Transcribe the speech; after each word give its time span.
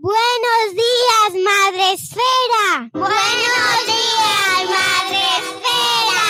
Buenos 0.00 0.74
días, 0.74 1.30
Madre 1.44 1.92
Esfera. 1.92 2.88
Buenos 2.92 3.86
días, 3.86 4.70
Madre 4.70 5.22
Esfera. 5.40 6.26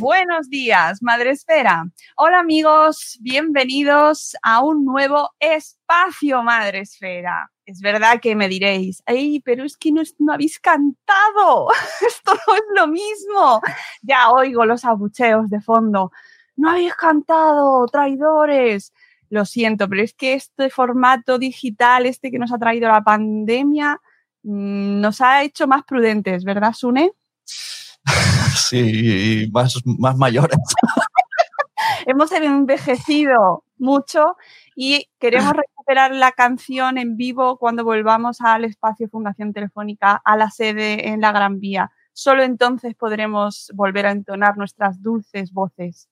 Buenos 0.00 0.48
días, 0.48 0.98
Madre 1.00 1.30
Esfera. 1.30 1.84
Hola 2.16 2.40
amigos, 2.40 3.18
bienvenidos 3.20 4.34
a 4.42 4.62
un 4.62 4.84
nuevo 4.84 5.30
espacio 5.38 6.42
Madre 6.42 6.80
Esfera. 6.80 7.52
Es 7.66 7.80
verdad 7.80 8.20
que 8.20 8.36
me 8.36 8.48
diréis, 8.48 9.02
ay, 9.06 9.40
pero 9.40 9.64
es 9.64 9.76
que 9.76 9.90
no, 9.90 10.00
no 10.20 10.32
habéis 10.32 10.60
cantado, 10.60 11.66
esto 12.06 12.32
no 12.46 12.54
es 12.54 12.62
lo 12.76 12.86
mismo. 12.86 13.60
Ya 14.02 14.30
oigo 14.30 14.64
los 14.64 14.84
abucheos 14.84 15.50
de 15.50 15.60
fondo, 15.60 16.12
no 16.54 16.70
habéis 16.70 16.94
cantado, 16.94 17.84
traidores. 17.88 18.92
Lo 19.30 19.44
siento, 19.44 19.88
pero 19.88 20.02
es 20.04 20.14
que 20.14 20.34
este 20.34 20.70
formato 20.70 21.38
digital, 21.38 22.06
este 22.06 22.30
que 22.30 22.38
nos 22.38 22.52
ha 22.52 22.58
traído 22.58 22.88
la 22.88 23.02
pandemia, 23.02 24.00
mm, 24.44 25.00
nos 25.00 25.20
ha 25.20 25.42
hecho 25.42 25.66
más 25.66 25.82
prudentes, 25.82 26.44
¿verdad, 26.44 26.72
Sune? 26.72 27.12
Sí, 28.56 29.42
y 29.42 29.50
más, 29.50 29.76
más 29.84 30.16
mayores. 30.16 30.56
Hemos 32.06 32.30
envejecido 32.32 33.64
mucho 33.78 34.36
y 34.76 35.08
queremos 35.18 35.54
recuperar 35.54 36.12
la 36.14 36.30
canción 36.32 36.98
en 36.98 37.16
vivo 37.16 37.56
cuando 37.58 37.82
volvamos 37.82 38.40
al 38.42 38.64
espacio 38.64 39.08
Fundación 39.08 39.52
Telefónica, 39.52 40.20
a 40.24 40.36
la 40.36 40.50
sede 40.50 41.08
en 41.08 41.20
la 41.22 41.32
Gran 41.32 41.58
Vía. 41.58 41.90
Solo 42.12 42.42
entonces 42.42 42.94
podremos 42.94 43.72
volver 43.74 44.06
a 44.06 44.10
entonar 44.12 44.56
nuestras 44.56 45.02
dulces 45.02 45.52
voces. 45.52 46.08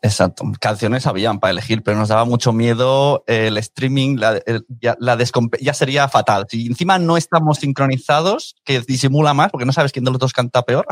Exacto, 0.00 0.44
canciones 0.60 1.08
habían 1.08 1.40
para 1.40 1.50
elegir, 1.50 1.82
pero 1.82 1.98
nos 1.98 2.08
daba 2.08 2.24
mucho 2.24 2.52
miedo 2.52 3.24
el 3.26 3.58
streaming, 3.58 4.16
la, 4.16 4.36
el- 4.46 4.64
ya, 4.80 4.96
la 5.00 5.16
descompe- 5.16 5.58
ya 5.60 5.74
sería 5.74 6.06
fatal. 6.08 6.46
Si 6.48 6.66
encima 6.66 6.98
no 7.00 7.16
estamos 7.16 7.58
sincronizados, 7.58 8.54
que 8.64 8.80
disimula 8.80 9.34
más, 9.34 9.50
porque 9.50 9.66
no 9.66 9.72
sabes 9.72 9.90
quién 9.90 10.04
de 10.04 10.12
los 10.12 10.20
dos 10.20 10.32
canta 10.32 10.62
peor. 10.62 10.86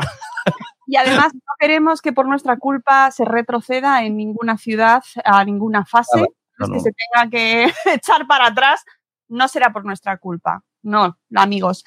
Y 0.87 0.97
además 0.97 1.33
no 1.33 1.41
queremos 1.59 2.01
que 2.01 2.11
por 2.13 2.27
nuestra 2.27 2.57
culpa 2.57 3.11
se 3.11 3.23
retroceda 3.25 4.03
en 4.03 4.17
ninguna 4.17 4.57
ciudad, 4.57 5.03
a 5.23 5.43
ninguna 5.45 5.85
fase, 5.85 6.11
Claro, 6.13 6.33
pues 6.57 6.69
no, 6.69 6.75
que 6.75 6.77
no. 6.77 6.83
se 6.83 6.91
tenga 6.91 7.29
que 7.29 7.73
echar 7.93 8.27
para 8.27 8.47
atrás. 8.47 8.83
No 9.29 9.47
será 9.47 9.71
por 9.71 9.85
nuestra 9.85 10.17
culpa. 10.17 10.63
No, 10.81 11.17
amigos. 11.35 11.83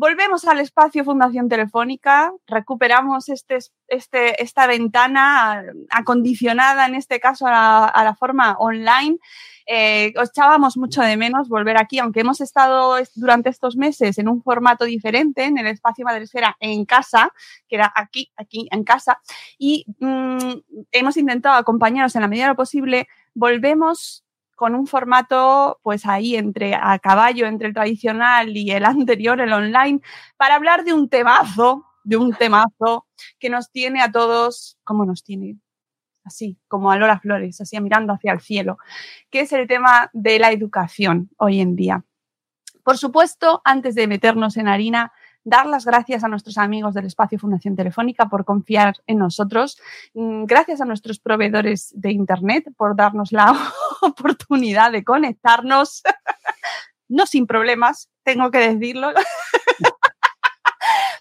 Volvemos 0.00 0.44
al 0.44 0.60
espacio 0.60 1.02
Fundación 1.02 1.48
Telefónica, 1.48 2.32
recuperamos 2.46 3.28
este, 3.30 3.58
este, 3.88 4.40
esta 4.40 4.68
ventana 4.68 5.64
acondicionada, 5.90 6.86
en 6.86 6.94
este 6.94 7.18
caso 7.18 7.48
a 7.48 7.90
la, 8.04 8.14
forma 8.14 8.54
online. 8.60 9.18
Eh, 9.66 10.14
os 10.16 10.28
echábamos 10.28 10.76
mucho 10.76 11.02
de 11.02 11.16
menos 11.16 11.48
volver 11.48 11.76
aquí, 11.78 11.98
aunque 11.98 12.20
hemos 12.20 12.40
estado 12.40 12.96
es- 12.96 13.10
durante 13.16 13.48
estos 13.48 13.76
meses 13.76 14.18
en 14.18 14.28
un 14.28 14.40
formato 14.40 14.84
diferente, 14.84 15.42
en 15.42 15.58
el 15.58 15.66
espacio 15.66 16.04
Madresfera 16.04 16.56
en 16.60 16.84
casa, 16.84 17.32
que 17.68 17.74
era 17.74 17.92
aquí, 17.92 18.30
aquí 18.36 18.68
en 18.70 18.84
casa, 18.84 19.18
y 19.58 19.84
mm, 19.98 20.60
hemos 20.92 21.16
intentado 21.16 21.56
acompañaros 21.56 22.14
en 22.14 22.22
la 22.22 22.28
medida 22.28 22.44
de 22.44 22.50
lo 22.50 22.56
posible. 22.56 23.08
Volvemos 23.34 24.24
con 24.58 24.74
un 24.74 24.88
formato, 24.88 25.78
pues 25.84 26.04
ahí 26.04 26.34
entre 26.34 26.74
a 26.74 26.98
caballo 26.98 27.46
entre 27.46 27.68
el 27.68 27.74
tradicional 27.74 28.56
y 28.56 28.72
el 28.72 28.84
anterior, 28.84 29.40
el 29.40 29.52
online, 29.52 30.00
para 30.36 30.56
hablar 30.56 30.84
de 30.84 30.92
un 30.92 31.08
temazo, 31.08 31.86
de 32.02 32.16
un 32.16 32.34
temazo 32.34 33.06
que 33.38 33.50
nos 33.50 33.70
tiene 33.70 34.02
a 34.02 34.10
todos, 34.10 34.76
¿cómo 34.82 35.06
nos 35.06 35.22
tiene? 35.22 35.58
Así, 36.24 36.58
como 36.66 36.90
a 36.90 36.96
Lola 36.96 37.20
Flores, 37.20 37.60
así 37.60 37.80
mirando 37.80 38.12
hacia 38.12 38.32
el 38.32 38.40
cielo, 38.40 38.78
que 39.30 39.42
es 39.42 39.52
el 39.52 39.68
tema 39.68 40.10
de 40.12 40.40
la 40.40 40.50
educación 40.50 41.30
hoy 41.38 41.60
en 41.60 41.76
día. 41.76 42.04
Por 42.82 42.98
supuesto, 42.98 43.62
antes 43.64 43.94
de 43.94 44.08
meternos 44.08 44.56
en 44.56 44.66
harina, 44.66 45.12
dar 45.44 45.66
las 45.66 45.84
gracias 45.84 46.24
a 46.24 46.28
nuestros 46.28 46.58
amigos 46.58 46.94
del 46.94 47.06
Espacio 47.06 47.38
Fundación 47.38 47.76
Telefónica 47.76 48.28
por 48.28 48.44
confiar 48.44 48.96
en 49.06 49.18
nosotros. 49.18 49.78
Mm, 50.14 50.44
Gracias 50.44 50.80
a 50.80 50.84
nuestros 50.84 51.18
proveedores 51.18 51.92
de 51.94 52.12
Internet 52.12 52.64
por 52.76 52.96
darnos 52.96 53.32
la 53.32 53.56
oportunidad 54.02 54.92
de 54.92 55.04
conectarnos. 55.04 56.02
No 57.10 57.24
sin 57.24 57.46
problemas, 57.46 58.10
tengo 58.22 58.50
que 58.50 58.58
decirlo. 58.58 59.12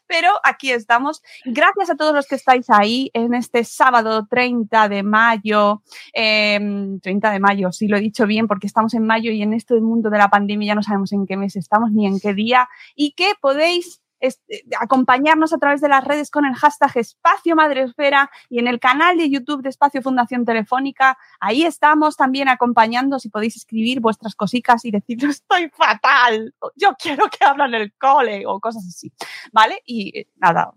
Pero 0.07 0.29
aquí 0.43 0.71
estamos. 0.71 1.21
Gracias 1.45 1.89
a 1.89 1.95
todos 1.95 2.13
los 2.13 2.27
que 2.27 2.35
estáis 2.35 2.69
ahí 2.69 3.09
en 3.13 3.33
este 3.33 3.63
sábado 3.63 4.27
30 4.29 4.89
de 4.89 5.03
mayo. 5.03 5.83
eh, 6.13 6.59
30 7.01 7.31
de 7.31 7.39
mayo, 7.39 7.71
sí 7.71 7.87
lo 7.87 7.97
he 7.97 8.01
dicho 8.01 8.25
bien, 8.25 8.47
porque 8.47 8.67
estamos 8.67 8.93
en 8.93 9.05
mayo 9.05 9.31
y 9.31 9.41
en 9.41 9.53
este 9.53 9.79
mundo 9.79 10.09
de 10.09 10.17
la 10.17 10.29
pandemia 10.29 10.67
ya 10.67 10.75
no 10.75 10.83
sabemos 10.83 11.11
en 11.13 11.25
qué 11.25 11.37
mes 11.37 11.55
estamos 11.55 11.91
ni 11.91 12.05
en 12.05 12.19
qué 12.19 12.33
día. 12.33 12.67
Y 12.95 13.11
que 13.11 13.33
podéis 13.39 14.01
este, 14.19 14.63
acompañarnos 14.79 15.53
a 15.53 15.57
través 15.57 15.81
de 15.81 15.89
las 15.89 16.03
redes 16.03 16.31
con 16.31 16.45
el 16.45 16.55
hashtag 16.55 16.97
Espacio 16.97 17.55
Madresfera 17.55 18.29
y 18.49 18.59
en 18.59 18.67
el 18.67 18.79
canal 18.79 19.17
de 19.17 19.29
YouTube 19.29 19.61
de 19.61 19.69
Espacio 19.69 20.01
Fundación 20.01 20.45
Telefónica. 20.45 21.17
Ahí 21.39 21.63
estamos 21.63 22.17
también 22.17 22.49
acompañando 22.49 23.19
si 23.19 23.29
podéis 23.29 23.55
escribir 23.57 23.99
vuestras 23.99 24.35
cositas 24.35 24.85
y 24.85 24.91
decir, 24.91 25.17
estoy 25.25 25.69
fatal, 25.69 26.53
yo 26.75 26.95
quiero 26.97 27.29
que 27.29 27.45
hablen 27.45 27.73
el 27.73 27.93
cole 27.93 28.45
o 28.45 28.59
cosas 28.59 28.85
así. 28.87 29.11
¿Vale? 29.51 29.81
Y 29.85 30.19
eh, 30.19 30.27
nada, 30.37 30.71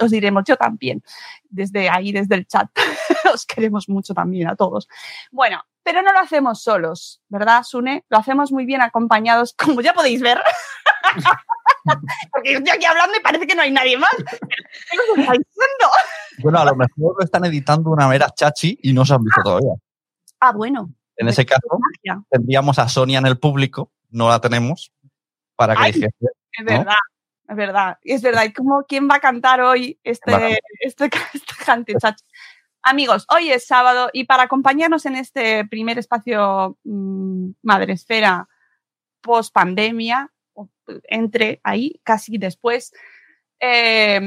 os 0.00 0.10
diremos 0.10 0.44
yo 0.44 0.56
también, 0.56 1.02
desde 1.48 1.88
ahí, 1.88 2.12
desde 2.12 2.34
el 2.34 2.46
chat. 2.46 2.68
os 3.32 3.46
queremos 3.46 3.88
mucho 3.88 4.14
también 4.14 4.48
a 4.48 4.56
todos. 4.56 4.88
Bueno, 5.30 5.62
pero 5.82 6.02
no 6.02 6.12
lo 6.12 6.18
hacemos 6.18 6.62
solos, 6.62 7.22
¿verdad, 7.28 7.62
Sune? 7.62 8.04
Lo 8.08 8.18
hacemos 8.18 8.50
muy 8.50 8.66
bien 8.66 8.82
acompañados, 8.82 9.54
como 9.54 9.80
ya 9.80 9.94
podéis 9.94 10.20
ver. 10.20 10.40
Porque 12.32 12.52
yo 12.52 12.58
estoy 12.58 12.74
aquí 12.74 12.84
hablando 12.84 13.16
y 13.16 13.22
parece 13.22 13.46
que 13.46 13.54
no 13.54 13.62
hay 13.62 13.70
nadie 13.70 13.96
más. 13.96 14.10
¿Qué 14.16 14.96
nos 14.96 15.18
estáis 15.18 15.40
diciendo? 15.40 15.92
Bueno, 16.38 16.58
a 16.58 16.64
lo 16.64 16.76
mejor 16.76 17.16
lo 17.18 17.24
están 17.24 17.44
editando 17.44 17.90
una 17.90 18.08
mera 18.08 18.28
chachi 18.30 18.78
y 18.82 18.92
no 18.92 19.04
se 19.04 19.14
han 19.14 19.24
visto 19.24 19.42
todavía. 19.42 19.74
Ah, 20.40 20.52
bueno. 20.52 20.90
En 21.16 21.28
ese 21.28 21.46
caso, 21.46 21.66
magia. 21.78 22.22
tendríamos 22.30 22.78
a 22.78 22.88
Sonia 22.88 23.18
en 23.18 23.26
el 23.26 23.38
público, 23.38 23.90
no 24.10 24.28
la 24.28 24.38
tenemos, 24.40 24.92
para 25.56 25.74
que 25.74 25.82
Ay. 25.82 25.92
dijese, 25.92 26.10
Es 26.52 26.64
¿no? 26.64 26.78
verdad. 26.78 26.94
Es 27.48 27.56
verdad, 27.56 27.98
es 28.02 28.22
verdad. 28.22 28.44
¿Y 28.44 28.52
cómo, 28.52 28.84
quién 28.88 29.08
va 29.08 29.16
a 29.16 29.20
cantar 29.20 29.60
hoy 29.60 29.98
este, 30.02 30.32
Vale. 30.32 30.58
este, 30.80 31.04
este 31.34 31.64
cante 31.64 31.94
chachi? 31.94 32.24
Amigos, 32.82 33.26
hoy 33.34 33.50
es 33.50 33.66
sábado 33.66 34.10
y 34.12 34.24
para 34.24 34.44
acompañarnos 34.44 35.06
en 35.06 35.16
este 35.16 35.64
primer 35.64 35.98
espacio 35.98 36.78
mmm, 36.84 37.50
Madresfera 37.62 38.48
post 39.22 39.52
pandemia, 39.52 40.30
entre 41.04 41.60
ahí, 41.62 42.00
casi 42.02 42.38
después, 42.38 42.92
eh, 43.60 44.20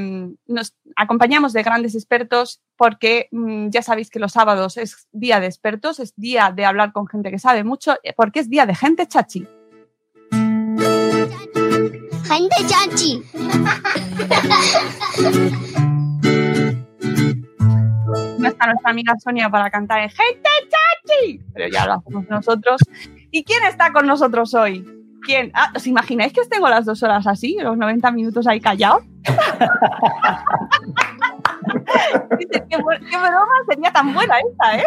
nos 0.46 0.74
acompañamos 0.96 1.52
de 1.52 1.62
grandes 1.62 1.94
expertos 1.94 2.60
porque 2.76 3.28
mmm, 3.30 3.68
ya 3.68 3.82
sabéis 3.82 4.10
que 4.10 4.18
los 4.18 4.32
sábados 4.32 4.76
es 4.76 5.06
día 5.12 5.38
de 5.38 5.46
expertos, 5.46 6.00
es 6.00 6.14
día 6.16 6.52
de 6.54 6.64
hablar 6.64 6.92
con 6.92 7.06
gente 7.06 7.30
que 7.30 7.38
sabe 7.38 7.62
mucho, 7.62 7.94
porque 8.16 8.40
es 8.40 8.50
día 8.50 8.66
de 8.66 8.74
gente 8.74 9.06
chachi. 9.06 9.46
Gente 12.24 12.56
chachi. 12.68 13.22
no 18.38 18.48
está 18.48 18.66
nuestra 18.66 18.90
amiga 18.90 19.14
Sonia 19.22 19.50
para 19.50 19.70
cantar 19.70 20.00
en 20.00 20.10
Gente 20.10 20.48
Chachi, 20.68 21.40
pero 21.52 21.68
ya 21.68 21.86
lo 21.86 21.94
hacemos 21.94 22.28
nosotros. 22.28 22.80
¿Y 23.30 23.44
quién 23.44 23.64
está 23.64 23.92
con 23.92 24.06
nosotros 24.06 24.54
hoy? 24.54 24.99
¿Quién? 25.24 25.50
Ah, 25.54 25.70
¿Os 25.74 25.86
imagináis 25.86 26.32
que 26.32 26.40
os 26.40 26.48
tengo 26.48 26.68
las 26.68 26.84
dos 26.84 27.02
horas 27.02 27.26
así, 27.26 27.56
los 27.60 27.76
90 27.76 28.10
minutos 28.12 28.46
ahí 28.46 28.60
callados? 28.60 29.02
¿Qué, 32.38 32.46
qué, 32.68 32.76
broma 32.76 33.46
sería 33.68 33.92
tan 33.92 34.14
buena 34.14 34.34
esta, 34.38 34.78
¿eh? 34.78 34.86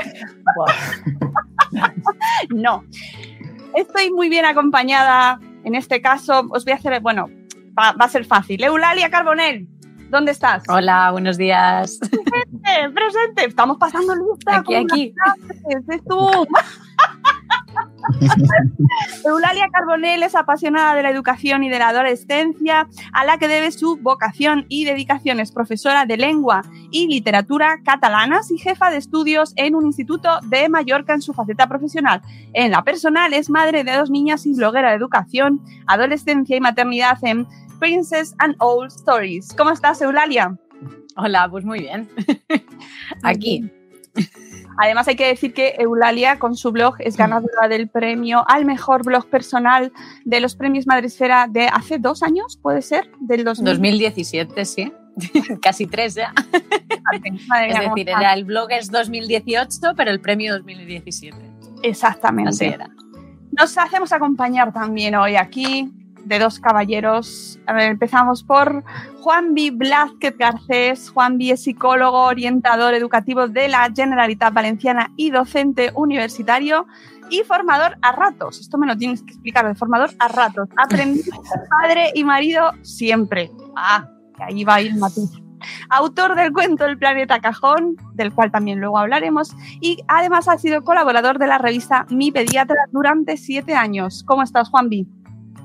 no. 2.50 2.84
Estoy 3.76 4.12
muy 4.12 4.30
bien 4.30 4.46
acompañada. 4.46 5.40
En 5.64 5.76
este 5.76 6.02
caso, 6.02 6.48
os 6.50 6.66
voy 6.66 6.74
a 6.74 6.76
hacer, 6.76 7.00
bueno, 7.00 7.30
va, 7.78 7.94
va 7.94 8.06
a 8.06 8.10
ser 8.10 8.26
fácil. 8.26 8.64
Eulalia 8.64 9.10
Carbonell, 9.10 9.68
¿Dónde 10.14 10.32
estás? 10.32 10.64
Hola, 10.70 11.10
buenos 11.10 11.38
días. 11.38 11.98
Presente, 12.00 12.90
presente. 12.94 13.46
Estamos 13.46 13.78
pasando 13.78 14.14
lista. 14.14 14.58
Aquí, 14.58 14.76
aquí. 14.76 15.16
Es 15.70 16.04
tú. 16.04 16.30
Eulalia 19.26 19.70
Carbonell 19.72 20.24
es 20.24 20.36
apasionada 20.36 20.96
de 20.96 21.04
la 21.04 21.10
educación 21.10 21.64
y 21.64 21.70
de 21.70 21.80
la 21.80 21.90
adolescencia, 21.90 22.88
a 23.12 23.26
la 23.26 23.38
que 23.38 23.48
debe 23.48 23.72
su 23.72 23.98
vocación 23.98 24.66
y 24.70 24.86
dedicación. 24.86 25.40
Es 25.40 25.52
profesora 25.52 26.06
de 26.06 26.18
lengua 26.18 26.64
y 26.92 27.08
literatura 27.08 27.80
catalanas 27.84 28.52
y 28.52 28.58
jefa 28.58 28.90
de 28.90 28.98
estudios 28.98 29.54
en 29.56 29.76
un 29.76 29.86
instituto 29.86 30.40
de 30.44 30.70
Mallorca 30.70 31.14
en 31.14 31.22
su 31.22 31.34
faceta 31.34 31.68
profesional. 31.68 32.22
En 32.54 32.72
la 32.72 32.84
personal 32.84 33.34
es 33.34 33.50
madre 33.50 33.84
de 33.84 33.94
dos 33.94 34.10
niñas 34.10 34.46
y 34.46 34.54
bloguera 34.54 34.90
de 34.90 34.96
educación, 34.96 35.62
adolescencia 35.88 36.58
y 36.58 36.62
maternidad 36.62 37.18
en 37.24 37.48
Princess 37.80 38.36
and 38.40 38.56
Old 38.60 38.92
Stories. 38.92 39.54
¿Cómo 39.58 39.72
estás, 39.72 40.02
Eulalia? 40.02 40.58
Hola, 41.16 41.48
pues 41.50 41.66
muy 41.66 41.80
bien. 41.80 42.10
Aquí. 43.24 43.70
Además 44.78 45.08
hay 45.08 45.16
que 45.16 45.28
decir 45.28 45.54
que 45.54 45.76
Eulalia 45.78 46.40
con 46.40 46.56
su 46.56 46.72
blog 46.72 46.96
es 47.00 47.18
ganadora 47.18 47.68
del 47.68 47.90
premio 47.90 48.44
al 48.48 48.66
mejor 48.66 49.06
blog 49.06 49.28
personal 49.28 49.92
de 50.26 50.40
los 50.40 50.56
premios 50.56 50.88
Madresfera 50.88 51.48
de 51.50 51.68
hace 51.68 51.98
dos 52.00 52.24
años, 52.24 52.58
¿puede 52.62 52.82
ser? 52.82 53.10
Del 53.20 53.44
2000. 53.44 53.66
2017, 53.66 54.66
sí. 54.66 54.94
Casi 55.62 55.88
tres 55.88 56.16
ya. 56.16 56.34
Madre 57.48 57.70
es 57.70 57.80
decir, 57.80 58.10
era 58.10 58.34
el 58.34 58.46
blog 58.46 58.72
es 58.72 58.90
2018, 58.90 59.94
pero 59.96 60.12
el 60.12 60.20
premio 60.20 60.54
2017. 60.54 61.38
Exactamente. 61.84 62.50
Así 62.50 62.66
era. 62.66 62.90
Nos 63.52 63.78
hacemos 63.78 64.12
acompañar 64.12 64.74
también 64.74 65.16
hoy 65.16 65.36
aquí 65.36 65.92
de 66.26 66.40
dos 66.40 66.60
caballeros. 66.60 67.60
A 67.66 67.74
ver, 67.74 67.92
empezamos 67.92 68.44
por 68.44 68.84
Juan 69.22 69.54
B. 69.54 69.72
Blázquez 69.72 70.38
Garcés. 70.38 71.10
Juan 71.10 71.38
B. 71.38 71.52
es 71.52 71.64
psicólogo, 71.64 72.24
orientador 72.24 72.94
educativo 72.94 73.48
de 73.48 73.68
la 73.68 73.92
Generalitat 73.94 74.54
Valenciana 74.54 75.12
y 75.16 75.32
docente 75.32 75.92
universitario 75.96 76.88
y 77.30 77.44
formador 77.44 77.98
a 78.02 78.12
ratos. 78.12 78.60
Esto 78.60 78.78
me 78.78 78.88
lo 78.88 78.98
tienes 78.98 79.24
que 79.24 79.32
explicar, 79.32 79.68
de 79.68 79.76
formador 79.76 80.12
a 80.20 80.28
ratos. 80.28 80.70
Aprendiz, 80.78 81.30
padre 81.82 82.12
y 82.14 82.24
marido 82.24 82.72
siempre. 82.82 83.52
Ah, 83.76 84.08
que 84.36 84.44
ahí 84.44 84.64
va 84.64 84.76
a 84.76 84.82
ir 84.82 84.96
matiz. 84.96 85.30
Autor 85.90 86.36
del 86.36 86.52
cuento 86.52 86.86
El 86.86 86.98
planeta 86.98 87.40
cajón, 87.40 87.96
del 88.14 88.34
cual 88.34 88.52
también 88.52 88.80
luego 88.80 88.98
hablaremos, 88.98 89.56
y 89.80 90.00
además 90.08 90.48
ha 90.50 90.58
sido 90.58 90.84
colaborador 90.84 91.40
de 91.40 91.48
la 91.48 91.58
revista 91.58 92.06
Mi 92.10 92.32
Pediatra 92.32 92.78
durante 92.92 93.38
siete 93.38 93.74
años. 93.74 94.24
¿Cómo 94.26 94.44
estás, 94.44 94.70
Juan 94.70 94.90
B? 94.90 95.06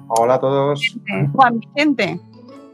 Hola 0.08 0.34
a 0.34 0.40
todos. 0.40 0.96
Juan 1.32 1.60
Vicente. 1.60 2.20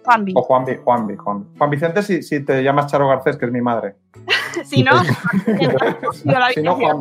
Juan 0.04 0.26
O 0.34 0.42
Juan, 0.42 0.64
Juan, 0.84 1.16
Juan. 1.16 1.46
Juan 1.56 1.70
Vicente 1.70 2.02
si, 2.02 2.22
si, 2.22 2.40
te 2.40 2.62
llamas 2.62 2.90
Charo 2.90 3.08
Garcés, 3.08 3.36
que 3.36 3.46
es 3.46 3.52
mi 3.52 3.62
madre. 3.62 3.96
si 4.64 4.82
no, 4.82 4.92
si 6.52 6.62
no 6.62 6.74
Juan. 6.76 7.00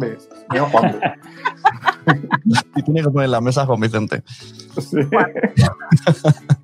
Si 0.52 0.58
no 0.58 0.66
Juan 0.70 1.00
Y 2.76 2.84
tiene 2.84 3.02
que 3.02 3.10
poner 3.10 3.30
la 3.30 3.42
mesa 3.42 3.66
Juan 3.66 3.80
Vicente. 3.80 4.24
Sí. 4.80 4.98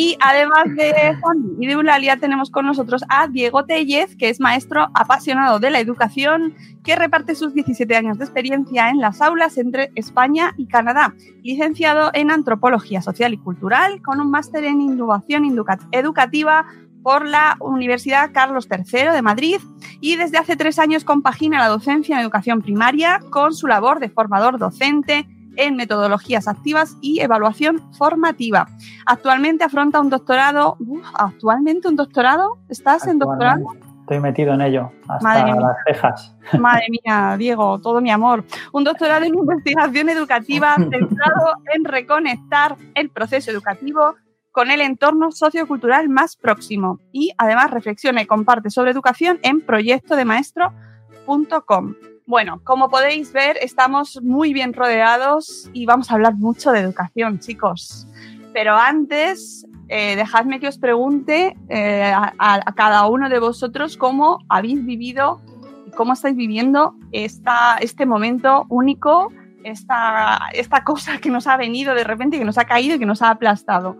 Y 0.00 0.16
además 0.20 0.76
de 0.76 1.16
Juan 1.20 1.56
y 1.58 1.66
de 1.66 1.72
Eulalia, 1.72 2.18
tenemos 2.18 2.50
con 2.50 2.64
nosotros 2.64 3.02
a 3.08 3.26
Diego 3.26 3.64
Tellez, 3.64 4.14
que 4.14 4.28
es 4.28 4.38
maestro 4.38 4.86
apasionado 4.94 5.58
de 5.58 5.70
la 5.70 5.80
educación, 5.80 6.54
que 6.84 6.94
reparte 6.94 7.34
sus 7.34 7.52
17 7.52 7.96
años 7.96 8.16
de 8.16 8.24
experiencia 8.24 8.90
en 8.90 8.98
las 8.98 9.20
aulas 9.20 9.58
entre 9.58 9.90
España 9.96 10.54
y 10.56 10.68
Canadá. 10.68 11.16
Licenciado 11.42 12.12
en 12.14 12.30
Antropología 12.30 13.02
Social 13.02 13.34
y 13.34 13.38
Cultural, 13.38 14.00
con 14.00 14.20
un 14.20 14.30
máster 14.30 14.62
en 14.62 14.80
Innovación 14.82 15.42
Educativa 15.90 16.64
por 17.02 17.26
la 17.26 17.56
Universidad 17.58 18.30
Carlos 18.32 18.68
III 18.70 19.10
de 19.12 19.22
Madrid 19.22 19.58
y 20.00 20.14
desde 20.14 20.38
hace 20.38 20.54
tres 20.54 20.78
años 20.78 21.02
compagina 21.02 21.58
la 21.58 21.66
docencia 21.66 22.14
en 22.14 22.22
educación 22.22 22.62
primaria 22.62 23.18
con 23.30 23.52
su 23.52 23.66
labor 23.66 23.98
de 23.98 24.10
formador 24.10 24.58
docente 24.58 25.26
en 25.58 25.76
metodologías 25.76 26.48
activas 26.48 26.96
y 27.02 27.20
evaluación 27.20 27.92
formativa. 27.92 28.66
Actualmente 29.04 29.64
afronta 29.64 30.00
un 30.00 30.08
doctorado. 30.08 30.78
¿Actualmente 31.14 31.88
un 31.88 31.96
doctorado? 31.96 32.56
¿Estás 32.68 33.06
en 33.06 33.18
doctorado? 33.18 33.66
Estoy 34.00 34.20
metido 34.20 34.54
en 34.54 34.62
ello, 34.62 34.90
hasta 35.06 35.22
Madre 35.22 35.52
mía. 35.52 35.60
las 35.60 35.76
cejas. 35.86 36.34
Madre 36.58 36.86
mía, 36.88 37.36
Diego, 37.36 37.78
todo 37.80 38.00
mi 38.00 38.10
amor. 38.10 38.42
Un 38.72 38.84
doctorado 38.84 39.26
en 39.26 39.34
investigación 39.34 40.08
educativa 40.08 40.76
centrado 40.90 41.56
en 41.74 41.84
reconectar 41.84 42.76
el 42.94 43.10
proceso 43.10 43.50
educativo 43.50 44.14
con 44.50 44.70
el 44.70 44.80
entorno 44.80 45.30
sociocultural 45.30 46.08
más 46.08 46.36
próximo 46.36 47.00
y 47.12 47.32
además 47.36 47.70
reflexiona 47.70 48.22
y 48.22 48.26
comparte 48.26 48.70
sobre 48.70 48.92
educación 48.92 49.40
en 49.42 49.60
proyectodemaestro.com. 49.60 51.94
Bueno, 52.28 52.60
como 52.62 52.90
podéis 52.90 53.32
ver, 53.32 53.56
estamos 53.62 54.20
muy 54.22 54.52
bien 54.52 54.74
rodeados 54.74 55.70
y 55.72 55.86
vamos 55.86 56.10
a 56.10 56.14
hablar 56.14 56.34
mucho 56.34 56.72
de 56.72 56.80
educación, 56.80 57.38
chicos. 57.38 58.06
Pero 58.52 58.76
antes, 58.76 59.66
eh, 59.88 60.14
dejadme 60.14 60.60
que 60.60 60.68
os 60.68 60.76
pregunte 60.76 61.56
eh, 61.70 62.12
a, 62.14 62.74
cada 62.76 63.06
uno 63.06 63.30
de 63.30 63.38
vosotros 63.38 63.96
cómo 63.96 64.40
habéis 64.50 64.84
vivido 64.84 65.40
y 65.86 65.90
cómo 65.92 66.12
estáis 66.12 66.36
viviendo 66.36 66.94
esta, 67.12 67.78
este 67.80 68.04
momento 68.04 68.66
único, 68.68 69.32
esta, 69.64 70.50
esta 70.52 70.84
cosa 70.84 71.16
que 71.22 71.30
nos 71.30 71.46
ha 71.46 71.56
venido 71.56 71.94
de 71.94 72.04
repente, 72.04 72.38
que 72.38 72.44
nos 72.44 72.58
ha 72.58 72.66
caído 72.66 72.96
y 72.96 72.98
que 72.98 73.06
nos 73.06 73.22
ha 73.22 73.30
aplastado. 73.30 73.96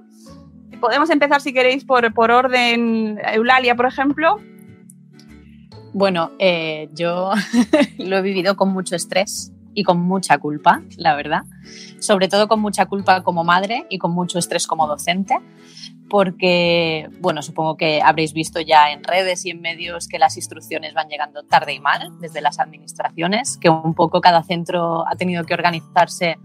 Podemos 0.82 1.08
empezar, 1.08 1.40
si 1.40 1.54
queréis, 1.54 1.82
por, 1.86 2.12
por 2.12 2.30
orden. 2.30 3.18
Eulalia, 3.32 3.74
por 3.74 3.86
ejemplo. 3.86 4.36
Bueno, 5.98 6.30
eh, 6.38 6.90
yo 6.94 7.32
lo 7.98 8.18
he 8.18 8.22
vivido 8.22 8.54
con 8.54 8.72
mucho 8.72 8.94
estrés 8.94 9.52
y 9.74 9.82
con 9.82 9.98
mucha 9.98 10.38
culpa, 10.38 10.80
la 10.96 11.16
verdad. 11.16 11.42
Sobre 11.98 12.28
todo 12.28 12.46
con 12.46 12.60
mucha 12.60 12.86
culpa 12.86 13.24
como 13.24 13.42
madre 13.42 13.84
y 13.90 13.98
con 13.98 14.12
mucho 14.12 14.38
estrés 14.38 14.68
como 14.68 14.86
docente, 14.86 15.40
porque, 16.08 17.10
bueno, 17.18 17.42
supongo 17.42 17.76
que 17.76 18.00
habréis 18.00 18.32
visto 18.32 18.60
ya 18.60 18.92
en 18.92 19.02
redes 19.02 19.44
y 19.44 19.50
en 19.50 19.60
medios 19.60 20.06
que 20.06 20.20
las 20.20 20.36
instrucciones 20.36 20.94
van 20.94 21.08
llegando 21.08 21.42
tarde 21.42 21.72
y 21.72 21.80
mal 21.80 22.12
desde 22.20 22.42
las 22.42 22.60
administraciones, 22.60 23.58
que 23.58 23.68
un 23.68 23.94
poco 23.94 24.20
cada 24.20 24.44
centro 24.44 25.04
ha 25.08 25.16
tenido 25.16 25.42
que 25.42 25.54
organizarse 25.54 26.38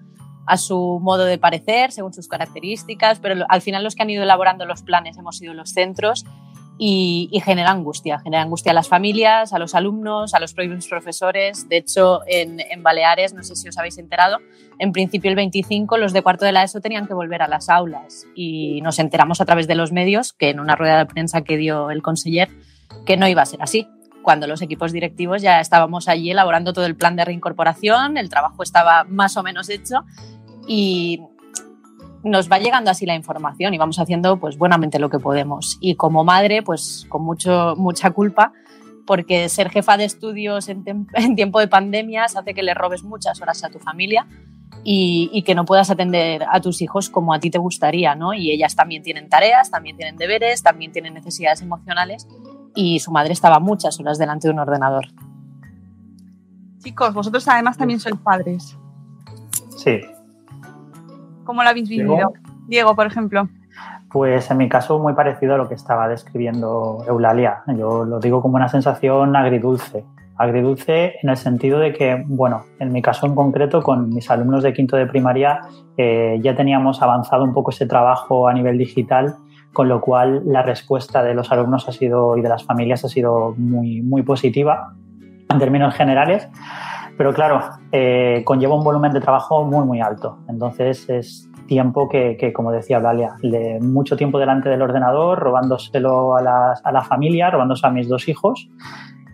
a 0.48 0.58
su 0.58 1.00
modo 1.00 1.26
de 1.26 1.38
parecer, 1.38 1.92
según 1.92 2.12
sus 2.12 2.28
características, 2.28 3.20
pero 3.20 3.46
al 3.48 3.62
final 3.62 3.84
los 3.84 3.94
que 3.94 4.02
han 4.02 4.10
ido 4.10 4.24
elaborando 4.24 4.66
los 4.66 4.82
planes 4.82 5.16
hemos 5.16 5.38
sido 5.38 5.54
los 5.54 5.70
centros 5.70 6.26
y, 6.78 7.30
y, 7.32 7.40
genera 7.40 7.72
angustia. 7.72 8.20
Genera 8.20 8.44
angustia 8.44 8.72
a 8.72 8.76
las 8.76 8.88
familias, 8.88 9.54
a 9.54 9.60
los 9.60 9.76
alumnos, 9.76 10.34
a 10.34 10.40
los 10.40 10.54
propios 10.54 10.88
profesores. 10.88 11.70
De 11.70 11.78
hecho, 11.78 12.22
en, 12.28 12.60
en, 12.60 12.84
Baleares, 12.84 13.34
no 13.34 13.44
sé 13.44 13.56
si 13.56 13.68
os 13.70 13.78
habéis 13.78 13.98
enterado, 13.98 14.40
en 14.80 14.92
principio 14.92 15.30
el 15.30 15.36
25 15.36 15.98
los 15.98 16.14
de 16.14 16.22
cuarto 16.22 16.46
de 16.46 16.52
la 16.52 16.64
ESO 16.64 16.82
tenían 16.82 17.08
que 17.08 17.14
volver 17.14 17.42
a 17.42 17.48
las 17.48 17.70
aulas 17.70 18.26
y 18.36 18.82
nos 18.82 19.00
enteramos 19.00 19.40
a 19.40 19.46
través 19.46 19.68
de 19.68 19.76
los 19.76 19.92
medios 19.92 20.34
que 20.34 20.50
en 20.50 20.60
una 20.60 20.76
rueda 20.76 20.98
de 20.98 21.06
prensa 21.06 21.42
que 21.42 21.58
dio 21.58 21.92
el 21.92 22.02
conseller 22.02 22.50
que 23.06 23.18
no 23.18 23.28
iba 23.28 23.42
a 23.42 23.46
ser 23.46 23.62
así. 23.62 23.88
Cuando 24.22 24.48
los 24.48 24.62
equipos 24.62 24.94
directivos 24.94 25.42
ya 25.42 25.60
estábamos 25.60 26.08
allí 26.08 26.32
elaborando 26.32 26.74
todo 26.74 26.86
el 26.86 26.96
plan 26.96 27.16
de 27.16 27.26
reincorporación, 27.26 28.18
el 28.18 28.30
trabajo 28.30 28.64
estaba 28.64 29.04
más 29.04 29.36
o 29.36 29.44
menos 29.44 29.70
hecho 29.70 30.06
y 30.68 31.20
nos 32.24 32.50
va 32.50 32.60
llegando 32.60 32.90
así 32.90 33.06
la 33.06 33.16
información 33.16 33.74
y 33.74 33.78
vamos 33.78 34.00
haciendo 34.00 34.38
pues 34.40 34.58
buenamente 34.58 35.00
lo 35.00 35.10
que 35.10 35.20
podemos. 35.20 35.78
Y 35.82 35.96
como 35.96 36.24
madre, 36.24 36.64
pues 36.64 37.06
con 37.10 37.24
mucho, 37.24 37.76
mucha 37.78 38.12
culpa, 38.12 38.54
porque 39.06 39.50
ser 39.50 39.70
jefa 39.70 39.98
de 39.98 40.06
estudios 40.06 40.70
en, 40.70 40.84
en 41.14 41.36
tiempo 41.36 41.60
de 41.60 41.68
pandemias 41.68 42.36
hace 42.36 42.54
que 42.54 42.64
le 42.64 42.74
robes 42.74 43.04
muchas 43.04 43.42
horas 43.42 43.64
a 43.64 43.70
tu 43.70 43.80
familia 43.80 44.28
y, 44.84 45.30
y, 45.32 45.44
que 45.44 45.56
no 45.56 45.66
puedas 45.66 45.90
atender 45.90 46.46
a 46.50 46.60
tus 46.60 46.82
hijos 46.82 47.10
como 47.10 47.34
a 47.34 47.40
ti 47.40 47.50
te 47.50 47.58
gustaría, 47.58 48.16
¿no? 48.16 48.34
Y 48.34 48.52
ellas 48.52 48.76
también 48.76 49.04
tienen 49.04 49.30
tareas, 49.30 49.70
también 49.72 49.96
tienen 49.96 50.18
deberes, 50.18 50.64
también 50.64 50.92
tienen 50.92 51.14
necesidades 51.14 51.62
emocionales 51.62 52.28
y 52.76 53.00
su 53.00 53.12
madre 53.12 53.34
estaba 53.34 53.60
muchas 53.60 54.00
horas 54.00 54.18
delante 54.18 54.48
de 54.48 54.54
un 54.54 54.60
ordenador. 54.60 55.08
Chicos, 56.80 57.14
vosotros 57.14 57.48
además 57.48 57.78
también 57.78 58.00
sois 58.00 58.18
padres. 58.18 58.78
Sí. 59.78 60.02
¿Cómo 61.44 61.64
lo 61.64 61.70
habéis 61.70 61.90
vivido? 61.90 62.16
Diego, 62.16 62.34
Diego 62.68 62.96
por 62.96 63.08
ejemplo. 63.08 63.48
Pues 64.12 64.52
en 64.52 64.58
mi 64.58 64.70
caso 64.70 65.00
muy 65.00 65.14
parecido 65.14 65.56
a 65.56 65.58
lo 65.58 65.68
que 65.68 65.74
estaba 65.74 66.08
describiendo 66.08 67.04
Eulalia. 67.08 67.64
Yo 67.76 68.06
lo 68.06 68.20
digo 68.20 68.42
como 68.42 68.56
una 68.56 68.70
sensación 68.70 69.36
agridulce. 69.36 70.06
Agridulce 70.36 71.16
en 71.22 71.30
el 71.30 71.38
sentido 71.38 71.80
de 71.80 71.94
que, 71.94 72.24
bueno, 72.28 72.64
en 72.80 72.92
mi 72.92 73.02
caso 73.02 73.26
en 73.26 73.36
concreto, 73.36 73.82
con 73.82 74.10
mis 74.10 74.30
alumnos 74.30 74.64
de 74.64 74.74
quinto 74.74 74.98
de 74.98 75.06
primaria, 75.06 75.62
eh, 75.98 76.40
ya 76.44 76.56
teníamos 76.56 77.02
avanzado 77.02 77.44
un 77.44 77.54
poco 77.54 77.72
ese 77.72 77.86
trabajo 77.86 78.48
a 78.48 78.54
nivel 78.54 78.78
digital, 78.78 79.36
con 79.74 79.90
lo 79.90 80.02
cual 80.02 80.42
la 80.46 80.62
respuesta 80.62 81.24
de 81.24 81.34
los 81.34 81.52
alumnos 81.52 81.88
ha 81.88 81.92
sido 81.92 82.38
y 82.38 82.42
de 82.42 82.50
las 82.50 82.64
familias 82.64 83.04
ha 83.06 83.10
sido 83.10 83.54
muy, 83.58 84.02
muy 84.02 84.22
positiva 84.22 84.94
en 85.50 85.60
términos 85.60 85.94
generales. 85.96 86.48
Pero 87.18 87.34
claro, 87.34 87.62
eh, 87.92 88.42
conlleva 88.46 88.76
un 88.76 88.84
volumen 88.84 89.12
de 89.12 89.22
trabajo 89.22 89.64
muy, 89.64 89.86
muy 89.86 90.02
alto. 90.02 90.40
Entonces 90.48 91.08
es 91.10 91.50
tiempo 91.68 92.10
que, 92.10 92.38
que 92.38 92.52
como 92.52 92.72
decía 92.72 93.00
Blalia, 93.00 93.36
de 93.42 93.80
mucho 93.82 94.18
tiempo 94.18 94.40
delante 94.40 94.70
del 94.70 94.82
ordenador, 94.82 95.40
robándoselo 95.40 96.36
a, 96.36 96.42
las, 96.42 96.86
a 96.86 96.92
la 96.92 97.04
familia, 97.04 97.50
robándose 97.50 97.86
a 97.86 97.92
mis 97.92 98.08
dos 98.08 98.28
hijos. 98.28 98.70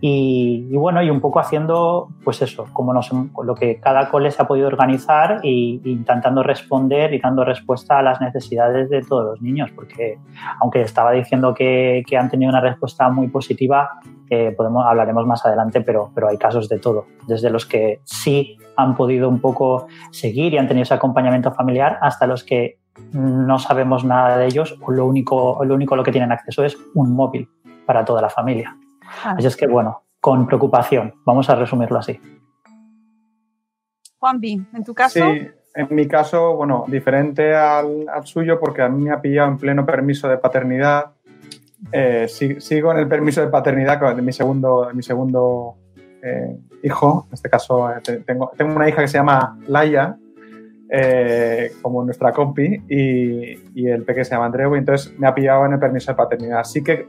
Y, 0.01 0.67
y, 0.69 0.77
bueno, 0.77 1.01
y 1.03 1.09
un 1.09 1.19
poco 1.19 1.39
haciendo, 1.39 2.09
pues 2.23 2.41
eso, 2.41 2.67
como 2.71 2.93
nos, 2.93 3.11
lo 3.11 3.55
que 3.55 3.79
cada 3.79 4.09
cole 4.09 4.31
se 4.31 4.41
ha 4.41 4.47
podido 4.47 4.67
organizar 4.67 5.39
y, 5.43 5.81
intentando 5.83 6.41
responder 6.41 7.13
y 7.13 7.19
dando 7.19 7.43
respuesta 7.43 7.99
a 7.99 8.01
las 8.01 8.21
necesidades 8.21 8.89
de 8.89 9.01
todos 9.01 9.25
los 9.25 9.41
niños, 9.41 9.71
porque 9.75 10.17
aunque 10.61 10.81
estaba 10.81 11.11
diciendo 11.11 11.53
que, 11.53 12.03
que 12.07 12.17
han 12.17 12.29
tenido 12.29 12.49
una 12.49 12.61
respuesta 12.61 13.09
muy 13.09 13.27
positiva, 13.27 13.99
eh, 14.29 14.53
podemos, 14.55 14.85
hablaremos 14.85 15.25
más 15.25 15.45
adelante, 15.45 15.81
pero, 15.81 16.11
pero 16.13 16.29
hay 16.29 16.37
casos 16.37 16.69
de 16.69 16.79
todo, 16.79 17.05
desde 17.27 17.49
los 17.49 17.65
que 17.65 17.99
sí 18.03 18.57
han 18.77 18.95
podido 18.95 19.27
un 19.27 19.41
poco 19.41 19.87
seguir 20.11 20.53
y 20.53 20.57
han 20.57 20.67
tenido 20.67 20.83
ese 20.83 20.93
acompañamiento 20.93 21.51
familiar 21.51 21.97
hasta 22.01 22.25
los 22.27 22.43
que 22.43 22.77
no 23.11 23.59
sabemos 23.59 24.03
nada 24.03 24.37
de 24.37 24.45
ellos 24.45 24.77
o 24.81 24.91
lo 24.91 25.05
único, 25.05 25.63
lo 25.63 25.73
único 25.75 25.95
a 25.95 25.97
lo 25.97 26.03
que 26.03 26.11
tienen 26.11 26.31
acceso 26.31 26.63
es 26.63 26.77
un 26.95 27.13
móvil 27.15 27.49
para 27.85 28.05
toda 28.05 28.21
la 28.21 28.29
familia. 28.29 28.77
Así 29.23 29.47
es 29.47 29.55
que, 29.55 29.67
bueno, 29.67 30.03
con 30.19 30.45
preocupación, 30.45 31.15
vamos 31.25 31.49
a 31.49 31.55
resumirlo 31.55 31.99
así. 31.99 32.19
Juanpi, 34.19 34.61
¿en 34.73 34.83
tu 34.83 34.93
caso? 34.93 35.19
Sí, 35.19 35.47
en 35.75 35.87
mi 35.91 36.07
caso, 36.07 36.55
bueno, 36.55 36.85
diferente 36.87 37.55
al, 37.55 38.07
al, 38.09 38.25
suyo 38.25 38.59
porque 38.59 38.81
a 38.81 38.89
mí 38.89 39.05
me 39.05 39.11
ha 39.11 39.21
pillado 39.21 39.49
en 39.49 39.57
pleno 39.57 39.85
permiso 39.85 40.27
de 40.27 40.37
paternidad. 40.37 41.11
Eh, 41.91 42.27
sigo 42.27 42.91
en 42.91 42.97
el 42.97 43.07
permiso 43.07 43.41
de 43.41 43.47
paternidad 43.47 44.15
de 44.15 44.21
mi 44.21 44.33
segundo, 44.33 44.85
de 44.87 44.93
mi 44.93 45.03
segundo 45.03 45.77
eh, 46.21 46.57
hijo. 46.83 47.25
En 47.29 47.33
este 47.33 47.49
caso, 47.49 47.89
eh, 47.91 48.23
tengo, 48.25 48.51
tengo, 48.57 48.75
una 48.75 48.89
hija 48.89 49.01
que 49.01 49.07
se 49.07 49.17
llama 49.17 49.57
Laia, 49.67 50.17
eh, 50.89 51.71
como 51.81 52.03
nuestra 52.03 52.33
compi, 52.33 52.83
y, 52.89 53.79
y, 53.79 53.87
el 53.87 54.03
peque 54.03 54.25
se 54.25 54.31
llama 54.31 54.47
Andreu, 54.47 54.75
y 54.75 54.79
entonces 54.79 55.17
me 55.17 55.27
ha 55.27 55.35
pillado 55.35 55.65
en 55.65 55.73
el 55.73 55.79
permiso 55.79 56.11
de 56.11 56.15
paternidad. 56.17 56.59
Así 56.59 56.83
que 56.83 57.07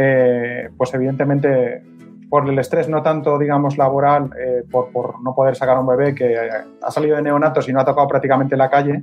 eh, 0.00 0.70
pues 0.76 0.94
evidentemente 0.94 1.82
por 2.28 2.48
el 2.48 2.56
estrés 2.58 2.88
no 2.88 3.02
tanto, 3.02 3.36
digamos, 3.36 3.76
laboral, 3.76 4.30
eh, 4.38 4.62
por, 4.70 5.20
no 5.20 5.34
poder 5.34 5.56
sacar 5.56 5.76
a 5.76 5.80
un 5.80 5.88
bebé 5.88 6.14
que 6.14 6.36
ha 6.82 6.90
salido 6.92 7.16
de 7.16 7.22
neonatos 7.22 7.68
y 7.68 7.72
no 7.72 7.80
ha 7.80 7.84
tocado 7.84 8.06
prácticamente 8.06 8.56
la 8.56 8.70
calle 8.70 9.02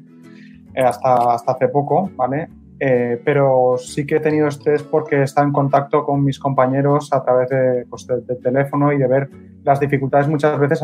eh, 0.74 0.82
hasta, 0.82 1.34
hasta 1.34 1.52
hace 1.52 1.68
poco, 1.68 2.10
¿vale? 2.16 2.48
Eh, 2.80 3.22
pero 3.26 3.76
sí 3.78 4.06
que 4.06 4.18
he 4.18 4.20
tenido 4.22 4.48
estrés 4.48 4.84
porque 4.84 5.24
está 5.24 5.42
en 5.42 5.52
contacto 5.52 6.06
con 6.06 6.24
mis 6.24 6.40
compañeros 6.40 7.12
a 7.12 7.24
través 7.24 7.50
de, 7.50 7.86
pues, 7.90 8.08
teléfono 8.42 8.94
y 8.94 8.98
de 8.98 9.08
ver 9.08 9.30
las 9.64 9.82
dificultades 9.82 10.30
muchas 10.30 10.58
veces 10.58 10.82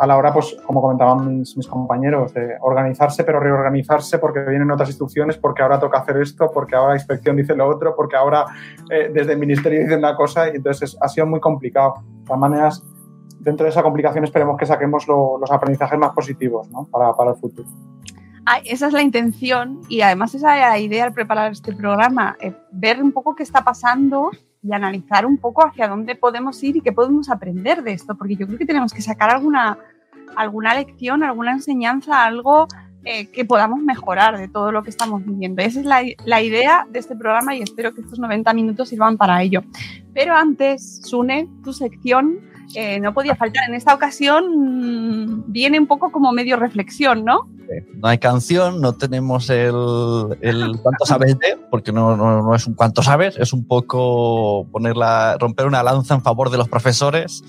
a 0.00 0.06
la 0.06 0.16
hora, 0.16 0.32
pues, 0.32 0.56
como 0.64 0.80
comentaban 0.80 1.40
mis, 1.40 1.68
compañeros, 1.68 2.32
de 2.32 2.56
organizarse, 2.62 3.22
pero 3.22 3.38
reorganizarse 3.38 4.18
porque 4.18 4.40
vienen 4.40 4.70
otras 4.70 4.88
instrucciones, 4.88 5.36
porque 5.36 5.62
ahora 5.62 5.78
toca 5.78 5.98
hacer 5.98 6.16
esto, 6.16 6.50
porque 6.52 6.74
ahora 6.74 6.94
la 6.94 6.96
inspección 6.96 7.36
dice 7.36 7.54
lo 7.54 7.68
otro, 7.68 7.94
porque 7.94 8.16
ahora 8.16 8.46
eh, 8.90 9.10
desde 9.12 9.34
el 9.34 9.38
ministerio 9.38 9.80
dicen 9.80 9.98
una 9.98 10.16
cosa, 10.16 10.48
y 10.48 10.56
entonces 10.56 10.96
ha 11.02 11.08
sido 11.08 11.26
muy 11.26 11.38
complicado. 11.38 12.02
De 12.20 12.24
todas 12.24 12.40
maneras, 12.40 12.82
dentro 13.40 13.64
de 13.64 13.70
esa 13.70 13.82
complicación 13.82 14.24
esperemos 14.24 14.56
que 14.56 14.64
saquemos 14.64 15.06
lo, 15.06 15.36
los 15.38 15.50
aprendizajes 15.50 15.98
más 15.98 16.14
positivos 16.14 16.70
¿no? 16.70 16.86
para, 16.90 17.12
para 17.12 17.32
el 17.32 17.36
futuro. 17.36 17.68
Ah, 18.46 18.60
esa 18.64 18.86
es 18.86 18.94
la 18.94 19.02
intención 19.02 19.82
y 19.88 20.00
además 20.00 20.34
esa 20.34 20.54
es 20.56 20.62
la 20.62 20.78
idea 20.78 21.04
al 21.04 21.12
preparar 21.12 21.52
este 21.52 21.74
programa, 21.74 22.38
eh, 22.40 22.54
ver 22.72 23.02
un 23.02 23.12
poco 23.12 23.34
qué 23.34 23.42
está 23.42 23.62
pasando 23.62 24.30
y 24.62 24.72
analizar 24.72 25.24
un 25.26 25.38
poco 25.38 25.64
hacia 25.64 25.88
dónde 25.88 26.14
podemos 26.14 26.62
ir 26.62 26.76
y 26.76 26.80
qué 26.80 26.92
podemos 26.92 27.30
aprender 27.30 27.82
de 27.82 27.92
esto, 27.92 28.16
porque 28.16 28.36
yo 28.36 28.46
creo 28.46 28.58
que 28.58 28.66
tenemos 28.66 28.92
que 28.92 29.02
sacar 29.02 29.30
alguna, 29.30 29.78
alguna 30.36 30.74
lección, 30.74 31.22
alguna 31.22 31.52
enseñanza, 31.52 32.24
algo 32.24 32.66
eh, 33.04 33.30
que 33.30 33.44
podamos 33.44 33.80
mejorar 33.80 34.38
de 34.38 34.48
todo 34.48 34.72
lo 34.72 34.82
que 34.82 34.90
estamos 34.90 35.24
viviendo. 35.24 35.62
Esa 35.62 35.80
es 35.80 35.86
la, 35.86 36.02
la, 36.24 36.42
idea 36.42 36.86
de 36.90 36.98
este 36.98 37.16
programa 37.16 37.54
y 37.54 37.62
espero 37.62 37.94
que 37.94 38.02
estos 38.02 38.18
90 38.18 38.52
minutos 38.52 38.90
sirvan 38.90 39.16
para 39.16 39.42
ello. 39.42 39.62
Pero 40.12 40.34
antes, 40.34 41.00
Sune, 41.04 41.48
tu 41.64 41.72
sección 41.72 42.40
eh, 42.74 43.00
no 43.00 43.12
podía 43.12 43.34
faltar. 43.34 43.68
En 43.68 43.74
esta 43.74 43.94
ocasión 43.94 44.44
mmm, 44.54 45.44
viene 45.46 45.78
un 45.78 45.86
poco 45.86 46.12
como 46.12 46.32
medio 46.32 46.56
reflexión, 46.56 47.24
¿no? 47.24 47.48
No 47.94 48.08
hay 48.08 48.18
canción, 48.18 48.80
no 48.80 48.94
tenemos 48.94 49.48
el, 49.48 49.74
el 50.40 50.78
cuánto 50.82 51.06
sabes 51.06 51.38
de, 51.38 51.56
porque 51.70 51.92
no, 51.92 52.16
no, 52.16 52.42
no, 52.42 52.54
es 52.54 52.66
un 52.66 52.74
cuánto 52.74 53.00
sabes, 53.00 53.36
es 53.38 53.52
un 53.52 53.64
poco 53.64 54.66
ponerla, 54.72 55.36
romper 55.38 55.66
una 55.66 55.82
lanza 55.84 56.14
en 56.14 56.22
favor 56.22 56.50
de 56.50 56.58
los 56.58 56.68
profesores, 56.68 57.44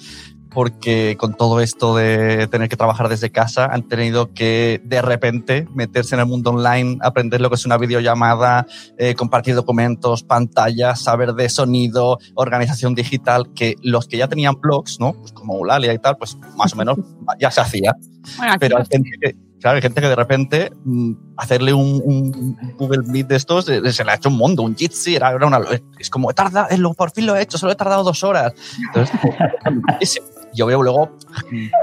porque 0.54 1.16
con 1.18 1.36
todo 1.36 1.62
esto 1.62 1.96
de 1.96 2.48
tener 2.48 2.70
que 2.70 2.76
trabajar 2.76 3.10
desde 3.10 3.32
casa 3.32 3.66
han 3.66 3.88
tenido 3.88 4.34
que 4.34 4.82
de 4.84 5.02
repente 5.02 5.68
meterse 5.74 6.16
en 6.16 6.22
el 6.22 6.28
mundo 6.28 6.52
online, 6.52 6.98
aprender 7.02 7.42
lo 7.42 7.50
que 7.50 7.56
es 7.56 7.66
una 7.66 7.78
videollamada, 7.78 8.68
eh, 8.98 9.16
compartir 9.16 9.56
documentos, 9.56 10.24
pantallas, 10.24 11.02
saber 11.02 11.34
de 11.34 11.50
sonido, 11.50 12.20
organización 12.36 12.96
digital, 12.96 13.54
que 13.56 13.76
los 13.82 14.08
que 14.08 14.18
ya 14.18 14.28
tenían 14.28 14.56
blogs, 14.60 15.00
¿no? 15.00 15.14
Pues 15.14 15.32
como 15.32 15.56
Eulalia 15.56 15.94
y 15.94 16.00
tal, 16.00 16.18
pues 16.18 16.38
más 16.58 16.74
o 16.74 16.76
menos 16.76 16.98
ya 17.40 17.50
se 17.50 17.62
hacía. 17.62 17.96
Bueno, 18.38 18.56
Pero 18.60 18.78
hay 18.78 18.86
gente 18.86 19.10
que, 19.22 19.36
claro, 19.60 19.78
hay 19.78 19.82
gente 19.82 20.02
que 20.02 20.08
de 20.08 20.16
repente 20.16 20.72
mmm, 20.84 21.14
hacerle 21.38 21.74
un, 21.74 22.02
un, 22.04 22.76
Google 22.78 23.04
Meet 23.08 23.28
de 23.28 23.36
estos 23.38 23.70
eh, 23.70 23.92
se 23.94 24.04
le 24.04 24.12
ha 24.12 24.16
hecho 24.16 24.30
un 24.30 24.36
mundo, 24.36 24.64
un 24.64 24.76
Jitsi, 24.76 25.16
era 25.16 25.34
una, 25.36 25.62
es 25.98 26.10
como, 26.10 26.30
he 26.30 26.34
tardado, 26.34 26.68
por 26.94 27.12
fin 27.12 27.26
lo 27.26 27.36
he 27.36 27.42
hecho, 27.42 27.58
solo 27.58 27.72
he 27.72 27.76
tardado 27.76 28.04
dos 28.04 28.24
horas. 28.24 28.54
Entonces, 28.86 30.22
yo 30.54 30.66
veo 30.66 30.82
luego 30.82 31.12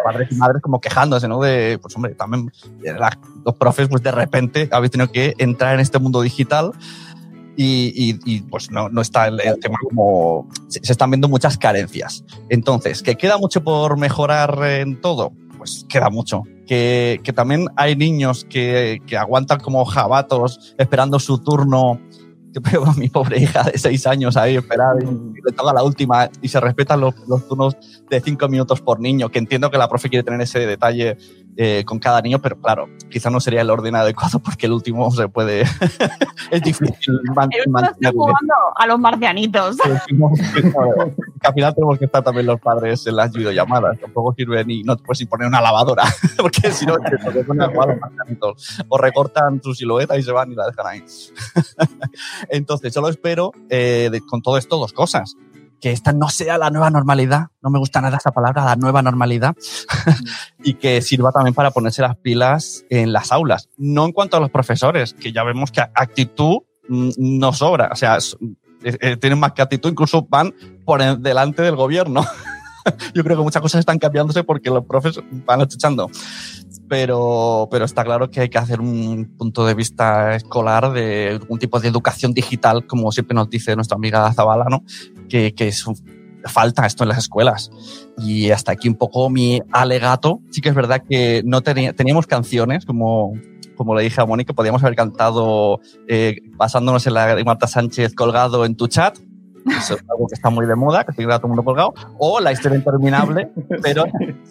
padres 0.04 0.28
y 0.30 0.34
madres 0.36 0.62
como 0.62 0.80
quejándose, 0.80 1.28
¿no? 1.28 1.40
De, 1.40 1.78
pues 1.80 1.94
hombre, 1.96 2.14
también 2.14 2.52
la, 2.82 3.18
los 3.44 3.54
profes, 3.56 3.88
pues 3.88 4.02
de 4.02 4.12
repente 4.12 4.68
habéis 4.72 4.92
tenido 4.92 5.10
que 5.10 5.34
entrar 5.38 5.74
en 5.74 5.80
este 5.80 5.98
mundo 5.98 6.20
digital 6.22 6.72
y, 7.56 7.92
y, 7.94 8.20
y 8.24 8.40
pues 8.42 8.70
no, 8.70 8.88
no 8.88 9.00
está 9.00 9.26
el, 9.26 9.40
el, 9.40 9.58
tema 9.58 9.78
como... 9.82 10.48
Se, 10.68 10.78
se 10.80 10.92
están 10.92 11.10
viendo 11.10 11.28
muchas 11.28 11.58
carencias. 11.58 12.24
Entonces, 12.48 13.02
¿que 13.02 13.16
queda 13.16 13.36
mucho 13.36 13.64
por 13.64 13.96
mejorar 13.98 14.62
en 14.62 15.00
todo? 15.00 15.32
Pues 15.56 15.84
queda 15.88 16.08
mucho. 16.08 16.44
Que, 16.68 17.20
que 17.24 17.32
también 17.32 17.66
hay 17.74 17.96
niños 17.96 18.46
que, 18.48 19.02
que 19.08 19.16
aguantan 19.16 19.58
como 19.58 19.84
jabatos 19.84 20.76
esperando 20.78 21.18
su 21.18 21.38
turno 21.38 22.00
yo 22.52 22.60
veo 22.60 22.84
a 22.84 22.94
mi 22.94 23.08
pobre 23.08 23.38
hija 23.38 23.62
de 23.62 23.78
seis 23.78 24.06
años 24.06 24.36
ahí 24.36 24.56
esperar 24.56 24.96
y, 25.02 25.04
y 25.04 25.42
le 25.44 25.52
toca 25.54 25.72
la 25.72 25.82
última 25.82 26.30
y 26.40 26.48
se 26.48 26.60
respetan 26.60 27.00
los, 27.00 27.14
los, 27.28 27.46
turnos 27.48 27.76
de 28.08 28.20
cinco 28.20 28.48
minutos 28.48 28.80
por 28.80 29.00
niño, 29.00 29.28
que 29.28 29.38
entiendo 29.38 29.70
que 29.70 29.78
la 29.78 29.88
profe 29.88 30.08
quiere 30.08 30.22
tener 30.22 30.40
ese 30.40 30.60
detalle 30.60 31.16
eh, 31.60 31.82
con 31.84 31.98
cada 31.98 32.20
niño, 32.22 32.40
pero 32.40 32.56
claro, 32.60 32.88
quizá 33.10 33.30
no 33.30 33.40
sería 33.40 33.62
el 33.62 33.70
orden 33.70 33.96
adecuado 33.96 34.38
porque 34.38 34.66
el 34.66 34.72
último 34.72 35.10
se 35.10 35.28
puede... 35.28 35.62
es 36.52 36.62
difícil 36.62 37.20
mantener. 37.34 37.66
jugando 38.14 38.54
a 38.76 38.86
los 38.86 39.00
marcianitos. 39.00 39.76
al 39.80 41.54
final 41.54 41.74
tenemos 41.74 41.98
que 41.98 42.04
estar 42.04 42.22
también 42.22 42.46
los 42.46 42.60
padres 42.60 43.04
en 43.08 43.16
las 43.16 43.32
videollamadas, 43.32 43.98
tampoco 43.98 44.34
sirve 44.34 44.64
ni, 44.64 44.84
no 44.84 44.96
te 44.96 45.02
puedes 45.02 45.26
poner 45.26 45.48
una 45.48 45.60
lavadora, 45.60 46.04
porque 46.36 46.70
si 46.70 46.86
no, 46.86 46.96
te 46.98 47.42
ponen 47.42 47.62
a 47.62 47.68
jugar 47.68 47.90
a 47.90 47.92
los 47.94 48.00
marcianitos. 48.02 48.84
O 48.88 48.96
recortan 48.96 49.60
su 49.60 49.74
silueta 49.74 50.16
y 50.16 50.22
se 50.22 50.30
van 50.30 50.52
y 50.52 50.54
la 50.54 50.66
dejan 50.66 50.86
ahí. 50.86 51.04
Entonces, 52.50 52.94
solo 52.94 53.08
espero 53.08 53.50
eh, 53.68 54.10
de, 54.12 54.20
con 54.20 54.42
todo 54.42 54.58
esto 54.58 54.78
dos 54.78 54.92
cosas. 54.92 55.36
Que 55.80 55.92
esta 55.92 56.12
no 56.12 56.28
sea 56.28 56.58
la 56.58 56.70
nueva 56.70 56.90
normalidad, 56.90 57.48
no 57.62 57.70
me 57.70 57.78
gusta 57.78 58.00
nada 58.00 58.16
esa 58.16 58.32
palabra, 58.32 58.64
la 58.64 58.76
nueva 58.76 59.00
normalidad, 59.02 59.54
y 60.64 60.74
que 60.74 61.00
sirva 61.02 61.30
también 61.32 61.54
para 61.54 61.70
ponerse 61.70 62.02
las 62.02 62.16
pilas 62.16 62.84
en 62.90 63.12
las 63.12 63.30
aulas. 63.32 63.68
No 63.76 64.04
en 64.04 64.12
cuanto 64.12 64.36
a 64.36 64.40
los 64.40 64.50
profesores, 64.50 65.14
que 65.14 65.32
ya 65.32 65.44
vemos 65.44 65.70
que 65.70 65.80
actitud 65.80 66.58
no 66.88 67.52
sobra. 67.52 67.90
O 67.92 67.96
sea, 67.96 68.18
eh, 68.82 68.96
eh, 69.00 69.16
tienen 69.16 69.38
más 69.38 69.52
que 69.52 69.62
actitud, 69.62 69.90
incluso 69.90 70.22
van 70.28 70.54
por 70.84 71.02
el- 71.02 71.22
delante 71.22 71.62
del 71.62 71.76
gobierno. 71.76 72.24
Yo 73.14 73.24
creo 73.24 73.36
que 73.36 73.42
muchas 73.42 73.62
cosas 73.62 73.80
están 73.80 73.98
cambiándose 73.98 74.44
porque 74.44 74.70
los 74.70 74.84
profes 74.84 75.20
van 75.46 75.60
escuchando. 75.60 76.10
Pero, 76.88 77.68
pero 77.70 77.84
está 77.84 78.02
claro 78.04 78.30
que 78.30 78.40
hay 78.40 78.48
que 78.48 78.58
hacer 78.58 78.80
un 78.80 79.34
punto 79.36 79.66
de 79.66 79.74
vista 79.74 80.34
escolar 80.36 80.92
de 80.92 81.38
un 81.48 81.58
tipo 81.58 81.78
de 81.80 81.88
educación 81.88 82.32
digital, 82.32 82.86
como 82.86 83.12
siempre 83.12 83.34
nos 83.34 83.50
dice 83.50 83.74
nuestra 83.76 83.96
amiga 83.96 84.32
Zabala, 84.32 84.66
¿no? 84.70 84.82
que, 85.28 85.54
que 85.54 85.68
es 85.68 85.86
un- 85.86 85.96
falta 86.44 86.86
esto 86.86 87.04
en 87.04 87.08
las 87.10 87.18
escuelas. 87.18 87.70
Y 88.16 88.50
hasta 88.50 88.72
aquí 88.72 88.88
un 88.88 88.94
poco 88.94 89.28
mi 89.28 89.60
alegato. 89.72 90.40
Sí 90.50 90.60
que 90.60 90.70
es 90.70 90.74
verdad 90.74 91.02
que 91.06 91.42
no 91.44 91.60
tenía, 91.60 91.92
teníamos 91.92 92.26
canciones, 92.26 92.86
como, 92.86 93.34
como 93.76 93.94
le 93.94 94.02
dije 94.04 94.20
a 94.20 94.24
Mónica, 94.24 94.54
podíamos 94.54 94.82
haber 94.82 94.96
cantado 94.96 95.80
eh, 96.06 96.36
basándonos 96.56 97.06
en 97.06 97.14
la 97.14 97.36
Marta 97.44 97.66
Sánchez 97.66 98.14
colgado 98.14 98.64
en 98.64 98.76
tu 98.76 98.86
chat. 98.88 99.18
Es 99.76 99.90
algo 99.90 100.26
que 100.28 100.34
está 100.34 100.50
muy 100.50 100.66
de 100.66 100.74
moda, 100.74 101.04
que 101.04 101.12
tiene 101.12 101.32
todo 101.32 101.46
el 101.46 101.48
mundo 101.48 101.64
colgado. 101.64 101.94
O 102.18 102.40
la 102.40 102.52
historia 102.52 102.78
interminable, 102.78 103.50
pero 103.82 104.04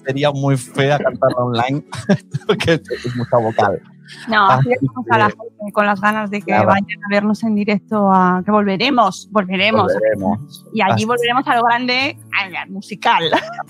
sería 0.06 0.32
muy 0.32 0.58
fea 0.58 0.98
cantarla 1.00 1.38
online, 1.38 1.84
porque 2.48 2.74
es 2.74 3.16
mucha 3.16 3.38
vocal. 3.38 3.82
No, 4.28 4.48
así 4.50 4.70
a 5.12 5.18
la 5.18 5.26
gente 5.26 5.72
con 5.74 5.86
las 5.86 6.00
ganas 6.02 6.30
de 6.30 6.42
que 6.42 6.52
Nada. 6.52 6.66
vayan 6.66 7.04
a 7.06 7.10
vernos 7.10 7.44
en 7.44 7.56
directo, 7.56 8.10
a, 8.12 8.42
que 8.46 8.52
volveremos, 8.52 9.28
volveremos. 9.32 9.92
Volveremos. 9.94 10.66
Y 10.74 10.82
allí 10.82 10.92
Así- 10.94 11.06
volveremos 11.06 11.48
a 11.48 11.56
lo 11.56 11.64
grande, 11.64 12.18
al 12.40 12.70
musical. 12.70 13.24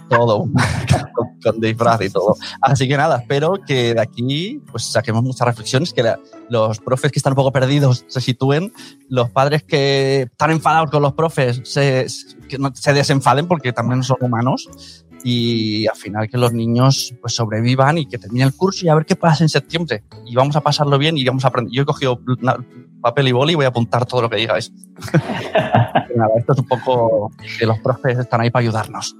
todo, 0.09 0.45
con, 1.15 1.27
con 1.43 1.59
disfraz 1.61 2.01
y 2.01 2.09
todo. 2.09 2.35
Así 2.61 2.87
que 2.87 2.97
nada, 2.97 3.17
espero 3.17 3.53
que 3.65 3.93
de 3.93 4.01
aquí 4.01 4.61
pues 4.71 4.85
saquemos 4.91 5.23
muchas 5.23 5.47
reflexiones, 5.47 5.93
que 5.93 6.03
la- 6.03 6.19
los 6.49 6.79
profes 6.79 7.11
que 7.11 7.19
están 7.19 7.33
un 7.33 7.37
poco 7.37 7.51
perdidos 7.51 8.05
se 8.07 8.21
sitúen, 8.21 8.71
los 9.09 9.29
padres 9.31 9.63
que 9.63 10.23
están 10.31 10.51
enfadados 10.51 10.91
con 10.91 11.01
los 11.01 11.13
profes 11.13 11.61
se, 11.65 12.07
que 12.47 12.57
no- 12.57 12.73
se 12.73 12.93
desenfaden 12.93 13.47
porque 13.47 13.73
también 13.73 14.03
son 14.03 14.17
humanos 14.21 15.03
y 15.29 15.85
al 15.87 15.95
final 15.97 16.29
que 16.29 16.37
los 16.37 16.53
niños 16.53 17.13
pues 17.21 17.33
sobrevivan 17.35 17.97
y 17.97 18.05
que 18.05 18.17
terminen 18.17 18.47
el 18.47 18.53
curso 18.55 18.85
y 18.85 18.89
a 18.89 18.95
ver 18.95 19.05
qué 19.05 19.15
pasa 19.17 19.43
en 19.43 19.49
septiembre 19.49 20.03
y 20.25 20.33
vamos 20.35 20.55
a 20.55 20.61
pasarlo 20.61 20.97
bien 20.97 21.17
y 21.17 21.25
vamos 21.25 21.43
a 21.43 21.49
aprender. 21.49 21.73
Yo 21.73 21.81
he 21.81 21.85
cogido 21.85 22.19
una- 22.41 22.57
papel 23.01 23.27
y 23.27 23.31
boli 23.33 23.51
y 23.53 23.55
voy 23.55 23.65
a 23.65 23.67
apuntar 23.69 24.05
todo 24.05 24.21
lo 24.21 24.29
que 24.29 24.37
digáis. 24.37 24.71
Nada, 26.15 26.31
esto 26.37 26.53
es 26.53 26.59
un 26.59 26.67
poco 26.67 27.31
que 27.59 27.65
los 27.65 27.77
profes 27.79 28.17
están 28.19 28.41
ahí 28.41 28.49
para 28.49 28.61
ayudarnos. 28.63 29.15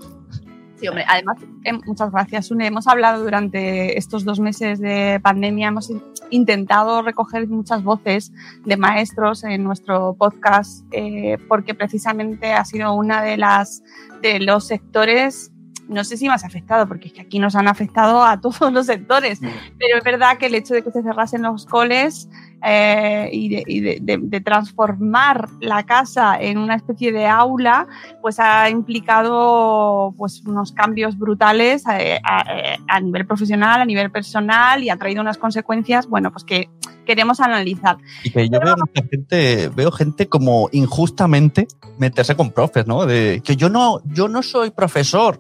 Sí, 0.80 0.88
hombre, 0.88 1.04
además, 1.08 1.38
eh, 1.64 1.74
muchas 1.86 2.12
gracias, 2.12 2.52
Une. 2.52 2.68
Hemos 2.68 2.88
hablado 2.88 3.24
durante 3.24 3.98
estos 3.98 4.24
dos 4.24 4.40
meses 4.40 4.80
de 4.80 5.20
pandemia, 5.22 5.70
hemos 5.70 5.90
in- 5.90 6.02
intentado 6.30 7.02
recoger 7.02 7.48
muchas 7.48 7.84
voces 7.84 8.32
de 8.64 8.78
maestros 8.78 9.44
en 9.44 9.64
nuestro 9.64 10.14
podcast, 10.14 10.86
eh, 10.92 11.38
porque 11.48 11.74
precisamente 11.74 12.54
ha 12.54 12.64
sido 12.64 12.94
una 12.94 13.24
de 13.24 13.38
las 13.38 13.82
de 14.22 14.40
los 14.40 14.68
sectores, 14.68 15.52
no 15.90 16.04
sé 16.04 16.18
si 16.18 16.28
más 16.28 16.44
afectado, 16.44 16.88
porque 16.88 17.08
es 17.08 17.14
que 17.14 17.22
aquí 17.22 17.40
nos 17.40 17.56
han 17.56 17.68
afectado 17.68 18.24
a 18.24 18.40
todos 18.42 18.72
los 18.74 18.86
sectores, 18.86 19.40
pero 19.40 19.98
es 19.98 20.04
verdad 20.04 20.38
que 20.38 20.48
el 20.48 20.56
hecho 20.56 20.74
de 20.74 20.82
que 20.84 20.92
se 20.92 21.02
cerrasen 21.04 21.42
los 21.44 21.66
coles 21.66 22.30
eh, 22.64 23.30
y, 23.32 23.50
de, 23.50 23.64
y 23.68 23.80
de- 23.82 23.98
de- 24.02 24.18
de 24.20 24.42
transformar 24.42 25.48
la 25.62 25.84
casa 25.84 26.38
en 26.42 26.58
una 26.58 26.76
especie 26.76 27.12
de 27.12 27.28
aula, 27.28 27.88
pues 28.22 28.40
ha 28.40 28.70
implicado 28.70 30.14
pues 30.18 30.42
unos 30.46 30.72
cambios 30.72 31.18
brutales 31.18 31.86
a, 31.88 31.98
a- 32.24 32.78
a 32.88 33.00
nivel 33.00 33.26
profesional, 33.26 33.82
a 33.82 33.86
nivel 33.86 34.12
personal 34.12 34.84
y 34.84 34.90
ha 34.90 34.98
traído 34.98 35.22
unas 35.22 35.38
consecuencias, 35.38 36.08
bueno, 36.08 36.32
pues 36.32 36.44
que 36.44 36.70
queremos 37.06 37.40
analizar. 37.40 37.98
Y 38.24 38.32
que 38.32 38.50
yo 38.50 38.60
veo 38.60 38.76
mucha 38.78 39.08
gente, 39.10 39.70
veo 39.70 39.92
gente 39.92 40.28
como 40.28 40.68
injustamente 40.74 41.68
meterse 41.98 42.36
con 42.36 42.52
profes, 42.52 42.86
¿no? 42.86 43.06
De 43.06 43.42
que 43.46 43.56
yo 43.56 43.70
no, 43.70 44.02
yo 44.06 44.28
no 44.28 44.44
soy 44.44 44.72
profesor. 44.72 45.40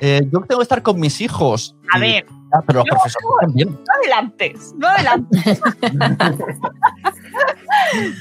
Eh, 0.00 0.20
yo 0.32 0.40
tengo 0.40 0.58
que 0.58 0.62
estar 0.62 0.82
con 0.82 0.98
mis 1.00 1.20
hijos. 1.20 1.76
A 1.92 1.98
Y- 1.98 2.00
ver, 2.00 2.26
Ah, 2.52 2.60
pero 2.64 2.78
los 2.78 2.86
yo- 2.86 2.90
profesores 2.92 3.26
también. 3.40 3.70
no 3.70 3.94
adelantes, 4.00 4.74
no 4.78 4.86
adelantes. 4.86 5.60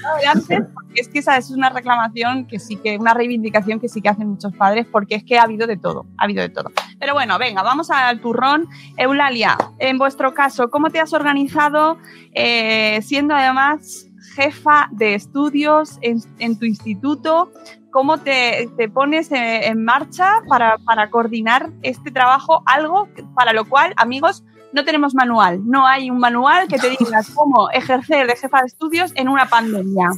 no 0.01 0.09
adelantes, 0.15 0.61
porque 0.73 1.01
es 1.01 1.07
que 1.09 1.19
esa 1.19 1.37
es 1.37 1.51
una 1.51 1.69
reclamación 1.69 2.45
que 2.47 2.59
sí 2.59 2.75
que, 2.77 2.97
una 2.97 3.13
reivindicación 3.13 3.79
que 3.79 3.87
sí 3.89 4.01
que 4.01 4.09
hacen 4.09 4.27
muchos 4.29 4.53
padres, 4.55 4.85
porque 4.91 5.15
es 5.15 5.23
que 5.23 5.37
ha 5.37 5.43
habido 5.43 5.67
de 5.67 5.77
todo, 5.77 6.05
ha 6.17 6.23
habido 6.25 6.41
de 6.41 6.49
todo. 6.49 6.71
Pero 6.99 7.13
bueno, 7.13 7.37
venga, 7.37 7.61
vamos 7.63 7.89
al 7.91 8.19
turrón. 8.21 8.67
Eulalia, 8.97 9.57
en 9.79 9.97
vuestro 9.97 10.33
caso, 10.33 10.69
¿cómo 10.69 10.89
te 10.89 10.99
has 10.99 11.13
organizado 11.13 11.97
eh, 12.33 12.99
siendo 13.03 13.35
además 13.35 14.07
jefa 14.35 14.89
de 14.91 15.13
estudios 15.15 15.97
en, 16.01 16.19
en 16.39 16.57
tu 16.57 16.65
instituto? 16.65 17.51
¿Cómo 17.95 18.17
te, 18.17 18.69
te 18.75 18.89
pones 18.89 19.29
en 19.31 19.85
marcha 19.85 20.41
para, 20.49 20.79
para 20.79 21.09
coordinar 21.09 21.69
este 21.81 22.11
trabajo? 22.11 22.61
Algo 22.65 23.07
para 23.33 23.53
lo 23.53 23.63
cual, 23.69 23.93
amigos, 23.95 24.43
no 24.73 24.83
tenemos 24.83 25.15
manual. 25.15 25.61
No 25.65 25.87
hay 25.87 26.11
un 26.11 26.19
manual 26.19 26.67
que 26.67 26.77
te 26.77 26.89
diga 26.89 27.21
cómo 27.33 27.69
ejercer 27.71 28.27
de 28.27 28.35
jefa 28.35 28.59
de 28.59 28.67
estudios 28.67 29.13
en 29.15 29.29
una 29.29 29.47
pandemia. 29.47 30.09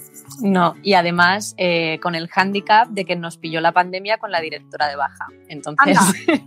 No, 0.42 0.76
y 0.82 0.96
además 0.96 1.54
eh, 1.58 2.00
con 2.02 2.16
el 2.16 2.28
hándicap 2.30 2.88
de 2.90 3.06
que 3.06 3.16
nos 3.16 3.38
pilló 3.38 3.62
la 3.62 3.72
pandemia 3.72 4.18
con 4.18 4.32
la 4.32 4.42
directora 4.42 4.88
de 4.88 4.96
baja. 4.96 5.28
Entonces, 5.48 6.00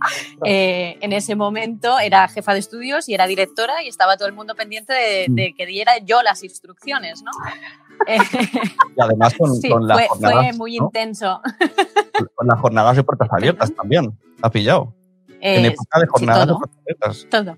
eh, 0.45 0.97
en 0.99 1.13
ese 1.13 1.35
momento 1.35 1.97
era 1.99 2.27
jefa 2.27 2.51
de 2.51 2.59
estudios 2.59 3.07
y 3.07 3.13
era 3.13 3.25
directora 3.25 3.81
y 3.83 3.87
estaba 3.87 4.17
todo 4.17 4.27
el 4.27 4.33
mundo 4.33 4.55
pendiente 4.55 4.91
de, 4.91 5.27
de 5.29 5.53
que 5.53 5.65
diera 5.65 5.97
yo 5.99 6.21
las 6.23 6.43
instrucciones, 6.43 7.23
¿no? 7.23 7.31
Y 8.07 9.01
además 9.01 9.33
con, 9.37 9.55
sí, 9.55 9.69
con 9.69 9.87
las 9.87 9.97
fue, 9.97 10.07
jornadas. 10.07 10.47
fue 10.49 10.57
muy 10.57 10.77
¿no? 10.77 10.85
intenso. 10.85 11.41
Con 12.35 12.47
las 12.47 12.59
jornadas 12.59 12.95
de 12.95 13.03
puertas 13.03 13.29
abiertas 13.31 13.73
también. 13.73 14.17
Ha 14.41 14.49
pillado. 14.49 14.93
en 15.39 15.65
época 15.65 15.99
de 15.99 16.05
sí, 16.05 16.11
jornadas 16.11 16.47
de 16.47 16.53
puertas 16.55 16.77
abiertas. 16.79 17.27
Todo. 17.29 17.57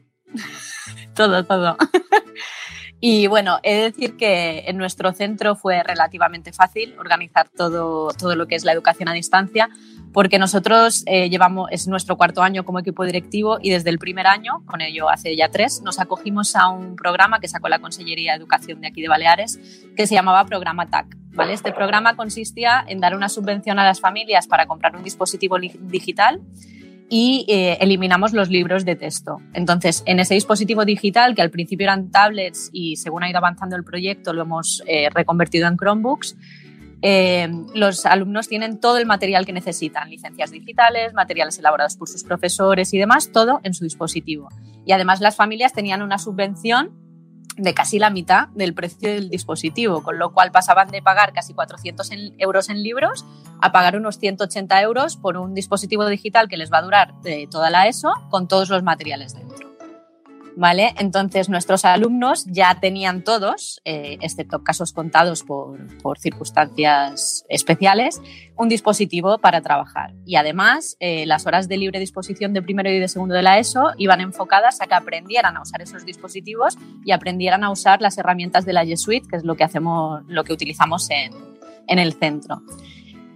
todo, 1.15 1.43
todo. 1.45 1.77
y 2.99 3.27
bueno, 3.27 3.60
he 3.62 3.75
de 3.75 3.82
decir 3.84 4.17
que 4.17 4.63
en 4.67 4.77
nuestro 4.77 5.13
centro 5.13 5.56
fue 5.56 5.84
relativamente 5.84 6.51
fácil 6.53 6.95
organizar 6.97 7.49
todo, 7.49 8.10
todo 8.13 8.36
lo 8.36 8.47
que 8.47 8.56
es 8.56 8.63
la 8.63 8.71
educación 8.71 9.10
a 9.10 9.13
distancia, 9.13 9.69
porque 10.13 10.38
nosotros 10.38 11.04
eh, 11.08 11.30
llevamos, 11.30 11.69
es 11.71 11.88
nuestro 11.88 12.15
cuarto 12.15 12.43
año 12.43 12.63
como 12.63 12.80
equipo 12.80 13.04
directivo 13.04 13.58
y 13.62 13.71
desde 13.71 13.89
el 13.89 13.97
primer 13.97 14.28
año, 14.28 14.63
con 14.65 14.80
ello 14.80 15.10
hace 15.10 15.36
ya 15.36 15.49
tres, 15.49 15.82
nos 15.84 15.99
acogimos 15.99 16.56
a 16.56 16.69
un 16.69 16.95
programa 16.95 17.39
que 17.39 17.47
sacó 17.47 17.67
la 17.67 17.80
Consellería 17.80 18.34
de 18.34 18.38
Educación 18.38 18.80
de 18.80 18.88
aquí 18.88 19.02
de 19.02 19.10
Baleares, 19.10 19.60
que 19.97 20.08
se 20.08 20.13
llamaba 20.13 20.45
Programa 20.45 20.89
TAC. 20.89 21.17
Este 21.49 21.71
programa 21.71 22.15
consistía 22.15 22.86
en 22.88 22.99
dar 22.99 23.15
una 23.15 23.28
subvención 23.28 23.80
a 23.80 23.84
las 23.84 23.99
familias 23.99 24.45
para 24.45 24.67
comprar 24.67 24.95
un 24.95 25.04
dispositivo 25.04 25.58
digital 25.58 26.41
y 27.10 27.45
eh, 27.47 27.78
eliminamos 27.82 28.34
los 28.34 28.49
libros 28.49 28.86
de 28.86 28.95
texto. 28.95 29.41
Entonces, 29.54 30.04
en 30.06 30.19
ese 30.19 30.36
dispositivo 30.36 30.86
digital, 30.86 31.36
que 31.36 31.41
al 31.41 31.49
principio 31.49 31.86
eran 31.86 32.12
tablets 32.12 32.69
y 32.71 32.97
según 32.97 33.23
ha 33.23 33.30
ido 33.30 33.39
avanzando 33.39 33.76
el 33.76 33.84
proyecto 33.84 34.34
lo 34.34 34.43
hemos 34.43 34.84
eh, 34.88 35.10
reconvertido 35.13 35.67
en 35.67 35.78
Chromebooks, 35.78 36.38
eh, 37.06 37.50
los 37.76 38.06
alumnos 38.06 38.48
tienen 38.48 38.80
todo 38.80 38.98
el 38.98 39.06
material 39.06 39.46
que 39.46 39.52
necesitan, 39.54 40.10
licencias 40.10 40.52
digitales, 40.52 41.13
materiales 41.13 41.60
elaborados 41.60 41.98
por 41.98 42.08
sus 42.08 42.24
profesores 42.24 42.94
y 42.94 42.98
demás, 42.98 43.32
todo 43.34 43.60
en 43.63 43.74
su 43.74 43.84
dispositivo. 43.84 44.48
Y 44.86 44.94
además 44.94 45.20
las 45.20 45.36
familias 45.36 45.74
tenían 45.74 46.02
una 46.02 46.18
subvención 46.18 46.92
de 47.58 47.74
casi 47.76 48.00
la 48.00 48.10
mitad 48.10 48.48
del 48.56 48.74
precio 48.74 49.10
del 49.10 49.30
dispositivo, 49.30 50.02
con 50.02 50.18
lo 50.18 50.34
cual 50.34 50.52
pasaban 50.52 50.88
de 50.88 51.04
pagar 51.04 51.34
casi 51.34 51.54
400 51.54 52.10
en- 52.12 52.34
euros 52.39 52.70
en 52.70 52.82
libros 52.82 53.26
a 53.62 53.72
pagar 53.72 53.96
unos 53.96 54.18
180 54.18 54.82
euros 54.82 55.18
por 55.18 55.38
un 55.38 55.54
dispositivo 55.54 56.08
digital 56.08 56.48
que 56.48 56.58
les 56.58 56.72
va 56.72 56.80
a 56.80 56.82
durar 56.82 57.13
eh, 57.26 57.48
toda 57.52 57.70
la 57.70 57.88
ESO 57.88 58.12
con 58.32 58.48
todos 58.48 58.70
los 58.70 58.82
materiales 58.82 59.36
dentro. 59.36 59.53
¿Vale? 60.56 60.94
Entonces 61.00 61.50
nuestros 61.50 61.84
alumnos 61.84 62.46
ya 62.46 62.80
tenían 62.80 63.24
todos, 63.24 63.82
eh, 63.86 64.18
excepto 64.22 64.63
casos 64.63 64.94
contados 64.94 65.44
por, 65.44 65.80
circunstancias 66.20 67.44
especiales, 67.50 68.22
un 68.56 68.70
dispositivo 68.70 69.39
para 69.39 69.62
trabajar. 69.62 70.13
Y 70.26 70.36
además, 70.36 70.96
eh, 71.00 71.26
las 71.26 71.48
horas 71.48 71.68
de 71.68 71.78
libre 71.78 72.00
disposición 72.00 72.54
de 72.54 72.62
primero 72.62 72.92
y 72.92 73.00
de 73.00 73.08
segundo 73.08 73.34
de 73.34 73.42
la 73.42 73.58
ESO 73.58 73.94
iban 73.98 74.22
enfocadas 74.22 74.80
a 74.80 74.88
que 74.88 74.94
aprendieran 74.94 75.58
a 75.58 75.62
usar 75.62 75.82
esos 75.82 76.06
dispositivos 76.06 76.78
y 77.04 77.12
aprendieran 77.12 77.63
a 77.63 77.72
usar 77.72 78.02
las 78.02 78.18
herramientas 78.18 78.66
de 78.66 78.74
la 78.74 78.84
G 78.84 78.96
Suite, 78.96 79.28
que 79.28 79.38
es 79.38 79.44
lo 79.44 79.56
que 79.56 79.63
hacemos, 79.63 80.24
lo 80.28 80.44
que 80.44 80.54
utilizamos 80.54 81.10
en 81.10 82.00
el 82.00 82.13
centro. 82.13 82.62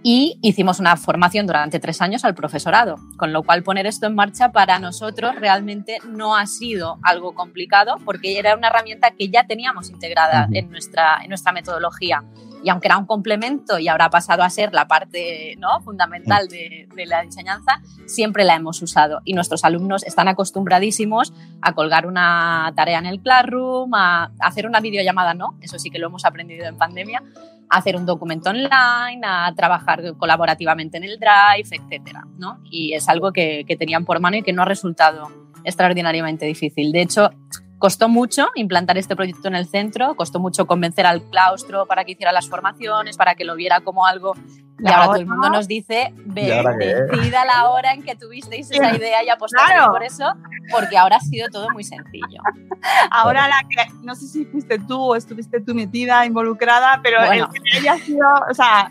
Y 0.02 0.38
hicimos 0.42 0.78
una 0.78 0.96
formación 0.96 1.46
durante 1.46 1.80
tres 1.80 2.00
años 2.00 2.24
al 2.24 2.34
profesorado, 2.34 2.96
con 3.16 3.32
lo 3.32 3.42
cual 3.42 3.62
poner 3.62 3.86
esto 3.86 4.06
en 4.06 4.14
marcha 4.14 4.52
para 4.52 4.78
nosotros 4.78 5.34
realmente 5.36 5.98
no 6.08 6.36
ha 6.36 6.46
sido 6.46 6.98
algo 7.02 7.34
complicado 7.34 7.96
porque 8.04 8.38
era 8.38 8.56
una 8.56 8.68
herramienta 8.68 9.10
que 9.10 9.28
ya 9.28 9.46
teníamos 9.46 9.90
integrada 9.90 10.48
en, 10.52 10.70
nuestra, 10.70 11.18
en 11.22 11.30
nuestra 11.30 11.52
metodología. 11.52 12.22
Y 12.62 12.70
aunque 12.70 12.88
era 12.88 12.98
un 12.98 13.06
complemento 13.06 13.78
y 13.78 13.88
ahora 13.88 14.06
ha 14.06 14.10
pasado 14.10 14.42
a 14.42 14.50
ser 14.50 14.72
la 14.72 14.86
parte 14.88 15.56
¿no? 15.58 15.80
fundamental 15.80 16.48
de, 16.48 16.88
de, 16.94 17.06
la 17.06 17.22
enseñanza, 17.22 17.80
siempre 18.06 18.44
la 18.44 18.56
hemos 18.56 18.82
usado 18.82 19.20
y 19.24 19.34
nuestros 19.34 19.64
alumnos 19.64 20.04
están 20.04 20.28
acostumbradísimos 20.28 21.32
a 21.62 21.72
colgar 21.72 22.06
una 22.06 22.72
tarea 22.76 22.98
en 22.98 23.06
el 23.06 23.20
Classroom, 23.20 23.94
a 23.94 24.30
hacer 24.40 24.66
una 24.66 24.80
videollamada, 24.80 25.34
no, 25.34 25.56
eso 25.60 25.78
sí 25.78 25.90
que 25.90 25.98
lo 25.98 26.08
hemos 26.08 26.24
aprendido 26.24 26.66
en 26.66 26.76
pandemia, 26.76 27.22
a 27.70 27.78
hacer 27.78 27.96
un 27.96 28.06
documento 28.06 28.50
online, 28.50 29.20
a 29.24 29.52
trabajar 29.54 30.02
colaborativamente 30.16 30.96
en 30.96 31.04
el 31.04 31.18
Drive, 31.18 31.68
etcétera, 31.70 32.24
¿no? 32.38 32.60
Y 32.70 32.94
es 32.94 33.08
algo 33.08 33.32
que, 33.32 33.64
que 33.66 33.76
tenían 33.76 34.04
por 34.04 34.20
mano 34.20 34.38
y 34.38 34.42
que 34.42 34.52
no 34.52 34.62
ha 34.62 34.64
resultado 34.64 35.28
extraordinariamente 35.64 36.46
difícil. 36.46 36.92
De 36.92 37.02
hecho, 37.02 37.30
Costó 37.78 38.08
mucho 38.08 38.48
implantar 38.54 38.98
este 38.98 39.14
proyecto 39.14 39.48
en 39.48 39.54
el 39.54 39.66
centro, 39.66 40.16
costó 40.16 40.40
mucho 40.40 40.66
convencer 40.66 41.06
al 41.06 41.22
claustro 41.22 41.86
para 41.86 42.04
que 42.04 42.12
hiciera 42.12 42.32
las 42.32 42.48
formaciones, 42.48 43.16
para 43.16 43.34
que 43.34 43.44
lo 43.44 43.54
viera 43.54 43.80
como 43.80 44.06
algo 44.06 44.34
y 44.80 44.88
ahora 44.88 45.06
todo 45.06 45.16
el 45.16 45.26
mundo 45.26 45.50
nos 45.50 45.66
dice, 45.66 46.14
ve, 46.24 46.62
decida 47.10 47.44
la 47.44 47.68
hora 47.68 47.92
en 47.92 48.02
que 48.02 48.14
tuvisteis 48.14 48.70
esa 48.70 48.96
idea 48.96 49.24
y 49.24 49.28
apostaste 49.28 49.72
claro. 49.72 49.90
por 49.90 50.04
eso, 50.04 50.24
porque 50.70 50.96
ahora 50.96 51.16
ha 51.16 51.20
sido 51.20 51.48
todo 51.48 51.68
muy 51.70 51.82
sencillo. 51.82 52.40
Ahora, 53.10 53.48
la 53.48 53.60
que, 53.68 53.92
no 54.04 54.14
sé 54.14 54.28
si 54.28 54.44
fuiste 54.44 54.78
tú 54.78 55.00
o 55.00 55.16
estuviste 55.16 55.60
tú 55.60 55.74
metida, 55.74 56.24
involucrada, 56.24 57.00
pero 57.02 57.18
bueno. 57.26 57.48
el 57.52 57.62
que 57.62 57.78
haya 57.78 57.98
sido, 57.98 58.26
o 58.48 58.54
sea... 58.54 58.88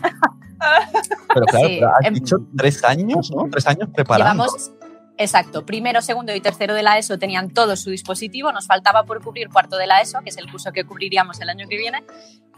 Pero 1.33 1.45
claro, 1.45 1.67
sí, 1.67 1.79
has 1.81 2.05
em, 2.05 2.13
dicho 2.15 2.37
tres 2.57 2.83
años, 2.83 3.31
¿no? 3.31 3.47
Tres 3.49 3.67
años 3.67 3.89
preparando. 3.93 4.43
Llevamos 4.43 4.71
Exacto, 5.19 5.65
primero, 5.65 6.01
segundo 6.01 6.35
y 6.35 6.41
tercero 6.41 6.75
de 6.75 6.83
la 6.83 6.97
ESO 6.99 7.17
tenían 7.17 7.49
todo 7.49 7.75
su 7.75 7.89
dispositivo, 7.89 8.51
nos 8.51 8.67
faltaba 8.67 9.03
por 9.03 9.23
cubrir 9.23 9.49
cuarto 9.49 9.75
de 9.75 9.87
la 9.87 9.99
ESO, 9.99 10.19
que 10.21 10.29
es 10.29 10.37
el 10.37 10.49
curso 10.49 10.71
que 10.71 10.83
cubriríamos 10.83 11.41
el 11.41 11.49
año 11.49 11.67
que 11.67 11.75
viene, 11.75 12.03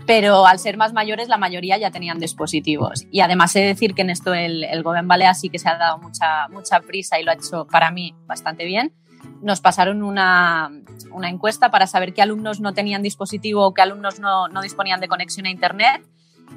pero 0.06 0.46
al 0.46 0.60
ser 0.60 0.76
más 0.76 0.92
mayores 0.92 1.30
la 1.30 1.38
mayoría 1.38 1.78
ya 1.78 1.90
tenían 1.90 2.20
dispositivos. 2.20 3.06
Y 3.12 3.22
además 3.22 3.56
he 3.56 3.62
de 3.62 3.68
decir 3.68 3.94
que 3.94 4.02
en 4.02 4.10
esto 4.10 4.34
el, 4.34 4.66
el 4.66 4.84
Goben 4.84 5.08
Balea 5.08 5.34
sí 5.36 5.50
que 5.50 5.58
se 5.58 5.70
ha 5.70 5.78
dado 5.78 6.00
mucha, 6.00 6.50
mucha 6.50 6.82
prisa 6.82 7.18
y 7.18 7.24
lo 7.24 7.32
ha 7.32 7.36
hecho 7.36 7.66
para 7.66 7.92
mí 7.92 8.14
bastante 8.26 8.66
bien. 8.66 8.94
Nos 9.42 9.62
pasaron 9.62 10.04
una, 10.04 10.70
una 11.12 11.30
encuesta 11.30 11.72
para 11.72 11.88
saber 11.88 12.14
qué 12.14 12.22
alumnos 12.22 12.60
no 12.60 12.74
tenían 12.74 13.02
dispositivo 13.02 13.66
o 13.66 13.74
qué 13.74 13.84
alumnos 13.84 14.20
no, 14.20 14.50
no 14.50 14.62
disponían 14.62 15.00
de 15.00 15.08
conexión 15.08 15.46
a 15.46 15.50
Internet 15.50 16.02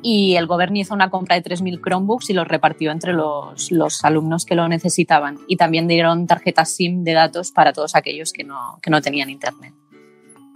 y 0.01 0.37
el 0.37 0.47
gobierno 0.47 0.79
hizo 0.79 0.95
una 0.95 1.11
compra 1.11 1.37
de 1.37 1.43
3.000 1.43 1.81
Chromebooks 1.83 2.31
y 2.31 2.33
los 2.33 2.49
repartió 2.49 2.91
entre 2.91 3.13
los, 3.13 3.71
los, 3.71 4.05
alumnos 4.05 4.45
que 4.45 4.55
lo 4.55 4.69
necesitaban. 4.69 5.39
Y 5.47 5.57
también 5.57 5.87
dieron 5.87 6.27
tarjetas 6.27 6.71
SIM 6.71 7.05
de 7.05 7.13
datos 7.13 7.53
para 7.53 7.73
todos 7.73 7.95
aquellos 7.95 8.33
que 8.33 8.45
no, 8.45 8.79
que 8.83 8.91
no 8.91 9.01
tenían 9.01 9.31
internet. 9.31 9.75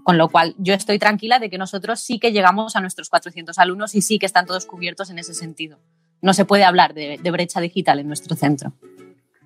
Con 0.03 0.19
lo 0.19 0.29
cual, 0.29 0.55
yo 0.59 0.75
estoy 0.75 0.99
tranquila 0.99 1.39
de 1.39 1.51
que 1.51 1.59
nosotros 1.59 2.01
sí 2.01 2.19
que 2.19 2.33
llegamos 2.33 2.77
a 2.77 2.81
nuestros 2.81 3.09
400 3.09 3.59
alumnos 3.59 3.95
y 3.95 4.03
sí 4.03 4.19
que 4.19 4.27
están 4.27 4.47
todos 4.47 4.67
cubiertos 4.67 5.11
en 5.11 5.19
ese 5.19 5.35
sentido. 5.35 5.79
No 6.23 6.33
se 6.33 6.45
puede 6.45 6.65
hablar 6.65 6.95
de, 6.95 7.19
de 7.23 7.31
brecha 7.31 7.61
digital 7.61 7.99
en 7.99 8.07
nuestro 8.07 8.37
centro. 8.37 8.73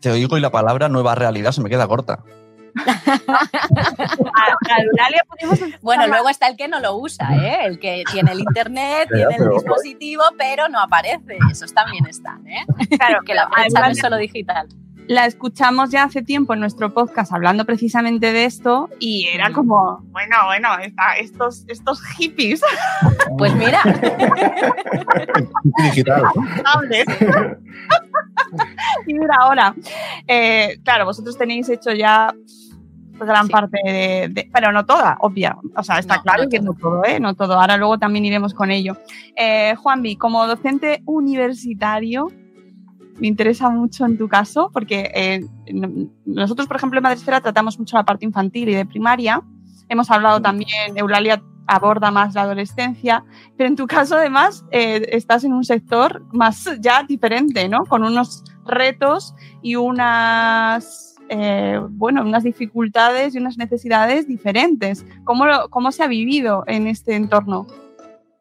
Te 0.00 0.11
oigo 0.11 0.38
y 0.38 0.40
la 0.40 0.50
palabra 0.50 0.88
nueva 0.88 1.14
realidad 1.14 1.53
se 1.53 1.62
me 1.62 1.68
queda 1.68 1.87
corta. 1.88 2.24
bueno, 5.83 6.06
luego 6.06 6.28
está 6.28 6.48
el 6.48 6.56
que 6.56 6.68
no 6.68 6.80
lo 6.80 6.96
usa, 6.96 7.28
¿eh? 7.37 7.59
el 7.64 7.78
que 7.78 8.04
tiene 8.11 8.33
el 8.33 8.40
internet, 8.40 9.09
tiene 9.12 9.37
el 9.37 9.50
dispositivo, 9.50 10.22
pero 10.37 10.68
no 10.68 10.80
aparece. 10.80 11.38
Esos 11.50 11.72
también 11.72 12.06
están, 12.06 12.46
¿eh? 12.46 12.64
Claro, 12.98 13.20
que 13.26 13.35
la 13.35 13.46
brecha 13.46 13.80
no 13.80 13.87
es 13.87 13.98
solo 13.98 14.16
digital 14.16 14.68
la 15.11 15.27
escuchamos 15.27 15.90
ya 15.90 16.05
hace 16.05 16.23
tiempo 16.23 16.55
en 16.55 16.61
nuestro 16.61 16.94
podcast 16.94 17.33
hablando 17.33 17.64
precisamente 17.64 18.33
de 18.33 18.44
esto 18.44 18.88
y 19.01 19.27
era 19.27 19.53
como, 19.53 19.99
bueno, 20.12 20.37
bueno, 20.46 20.68
estos, 21.18 21.64
estos 21.66 22.01
hippies. 22.16 22.62
Pues 23.38 23.55
mira. 23.55 23.81
Digital. 25.85 26.23
y 29.07 29.14
mira 29.14 29.35
ahora, 29.40 29.75
eh, 30.27 30.79
claro, 30.85 31.07
vosotros 31.07 31.38
tenéis 31.38 31.68
hecho 31.68 31.92
ya 31.92 32.35
gran 33.18 33.46
sí. 33.46 33.53
parte 33.53 33.79
de, 33.85 34.49
pero 34.53 34.73
no 34.73 34.85
toda, 34.85 35.16
obvia. 35.20 35.57
O 35.77 35.83
sea, 35.83 35.99
está 35.99 36.16
no, 36.16 36.23
claro 36.23 36.44
no 36.44 36.51
que 36.51 36.59
todo. 36.59 36.73
no 36.73 36.79
todo, 36.79 37.05
¿eh? 37.05 37.20
No 37.20 37.35
todo. 37.35 37.61
Ahora 37.61 37.77
luego 37.77 37.99
también 37.99 38.25
iremos 38.25 38.53
con 38.53 38.70
ello. 38.70 38.96
Eh, 39.37 39.75
Juanvi, 39.77 40.16
como 40.16 40.46
docente 40.46 41.03
universitario, 41.07 42.29
me 43.20 43.28
interesa 43.28 43.68
mucho 43.68 44.06
en 44.06 44.16
tu 44.16 44.28
caso, 44.28 44.70
porque 44.72 45.11
eh, 45.14 45.40
nosotros, 46.24 46.66
por 46.66 46.76
ejemplo, 46.76 46.98
en 46.98 47.02
Madresfera 47.02 47.40
tratamos 47.40 47.78
mucho 47.78 47.96
la 47.96 48.04
parte 48.04 48.24
infantil 48.24 48.70
y 48.70 48.74
de 48.74 48.87
primaria. 48.87 49.42
Hemos 49.88 50.11
hablado 50.11 50.40
también, 50.40 50.96
Eulalia 50.96 51.42
aborda 51.66 52.11
más 52.11 52.35
la 52.35 52.42
adolescencia, 52.42 53.24
pero 53.56 53.68
en 53.68 53.76
tu 53.76 53.87
caso 53.87 54.16
además 54.16 54.64
eh, 54.72 55.06
estás 55.12 55.44
en 55.44 55.52
un 55.52 55.64
sector 55.64 56.24
más 56.33 56.68
ya 56.80 57.04
diferente, 57.04 57.68
¿no? 57.68 57.85
Con 57.85 58.02
unos 58.02 58.42
retos 58.64 59.35
y 59.62 59.76
unas, 59.76 61.14
eh, 61.28 61.80
bueno, 61.90 62.22
unas 62.22 62.42
dificultades 62.42 63.35
y 63.35 63.38
unas 63.38 63.56
necesidades 63.56 64.26
diferentes. 64.26 65.04
¿Cómo, 65.24 65.44
¿Cómo 65.70 65.92
se 65.92 66.02
ha 66.02 66.09
vivido 66.09 66.64
en 66.66 66.88
este 66.88 67.14
entorno? 67.14 67.66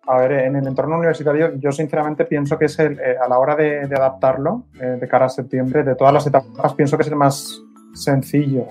A 0.09 0.17
ver, 0.17 0.31
en 0.31 0.55
el 0.55 0.65
entorno 0.65 0.97
universitario 0.97 1.53
yo 1.59 1.71
sinceramente 1.71 2.25
pienso 2.25 2.57
que 2.57 2.65
es 2.65 2.79
el, 2.79 2.99
eh, 2.99 3.15
a 3.23 3.27
la 3.27 3.37
hora 3.37 3.55
de, 3.55 3.83
adaptarlo 3.83 4.63
eh, 4.81 4.97
de 4.99 5.07
cara 5.07 5.27
a 5.27 5.29
septiembre, 5.29 5.83
de 5.83 5.93
todas 5.93 6.11
las 6.11 6.25
etapas, 6.25 6.73
pienso 6.73 6.97
que 6.97 7.03
es 7.03 7.09
el 7.09 7.15
más 7.15 7.61
sencillo, 7.93 8.65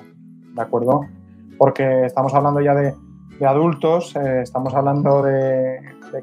¿de 0.53 0.61
acuerdo? 0.61 1.03
Porque 1.57 2.07
estamos 2.07 2.35
hablando 2.35 2.61
ya 2.61 2.75
de, 2.75 2.93
adultos, 3.47 4.17
eh, 4.17 4.41
estamos 4.43 4.75
hablando 4.75 5.23
de, 5.23 5.79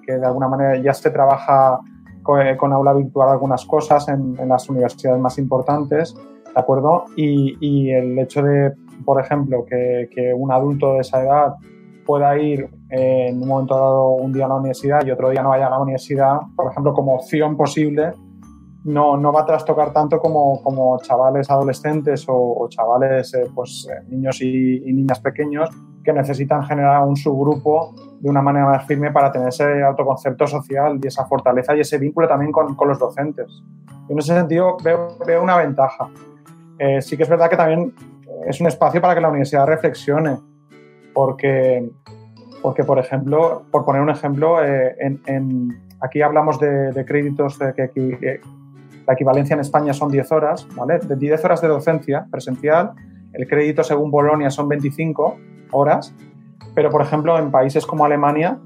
que 0.06 0.18
de 0.18 0.26
alguna 0.26 0.50
manera 0.50 0.76
ya 0.82 0.94
se 0.94 1.10
trabaja 1.12 1.80
con, 2.22 2.74
aula 2.74 2.92
virtual 2.92 3.30
algunas 3.30 3.66
cosas 3.66 4.10
en, 4.10 4.36
las 4.50 4.70
universidades 4.70 5.22
más 5.22 5.38
importantes, 5.38 6.14
¿de 6.14 6.60
acuerdo? 6.60 7.06
Y, 7.16 7.90
el 7.90 8.20
hecho 8.20 8.44
de, 8.44 8.74
por 9.06 9.22
ejemplo, 9.22 9.64
que 9.66 10.34
un 10.36 10.52
adulto 10.52 10.96
de 10.96 11.00
esa 11.00 11.24
edad 11.24 11.56
pueda 12.06 12.38
ir 12.38 12.68
en 12.90 13.42
un 13.42 13.48
momento 13.48 13.76
dado 13.76 14.10
un 14.10 14.32
día 14.32 14.46
a 14.46 14.50
la 14.50 14.56
universidad 14.56 15.06
y 15.06 15.12
otro 15.12 15.30
día 15.30 15.42
no 15.42 15.50
vaya 15.50 15.68
a 15.68 15.72
la 15.72 15.80
universidad, 15.80 16.38
por 16.56 16.72
ejemplo, 16.72 16.94
como 16.94 17.16
opción 17.16 17.58
posible, 17.58 18.12
no, 18.84 19.18
no 19.18 19.34
va 19.34 19.42
a 19.42 19.46
trastocar 19.46 19.92
tanto 19.92 20.20
como, 20.20 20.62
como 20.62 21.00
chavales 21.00 21.50
adolescentes 21.50 22.26
o, 22.28 22.68
chavales, 22.70 23.34
eh, 23.34 23.48
pues 23.54 23.88
eh, 23.92 24.06
niños 24.10 24.40
y, 24.42 24.88
y, 24.88 24.94
niñas 24.94 25.20
pequeños 25.20 25.70
que 26.04 26.14
necesitan 26.14 26.64
generar 26.64 27.02
un 27.02 27.18
subgrupo 27.18 27.96
de 28.20 28.30
una 28.30 28.44
manera 28.44 28.68
más 28.68 28.86
firme 28.86 29.12
para 29.12 29.32
tener 29.32 29.48
ese 29.48 29.82
autoconcepto 29.84 30.46
social 30.46 31.00
y 31.02 31.08
esa 31.08 31.26
fortaleza 31.26 31.76
y 31.76 31.80
ese 31.80 31.98
vínculo 31.98 32.28
también 32.28 32.52
con, 32.52 32.76
con 32.76 32.88
los 32.88 33.00
docentes. 33.00 33.64
En 34.08 34.20
ese 34.20 34.36
sentido 34.36 34.78
veo, 34.84 35.18
veo 35.26 35.42
una 35.42 35.58
ventaja. 35.58 36.08
Eh, 36.78 37.02
sí 37.02 37.18
que 37.18 37.24
es 37.24 37.30
verdad 37.30 37.50
que 37.50 37.58
también 37.58 37.92
es 38.46 38.62
un 38.62 38.68
espacio 38.68 39.02
para 39.02 39.16
que 39.16 39.22
la 39.22 39.30
universidad 39.30 39.66
reflexione 39.66 40.38
porque, 41.16 41.90
porque 42.66 42.84
por 42.84 42.98
ejemplo, 42.98 43.62
por 43.70 43.86
poner 43.86 44.02
un 44.02 44.10
ejemplo, 44.10 44.58
eh, 44.66 44.96
aquí 46.02 46.24
hablamos 46.24 46.60
de, 46.60 47.06
créditos 47.06 47.60
de 47.60 47.76
que, 47.76 47.92
que, 47.92 48.42
la 49.06 49.14
equivalencia 49.14 49.54
en 49.54 49.60
España 49.60 49.94
son 49.94 50.10
10 50.10 50.32
horas, 50.32 50.68
¿vale? 50.76 50.98
De 50.98 51.16
10 51.16 51.46
horas 51.46 51.62
de 51.62 51.68
docencia 51.68 52.26
presencial, 52.32 52.94
el 53.34 53.48
crédito 53.48 53.84
según 53.84 54.10
Bolonia 54.10 54.50
son 54.50 54.68
25 54.68 55.38
horas, 55.74 56.12
pero 56.74 56.90
por 56.90 57.04
ejemplo 57.04 57.38
en 57.38 57.52
países 57.52 57.86
como 57.86 58.04
Alemania, 58.04 58.58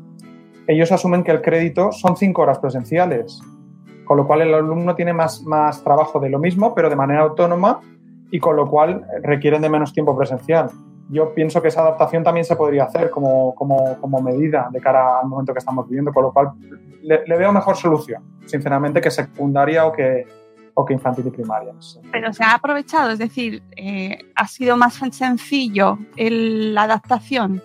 ellos 0.66 0.94
asumen 0.94 1.22
que 1.22 1.32
el 1.32 1.42
crédito 1.42 1.92
son 1.92 2.16
5 2.16 2.42
horas 2.42 2.60
presenciales, 2.60 3.42
con 4.06 4.16
lo 4.16 4.26
cual 4.26 4.44
el 4.44 4.54
alumno 4.54 4.96
tiene 4.96 5.12
más, 5.12 5.44
más 5.44 5.84
trabajo 5.84 6.22
de 6.22 6.30
lo 6.30 6.40
mismo, 6.40 6.74
pero 6.74 6.90
de 6.90 6.96
manera 6.96 7.24
autónoma 7.24 7.82
y 8.32 8.40
con 8.40 8.56
lo 8.56 8.66
cual 8.66 9.06
requieren 9.24 9.62
de 9.62 9.70
menos 9.70 9.92
tiempo 9.92 10.16
presencial 10.16 10.70
yo 11.10 11.34
pienso 11.34 11.62
que 11.62 11.70
esa 11.70 11.82
adaptación 11.82 12.24
también 12.24 12.46
se 12.46 12.56
podría 12.56 12.84
hacer 12.84 13.10
como, 13.10 13.56
como, 13.56 14.00
como, 14.00 14.22
medida 14.22 14.70
de 14.72 14.80
cara 14.80 15.20
al 15.20 15.28
momento 15.28 15.54
que 15.54 15.60
estamos 15.60 15.88
viviendo, 15.88 16.14
con 16.14 16.24
lo 16.24 16.32
cual 16.32 16.52
le, 17.02 17.26
le 17.26 17.38
veo 17.38 17.52
mejor 17.52 17.76
solución, 17.76 18.24
sinceramente, 18.46 19.02
que 19.02 19.10
secundaria 19.10 19.88
o 19.88 19.92
que, 19.92 20.28
o 20.76 20.86
que 20.86 20.94
infantil 20.94 21.26
y 21.28 21.32
primaria. 21.32 21.74
Pero 22.12 22.32
se 22.32 22.44
ha 22.44 22.54
aprovechado, 22.54 23.10
es 23.10 23.20
decir, 23.20 23.64
eh, 23.76 24.20
ha 24.36 24.48
sido 24.48 24.78
más 24.78 25.00
sencillo 25.12 25.98
el, 26.16 26.76
la 26.76 26.84
adaptación. 26.84 27.62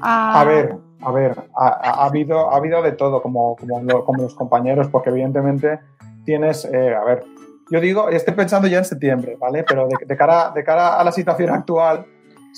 A... 0.00 0.40
a 0.40 0.44
ver, 0.44 0.76
a 1.02 1.10
ver, 1.10 1.36
ha, 1.56 1.66
ha, 1.66 2.06
habido, 2.06 2.52
ha 2.52 2.56
habido 2.58 2.80
de 2.80 2.92
todo, 2.92 3.20
como, 3.20 3.56
como, 3.56 3.80
lo, 3.80 4.04
como 4.04 4.22
los 4.22 4.36
compañeros, 4.36 4.86
porque 4.86 5.10
evidentemente 5.10 5.80
tienes, 6.24 6.64
eh, 6.64 6.94
a 6.94 7.02
ver, 7.02 7.24
yo 7.70 7.80
digo, 7.80 8.08
estoy 8.08 8.34
pensando 8.34 8.68
ya 8.68 8.78
en 8.78 8.84
septiembre, 8.84 9.36
¿vale? 9.36 9.64
Pero 9.64 9.88
de, 9.88 9.96
de, 10.06 10.16
cara, 10.16 10.52
de 10.54 10.62
cara 10.62 11.00
a 11.00 11.02
la 11.02 11.10
situación 11.10 11.50
actual, 11.50 12.06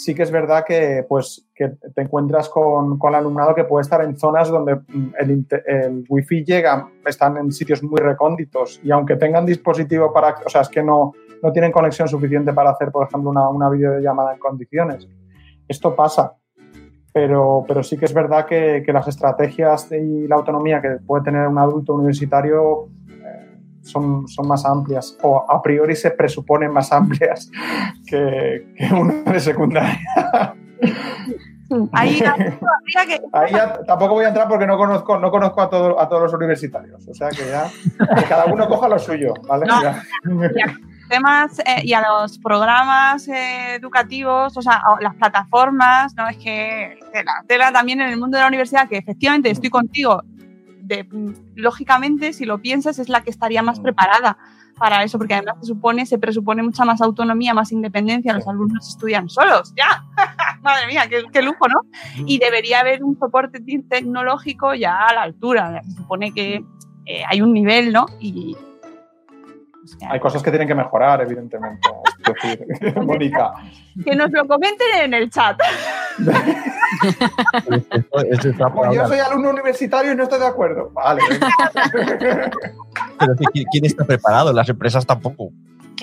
sí 0.00 0.14
que 0.14 0.22
es 0.22 0.30
verdad 0.30 0.64
que, 0.66 1.04
pues, 1.06 1.46
que 1.54 1.68
te 1.94 2.00
encuentras 2.00 2.48
con, 2.48 2.98
con, 2.98 3.10
el 3.10 3.16
alumnado 3.16 3.54
que 3.54 3.64
puede 3.64 3.82
estar 3.82 4.02
en 4.02 4.16
zonas 4.16 4.48
donde 4.48 4.80
el, 5.18 5.46
el 5.66 6.04
wifi 6.08 6.42
llega, 6.42 6.88
están 7.04 7.36
en 7.36 7.52
sitios 7.52 7.82
muy 7.82 8.00
recónditos 8.00 8.80
y 8.82 8.90
aunque 8.90 9.16
tengan 9.16 9.44
dispositivo 9.44 10.10
para, 10.10 10.36
o 10.44 10.48
sea, 10.48 10.62
es 10.62 10.70
que 10.70 10.82
no, 10.82 11.12
no 11.42 11.52
tienen 11.52 11.70
conexión 11.70 12.08
suficiente 12.08 12.54
para 12.54 12.70
hacer, 12.70 12.90
por 12.90 13.06
ejemplo, 13.06 13.28
una, 13.28 13.46
una 13.50 13.68
videollamada 13.68 14.32
en 14.32 14.38
condiciones. 14.38 15.06
Esto 15.68 15.94
pasa. 15.94 16.32
pero, 17.12 17.64
pero 17.68 17.82
sí 17.82 17.98
que 17.98 18.06
es 18.06 18.14
verdad 18.14 18.46
que, 18.46 18.82
que 18.84 18.94
las 18.94 19.06
estrategias 19.06 19.92
y 19.92 20.26
la 20.26 20.36
autonomía 20.36 20.80
que 20.80 20.96
puede 21.06 21.24
tener 21.24 21.46
un 21.46 21.58
adulto 21.58 21.94
universitario 21.94 22.88
son, 23.82 24.28
son, 24.28 24.48
más 24.48 24.64
amplias 24.64 25.16
o 25.22 25.44
a 25.50 25.62
priori 25.62 25.96
se 25.96 26.10
presuponen 26.10 26.72
más 26.72 26.92
amplias 26.92 27.50
que, 28.06 28.72
que 28.76 28.94
una 28.94 29.22
de 29.22 29.40
secundaria. 29.40 29.98
Ahí, 31.92 32.18
que... 32.18 33.20
Ahí 33.32 33.52
ya 33.52 33.80
tampoco 33.84 34.14
voy 34.14 34.24
a 34.24 34.28
entrar 34.28 34.48
porque 34.48 34.66
no 34.66 34.76
conozco, 34.76 35.18
no 35.18 35.30
conozco 35.30 35.62
a, 35.62 35.70
todo, 35.70 36.00
a 36.00 36.08
todos 36.08 36.22
los 36.22 36.34
universitarios. 36.34 37.06
O 37.06 37.14
sea 37.14 37.28
que 37.28 37.46
ya 37.46 37.70
que 38.16 38.24
cada 38.24 38.46
uno 38.46 38.66
coja 38.68 38.88
lo 38.88 38.98
suyo, 38.98 39.34
¿vale? 39.46 39.66
No, 39.66 39.80
temas 41.08 41.58
eh, 41.60 41.82
y 41.82 41.92
a 41.92 42.00
los 42.00 42.38
programas 42.38 43.28
eh, 43.28 43.74
educativos, 43.74 44.56
o 44.56 44.62
sea, 44.62 44.80
las 45.00 45.14
plataformas, 45.16 46.14
¿no? 46.16 46.28
Es 46.28 46.38
que 46.38 46.98
tela, 47.12 47.32
tela 47.46 47.72
también 47.72 48.00
en 48.00 48.10
el 48.10 48.18
mundo 48.18 48.36
de 48.36 48.42
la 48.42 48.48
universidad, 48.48 48.88
que 48.88 48.96
efectivamente 48.96 49.50
estoy 49.50 49.70
contigo, 49.70 50.22
de, 50.90 51.06
lógicamente, 51.54 52.32
si 52.32 52.44
lo 52.44 52.60
piensas, 52.60 52.98
es 52.98 53.08
la 53.08 53.22
que 53.22 53.30
estaría 53.30 53.62
más 53.62 53.80
preparada 53.80 54.36
para 54.78 55.02
eso, 55.04 55.18
porque 55.18 55.34
además 55.34 55.56
se 55.60 55.66
supone, 55.66 56.06
se 56.06 56.18
presupone 56.18 56.62
mucha 56.62 56.84
más 56.84 57.00
autonomía, 57.00 57.54
más 57.54 57.70
independencia, 57.70 58.32
los 58.32 58.48
alumnos 58.48 58.88
estudian 58.88 59.28
solos, 59.28 59.72
ya, 59.76 60.04
madre 60.62 60.86
mía, 60.86 61.08
qué, 61.08 61.42
lujo, 61.42 61.68
¿no? 61.68 61.80
Y 62.26 62.38
debería 62.38 62.80
haber 62.80 63.04
un 63.04 63.18
soporte 63.18 63.60
tecnológico 63.88 64.74
ya 64.74 65.06
a 65.06 65.14
la 65.14 65.22
altura, 65.22 65.82
se 65.84 65.92
supone 65.92 66.32
que 66.32 66.64
eh, 67.06 67.22
hay 67.28 67.42
un 67.42 67.52
nivel, 67.52 67.92
¿no? 67.92 68.06
Y, 68.20 68.56
hay 70.08 70.20
cosas 70.20 70.42
que 70.42 70.50
tienen 70.50 70.68
que 70.68 70.74
mejorar, 70.74 71.20
evidentemente. 71.22 71.88
Mónica. 73.02 73.52
Que 74.04 74.14
nos 74.14 74.30
lo 74.30 74.46
comenten 74.46 74.88
en 75.02 75.14
el 75.14 75.30
chat. 75.30 75.58
Pues 78.10 78.94
yo 78.94 79.06
soy 79.06 79.18
alumno 79.20 79.50
universitario 79.50 80.12
y 80.12 80.16
no 80.16 80.24
estoy 80.24 80.40
de 80.40 80.46
acuerdo. 80.46 80.90
Vale. 80.90 81.22
Pero 83.18 83.34
¿quién 83.70 83.84
está 83.84 84.04
preparado? 84.04 84.52
Las 84.52 84.68
empresas 84.68 85.06
tampoco. 85.06 85.50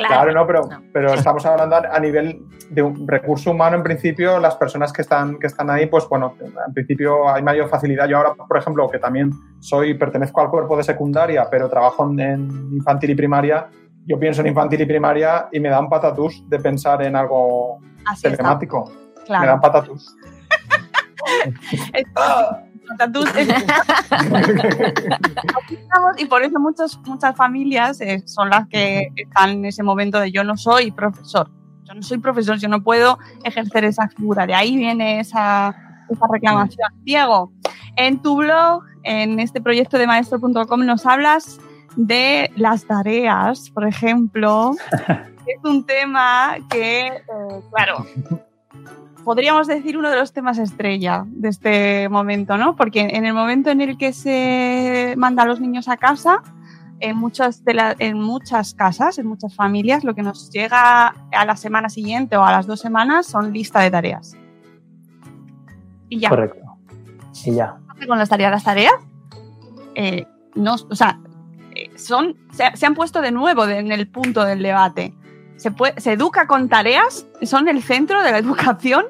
Claro, 0.05 0.31
no, 0.33 0.45
pero, 0.45 0.69
pero 0.93 1.13
estamos 1.13 1.45
hablando 1.45 1.75
a 1.75 1.99
nivel 1.99 2.41
de 2.69 2.81
un 2.81 3.07
recurso 3.07 3.51
humano, 3.51 3.77
en 3.77 3.83
principio, 3.83 4.39
las 4.39 4.55
personas 4.55 4.91
que 4.91 5.01
están, 5.01 5.38
que 5.39 5.47
están 5.47 5.69
ahí, 5.69 5.88
pues 5.88 6.07
bueno, 6.10 6.36
en 6.39 6.73
principio 6.73 7.29
hay 7.29 7.41
mayor 7.41 7.69
facilidad. 7.69 8.07
Yo 8.07 8.17
ahora, 8.17 8.33
por 8.33 8.57
ejemplo, 8.57 8.89
que 8.89 8.99
también 8.99 9.31
soy, 9.60 9.93
pertenezco 9.93 10.41
al 10.41 10.49
cuerpo 10.49 10.77
de 10.77 10.83
secundaria, 10.83 11.47
pero 11.49 11.69
trabajo 11.69 12.10
en, 12.17 12.49
infantil 12.71 13.12
y 13.12 13.15
primaria, 13.15 13.67
yo 14.05 14.19
pienso 14.19 14.41
en 14.41 14.47
infantil 14.47 14.81
y 14.81 14.86
primaria 14.86 15.49
y 15.51 15.60
me 15.60 15.69
dan 15.69 15.89
patatus 15.89 16.47
de 16.49 16.60
pensar 16.60 17.01
en 17.03 17.15
algo 17.15 17.79
telemático. 18.21 18.91
Me 19.29 19.45
dan 19.45 19.60
y 26.17 26.26
por 26.26 26.43
eso 26.43 26.60
muchas, 26.60 26.97
muchas 27.06 27.36
familias 27.36 28.02
eh, 28.02 28.23
son 28.26 28.50
las 28.50 28.67
que 28.67 29.08
están 29.15 29.52
en 29.52 29.65
ese 29.65 29.84
momento 29.84 30.19
de 30.19 30.32
yo 30.32 30.43
no 30.43 30.58
soy 30.58 30.91
profesor. 30.91 31.50
Yo 31.84 31.93
no 31.93 32.02
soy 32.02 32.17
profesor, 32.17 32.58
yo 32.58 32.67
no 32.67 32.84
puedo 32.84 33.17
ejercer 33.43 33.86
esa 33.86 34.10
figura. 34.10 34.45
De 34.45 34.54
ahí 34.54 34.76
viene 34.76 35.19
esa, 35.19 35.76
esa 36.10 36.28
reclamación. 36.32 36.89
Diego, 37.04 37.52
en 37.95 38.21
tu 38.21 38.38
blog, 38.38 38.84
en 39.04 39.39
este 39.39 39.62
proyecto 39.62 39.97
de 39.97 40.08
maestro.com, 40.08 40.86
nos 40.86 41.06
hablas 41.06 41.60
de 41.95 42.52
las 42.56 42.86
tareas, 42.86 43.69
por 43.69 43.88
ejemplo. 43.88 44.76
es 45.47 45.63
un 45.63 45.86
tema 45.86 46.58
que, 46.69 47.08
eh, 47.08 47.62
claro, 47.71 48.06
podríamos 49.27 49.67
decir 49.67 49.97
uno 49.97 50.09
de 50.09 50.15
los 50.15 50.31
temas 50.31 50.57
estrella 50.57 51.25
de 51.27 51.49
este 51.49 52.07
momento, 52.07 52.57
¿no? 52.57 52.77
Porque 52.77 53.01
en 53.01 53.25
el 53.25 53.33
momento 53.33 53.69
en 53.69 53.81
el 53.81 53.97
que 53.97 54.13
se 54.13 55.15
manda 55.17 55.43
a 55.43 55.45
los 55.45 55.59
niños 55.59 55.89
a 55.89 55.97
casa, 55.97 56.41
en 57.01 57.17
muchas, 57.17 57.65
de 57.65 57.95
en 57.99 58.17
muchas 58.17 58.73
casas, 58.73 59.17
en 59.17 59.27
muchas 59.27 59.53
familias, 59.53 60.05
lo 60.05 60.15
que 60.15 60.23
nos 60.23 60.49
llega 60.49 61.07
a 61.07 61.45
la 61.45 61.57
semana 61.57 61.89
siguiente 61.89 62.37
o 62.37 62.45
a 62.45 62.53
las 62.53 62.67
dos 62.67 62.79
semanas 62.79 63.25
son 63.25 63.51
lista 63.51 63.81
de 63.81 63.91
tareas. 63.91 64.37
Y 66.07 66.19
ya. 66.21 66.29
Correcto. 66.29 66.77
Y 67.43 67.53
ya. 67.53 67.75
Con 68.07 68.17
las 68.17 68.29
tareas, 68.29 68.49
las 68.49 68.63
tareas, 68.63 68.95
eh, 69.95 70.25
no, 70.55 70.75
o 70.89 70.95
sea, 70.95 71.19
eh, 71.75 71.89
son, 71.97 72.37
se, 72.53 72.85
han 72.85 72.95
puesto 72.95 73.19
de 73.19 73.33
nuevo 73.33 73.67
en 73.67 73.91
el 73.91 74.07
punto 74.07 74.45
del 74.45 74.63
debate. 74.63 75.13
¿Se, 75.57 75.71
puede, 75.71 75.99
¿Se 75.99 76.13
educa 76.13 76.47
con 76.47 76.69
tareas? 76.69 77.27
¿Son 77.41 77.67
el 77.67 77.81
centro 77.81 78.21
de 78.23 78.31
la 78.31 78.37
educación? 78.39 79.05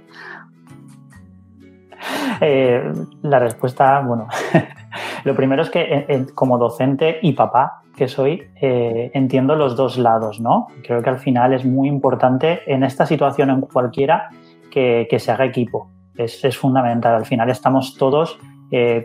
Eh, 2.41 2.93
la 3.23 3.39
respuesta, 3.39 3.99
bueno, 4.01 4.27
lo 5.23 5.36
primero 5.36 5.63
es 5.63 5.69
que 5.69 6.05
eh, 6.07 6.25
como 6.33 6.57
docente 6.57 7.19
y 7.21 7.33
papá 7.33 7.81
que 7.95 8.07
soy, 8.07 8.43
eh, 8.62 9.10
entiendo 9.15 9.55
los 9.55 9.75
dos 9.75 9.97
lados, 9.97 10.39
¿no? 10.39 10.67
Creo 10.83 11.01
que 11.01 11.10
al 11.10 11.17
final 11.17 11.53
es 11.53 11.65
muy 11.65 11.88
importante 11.88 12.62
en 12.71 12.83
esta 12.83 13.07
situación, 13.07 13.49
en 13.49 13.62
cualquiera, 13.62 14.29
que, 14.69 15.07
se 15.17 15.31
haga 15.31 15.45
equipo. 15.45 15.89
Es, 16.15 16.45
es, 16.45 16.55
fundamental. 16.55 17.15
Al 17.15 17.25
final 17.25 17.49
estamos 17.49 17.95
todos 17.97 18.38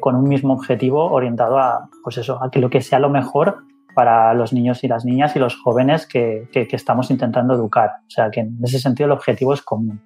con 0.00 0.16
un 0.16 0.28
mismo 0.28 0.52
objetivo 0.52 1.10
orientado 1.10 1.58
a, 1.58 1.88
pues 2.02 2.18
eso, 2.18 2.42
a 2.42 2.50
que 2.50 2.58
lo 2.58 2.68
que 2.68 2.82
sea 2.82 2.98
lo 2.98 3.08
mejor 3.08 3.64
para 3.94 4.34
los 4.34 4.52
niños 4.52 4.82
y 4.84 4.88
las 4.88 5.04
niñas 5.04 5.36
y 5.36 5.38
los 5.38 5.56
jóvenes 5.60 6.06
que, 6.06 6.48
que, 6.52 6.66
estamos 6.72 7.10
intentando 7.10 7.54
educar. 7.54 7.90
O 8.06 8.10
sea, 8.10 8.30
que 8.30 8.40
en 8.40 8.58
ese 8.62 8.78
sentido 8.78 9.06
el 9.06 9.12
objetivo 9.12 9.54
es 9.54 9.62
común. 9.62 10.00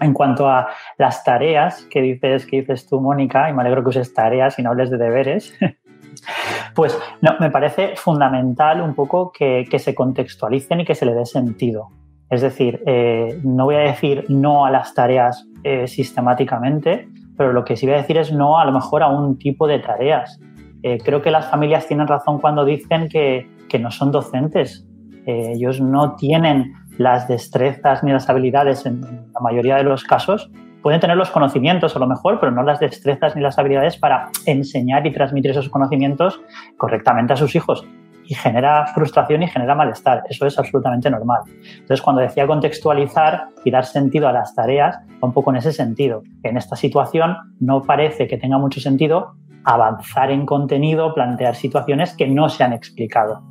En 0.00 0.14
cuanto 0.14 0.48
a 0.48 0.68
las 0.96 1.24
tareas 1.24 1.84
que 1.90 2.00
dices, 2.00 2.46
que 2.46 2.60
dices 2.60 2.86
tú, 2.86 3.00
Mónica, 3.00 3.50
y 3.50 3.52
me 3.52 3.60
alegro 3.60 3.82
que 3.82 3.90
uses 3.90 4.14
tareas 4.14 4.58
y 4.58 4.62
no 4.62 4.70
hables 4.70 4.90
de 4.90 4.96
deberes, 4.96 5.54
pues 6.74 6.98
no, 7.20 7.32
me 7.38 7.50
parece 7.50 7.96
fundamental 7.96 8.80
un 8.80 8.94
poco 8.94 9.30
que, 9.30 9.66
que, 9.70 9.78
se 9.78 9.94
contextualicen 9.94 10.80
y 10.80 10.84
que 10.84 10.94
se 10.94 11.04
le 11.04 11.14
dé 11.14 11.26
sentido. 11.26 11.88
Es 12.30 12.42
decir, 12.42 12.82
eh, 12.86 13.40
no 13.42 13.64
voy 13.64 13.74
a 13.74 13.80
decir 13.80 14.24
no 14.28 14.64
a 14.64 14.70
las 14.70 14.94
tareas 14.94 15.46
eh, 15.64 15.88
sistemáticamente, 15.88 17.08
pero 17.36 17.52
lo 17.52 17.64
que 17.64 17.76
sí 17.76 17.86
voy 17.86 17.96
a 17.96 17.98
decir 17.98 18.16
es 18.18 18.32
no 18.32 18.58
a 18.58 18.64
lo 18.64 18.72
mejor 18.72 19.02
a 19.02 19.08
un 19.08 19.36
tipo 19.36 19.66
de 19.66 19.80
tareas. 19.80 20.38
Eh, 20.82 20.98
creo 21.04 21.20
que 21.22 21.30
las 21.30 21.50
familias 21.50 21.86
tienen 21.86 22.06
razón 22.06 22.38
cuando 22.38 22.64
dicen 22.64 23.08
que, 23.08 23.46
no 23.78 23.90
son 23.90 24.10
docentes. 24.10 24.86
Eh, 25.26 25.52
ellos 25.54 25.80
no 25.80 26.16
tienen 26.16 26.72
las 26.98 27.28
destrezas 27.28 28.02
ni 28.02 28.12
las 28.12 28.28
habilidades 28.28 28.84
en 28.86 29.00
la 29.00 29.40
mayoría 29.40 29.76
de 29.76 29.84
los 29.84 30.04
casos. 30.04 30.50
Pueden 30.82 31.00
tener 31.00 31.16
los 31.16 31.30
conocimientos 31.30 31.94
a 31.94 31.98
lo 31.98 32.06
mejor, 32.06 32.40
pero 32.40 32.52
no 32.52 32.62
las 32.62 32.80
destrezas 32.80 33.36
ni 33.36 33.42
las 33.42 33.58
habilidades 33.58 33.98
para 33.98 34.30
enseñar 34.46 35.06
y 35.06 35.12
transmitir 35.12 35.50
esos 35.50 35.68
conocimientos 35.68 36.40
correctamente 36.78 37.34
a 37.34 37.36
sus 37.36 37.54
hijos. 37.54 37.86
Y 38.24 38.34
genera 38.34 38.86
frustración 38.86 39.42
y 39.42 39.48
genera 39.48 39.74
malestar. 39.74 40.22
Eso 40.28 40.46
es 40.46 40.58
absolutamente 40.58 41.10
normal. 41.10 41.40
Entonces, 41.72 42.00
cuando 42.00 42.22
decía 42.22 42.46
contextualizar 42.46 43.48
y 43.64 43.70
dar 43.70 43.84
sentido 43.84 44.28
a 44.28 44.32
las 44.32 44.54
tareas, 44.54 44.98
va 45.22 45.28
un 45.28 45.32
poco 45.32 45.50
en 45.50 45.56
ese 45.56 45.72
sentido. 45.72 46.22
En 46.42 46.56
esta 46.56 46.76
situación 46.76 47.36
no 47.58 47.82
parece 47.82 48.26
que 48.26 48.38
tenga 48.38 48.58
mucho 48.58 48.80
sentido 48.80 49.34
avanzar 49.64 50.30
en 50.30 50.46
contenido, 50.46 51.14
plantear 51.14 51.54
situaciones 51.54 52.16
que 52.16 52.26
no 52.26 52.48
se 52.48 52.64
han 52.64 52.72
explicado. 52.72 53.42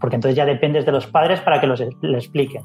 Porque 0.00 0.16
entonces 0.16 0.36
ya 0.36 0.46
dependes 0.46 0.86
de 0.86 0.92
los 0.92 1.06
padres 1.06 1.40
para 1.40 1.60
que 1.60 1.66
los, 1.66 1.80
expliquen. 1.80 2.62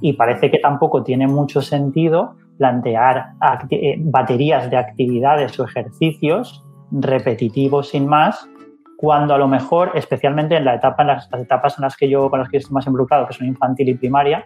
Y 0.00 0.14
parece 0.14 0.50
que 0.50 0.58
tampoco 0.58 1.02
tiene 1.02 1.26
mucho 1.26 1.62
sentido 1.62 2.36
plantear 2.58 3.32
eh, 3.70 3.96
baterías 3.98 4.70
de 4.70 4.76
actividades 4.76 5.58
o 5.60 5.64
ejercicios 5.64 6.64
repetitivos 6.90 7.90
sin 7.90 8.06
más, 8.06 8.48
cuando 8.96 9.34
a 9.34 9.38
lo 9.38 9.48
mejor, 9.48 9.92
especialmente 9.94 10.56
en 10.56 10.64
la 10.64 10.76
etapa, 10.76 11.02
en 11.02 11.08
las, 11.08 11.28
etapas 11.32 11.78
en 11.78 11.82
las 11.82 11.96
que 11.96 12.08
yo 12.08 12.30
con 12.30 12.40
las 12.40 12.48
que 12.48 12.58
estoy 12.58 12.72
más 12.72 12.86
involucrado, 12.86 13.26
que 13.26 13.34
son 13.34 13.46
infantil 13.46 13.90
y 13.90 13.94
primaria, 13.94 14.42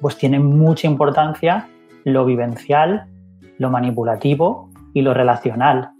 pues 0.00 0.18
tiene 0.18 0.38
mucha 0.38 0.86
importancia 0.86 1.68
lo 2.04 2.24
vivencial, 2.24 3.06
lo 3.58 3.70
manipulativo 3.70 4.70
y 4.94 5.02
lo 5.02 5.14
relacional. 5.14 5.90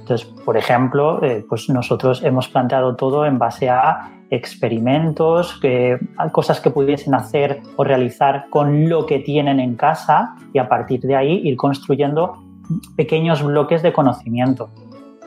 Entonces, 0.00 0.26
por 0.44 0.56
ejemplo, 0.56 1.22
eh, 1.22 1.44
pues 1.48 1.68
nosotros 1.70 2.22
hemos 2.22 2.48
planteado 2.48 2.94
todo 2.96 3.24
en 3.26 3.38
base 3.38 3.70
a 3.70 4.10
experimentos, 4.30 5.58
que, 5.60 5.98
cosas 6.32 6.60
que 6.60 6.70
pudiesen 6.70 7.14
hacer 7.14 7.62
o 7.76 7.84
realizar 7.84 8.46
con 8.50 8.88
lo 8.88 9.06
que 9.06 9.20
tienen 9.20 9.60
en 9.60 9.76
casa 9.76 10.34
y 10.52 10.58
a 10.58 10.68
partir 10.68 11.00
de 11.00 11.16
ahí 11.16 11.40
ir 11.44 11.56
construyendo 11.56 12.34
pequeños 12.96 13.42
bloques 13.42 13.82
de 13.82 13.92
conocimiento. 13.92 14.70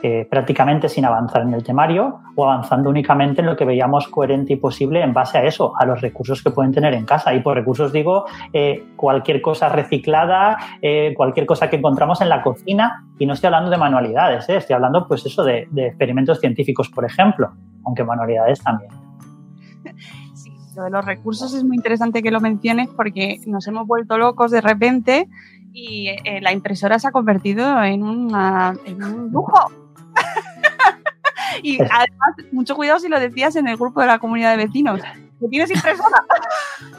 Eh, 0.00 0.28
prácticamente 0.30 0.88
sin 0.88 1.04
avanzar 1.04 1.42
en 1.42 1.52
el 1.54 1.64
temario 1.64 2.20
o 2.36 2.44
avanzando 2.44 2.88
únicamente 2.88 3.40
en 3.40 3.48
lo 3.48 3.56
que 3.56 3.64
veíamos 3.64 4.06
coherente 4.06 4.52
y 4.52 4.56
posible 4.56 5.02
en 5.02 5.12
base 5.12 5.38
a 5.38 5.44
eso, 5.44 5.72
a 5.76 5.84
los 5.86 6.00
recursos 6.00 6.40
que 6.40 6.52
pueden 6.52 6.70
tener 6.70 6.94
en 6.94 7.04
casa. 7.04 7.34
Y 7.34 7.40
por 7.40 7.56
recursos 7.56 7.92
digo 7.92 8.24
eh, 8.52 8.84
cualquier 8.94 9.42
cosa 9.42 9.68
reciclada, 9.68 10.56
eh, 10.82 11.14
cualquier 11.16 11.46
cosa 11.46 11.68
que 11.68 11.76
encontramos 11.76 12.20
en 12.20 12.28
la 12.28 12.42
cocina. 12.42 13.06
Y 13.18 13.26
no 13.26 13.32
estoy 13.32 13.48
hablando 13.48 13.70
de 13.70 13.76
manualidades, 13.76 14.48
estoy 14.48 14.74
hablando 14.74 15.08
pues 15.08 15.26
eso 15.26 15.42
de, 15.42 15.66
experimentos 15.74 16.38
científicos, 16.38 16.88
por 16.88 17.04
ejemplo, 17.04 17.50
aunque 17.84 18.04
manualidades 18.04 18.62
también. 18.62 18.92
Lo 20.76 20.84
de 20.84 20.90
los 20.90 21.04
recursos 21.04 21.52
es 21.54 21.64
muy 21.64 21.74
interesante 21.74 22.22
que 22.22 22.30
lo 22.30 22.40
menciones 22.40 22.88
porque 22.96 23.38
nos 23.48 23.66
hemos 23.66 23.84
vuelto 23.84 24.16
locos 24.16 24.52
de 24.52 24.60
repente 24.60 25.26
y 25.72 26.08
la 26.40 26.52
impresora 26.52 27.00
se 27.00 27.08
ha 27.08 27.10
convertido 27.10 27.82
en, 27.82 28.00
en 28.00 29.02
un 29.02 29.32
lujo. 29.32 29.87
Y 31.62 31.78
además, 31.80 32.34
mucho 32.52 32.74
cuidado 32.74 33.00
si 33.00 33.08
lo 33.08 33.18
decías 33.20 33.56
en 33.56 33.68
el 33.68 33.76
grupo 33.76 34.00
de 34.00 34.06
la 34.06 34.18
comunidad 34.18 34.56
de 34.56 34.64
vecinos. 34.66 35.00
¿Que 35.40 35.48
tienes 35.48 35.70
impresora? 35.70 36.24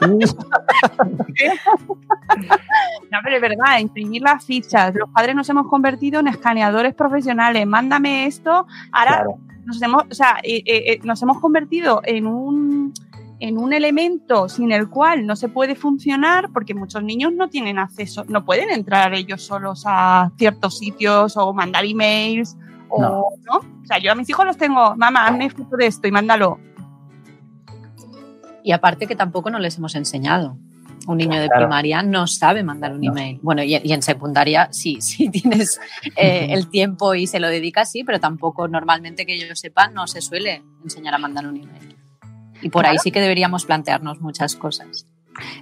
no, 3.10 3.18
pero 3.22 3.36
es 3.36 3.42
verdad, 3.42 3.78
imprimir 3.80 4.22
las 4.22 4.44
fichas. 4.44 4.94
Los 4.94 5.10
padres 5.10 5.34
nos 5.34 5.48
hemos 5.50 5.66
convertido 5.68 6.20
en 6.20 6.28
escaneadores 6.28 6.94
profesionales. 6.94 7.66
Mándame 7.66 8.26
esto. 8.26 8.66
Ahora 8.92 9.24
Claro. 9.24 9.38
nos 9.66 9.82
hemos, 9.82 10.04
o 10.10 10.14
sea, 10.14 10.38
eh, 10.42 10.62
eh, 10.64 10.92
eh, 10.92 11.00
nos 11.02 11.20
hemos 11.22 11.38
convertido 11.38 12.00
en 12.04 12.26
un 12.26 12.94
en 13.42 13.56
un 13.56 13.72
elemento 13.72 14.50
sin 14.50 14.70
el 14.70 14.90
cual 14.90 15.26
no 15.26 15.34
se 15.34 15.48
puede 15.48 15.74
funcionar 15.74 16.50
porque 16.52 16.74
muchos 16.74 17.02
niños 17.02 17.32
no 17.32 17.48
tienen 17.48 17.78
acceso, 17.78 18.24
no 18.28 18.44
pueden 18.44 18.70
entrar 18.70 19.14
ellos 19.14 19.42
solos 19.42 19.84
a 19.86 20.30
ciertos 20.36 20.78
sitios 20.78 21.38
o 21.38 21.54
mandar 21.54 21.86
emails 21.86 22.58
o 22.90 23.00
No. 23.00 23.24
no. 23.44 23.56
O 23.82 23.86
sea, 23.86 23.98
yo 23.98 24.12
a 24.12 24.14
mis 24.14 24.28
hijos 24.28 24.44
los 24.44 24.56
tengo, 24.56 24.94
mamá, 24.96 25.26
hazme 25.26 25.50
foto 25.50 25.76
de 25.76 25.86
esto 25.86 26.06
y 26.08 26.12
mándalo. 26.12 26.58
Y 28.62 28.72
aparte 28.72 29.06
que 29.06 29.16
tampoco 29.16 29.50
nos 29.50 29.60
les 29.60 29.78
hemos 29.78 29.94
enseñado. 29.94 30.56
Un 31.06 31.16
niño 31.16 31.40
de 31.40 31.46
Claro. 31.48 31.62
primaria 31.66 32.02
no 32.02 32.26
sabe 32.26 32.62
mandar 32.62 32.92
un 32.92 33.00
No. 33.00 33.10
email. 33.12 33.40
Bueno, 33.42 33.62
y, 33.62 33.74
y 33.82 33.92
en 33.92 34.02
secundaria 34.02 34.68
sí, 34.70 34.98
sí 35.00 35.30
tienes 35.30 35.80
eh, 36.16 36.48
el 36.50 36.68
tiempo 36.68 37.14
y 37.14 37.26
se 37.26 37.40
lo 37.40 37.48
dedicas, 37.48 37.90
sí, 37.90 38.04
pero 38.04 38.20
tampoco 38.20 38.68
normalmente 38.68 39.24
que 39.24 39.38
yo 39.38 39.54
sepa 39.56 39.88
no 39.88 40.06
se 40.06 40.20
suele 40.20 40.62
enseñar 40.84 41.14
a 41.14 41.18
mandar 41.18 41.46
un 41.46 41.56
email. 41.56 41.96
Y 42.62 42.68
por 42.68 42.84
ahí 42.84 42.98
sí 42.98 43.10
que 43.10 43.20
deberíamos 43.22 43.64
plantearnos 43.64 44.20
muchas 44.20 44.54
cosas. 44.56 45.06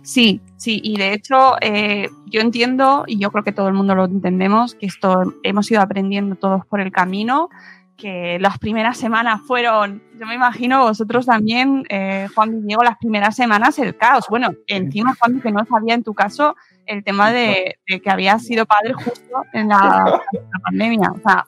Sí, 0.03 0.41
sí, 0.57 0.81
y 0.83 0.97
de 0.97 1.13
hecho 1.13 1.57
eh, 1.61 2.09
yo 2.27 2.41
entiendo, 2.41 3.05
y 3.07 3.19
yo 3.19 3.31
creo 3.31 3.45
que 3.45 3.53
todo 3.53 3.69
el 3.69 3.75
mundo 3.75 3.95
lo 3.95 4.07
entendemos, 4.07 4.75
que 4.75 4.87
esto 4.87 5.35
hemos 5.43 5.71
ido 5.71 5.81
aprendiendo 5.81 6.37
todos 6.37 6.65
por 6.67 6.81
el 6.81 6.91
camino, 6.91 7.49
que 7.97 8.39
las 8.41 8.59
primeras 8.59 8.97
semanas 8.97 9.41
fueron, 9.47 10.03
yo 10.19 10.27
me 10.27 10.35
imagino 10.35 10.85
vosotros 10.85 11.27
también, 11.27 11.85
eh, 11.89 12.29
Juan 12.35 12.57
y 12.59 12.63
Diego, 12.63 12.83
las 12.85 12.97
primeras 12.97 13.35
semanas 13.35 13.79
el 13.79 13.97
caos. 13.97 14.27
Bueno, 14.31 14.51
encima 14.69 15.15
Juan, 15.19 15.41
que 15.41 15.51
no 15.51 15.65
sabía 15.67 15.95
en 15.95 16.05
tu 16.05 16.15
caso 16.15 16.55
el 16.89 17.05
tema 17.05 17.31
de, 17.31 17.79
de 17.87 18.01
que 18.01 18.11
habías 18.11 18.43
sido 18.45 18.65
padre 18.65 18.95
justo 18.95 19.45
en 19.53 19.69
la, 19.69 20.21
en 20.33 20.41
la 20.53 20.59
pandemia. 20.65 21.13
O 21.13 21.21
sea, 21.21 21.45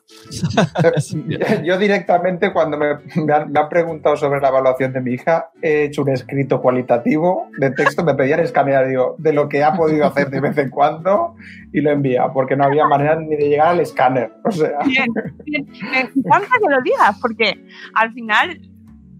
Yo 1.64 1.78
directamente 1.78 2.52
cuando 2.52 2.76
me, 2.76 2.96
me 3.16 3.32
han, 3.32 3.50
me 3.50 3.58
han 3.58 3.68
preguntado 3.68 4.16
sobre 4.16 4.40
la 4.40 4.48
evaluación 4.48 4.92
de 4.92 5.00
mi 5.00 5.12
hija, 5.12 5.50
he 5.62 5.84
hecho 5.84 6.02
un 6.02 6.10
escrito 6.10 6.60
cualitativo 6.60 7.48
de 7.58 7.70
texto, 7.70 8.04
me 8.04 8.14
pedían 8.14 8.40
escanear 8.40 8.86
digo, 8.86 9.16
de 9.18 9.32
lo 9.32 9.48
que 9.48 9.64
ha 9.64 9.72
podido 9.72 10.06
hacer 10.06 10.30
de 10.30 10.40
vez 10.40 10.56
en 10.58 10.68
cuando 10.68 11.34
y 11.72 11.80
lo 11.80 11.90
envía, 11.90 12.28
porque 12.32 12.56
no 12.56 12.64
había 12.64 12.86
manera 12.86 13.16
ni 13.16 13.36
de 13.36 13.48
llegar 13.48 13.68
al 13.68 13.80
escáner. 13.80 14.32
O 14.44 14.50
sea, 14.50 14.78
bien, 14.84 15.08
bien. 15.44 15.66
Me 15.90 16.00
encanta 16.00 16.48
que 16.60 16.70
lo 16.70 16.82
digas, 16.82 17.18
porque 17.20 17.64
al 17.94 18.12
final, 18.12 18.60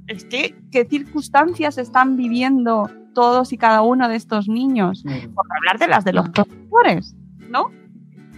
es 0.06 0.24
que, 0.24 0.54
¿qué 0.70 0.84
circunstancias 0.84 1.78
están 1.78 2.16
viviendo 2.16 2.90
todos 3.14 3.52
y 3.52 3.58
cada 3.58 3.82
uno 3.82 4.08
de 4.08 4.16
estos 4.16 4.48
niños? 4.48 5.02
Por 5.34 5.46
hablar 5.56 5.78
de 5.78 5.88
las 5.88 6.04
de 6.04 6.12
los 6.12 6.28
profesores, 6.30 7.14
¿no? 7.48 7.66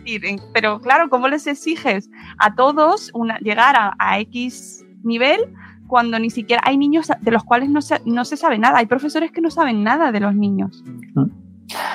De- 0.04 0.40
Pero 0.52 0.80
claro, 0.80 1.08
¿cómo 1.08 1.28
les 1.28 1.46
exiges 1.46 2.10
a 2.38 2.54
todos 2.54 3.10
una- 3.14 3.38
llegar 3.38 3.76
a, 3.76 3.94
a 3.98 4.18
X 4.20 4.84
nivel 5.04 5.40
cuando 5.86 6.18
ni 6.18 6.30
siquiera 6.30 6.62
hay 6.64 6.76
niños 6.76 7.10
de 7.20 7.30
los 7.30 7.44
cuales 7.44 7.68
no 7.68 7.80
se, 7.82 8.00
no 8.04 8.24
se 8.24 8.36
sabe 8.36 8.58
nada? 8.58 8.78
Hay 8.78 8.86
profesores 8.86 9.30
que 9.30 9.40
no 9.40 9.50
saben 9.50 9.82
nada 9.84 10.10
de 10.10 10.20
los 10.20 10.34
niños. 10.34 10.82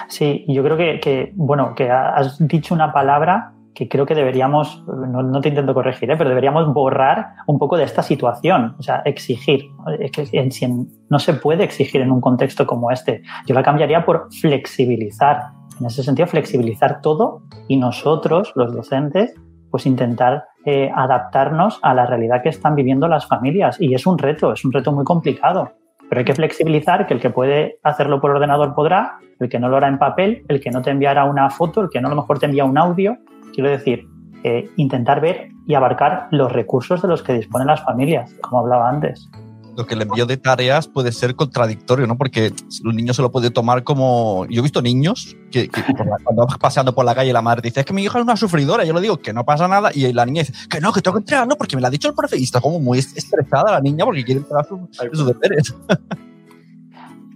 Sí, 0.08 0.46
y 0.48 0.54
yo 0.56 0.64
creo 0.64 0.78
que, 0.78 1.00
que, 1.02 1.34
bueno, 1.36 1.76
que 1.76 1.90
has 1.92 2.38
dicho 2.48 2.74
una 2.74 2.94
palabra 2.94 3.52
que 3.78 3.88
creo 3.88 4.08
que 4.08 4.16
deberíamos, 4.16 4.84
no, 4.88 5.22
no 5.22 5.40
te 5.40 5.50
intento 5.50 5.72
corregir, 5.76 6.10
¿eh? 6.10 6.16
pero 6.18 6.30
deberíamos 6.32 6.74
borrar 6.74 7.28
un 7.46 7.60
poco 7.60 7.78
de 7.78 7.84
esta 7.84 8.02
situación, 8.02 8.76
o 8.80 8.82
sea, 8.82 9.04
exigir. 9.06 9.66
Es 10.00 10.10
que 10.12 10.28
en- 10.32 10.50
en- 10.62 10.88
no 11.12 11.20
se 11.20 11.36
puede 11.36 11.64
exigir 11.64 12.02
en 12.02 12.12
un 12.12 12.20
contexto 12.20 12.66
como 12.66 12.90
este. 12.90 13.22
Yo 13.46 13.54
la 13.54 13.62
cambiaría 13.62 14.04
por 14.04 14.30
flexibilizar. 14.34 15.38
En 15.80 15.86
ese 15.86 16.02
sentido, 16.02 16.28
flexibilizar 16.28 17.02
todo 17.02 17.44
y 17.68 17.78
nosotros, 17.78 18.52
los 18.56 18.74
docentes, 18.74 19.36
pues 19.70 19.86
intentar 19.86 20.46
eh, 20.66 20.90
adaptarnos 20.96 21.80
a 21.84 21.94
la 21.94 22.08
realidad 22.08 22.42
que 22.42 22.50
están 22.50 22.74
viviendo 22.74 23.08
las 23.08 23.28
familias. 23.28 23.80
Y 23.80 23.94
es 23.94 24.08
un 24.08 24.18
reto, 24.18 24.54
es 24.54 24.66
un 24.66 24.72
reto 24.74 24.92
muy 24.92 25.04
complicado. 25.06 25.70
Pero 26.10 26.20
hay 26.20 26.26
que 26.26 26.34
flexibilizar 26.34 27.06
que 27.06 27.14
el 27.14 27.20
que 27.20 27.30
puede 27.30 27.78
hacerlo 27.84 28.20
por 28.20 28.32
ordenador 28.32 28.74
podrá, 28.74 29.20
el 29.40 29.50
que 29.50 29.60
no 29.60 29.70
lo 29.70 29.78
hará 29.78 29.88
en 29.88 30.00
papel, 30.00 30.44
el 30.48 30.60
que 30.62 30.72
no 30.72 30.82
te 30.82 30.90
enviará 30.90 31.26
una 31.26 31.50
foto, 31.52 31.82
el 31.82 31.90
que 31.90 32.02
no 32.02 32.08
a 32.08 32.12
lo 32.12 32.16
mejor 32.18 32.40
te 32.40 32.48
envía 32.48 32.66
un 32.66 32.78
audio. 32.78 33.18
Quiero 33.58 33.72
decir, 33.72 34.08
eh, 34.44 34.70
intentar 34.78 35.20
ver 35.20 35.50
y 35.66 35.74
abarcar 35.74 36.28
los 36.30 36.52
recursos 36.52 37.02
de 37.02 37.08
los 37.08 37.24
que 37.24 37.34
disponen 37.34 37.66
las 37.66 37.84
familias, 37.84 38.32
como 38.40 38.60
hablaba 38.60 38.88
antes. 38.88 39.28
Lo 39.76 39.88
que 39.88 39.96
el 39.96 40.04
envío 40.04 40.28
de 40.28 40.38
tareas 40.38 40.88
puede 40.88 41.12
ser 41.12 41.36
contradictorio, 41.36 42.06
¿no? 42.06 42.16
Porque 42.20 42.46
el 42.86 42.96
niño 42.96 43.16
se 43.16 43.24
lo 43.24 43.32
puede 43.32 43.50
tomar 43.50 43.84
como. 43.84 44.46
Yo 44.48 44.60
he 44.60 44.62
visto 44.62 44.84
niños 44.84 45.36
que, 45.52 45.70
que 45.70 45.82
cuando 46.24 46.46
vas 46.46 46.58
paseando 46.60 46.94
por 46.94 47.04
la 47.04 47.16
calle 47.16 47.34
la 47.34 47.42
madre 47.42 47.62
dice, 47.64 47.80
es 47.80 47.86
que 47.88 47.94
mi 47.94 48.04
hija 48.04 48.20
es 48.20 48.24
una 48.24 48.38
sufridora. 48.38 48.84
Yo 48.86 48.94
le 48.94 49.02
digo 49.02 49.18
que 49.18 49.34
no 49.34 49.44
pasa 49.44 49.68
nada 49.68 49.90
y 49.92 50.14
la 50.14 50.26
niña 50.28 50.44
dice, 50.44 50.54
que 50.70 50.80
no, 50.80 50.94
que 50.94 51.02
tengo 51.02 51.16
que 51.18 51.22
entregarlo 51.22 51.56
porque 51.58 51.76
me 51.76 51.82
lo 51.82 51.88
ha 51.88 51.92
dicho 51.92 52.10
el 52.10 52.14
profe. 52.14 52.38
Y 52.38 52.44
está 52.44 52.62
como 52.62 52.80
muy 52.80 53.00
estresada 53.00 53.72
la 53.72 53.82
niña 53.82 54.06
porque 54.06 54.24
quiere 54.24 54.42
entregar 54.42 54.66
sus, 54.68 54.80
sus 55.18 55.26
deberes. 55.26 55.76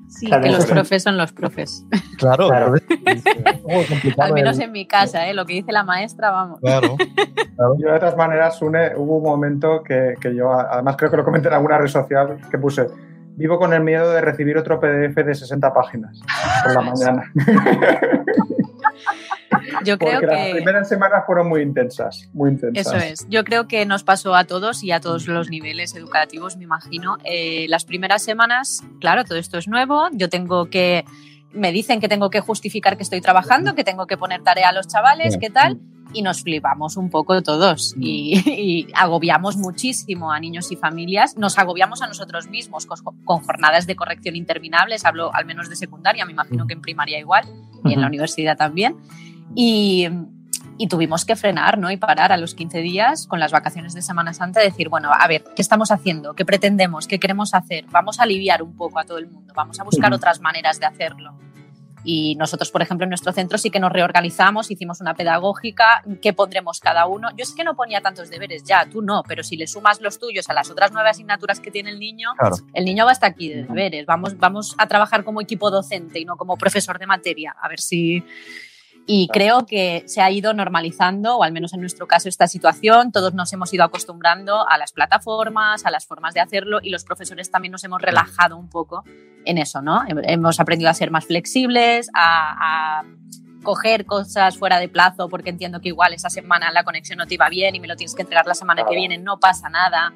Sí, 0.07 0.27
Claro, 0.27 0.43
Que 0.43 0.51
los 0.51 0.60
es- 0.65 0.69
profes 0.71 1.03
son 1.03 1.17
los 1.17 1.31
profes. 1.31 1.84
Claro, 2.21 2.47
Claro. 2.47 2.75
es 2.75 3.88
complicado 3.89 4.21
Al 4.27 4.34
menos 4.34 4.57
el- 4.57 4.63
en 4.65 4.71
mi 4.71 4.86
casa, 4.88 5.27
¿eh? 5.27 5.34
lo 5.34 5.45
que 5.45 5.53
dice 5.53 5.71
la 5.71 5.84
maestra, 5.84 6.31
vamos. 6.31 6.60
Claro. 6.62 6.95
Yo 7.79 7.91
de 7.91 7.99
todas 7.99 8.15
maneras, 8.17 8.57
Sune, 8.57 8.91
hubo 8.95 9.17
un 9.17 9.23
momento 9.23 9.84
que, 9.84 10.13
que 10.21 10.34
yo, 10.36 10.51
además 10.51 10.95
creo 10.97 11.12
que 11.12 11.17
lo 11.17 11.23
comenté 11.25 11.47
en 11.49 11.55
alguna 11.55 11.77
red 11.77 11.88
social, 11.88 12.38
que 12.49 12.57
puse, 12.57 12.88
vivo 13.36 13.60
con 13.60 13.73
el 13.73 13.81
miedo 13.81 14.10
de 14.12 14.21
recibir 14.21 14.57
otro 14.57 14.79
PDF 14.79 15.15
de 15.23 15.36
60 15.36 15.73
páginas 15.73 16.19
por 16.63 16.73
la 16.73 16.81
mañana. 16.91 17.31
Yo 19.84 19.97
creo 19.97 20.13
Porque 20.13 20.25
las 20.27 20.47
que... 20.47 20.51
primeras 20.55 20.89
semanas 20.89 21.23
fueron 21.25 21.47
muy 21.49 21.62
intensas, 21.62 22.29
muy 22.34 22.51
intensas. 22.51 22.88
Eso 22.88 22.95
es. 22.95 23.27
Yo 23.29 23.43
creo 23.43 23.67
que 23.67 23.86
nos 23.86 24.03
pasó 24.03 24.36
a 24.36 24.45
todos 24.45 24.84
y 24.84 24.91
a 24.91 24.99
todos 24.99 25.27
los 25.27 25.49
niveles 25.49 25.95
educativos, 25.95 26.57
me 26.57 26.63
imagino. 26.63 27.17
Eh, 27.23 27.65
las 27.69 27.86
primeras 27.86 28.21
semanas, 28.23 28.84
claro, 28.99 29.23
todo 29.23 29.38
esto 29.38 29.57
es 29.57 29.67
nuevo. 29.67 30.07
Yo 30.13 30.29
tengo 30.29 30.69
que. 30.69 31.05
Me 31.54 31.72
dicen 31.72 32.00
que 32.00 32.08
tengo 32.08 32.30
que 32.30 32.40
justificar 32.40 32.98
que 32.98 33.04
estoy 33.04 33.22
trabajando, 33.22 33.76
que 33.76 33.84
tengo 33.84 34.08
que 34.08 34.18
poner 34.18 34.44
tarea 34.44 34.70
a 34.70 34.72
los 34.72 34.88
chavales, 34.88 35.38
¿qué 35.38 35.50
tal? 35.50 35.80
Y 36.14 36.22
nos 36.22 36.44
flipamos 36.44 36.98
un 36.98 37.10
poco 37.10 37.42
todos 37.42 37.96
y, 37.98 38.42
y 38.46 38.88
agobiamos 38.94 39.58
muchísimo 39.58 40.32
a 40.32 40.40
niños 40.40 40.72
y 40.72 40.76
familias. 40.76 41.38
Nos 41.38 41.58
agobiamos 41.58 42.02
a 42.02 42.08
nosotros 42.08 42.50
mismos 42.50 42.86
con, 42.86 42.98
con 43.24 43.40
jornadas 43.40 43.88
de 43.88 43.96
corrección 43.96 44.36
interminables. 44.36 45.06
Hablo 45.06 45.34
al 45.34 45.46
menos 45.46 45.70
de 45.70 45.76
secundaria, 45.76 46.26
me 46.26 46.34
imagino 46.34 46.68
que 46.68 46.74
en 46.74 46.82
primaria 46.82 47.20
igual 47.20 47.46
y 47.86 47.94
en 47.94 48.02
la 48.02 48.08
universidad 48.08 48.58
también. 48.58 48.98
Y, 49.56 50.08
y 50.77 50.88
tuvimos 50.88 51.25
que 51.25 51.36
frenar 51.36 51.77
¿no? 51.77 51.91
y 51.91 51.97
parar 51.97 52.31
a 52.31 52.38
los 52.38 52.55
15 52.55 52.79
días 52.79 53.27
con 53.27 53.39
las 53.39 53.51
vacaciones 53.51 53.93
de 53.93 54.01
Semana 54.01 54.34
Santa, 54.34 54.60
decir, 54.62 54.89
bueno, 54.89 55.12
a 55.13 55.27
ver, 55.27 55.43
¿qué 55.55 55.62
estamos 55.62 55.91
haciendo? 55.91 56.34
¿Qué 56.34 56.45
pretendemos? 56.45 57.07
¿Qué 57.07 57.19
queremos 57.19 57.53
hacer? 57.53 57.86
Vamos 57.91 58.19
a 58.19 58.23
aliviar 58.23 58.63
un 58.63 58.75
poco 58.75 58.99
a 58.99 59.03
todo 59.03 59.17
el 59.19 59.27
mundo, 59.27 59.53
vamos 59.55 59.79
a 59.79 59.84
buscar 59.84 60.13
otras 60.13 60.39
maneras 60.39 60.79
de 60.79 60.86
hacerlo. 60.88 61.34
Y 62.03 62.34
nosotros, 62.38 62.71
por 62.71 62.81
ejemplo, 62.81 63.03
en 63.03 63.10
nuestro 63.12 63.31
centro 63.31 63.60
sí 63.60 63.69
que 63.69 63.79
nos 63.79 63.91
reorganizamos, 63.91 64.71
hicimos 64.71 65.01
una 65.01 65.13
pedagógica, 65.13 66.01
¿qué 66.19 66.34
pondremos 66.34 66.79
cada 66.79 67.05
uno? 67.05 67.29
Yo 67.38 67.43
es 67.43 67.53
que 67.53 67.63
no 67.63 67.75
ponía 67.75 68.01
tantos 68.01 68.31
deberes 68.31 68.63
ya, 68.63 68.88
tú 68.89 69.03
no, 69.03 69.21
pero 69.27 69.43
si 69.43 69.55
le 69.55 69.67
sumas 69.67 70.01
los 70.01 70.17
tuyos 70.17 70.49
a 70.49 70.53
las 70.53 70.71
otras 70.71 70.91
nueve 70.93 71.10
asignaturas 71.10 71.60
que 71.60 71.69
tiene 71.69 71.91
el 71.91 71.99
niño, 71.99 72.29
Claro. 72.39 72.55
el 72.73 72.86
niño 72.86 73.05
va 73.05 73.12
hasta 73.12 73.27
aquí 73.27 73.49
de 73.49 73.65
deberes. 73.65 74.07
Vamos, 74.07 74.36
vamos 74.39 74.73
a 74.79 74.88
trabajar 74.88 75.23
como 75.23 75.41
equipo 75.41 75.69
docente 75.69 76.19
y 76.19 76.25
no 76.25 76.38
como 76.38 76.57
profesor 76.57 76.97
de 76.97 77.05
materia. 77.05 77.55
A 77.62 77.69
ver 77.69 77.79
si. 77.79 78.23
Y 79.08 79.28
creo 79.30 79.66
que 79.66 80.04
se 80.08 80.22
ha 80.22 80.30
ido 80.32 80.54
normalizando, 80.54 81.38
o 81.38 81.44
al 81.44 81.52
menos 81.52 81.74
en 81.74 81.82
nuestro 81.82 82.08
caso, 82.08 82.30
esta 82.30 82.48
situación. 82.48 83.12
Todos 83.12 83.34
nos 83.34 83.52
hemos 83.52 83.74
ido 83.74 83.84
acostumbrando 83.84 84.68
a 84.70 84.78
las 84.78 84.92
plataformas, 84.94 85.86
a 85.86 85.92
las 85.92 86.06
formas 86.06 86.34
de 86.34 86.40
hacerlo, 86.40 86.80
y 86.82 86.90
los 86.92 87.04
profesores 87.04 87.50
también 87.52 87.72
nos 87.72 87.84
hemos 87.84 88.02
relajado 88.02 88.58
un 88.58 88.70
poco 88.70 89.04
en 89.46 89.58
eso, 89.58 89.82
¿no? 89.82 90.02
Hem- 90.04 90.22
Hemos 90.24 90.60
aprendido 90.60 90.90
a 90.90 90.94
ser 90.94 91.10
más 91.12 91.26
flexibles, 91.26 92.10
a, 92.14 93.00
a 93.00 93.04
coger 93.64 94.06
cosas 94.06 94.58
fuera 94.58 94.80
de 94.80 94.88
plazo, 94.88 95.30
porque 95.30 95.50
entiendo 95.50 95.82
que 95.82 95.90
igual 95.90 96.14
esa 96.14 96.30
semana 96.30 96.72
la 96.72 96.84
conexión 96.84 97.18
no 97.18 97.26
te 97.28 97.34
iba 97.36 97.50
bien 97.50 97.76
y 97.76 97.80
me 97.80 97.88
lo 97.88 97.96
tienes 97.96 98.16
que 98.16 98.22
entregar 98.22 98.46
la 98.48 98.54
semana 98.56 98.86
que 98.88 98.96
viene, 98.96 99.18
no 99.18 99.40
pasa 99.40 99.70
nada 99.70 100.14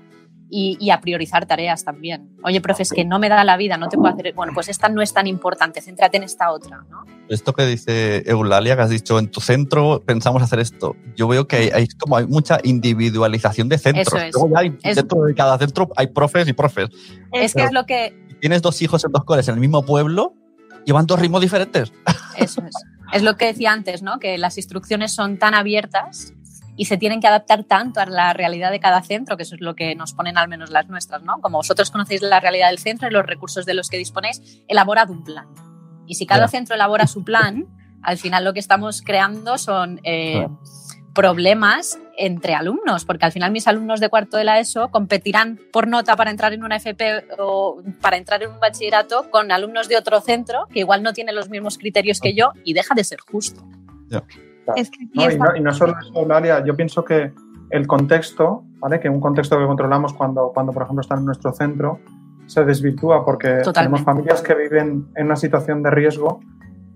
y, 0.50 0.78
y 0.80 0.92
a 0.92 1.02
priorizar 1.02 1.46
tareas 1.46 1.84
también. 1.84 2.30
Oye, 2.44 2.62
profe, 2.62 2.84
es 2.84 2.92
que 2.92 3.04
no 3.06 3.18
me 3.20 3.30
da 3.30 3.44
la 3.44 3.58
vida, 3.58 3.78
no 3.78 3.90
te 3.90 3.98
puedo 3.98 4.14
hacer. 4.14 4.34
Bueno, 4.34 4.52
pues 4.54 4.70
esta 4.70 4.90
no 4.90 5.02
es 5.02 5.14
tan 5.14 5.28
importante, 5.28 5.82
céntrate 5.82 6.18
en 6.18 6.24
esta 6.24 6.52
otra, 6.52 6.84
¿no? 6.90 7.04
Esto 7.30 7.54
que 7.54 7.66
dice 7.66 8.24
Eulalia, 8.30 8.76
que 8.76 8.82
has 8.84 8.90
dicho, 8.90 9.18
en 9.18 9.30
tu 9.32 9.42
centro 9.42 10.04
pensamos 10.06 10.44
hacer 10.44 10.60
esto. 10.60 10.96
Yo 11.16 11.28
veo 11.28 11.48
que 11.48 11.56
hay, 11.56 11.70
hay 11.70 11.88
como 11.88 12.18
hay 12.18 12.28
mucha 12.28 12.60
individualización 12.64 13.70
de 13.70 13.78
centros. 13.78 14.08
Eso 14.08 14.18
es. 14.18 14.34
Luego 14.34 14.50
ya 14.54 14.60
hay- 14.60 14.78
Es- 14.84 14.96
dentro 14.96 15.24
de 15.24 15.34
cada 15.34 15.58
centro 15.58 15.90
hay 15.96 16.08
profes 16.08 16.48
y 16.48 16.54
profes. 16.54 16.90
Es 17.34 17.54
que 17.54 17.64
es 17.64 17.72
lo 17.72 17.86
que. 17.86 18.16
Tienes 18.40 18.62
dos 18.62 18.80
hijos 18.82 19.04
en 19.06 19.12
dos 19.12 19.24
coles 19.24 19.48
en 19.48 19.56
el 19.56 19.60
mismo 19.62 19.84
pueblo, 19.84 20.34
llevan 20.86 21.08
dos 21.08 21.20
ritmos 21.20 21.42
diferentes. 21.42 21.92
Eso 22.38 22.62
es. 22.64 22.76
Es 23.14 23.24
lo 23.24 23.38
que 23.38 23.46
decía 23.46 23.72
antes, 23.72 24.02
¿no? 24.04 24.20
Que 24.20 24.38
las 24.38 24.58
instrucciones 24.58 25.12
son 25.14 25.38
tan 25.38 25.54
abiertas 25.56 26.34
y 26.78 26.86
se 26.86 26.98
tienen 26.98 27.22
que 27.22 27.28
adaptar 27.28 27.64
tanto 27.64 28.00
a 28.00 28.06
la 28.06 28.34
realidad 28.34 28.72
de 28.72 28.80
cada 28.80 29.02
centro, 29.02 29.38
que 29.38 29.44
eso 29.44 29.56
es 29.56 29.62
lo 29.62 29.76
que 29.76 29.96
nos 29.96 30.14
ponen 30.14 30.38
al 30.38 30.48
menos 30.48 30.70
las 30.70 30.88
nuestras, 30.88 31.24
¿no? 31.24 31.40
Como 31.42 31.58
vosotros 31.58 31.92
conocéis 31.92 32.22
la 32.22 32.40
realidad 32.40 32.70
del 32.70 32.80
centro 32.80 33.08
y 33.08 33.12
los 33.12 33.26
recursos 33.26 33.66
de 33.66 33.74
los 33.74 33.90
que 33.90 33.98
disponéis, 33.98 34.64
elaborad 34.68 35.10
un 35.10 35.24
plan. 35.24 35.48
Y 36.06 36.16
si 36.16 36.26
cada 36.26 36.48
centro 36.48 36.76
elabora 36.76 37.08
su 37.08 37.24
plan, 37.24 37.66
al 38.02 38.18
final 38.18 38.44
lo 38.44 38.54
que 38.54 38.60
estamos 38.60 39.02
creando 39.02 39.58
son 39.58 40.00
eh, 40.04 40.48
problemas 41.16 41.98
entre 42.18 42.54
alumnos, 42.54 43.06
porque 43.06 43.26
al 43.26 43.32
final 43.32 43.52
mis 43.52 43.68
alumnos 43.68 44.00
de 44.00 44.10
cuarto 44.10 44.38
de 44.38 44.44
la 44.44 44.60
ESO 44.60 44.90
competirán 44.90 45.60
por 45.72 45.88
nota 45.88 46.16
para 46.16 46.30
entrar 46.30 46.54
en 46.54 46.64
una 46.64 46.76
FP 46.76 47.26
o 47.40 47.82
para 48.02 48.18
entrar 48.18 48.44
en 48.44 48.52
un 48.52 48.60
bachillerato 48.60 49.32
con 49.32 49.52
alumnos 49.52 49.88
de 49.88 49.98
otro 49.98 50.22
centro 50.22 50.68
que 50.72 50.80
igual 50.80 51.02
no 51.02 51.14
tienen 51.14 51.36
los 51.36 51.50
mismos 51.50 51.78
criterios 51.78 52.20
que 52.20 52.36
yo 52.36 52.52
y 52.64 52.74
deja 52.74 52.94
de 52.94 53.04
ser 53.04 53.20
justo. 53.22 53.64
Y, 54.76 55.62
no, 55.62 55.74
solo 55.74 55.96
eso, 56.00 56.26
Lalia, 56.26 56.64
yo 56.64 56.76
pienso 56.76 57.04
que 57.04 57.32
el 57.70 57.88
contexto, 57.88 58.64
¿vale? 58.80 59.00
que 59.00 59.10
un 59.10 59.20
contexto 59.20 59.58
que 59.58 59.66
controlamos 59.66 60.14
cuando, 60.14 60.52
cuando 60.54 60.72
por 60.72 60.84
ejemplo, 60.84 61.02
están 61.02 61.20
en 61.20 61.26
nuestro 61.26 61.52
centro, 61.54 62.00
se 62.48 62.64
desvirtúa 62.64 63.26
porque 63.26 63.62
tenemos 63.74 64.02
familias 64.04 64.42
que 64.42 64.54
viven 64.54 65.08
en 65.16 65.26
una 65.26 65.36
situación 65.36 65.82
de 65.82 65.90
riesgo 65.90 66.40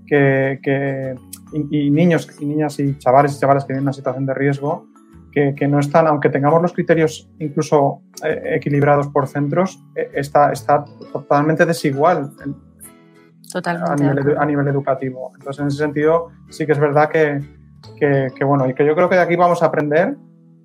que, 0.05 0.59
que 0.61 1.15
y, 1.53 1.89
niños 1.89 2.29
y 2.39 2.45
niñas 2.45 2.79
y 2.79 2.97
chavales 2.97 3.35
y 3.35 3.39
chavales 3.39 3.63
que 3.63 3.73
viven 3.73 3.81
en 3.81 3.85
una 3.85 3.93
situación 3.93 4.25
de 4.25 4.33
riesgo 4.33 4.85
que, 5.31 5.53
que 5.55 5.67
no 5.67 5.79
están, 5.79 6.07
aunque 6.07 6.29
tengamos 6.29 6.61
los 6.61 6.73
criterios 6.73 7.29
incluso 7.39 8.01
eh, 8.23 8.55
equilibrados 8.55 9.07
por 9.07 9.27
centros, 9.27 9.79
eh, 9.95 10.09
está, 10.13 10.51
está 10.51 10.85
totalmente 11.11 11.65
desigual 11.65 12.31
totalmente 13.51 13.91
a, 13.91 13.95
nivel, 13.95 14.37
a 14.37 14.45
nivel 14.45 14.67
educativo. 14.67 15.31
Entonces, 15.35 15.61
en 15.61 15.67
ese 15.67 15.77
sentido, 15.77 16.29
sí 16.49 16.65
que 16.65 16.73
es 16.73 16.79
verdad 16.79 17.09
que, 17.09 17.41
que, 17.97 18.43
bueno, 18.43 18.67
y 18.67 18.73
que 18.73 18.85
yo 18.85 18.95
creo 18.95 19.09
que 19.09 19.15
de 19.15 19.21
aquí 19.21 19.35
vamos 19.35 19.61
a 19.63 19.67
aprender 19.67 20.15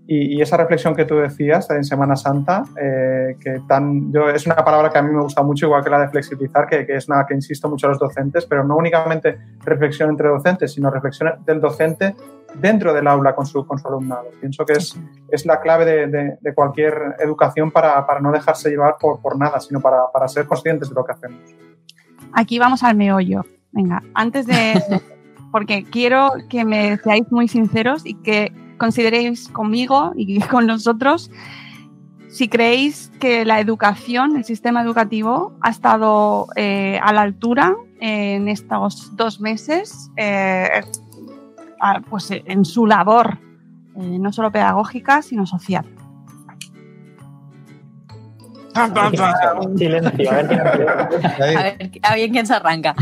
y, 0.07 0.41
esa 0.43 0.59
reflexión 0.59 0.95
que 0.95 1.07
tú 1.07 1.17
decías 1.17 1.71
en 1.71 1.83
Semana 1.83 2.15
Santa, 2.15 2.65
eh, 2.81 3.37
que 3.41 3.61
tan, 3.67 4.13
yo, 4.13 4.29
es 4.29 4.45
una 4.45 4.57
palabra 4.57 4.91
que 4.91 4.99
a 4.99 5.03
mí 5.03 5.11
me 5.11 5.23
gusta 5.23 5.43
mucho, 5.43 5.67
igual 5.67 5.83
que 5.83 5.89
la 5.89 6.01
de 6.01 6.09
flexibilizar, 6.09 6.67
que, 6.67 6.85
que, 6.85 6.97
es 6.97 7.09
una 7.09 7.25
que 7.27 7.33
insisto 7.33 7.71
mucho 7.71 7.87
a 7.87 7.91
los 7.91 7.99
docentes, 7.99 8.45
pero 8.45 8.65
no 8.65 8.77
únicamente 8.77 9.39
reflexión 9.65 10.11
entre 10.11 10.29
docentes, 10.29 10.73
sino 10.75 10.91
reflexión 10.91 11.33
del 11.47 11.61
docente 11.61 12.15
dentro 12.61 12.93
del 12.93 13.07
aula 13.07 13.35
con 13.35 13.47
su, 13.47 13.67
con 13.67 13.79
su 13.79 13.89
alumnado. 13.89 14.27
Pienso 14.41 14.67
que 14.67 14.75
es, 14.75 14.99
es 15.31 15.47
la 15.47 15.61
clave 15.61 15.87
de, 15.87 16.37
de, 16.39 16.55
cualquier 16.55 17.17
educación 17.19 17.71
para, 17.71 18.07
para, 18.07 18.21
no 18.21 18.31
dejarse 18.31 18.69
llevar 18.69 18.97
por, 19.01 19.23
por 19.23 19.39
nada, 19.39 19.59
sino 19.61 19.81
para, 19.81 20.13
para 20.13 20.29
ser 20.29 20.47
conscientes 20.47 20.91
de 20.91 20.95
lo 20.95 21.05
que 21.05 21.13
hacemos. 21.13 21.41
Aquí 22.35 22.59
vamos 22.59 22.83
al 22.83 22.95
meollo. 22.95 23.43
Venga, 23.73 24.03
antes 24.13 24.47
de... 24.47 24.75
porque 25.55 25.85
quiero 25.85 26.33
que 26.49 26.65
me 26.65 26.97
seáis 26.97 27.31
muy 27.31 27.47
sinceros 27.47 28.05
y 28.05 28.15
que 28.15 28.53
consideréis 28.77 29.47
conmigo 29.47 30.13
y 30.17 30.41
con 30.51 30.67
nosotros 30.67 31.31
si 32.29 32.49
creéis 32.49 33.13
que 33.21 33.45
la 33.45 33.61
educación, 33.61 34.35
el 34.35 34.45
sistema 34.45 34.83
educativo, 34.83 35.57
ha 35.61 35.71
estado 35.71 36.49
eh, 36.57 36.99
a 37.01 37.13
la 37.13 37.23
altura 37.23 37.77
en 38.01 38.49
estos 38.49 39.15
dos 39.15 39.41
meses, 39.41 40.11
eh, 40.17 40.81
pues 42.11 42.33
en 42.33 42.65
su 42.65 42.87
labor, 42.87 43.39
eh, 43.97 44.19
no 44.19 44.33
solo 44.33 44.51
pedagógica, 44.51 45.23
sino 45.23 45.47
social. 45.47 45.87
A 52.03 52.15
ver, 52.15 52.31
quién 52.31 52.47
se 52.47 52.55
arranca. 52.55 52.95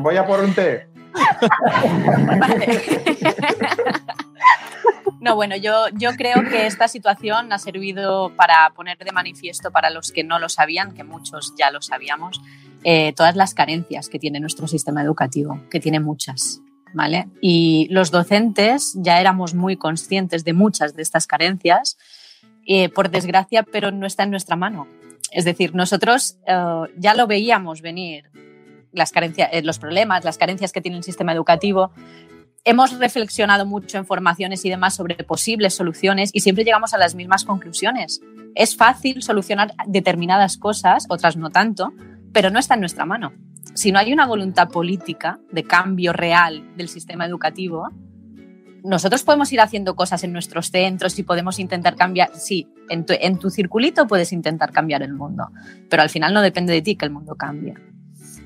Voy 0.00 0.16
a 0.16 0.26
por 0.26 0.40
un 0.40 0.54
té. 0.54 0.88
No, 5.20 5.34
bueno, 5.34 5.56
yo, 5.56 5.88
yo 5.94 6.10
creo 6.12 6.44
que 6.48 6.66
esta 6.66 6.86
situación 6.86 7.52
ha 7.52 7.58
servido 7.58 8.30
para 8.36 8.70
poner 8.76 8.96
de 8.98 9.10
manifiesto 9.10 9.72
para 9.72 9.90
los 9.90 10.12
que 10.12 10.22
no 10.22 10.38
lo 10.38 10.48
sabían, 10.48 10.94
que 10.94 11.02
muchos 11.02 11.52
ya 11.58 11.72
lo 11.72 11.82
sabíamos, 11.82 12.40
eh, 12.84 13.12
todas 13.14 13.34
las 13.34 13.52
carencias 13.52 14.08
que 14.08 14.20
tiene 14.20 14.38
nuestro 14.38 14.68
sistema 14.68 15.02
educativo, 15.02 15.60
que 15.68 15.80
tiene 15.80 15.98
muchas. 15.98 16.60
Y 17.40 17.88
los 17.90 18.10
docentes 18.10 18.94
ya 18.96 19.20
éramos 19.20 19.54
muy 19.54 19.76
conscientes 19.76 20.44
de 20.44 20.52
muchas 20.52 20.94
de 20.94 21.02
estas 21.02 21.26
carencias, 21.26 21.98
eh, 22.66 22.88
por 22.88 23.10
desgracia, 23.10 23.62
pero 23.62 23.90
no 23.90 24.06
está 24.06 24.24
en 24.24 24.30
nuestra 24.30 24.56
mano. 24.56 24.88
Es 25.30 25.44
decir, 25.44 25.74
nosotros 25.74 26.38
eh, 26.46 26.54
ya 26.96 27.14
lo 27.14 27.26
veíamos 27.26 27.82
venir 27.82 28.30
las 28.92 29.12
carencias, 29.12 29.50
eh, 29.52 29.62
los 29.62 29.78
problemas, 29.78 30.24
las 30.24 30.38
carencias 30.38 30.72
que 30.72 30.80
tiene 30.80 30.96
el 30.96 31.04
sistema 31.04 31.32
educativo. 31.32 31.92
Hemos 32.64 32.98
reflexionado 32.98 33.66
mucho 33.66 33.98
en 33.98 34.06
formaciones 34.06 34.64
y 34.64 34.70
demás 34.70 34.94
sobre 34.94 35.14
posibles 35.22 35.74
soluciones 35.74 36.30
y 36.32 36.40
siempre 36.40 36.64
llegamos 36.64 36.94
a 36.94 36.98
las 36.98 37.14
mismas 37.14 37.44
conclusiones. 37.44 38.20
Es 38.54 38.76
fácil 38.76 39.22
solucionar 39.22 39.74
determinadas 39.86 40.56
cosas, 40.56 41.06
otras 41.08 41.36
no 41.36 41.50
tanto, 41.50 41.92
pero 42.32 42.50
no 42.50 42.58
está 42.58 42.74
en 42.74 42.80
nuestra 42.80 43.04
mano. 43.04 43.32
Si 43.74 43.92
no 43.92 43.98
hay 43.98 44.12
una 44.12 44.26
voluntad 44.26 44.68
política 44.68 45.38
de 45.50 45.64
cambio 45.64 46.12
real 46.12 46.76
del 46.76 46.88
sistema 46.88 47.26
educativo, 47.26 47.88
nosotros 48.86 49.24
podemos 49.24 49.52
ir 49.52 49.60
haciendo 49.60 49.96
cosas 49.96 50.22
en 50.24 50.32
nuestros 50.32 50.70
centros 50.70 51.18
y 51.18 51.24
podemos 51.24 51.58
intentar 51.58 51.96
cambiar, 51.96 52.30
sí, 52.34 52.68
en 52.88 53.04
tu, 53.04 53.14
en 53.18 53.38
tu 53.38 53.50
circulito 53.50 54.06
puedes 54.06 54.32
intentar 54.32 54.70
cambiar 54.70 55.02
el 55.02 55.12
mundo, 55.12 55.48
pero 55.90 56.02
al 56.02 56.08
final 56.08 56.32
no 56.32 56.40
depende 56.40 56.72
de 56.72 56.82
ti 56.82 56.94
que 56.94 57.04
el 57.04 57.10
mundo 57.10 57.34
cambie. 57.34 57.74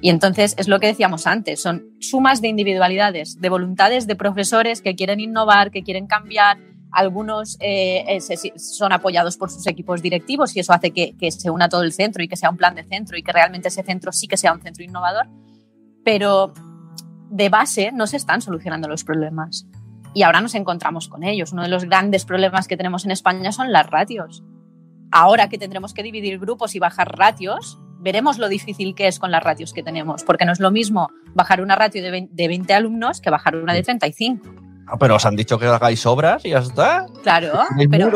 Y 0.01 0.09
entonces 0.09 0.55
es 0.57 0.66
lo 0.66 0.81
que 0.81 0.87
decíamos 0.87 1.27
antes, 1.27 1.61
son 1.61 1.91
sumas 2.01 2.41
de 2.41 2.49
individualidades, 2.49 3.41
de 3.41 3.49
voluntades 3.51 4.07
de 4.07 4.16
profesores 4.16 4.81
que 4.81 4.95
quieren 4.95 5.21
innovar, 5.21 5.71
que 5.71 5.83
quieren 5.83 6.07
cambiar. 6.07 6.59
Algunos 6.93 7.57
eh, 7.61 8.05
eh, 8.09 8.59
son 8.59 8.93
apoyados 8.93 9.36
por 9.36 9.51
sus 9.51 9.66
equipos 9.66 10.03
directivos 10.03 10.57
y 10.57 10.61
eso 10.61 10.72
hace 10.72 10.91
que, 10.91 11.16
que 11.16 11.30
se 11.30 11.51
una 11.51 11.68
todo 11.68 11.82
el 11.82 11.93
centro 11.93 12.22
y 12.22 12.28
que 12.28 12.36
sea 12.36 12.51
un 12.51 12.57
plan 12.57 12.74
de 12.74 12.84
centro 12.84 13.16
y 13.16 13.22
que 13.22 13.32
realmente 13.32 13.68
ese 13.68 13.82
centro 13.82 14.12
sí 14.12 14.26
que 14.26 14.36
sea 14.36 14.53
un 14.53 14.61
centro 14.61 14.84
innovador. 14.84 15.26
Pero 16.05 16.53
de 17.30 17.49
base 17.49 17.93
no 17.93 18.07
se 18.07 18.16
están 18.16 18.43
solucionando 18.43 18.88
los 18.88 19.05
problemas. 19.05 19.66
Y 20.12 20.22
ahora 20.24 20.41
nos 20.41 20.55
encontramos 20.55 21.09
con 21.09 21.22
ellos. 21.22 21.53
Uno 21.53 21.62
de 21.62 21.68
los 21.68 21.84
grandes 21.84 22.24
problemas 22.24 22.66
que 22.66 22.76
tenemos 22.76 23.05
en 23.05 23.12
España 23.12 23.53
son 23.53 23.72
las 23.72 23.86
ratios. 23.86 24.43
Ahora 25.12 25.49
que 25.49 25.59
tendremos 25.59 25.95
que 25.95 26.03
dividir 26.03 26.38
grupos 26.38 26.74
y 26.74 26.80
bajar 26.80 27.16
ratios, 27.16 27.78
veremos 28.01 28.38
lo 28.38 28.49
difícil 28.49 28.95
que 28.95 29.07
es 29.07 29.18
con 29.18 29.30
las 29.30 29.43
ratios 29.43 29.72
que 29.72 29.82
tenemos, 29.82 30.24
porque 30.24 30.45
no 30.45 30.53
es 30.53 30.61
lo 30.61 30.70
mismo 30.70 31.11
bajar 31.34 31.61
una 31.61 31.76
ratio 31.76 32.03
de 32.03 32.49
20, 32.49 32.74
alumnos 32.74 33.20
que 33.20 33.30
bajar 33.30 33.57
una 33.57 33.74
de 33.74 33.82
35. 33.82 34.70
Ah, 34.91 34.97
pero 34.99 35.14
os 35.14 35.24
han 35.24 35.36
dicho 35.36 35.57
que 35.57 35.66
hagáis 35.66 36.05
obras 36.05 36.45
y 36.45 36.51
ya 36.51 36.59
está. 36.59 37.07
Claro, 37.22 37.61
pero 37.88 38.11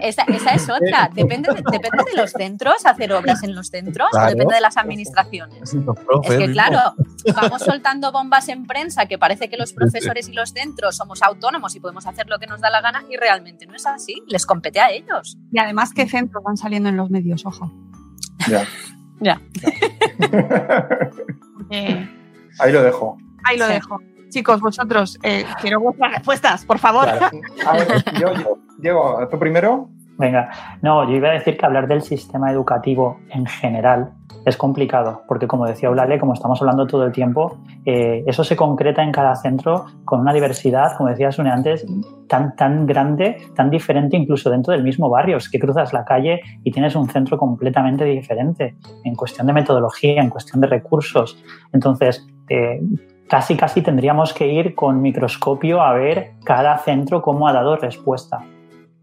esa, 0.00 0.22
es 0.22 0.68
otra. 0.70 1.10
Depende 1.14 1.52
de, 1.52 1.56
depende 1.72 2.04
de 2.08 2.16
los 2.16 2.30
centros, 2.30 2.86
hacer 2.86 3.12
obras 3.12 3.42
en 3.42 3.54
los 3.54 3.68
centros, 3.68 4.08
o 4.14 4.26
depende 4.26 4.54
de 4.54 4.60
las 4.60 4.76
administraciones. 4.76 5.74
es 5.74 6.36
que, 6.36 6.52
claro, 6.52 6.94
vamos 7.34 7.62
soltando 7.62 8.12
bombas 8.12 8.48
en 8.48 8.64
prensa 8.64 9.06
que 9.06 9.18
parece 9.18 9.50
que 9.50 9.56
los 9.56 9.72
profesores 9.72 10.28
y 10.28 10.32
los 10.32 10.50
centros 10.50 10.96
somos 10.96 11.20
autónomos 11.22 11.74
y 11.74 11.80
podemos 11.80 12.06
hacer 12.06 12.28
lo 12.28 12.38
que 12.38 12.46
nos 12.46 12.60
da 12.60 12.70
la 12.70 12.80
gana 12.80 13.02
y 13.10 13.16
realmente 13.16 13.66
no 13.66 13.74
es 13.74 13.84
así. 13.86 14.22
Les 14.28 14.46
compete 14.46 14.78
a 14.78 14.90
ellos. 14.90 15.36
Y 15.50 15.58
además, 15.58 15.92
¿qué 15.94 16.08
centros 16.08 16.44
van 16.44 16.56
saliendo 16.56 16.90
en 16.90 16.96
los 16.96 17.10
medios? 17.10 17.44
Ojo. 17.44 17.72
Ya. 18.48 18.64
Ya. 19.20 19.40
Eh, 21.70 22.06
ahí 22.60 22.72
lo 22.72 22.82
dejo. 22.82 23.16
Ahí 23.42 23.56
lo 23.56 23.66
dejo. 23.66 23.98
Chicos, 24.34 24.60
vosotros, 24.60 25.16
eh, 25.22 25.44
quiero 25.60 25.78
vuestras 25.78 26.10
respuestas, 26.10 26.64
por 26.64 26.80
favor. 26.80 27.06
yo, 28.20 28.58
Diego, 28.78 29.28
¿tú 29.30 29.38
primero? 29.38 29.88
Venga, 30.18 30.50
no, 30.82 31.08
yo 31.08 31.14
iba 31.14 31.28
a 31.28 31.34
decir 31.34 31.56
que 31.56 31.64
hablar 31.64 31.86
del 31.86 32.02
sistema 32.02 32.50
educativo 32.50 33.20
en 33.30 33.46
general 33.46 34.12
es 34.44 34.56
complicado, 34.56 35.22
porque 35.28 35.46
como 35.46 35.66
decía 35.66 35.88
Eulalia, 35.88 36.18
como 36.18 36.32
estamos 36.32 36.60
hablando 36.60 36.84
todo 36.88 37.04
el 37.04 37.12
tiempo, 37.12 37.60
eh, 37.84 38.24
eso 38.26 38.42
se 38.42 38.56
concreta 38.56 39.04
en 39.04 39.12
cada 39.12 39.36
centro 39.36 39.86
con 40.04 40.18
una 40.18 40.32
diversidad, 40.32 40.96
como 40.96 41.10
decía 41.10 41.30
Sune 41.30 41.52
antes, 41.52 41.86
tan, 42.28 42.56
tan 42.56 42.86
grande, 42.86 43.36
tan 43.54 43.70
diferente 43.70 44.16
incluso 44.16 44.50
dentro 44.50 44.72
del 44.72 44.82
mismo 44.82 45.08
barrio. 45.08 45.36
Es 45.36 45.48
que 45.48 45.60
cruzas 45.60 45.92
la 45.92 46.04
calle 46.04 46.40
y 46.64 46.72
tienes 46.72 46.96
un 46.96 47.08
centro 47.08 47.38
completamente 47.38 48.04
diferente 48.04 48.74
en 49.04 49.14
cuestión 49.14 49.46
de 49.46 49.52
metodología, 49.52 50.20
en 50.20 50.30
cuestión 50.30 50.60
de 50.60 50.66
recursos. 50.66 51.40
Entonces, 51.72 52.26
eh, 52.48 52.80
casi, 53.28 53.56
casi 53.56 53.82
tendríamos 53.82 54.32
que 54.32 54.48
ir 54.48 54.74
con 54.74 55.00
microscopio 55.02 55.82
a 55.82 55.92
ver 55.94 56.32
cada 56.44 56.78
centro 56.78 57.22
cómo 57.22 57.48
ha 57.48 57.52
dado 57.52 57.76
respuesta 57.76 58.44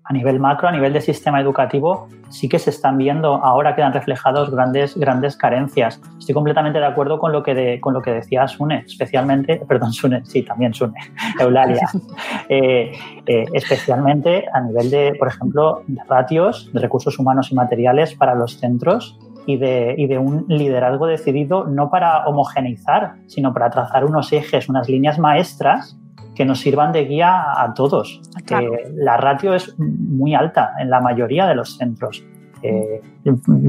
a 0.03 0.13
nivel 0.13 0.39
macro, 0.39 0.67
a 0.67 0.71
nivel 0.71 0.93
de 0.93 0.99
sistema 0.99 1.39
educativo, 1.39 2.07
sí 2.29 2.49
que 2.49 2.59
se 2.59 2.69
están 2.69 2.97
viendo, 2.97 3.35
ahora 3.35 3.75
quedan 3.75 3.93
reflejados 3.93 4.49
grandes, 4.49 4.97
grandes 4.97 5.37
carencias. 5.37 6.01
Estoy 6.19 6.33
completamente 6.33 6.79
de 6.79 6.85
acuerdo 6.85 7.19
con 7.19 7.31
lo 7.31 7.43
que, 7.43 7.53
de, 7.53 7.79
con 7.79 7.93
lo 7.93 8.01
que 8.01 8.11
decía 8.11 8.47
Sune, 8.47 8.83
especialmente, 8.85 9.61
perdón, 9.67 9.93
Sune, 9.93 10.25
sí, 10.25 10.43
también 10.43 10.73
Sune, 10.73 10.99
Eulalia, 11.39 11.87
eh, 12.49 12.91
eh, 13.25 13.45
especialmente 13.53 14.45
a 14.53 14.61
nivel 14.61 14.89
de, 14.89 15.15
por 15.17 15.27
ejemplo, 15.27 15.83
de 15.87 16.01
ratios, 16.03 16.69
de 16.73 16.79
recursos 16.79 17.17
humanos 17.19 17.51
y 17.51 17.55
materiales 17.55 18.15
para 18.15 18.35
los 18.35 18.57
centros. 18.57 19.17
Y 19.45 19.57
de, 19.57 19.95
y 19.97 20.07
de 20.07 20.17
un 20.17 20.45
liderazgo 20.47 21.07
decidido 21.07 21.65
no 21.65 21.89
para 21.89 22.25
homogeneizar, 22.27 23.15
sino 23.27 23.53
para 23.53 23.69
trazar 23.69 24.05
unos 24.05 24.31
ejes, 24.33 24.69
unas 24.69 24.87
líneas 24.87 25.19
maestras 25.19 25.97
que 26.35 26.45
nos 26.45 26.59
sirvan 26.59 26.91
de 26.91 27.05
guía 27.05 27.43
a 27.57 27.73
todos. 27.73 28.21
Claro. 28.45 28.73
Eh, 28.73 28.91
la 28.95 29.17
ratio 29.17 29.53
es 29.53 29.77
muy 29.77 30.33
alta 30.33 30.73
en 30.79 30.89
la 30.89 31.01
mayoría 31.01 31.47
de 31.47 31.55
los 31.55 31.77
centros. 31.77 32.23
Eh, 32.63 33.01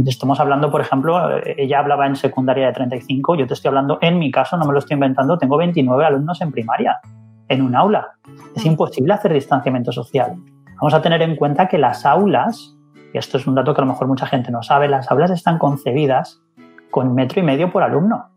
estamos 0.06 0.38
hablando, 0.38 0.70
por 0.70 0.80
ejemplo, 0.80 1.18
ella 1.56 1.78
hablaba 1.78 2.06
en 2.06 2.14
secundaria 2.14 2.66
de 2.66 2.72
35, 2.72 3.36
yo 3.36 3.46
te 3.46 3.54
estoy 3.54 3.68
hablando, 3.70 3.98
en 4.02 4.18
mi 4.18 4.30
caso, 4.30 4.56
no 4.56 4.66
me 4.66 4.72
lo 4.72 4.78
estoy 4.78 4.94
inventando, 4.94 5.38
tengo 5.38 5.56
29 5.56 6.04
alumnos 6.04 6.40
en 6.42 6.52
primaria, 6.52 7.00
en 7.48 7.62
un 7.62 7.74
aula. 7.74 8.12
Es 8.54 8.66
imposible 8.66 9.14
hacer 9.14 9.32
distanciamiento 9.32 9.92
social. 9.92 10.34
Vamos 10.76 10.94
a 10.94 11.00
tener 11.00 11.22
en 11.22 11.36
cuenta 11.36 11.68
que 11.68 11.78
las 11.78 12.04
aulas, 12.04 12.76
y 13.12 13.18
esto 13.18 13.36
es 13.38 13.46
un 13.46 13.54
dato 13.54 13.74
que 13.74 13.80
a 13.80 13.84
lo 13.84 13.90
mejor 13.92 14.08
mucha 14.08 14.26
gente 14.26 14.50
no 14.50 14.62
sabe, 14.62 14.88
las 14.88 15.10
aulas 15.10 15.30
están 15.30 15.58
concebidas 15.58 16.40
con 16.90 17.14
metro 17.14 17.40
y 17.40 17.42
medio 17.44 17.70
por 17.72 17.82
alumno. 17.82 18.28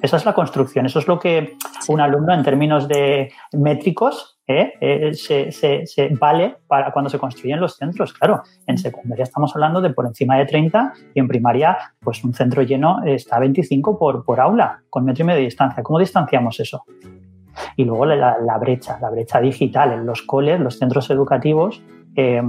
Esa 0.00 0.16
es 0.16 0.24
la 0.24 0.32
construcción, 0.32 0.86
eso 0.86 0.98
es 0.98 1.06
lo 1.06 1.18
que 1.18 1.56
un 1.88 2.00
alumno 2.00 2.34
en 2.34 2.42
términos 2.42 2.88
de 2.88 3.30
métricos 3.52 4.40
¿eh? 4.48 4.72
Eh, 4.80 5.14
se, 5.14 5.52
se- 5.52 5.86
se 5.86 6.08
vale 6.18 6.56
para 6.66 6.92
cuando 6.92 7.08
se 7.08 7.18
construyen 7.18 7.60
los 7.60 7.76
centros. 7.76 8.12
Claro, 8.12 8.42
en 8.66 8.76
secundaria 8.78 9.22
estamos 9.22 9.54
hablando 9.54 9.80
de 9.80 9.90
por 9.90 10.04
encima 10.06 10.36
de 10.36 10.46
30 10.46 10.92
y 11.14 11.20
en 11.20 11.28
primaria, 11.28 11.78
pues 12.00 12.24
un 12.24 12.34
centro 12.34 12.62
lleno 12.62 13.02
está 13.04 13.36
a 13.36 13.40
25 13.40 13.96
por, 13.98 14.24
por 14.24 14.40
aula, 14.40 14.82
con 14.90 15.04
metro 15.04 15.22
y 15.22 15.26
medio 15.26 15.38
de 15.38 15.44
distancia. 15.44 15.82
¿Cómo 15.84 16.00
distanciamos 16.00 16.58
eso? 16.58 16.82
Y 17.76 17.84
luego 17.84 18.04
la, 18.06 18.38
la 18.38 18.58
brecha, 18.58 18.98
la 19.00 19.10
brecha 19.10 19.40
digital 19.40 19.92
en 19.92 20.04
los 20.06 20.22
coles, 20.22 20.58
los 20.58 20.78
centros 20.78 21.08
educativos, 21.10 21.80
eh, 22.16 22.42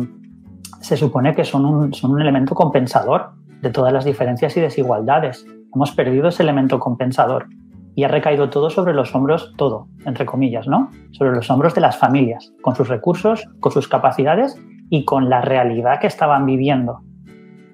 se 0.82 0.98
supone 0.98 1.34
que 1.36 1.44
son 1.46 1.66
un, 1.66 1.94
son 1.94 2.12
un 2.12 2.22
elemento 2.22 2.56
compensador 2.56 3.32
de 3.62 3.70
todas 3.70 3.94
las 3.94 4.06
diferencias 4.06 4.56
y 4.58 4.62
desigualdades. 4.62 5.46
Hemos 5.74 5.92
perdido 5.92 6.28
ese 6.28 6.44
elemento 6.44 6.80
compensador 6.80 7.48
y 7.96 8.04
ha 8.04 8.08
recaído 8.08 8.50
todo 8.50 8.70
sobre 8.70 8.94
los 8.94 9.14
hombros, 9.16 9.54
todo, 9.58 9.88
entre 10.06 10.26
comillas, 10.26 10.68
¿no? 10.68 10.90
Sobre 11.12 11.32
los 11.32 11.50
hombros 11.50 11.76
de 11.76 11.82
las 11.82 11.98
familias, 11.98 12.52
con 12.62 12.76
sus 12.76 12.88
recursos, 12.90 13.46
con 13.60 13.72
sus 13.72 13.88
capacidades 13.88 14.60
y 14.90 15.06
con 15.06 15.30
la 15.30 15.42
realidad 15.42 16.00
que 16.00 16.08
estaban 16.08 16.46
viviendo. 16.46 17.02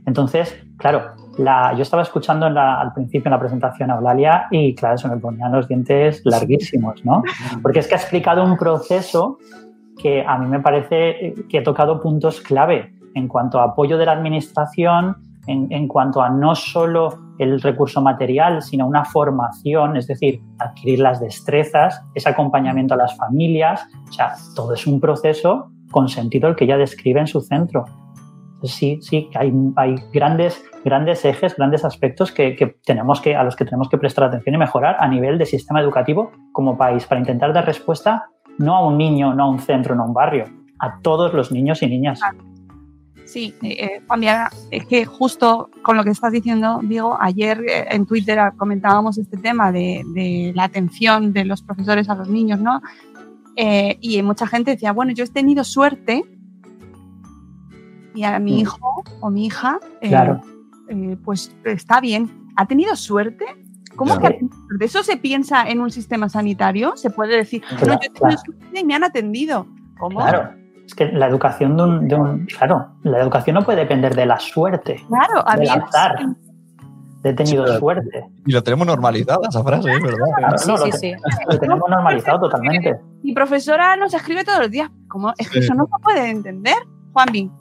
Entonces, 0.06 0.56
claro, 0.78 1.12
la, 1.38 1.74
yo 1.74 1.82
estaba 1.84 2.02
escuchando 2.04 2.48
en 2.48 2.54
la- 2.56 2.80
al 2.82 2.94
principio 2.94 3.30
en 3.30 3.32
la 3.32 3.40
presentación 3.40 3.92
a 3.92 3.96
Eulalia 3.96 4.48
y, 4.52 4.76
claro, 4.76 4.98
se 4.98 5.08
me 5.08 5.18
ponían 5.18 5.52
los 5.52 5.68
dientes 5.68 6.22
larguísimos, 6.26 7.04
¿no? 7.06 7.24
Porque 7.62 7.80
es 7.80 7.88
que 7.88 7.96
ha 7.96 7.98
explicado 7.98 8.44
un 8.44 8.58
proceso 8.58 9.38
que 10.02 10.24
a 10.26 10.38
mí 10.38 10.48
me 10.48 10.60
parece 10.60 11.10
eh, 11.10 11.36
que 11.50 11.60
he 11.60 11.62
tocado 11.62 12.02
puntos 12.02 12.42
clave 12.42 12.94
en 13.16 13.28
cuanto 13.28 13.60
a 13.60 13.66
apoyo 13.66 13.98
de 13.98 14.06
la 14.06 14.14
administración, 14.14 15.18
en, 15.48 15.72
en 15.72 15.88
cuanto 15.88 16.22
a 16.22 16.30
no 16.30 16.56
solo 16.56 17.20
el 17.40 17.62
recurso 17.62 18.02
material, 18.02 18.62
sino 18.62 18.86
una 18.86 19.06
formación, 19.06 19.98
es 19.98 20.08
decir, 20.08 20.42
adquirir 20.60 21.00
las 21.00 21.20
destrezas, 21.20 22.02
ese 22.14 22.30
acompañamiento 22.30 22.94
a 22.94 22.98
las 22.98 23.16
familias, 23.16 23.88
o 24.10 24.12
sea, 24.12 24.34
todo 24.56 24.74
es 24.74 24.86
un 24.86 25.00
proceso 25.00 25.72
con 25.90 26.10
sentido 26.10 26.50
el 26.50 26.56
que 26.56 26.66
ella 26.66 26.78
describe 26.78 27.20
en 27.20 27.28
su 27.28 27.42
centro. 27.42 27.86
Sí, 28.64 29.00
sí, 29.02 29.30
hay, 29.36 29.54
hay 29.78 29.96
grandes, 30.12 30.62
grandes 30.84 31.24
ejes, 31.24 31.56
grandes 31.56 31.86
aspectos 31.86 32.32
que, 32.34 32.58
que 32.58 32.76
tenemos 32.86 33.22
que, 33.22 33.36
a 33.36 33.44
los 33.44 33.56
que 33.56 33.64
tenemos 33.64 33.88
que 33.88 33.98
prestar 33.98 34.26
atención 34.26 34.56
y 34.56 34.58
mejorar 34.58 34.98
a 35.00 35.08
nivel 35.08 35.38
de 35.38 35.46
sistema 35.46 35.80
educativo 35.80 36.32
como 36.52 36.78
país 36.78 37.06
para 37.06 37.22
intentar 37.22 37.54
dar 37.54 37.66
respuesta 37.66 38.28
no 38.60 38.76
a 38.76 38.86
un 38.88 38.98
niño, 38.98 39.34
no 39.34 39.44
a 39.46 39.50
un 39.50 39.60
centro, 39.60 39.96
no 39.96 40.04
a 40.04 40.06
un 40.06 40.14
barrio, 40.14 40.46
a 40.80 41.00
todos 41.02 41.34
los 41.34 41.52
niños 41.52 41.82
y 41.82 41.88
niñas. 41.88 42.20
Sí, 43.26 43.54
eh, 43.62 43.78
eh, 43.84 44.02
Juan 44.08 44.24
es 44.72 44.86
que 44.88 45.06
justo 45.06 45.70
con 45.84 45.96
lo 45.98 46.04
que 46.04 46.10
estás 46.10 46.32
diciendo, 46.32 46.80
Diego, 46.84 47.18
ayer 47.22 47.62
eh, 47.68 47.86
en 47.92 48.06
Twitter 48.06 48.40
comentábamos 48.58 49.18
este 49.18 49.38
tema 49.38 49.72
de, 49.72 50.04
de 50.16 50.52
la 50.56 50.64
atención 50.64 51.32
de 51.32 51.46
los 51.46 51.62
profesores 51.62 52.10
a 52.10 52.16
los 52.16 52.28
niños, 52.28 52.60
¿no? 52.60 52.82
Eh, 53.56 53.98
y 54.02 54.22
mucha 54.24 54.48
gente 54.48 54.72
decía, 54.72 54.94
bueno, 54.94 55.12
yo 55.12 55.24
he 55.24 55.28
tenido 55.28 55.64
suerte 55.64 56.24
y 58.16 58.24
a 58.24 58.40
mi 58.40 58.54
Mm. 58.54 58.60
hijo 58.60 59.04
o 59.22 59.30
mi 59.30 59.46
hija, 59.46 59.80
eh, 60.02 60.10
Claro. 60.10 60.42
pues 61.24 61.56
está 61.66 62.02
bien. 62.02 62.30
¿Ha 62.56 62.66
tenido 62.66 62.96
suerte? 62.96 63.46
¿Cómo 64.00 64.18
Claro. 64.18 64.36
que 64.40 64.48
suerte? 64.48 64.86
¿Eso 64.86 65.04
se 65.04 65.18
piensa 65.18 65.68
en 65.70 65.82
un 65.82 65.92
sistema 65.92 66.30
sanitario? 66.30 66.96
Se 66.96 67.10
puede 67.10 67.36
decir, 67.36 67.62
no, 67.70 67.78
yo 67.78 67.78
Claro, 67.86 67.94
he 67.96 68.00
tenido 68.08 68.20
claro. 68.20 68.38
suerte 68.46 68.80
y 68.80 68.84
me 68.86 68.96
han 68.96 69.04
atendido. 69.04 69.68
¿Cómo? 70.00 70.20
Claro, 70.20 70.50
es 70.86 70.96
que 70.96 71.12
la 71.12 71.28
educación 71.28 71.76
de 71.76 71.84
un, 71.84 72.08
de 72.08 72.16
un- 72.16 72.46
claro, 72.46 72.94
la 73.04 73.20
educación 73.20 73.56
no 73.56 73.64
puede 73.64 73.80
depender 73.80 74.16
de 74.16 74.26
la 74.26 74.40
suerte, 74.40 75.04
Claro, 75.10 75.44
del 75.44 75.70
había 75.70 75.74
azar, 75.84 76.16
de 77.22 77.30
he 77.30 77.34
tenido 77.34 77.68
Sí, 77.68 77.78
suerte. 77.80 78.26
Y 78.46 78.52
lo 78.54 78.64
tenemos 78.64 78.88
normalizado, 78.88 79.42
esa 79.50 79.62
frase, 79.62 79.90
verdad. 79.90 80.18
Claro, 80.38 80.58
Sí, 80.58 80.70
no, 80.72 80.78
sí, 80.78 80.90
lo, 80.92 80.98
sí. 80.98 81.14
lo 81.52 81.60
tenemos 81.60 81.90
normalizado 81.90 82.40
totalmente. 82.40 82.98
Mi 83.22 83.34
profesora 83.34 83.98
nos 83.98 84.14
escribe 84.14 84.46
todos 84.46 84.60
los 84.60 84.72
días. 84.72 84.90
¿Cómo? 85.10 85.34
Es 85.38 85.50
que 85.50 85.60
Sí. 85.60 85.66
eso 85.66 85.74
no 85.76 85.84
se 85.86 86.02
puede 86.02 86.30
entender, 86.30 86.78
Juanvi. 87.12 87.52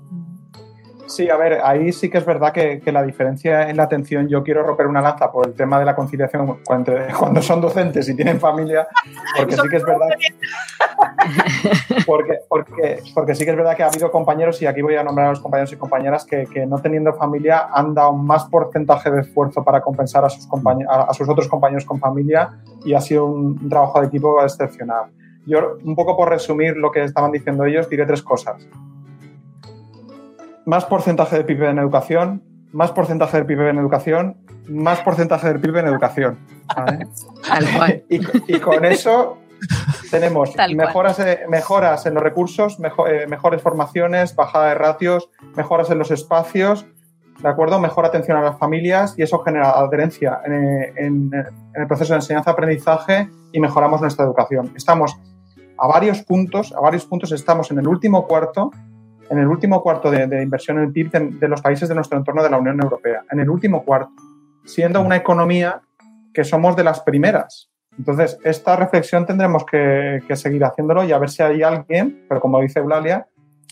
Sí, 1.09 1.31
a 1.31 1.37
ver, 1.39 1.61
ahí 1.65 1.91
sí 1.91 2.11
que 2.11 2.19
es 2.19 2.27
verdad 2.27 2.53
que, 2.53 2.81
que 2.81 2.93
la 2.93 3.03
diferencia 3.03 3.71
en 3.71 3.79
la 3.79 3.85
atención, 3.85 4.29
yo 4.29 4.43
quiero 4.43 4.63
romper 4.63 4.87
una 4.87 5.01
lanza 5.01 5.33
por 5.33 5.47
el 5.47 5.55
tema 5.55 5.79
de 5.79 5.87
la 5.87 5.97
conciliación 5.97 6.59
cuando, 6.65 6.93
son 7.43 7.63
docentes 7.63 8.07
y 8.11 8.15
tienen 8.15 8.39
familia, 8.39 8.87
porque 9.37 9.57
sí 9.57 9.63
que 9.71 9.77
es 9.79 9.85
verdad. 9.85 10.09
Porque, 12.07 12.39
porque, 12.49 13.03
porque 13.15 13.35
sí 13.35 13.45
que 13.45 13.51
es 13.51 13.57
verdad 13.57 13.77
que 13.77 13.83
ha 13.83 13.87
habido 13.89 14.11
compañeros, 14.11 14.61
y 14.63 14.67
aquí 14.67 14.81
voy 14.83 14.97
a 14.97 15.03
nombrar 15.03 15.27
a 15.27 15.31
los 15.31 15.41
compañeros 15.41 15.73
y 15.73 15.77
compañeras, 15.77 16.25
que, 16.25 16.47
que 16.47 16.65
no 16.67 16.79
teniendo 16.79 17.13
familia 17.15 17.69
han 17.73 17.95
dado 17.95 18.13
más 18.15 18.45
porcentaje 18.47 19.11
de 19.11 19.21
esfuerzo 19.21 19.63
para 19.63 19.81
compensar 19.81 20.25
a 20.25 20.31
sus, 20.31 20.49
compañe- 20.49 20.87
a, 20.89 21.03
a 21.03 21.13
sus 21.15 21.29
otros 21.29 21.47
compañeros 21.49 21.85
con 21.85 21.99
familia 22.01 22.51
y 22.85 22.95
ha 22.95 23.01
sido 23.01 23.27
un 23.27 23.69
trabajo 23.69 24.01
de 24.01 24.07
equipo 24.07 24.43
excepcional. 24.43 25.11
Yo, 25.47 25.77
un 25.85 25.95
poco 25.95 26.17
por 26.17 26.31
resumir 26.31 26.77
lo 26.77 26.91
que 26.91 27.05
estaban 27.05 27.31
diciendo 27.33 27.65
ellos, 27.65 27.89
diré 27.89 28.07
tres 28.07 28.23
cosas 28.23 28.67
más 30.69 30.85
porcentaje 30.85 31.37
del 31.37 31.47
PIB 31.47 31.63
en 31.65 31.79
educación, 31.79 32.43
más 32.73 32.93
porcentaje 32.93 33.39
del 33.39 33.47
PIB 33.47 33.69
en 33.69 33.79
educación, 33.79 34.37
más 34.69 35.01
porcentaje 35.01 35.49
del 35.49 35.61
PIB 35.61 35.77
en 35.79 35.87
educación. 35.87 36.39
¿vale? 36.77 37.07
Tal 37.49 37.65
cual. 37.75 38.05
Y, 38.11 38.21
y 38.55 38.61
con 38.61 38.85
eso 38.85 39.39
tenemos 40.11 40.53
Tal 40.55 40.77
mejoras, 40.77 41.19
eh, 41.21 41.41
mejoras 41.49 42.05
en 42.05 42.13
los 42.13 42.23
recursos, 42.23 42.77
eh, 43.09 43.27
mejores 43.27 43.63
formaciones, 43.63 44.37
bajada 44.37 44.69
de 44.69 44.75
ratios, 44.75 45.31
mejoras 45.57 45.91
en 45.91 45.99
los 45.99 46.11
espacios, 46.11 46.85
¿de 47.43 47.49
acuerdo? 47.49 47.81
Mejor 47.81 48.05
atención 48.05 48.37
a 48.37 48.43
las 48.43 48.59
familias 48.59 49.15
y 49.17 49.23
eso 49.23 49.39
genera 49.39 49.71
adherencia 49.71 50.41
en, 50.45 50.53
en- 50.99 51.31
en 51.35 51.81
el 51.83 51.87
proceso 51.87 52.13
de 52.13 52.19
enseñanza-aprendizaje 52.19 53.31
y 53.53 53.59
mejoramos 53.61 54.03
nuestra 54.03 54.27
educación. 54.27 54.71
Estamos 54.77 55.17
a 55.79 55.87
varios 55.87 56.21
puntos, 56.23 56.73
a 56.77 56.81
varios 56.81 57.07
puntos 57.07 57.33
estamos 57.33 57.71
en 57.71 57.79
el 57.79 57.89
último 57.89 58.27
cuarto, 58.27 58.71
en 59.31 59.39
el 59.39 59.47
último 59.47 59.83
cuarto 59.83 60.11
de, 60.11 60.27
de 60.27 60.43
inversión 60.43 60.79
en 60.79 60.85
el 60.85 60.93
PIB 60.93 61.11
de, 61.11 61.21
de 61.39 61.49
los 61.49 61.61
países 61.61 61.89
de 61.89 61.95
nuestro 61.95 62.19
entorno 62.19 62.43
de 62.43 62.51
la 62.51 62.59
Unión 62.59 62.81
Europea, 62.83 63.23
en 63.31 63.41
el 63.41 63.51
último 63.51 63.85
cuarto, 63.85 64.11
siendo 64.65 65.01
una 65.01 65.17
economía 65.17 65.81
que 66.33 66.45
somos 66.45 66.77
de 66.77 66.85
las 66.85 67.01
primeras. 67.01 67.71
Entonces, 67.99 68.39
esta 68.45 68.77
reflexión 68.77 69.27
tendremos 69.27 69.65
que, 69.67 70.23
que 70.29 70.37
seguir 70.37 70.63
haciéndolo 70.65 71.03
y 71.05 71.13
a 71.13 71.19
ver 71.19 71.31
si 71.31 71.43
hay 71.43 71.63
alguien, 71.63 72.25
pero 72.29 72.41
como 72.41 72.61
dice 72.61 72.79
Eulalia, 72.79 73.27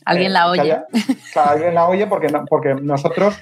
Alguien 0.04 0.30
eh, 0.30 0.34
la 0.34 0.50
oye. 0.50 0.60
haya- 0.60 0.84
alguien 1.34 1.74
la 1.74 1.88
oye 1.88 2.06
porque, 2.06 2.28
no- 2.28 2.44
porque 2.44 2.74
nosotros, 2.74 3.38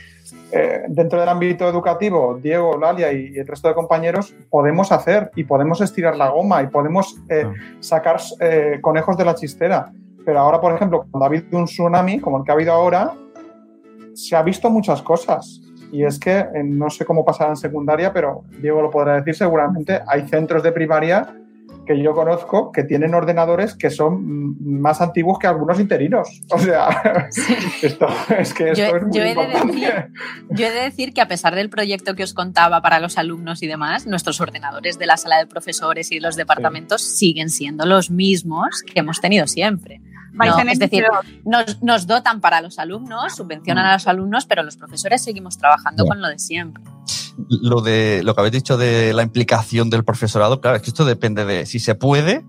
eh, 0.52 0.82
dentro 0.88 1.20
del 1.20 1.28
ámbito 1.28 1.68
educativo, 1.68 2.38
Diego, 2.42 2.74
Eulalia 2.74 3.12
y 3.12 3.36
el 3.38 3.46
resto 3.46 3.68
de 3.68 3.74
compañeros, 3.74 4.34
podemos 4.50 4.90
hacer 4.92 5.30
y 5.36 5.44
podemos 5.44 5.80
estirar 5.80 6.16
la 6.16 6.28
goma 6.30 6.62
y 6.62 6.68
podemos 6.68 7.16
eh, 7.28 7.46
sacar 7.80 8.18
eh, 8.40 8.78
conejos 8.80 9.16
de 9.16 9.24
la 9.24 9.34
chistera. 9.34 9.90
Pero 10.24 10.38
ahora, 10.40 10.60
por 10.60 10.74
ejemplo, 10.74 11.06
cuando 11.10 11.24
ha 11.24 11.28
habido 11.28 11.58
un 11.58 11.66
tsunami, 11.66 12.20
como 12.20 12.38
el 12.38 12.44
que 12.44 12.50
ha 12.50 12.54
habido 12.54 12.72
ahora, 12.72 13.12
se 14.14 14.36
ha 14.36 14.42
visto 14.42 14.70
muchas 14.70 15.02
cosas. 15.02 15.60
Y 15.92 16.04
es 16.04 16.18
que, 16.18 16.38
eh, 16.38 16.62
no 16.64 16.90
sé 16.90 17.04
cómo 17.04 17.24
pasará 17.24 17.50
en 17.50 17.56
secundaria, 17.56 18.12
pero 18.12 18.42
Diego 18.60 18.82
lo 18.82 18.90
podrá 18.90 19.16
decir 19.16 19.34
seguramente, 19.34 20.00
hay 20.06 20.26
centros 20.28 20.62
de 20.62 20.72
primaria 20.72 21.34
que 21.84 22.02
yo 22.02 22.14
conozco 22.14 22.72
que 22.72 22.84
tienen 22.84 23.14
ordenadores 23.14 23.74
que 23.74 23.90
son 23.90 24.50
mm, 24.50 24.80
más 24.80 25.00
antiguos 25.00 25.38
que 25.38 25.46
algunos 25.46 25.78
interinos. 25.80 26.42
O 26.50 26.58
sea, 26.58 26.88
esto, 27.82 28.06
es 28.38 28.54
que 28.54 28.70
esto 28.70 28.82
Yo, 28.90 28.96
es 28.96 29.02
muy 29.02 29.12
yo 29.12 29.22
he 29.22 29.24
de 29.24 29.30
importante. 29.30 29.72
decir, 29.72 30.12
yo 30.50 30.66
he 30.66 30.70
de 30.70 30.80
decir 30.80 31.14
que 31.14 31.20
a 31.20 31.28
pesar 31.28 31.54
del 31.54 31.70
proyecto 31.70 32.14
que 32.14 32.22
os 32.22 32.34
contaba 32.34 32.82
para 32.82 33.00
los 33.00 33.18
alumnos 33.18 33.62
y 33.62 33.66
demás, 33.66 34.06
nuestros 34.06 34.40
ordenadores 34.40 34.98
de 34.98 35.06
la 35.06 35.16
sala 35.16 35.38
de 35.38 35.46
profesores 35.46 36.12
y 36.12 36.20
los 36.20 36.36
departamentos 36.36 37.02
siguen 37.02 37.50
siendo 37.50 37.86
los 37.86 38.10
mismos 38.10 38.82
que 38.82 39.00
hemos 39.00 39.20
tenido 39.20 39.46
siempre. 39.46 40.00
No, 40.32 40.58
es 40.68 40.78
decir, 40.80 41.04
nos, 41.44 41.80
nos 41.80 42.06
dotan 42.08 42.40
para 42.40 42.60
los 42.60 42.80
alumnos, 42.80 43.36
subvencionan 43.36 43.86
a 43.86 43.92
los 43.94 44.08
alumnos, 44.08 44.46
pero 44.46 44.64
los 44.64 44.76
profesores 44.76 45.22
seguimos 45.22 45.58
trabajando 45.58 46.04
con 46.04 46.20
lo 46.20 46.28
de 46.28 46.40
siempre. 46.40 46.82
Lo, 47.48 47.80
de, 47.80 48.22
lo 48.22 48.34
que 48.34 48.40
habéis 48.40 48.52
dicho 48.52 48.76
de 48.76 49.12
la 49.12 49.22
implicación 49.22 49.90
del 49.90 50.04
profesorado, 50.04 50.60
claro, 50.60 50.76
es 50.76 50.82
que 50.82 50.90
esto 50.90 51.04
depende 51.04 51.44
de 51.44 51.66
si 51.66 51.80
se 51.80 51.94
puede, 51.94 52.44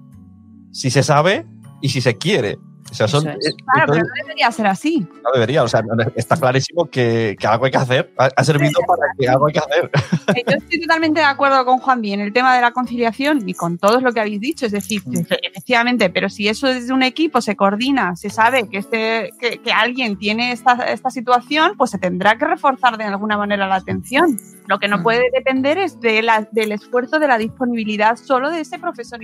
si 0.71 0.91
se 0.91 1.03
sabe 1.03 1.45
y 1.81 1.89
si 1.89 2.01
se 2.01 2.17
quiere. 2.17 2.59
O 2.91 2.93
sea, 2.93 3.07
son, 3.07 3.27
Eso 3.27 3.37
es. 3.39 3.47
eh, 3.47 3.55
Claro, 3.73 3.93
pero 3.93 4.05
no 4.05 4.11
debería 4.21 4.51
ser 4.51 4.67
así. 4.67 4.99
no 5.23 5.31
debería, 5.33 5.63
o 5.63 5.67
sea, 5.67 5.81
está 6.15 6.37
clarísimo 6.37 6.85
que, 6.85 7.35
que 7.39 7.47
algo 7.47 7.65
hay 7.65 7.71
que 7.71 7.77
hacer. 7.77 8.11
Ha, 8.17 8.43
servido 8.43 8.79
para 8.87 9.01
que 9.17 9.27
algo 9.27 9.47
hay 9.47 9.53
que 9.53 9.59
hacer. 9.59 9.89
Eh, 10.35 10.43
Yo 10.47 10.55
estoy 10.57 10.81
totalmente 10.81 11.19
de 11.19 11.25
acuerdo 11.25 11.65
con 11.65 11.79
Juan 11.79 12.05
en 12.05 12.19
el 12.21 12.31
tema 12.31 12.55
de 12.55 12.61
la 12.61 12.71
conciliación 12.71 13.47
y 13.49 13.53
con 13.55 13.77
todo 13.79 13.99
lo 14.01 14.13
que 14.13 14.19
habéis 14.19 14.39
dicho. 14.39 14.65
Es 14.67 14.71
decir, 14.71 15.01
efe- 15.05 15.39
efectivamente, 15.41 16.09
pero 16.11 16.29
si 16.29 16.47
eso 16.47 16.67
desde 16.67 16.93
un 16.93 17.01
equipo 17.03 17.41
se 17.41 17.55
coordina, 17.55 18.15
se 18.15 18.29
sabe 18.29 18.69
que, 18.69 18.77
este, 18.77 19.31
que, 19.39 19.57
que 19.57 19.71
alguien 19.71 20.17
tiene 20.17 20.51
esta, 20.51 20.73
esta 20.91 21.09
situación, 21.09 21.73
pues 21.77 21.89
se 21.91 21.97
tendrá 21.97 22.37
que 22.37 22.45
reforzar 22.45 22.97
de 22.97 23.05
alguna 23.05 23.37
manera 23.37 23.67
la 23.67 23.75
atención. 23.75 24.37
Lo 24.67 24.77
que 24.79 24.87
no 24.87 24.99
Mm. 24.99 25.03
puede 25.03 25.23
depender 25.33 25.77
es 25.79 25.99
de 25.99 26.21
la- 26.21 26.47
del 26.51 26.71
esfuerzo 26.71 27.17
de 27.19 27.27
la 27.27 27.37
disponibilidad 27.39 28.15
solo 28.17 28.51
de 28.51 28.61
ese 28.61 28.77
profesor 28.77 29.19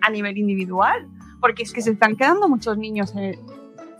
a 0.00 0.10
nivel 0.10 0.38
individual, 0.38 1.06
porque 1.44 1.62
es 1.62 1.74
que 1.74 1.82
se 1.82 1.90
están 1.90 2.16
quedando 2.16 2.48
muchos 2.48 2.78
niños 2.78 3.14
eh, 3.18 3.38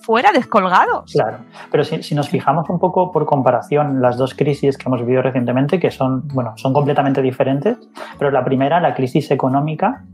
fuera, 0.01 0.33
descolgados. 0.33 1.13
Claro, 1.13 1.41
pero 1.71 1.85
si, 1.85 2.03
si 2.03 2.15
nos 2.15 2.31
fijamos 2.31 2.71
un 2.71 2.79
poco 2.79 3.13
por 3.13 3.27
comparación 3.27 4.01
las 4.01 4.17
dos 4.17 4.35
crisis 4.35 4.79
que 4.79 4.85
hemos 4.89 5.01
vivido 5.01 5.21
recientemente, 5.21 5.79
que 5.79 5.91
son, 5.91 6.27
bueno, 6.29 6.55
son 6.57 6.73
completamente 6.73 7.21
diferentes, 7.21 7.77
pero 8.19 8.31
la 8.31 8.43
primera, 8.43 8.81
la 8.81 8.95
crisis 8.95 9.31
económica, 9.31 10.07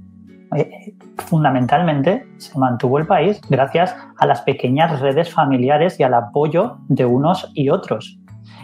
eh, 0.56 0.96
fundamentalmente 1.18 2.26
se 2.38 2.58
mantuvo 2.58 2.98
el 2.98 3.06
país 3.06 3.40
gracias 3.48 3.94
a 4.18 4.26
las 4.26 4.40
pequeñas 4.42 4.98
redes 4.98 5.32
familiares 5.32 6.00
y 6.00 6.02
al 6.02 6.14
apoyo 6.14 6.78
de 6.88 7.04
unos 7.04 7.48
y 7.54 7.70
otros. 7.70 8.19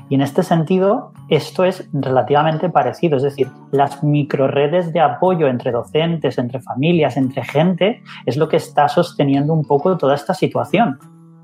Y 0.09 0.15
en 0.15 0.21
este 0.21 0.43
sentido, 0.43 1.13
esto 1.29 1.65
es 1.65 1.89
relativamente 1.93 2.69
parecido, 2.69 3.17
es 3.17 3.25
decir, 3.25 3.49
las 3.73 4.05
microredes 4.05 4.93
de 4.93 5.01
apoyo 5.01 5.49
entre 5.49 5.73
docentes, 5.73 6.39
entre 6.39 6.61
familias, 6.61 7.17
entre 7.17 7.45
gente, 7.45 8.03
es 8.25 8.37
lo 8.37 8.49
que 8.49 8.57
está 8.57 8.89
sosteniendo 8.89 9.53
un 9.53 9.65
poco 9.65 9.97
toda 9.97 10.15
esta 10.15 10.35
situación 10.35 10.99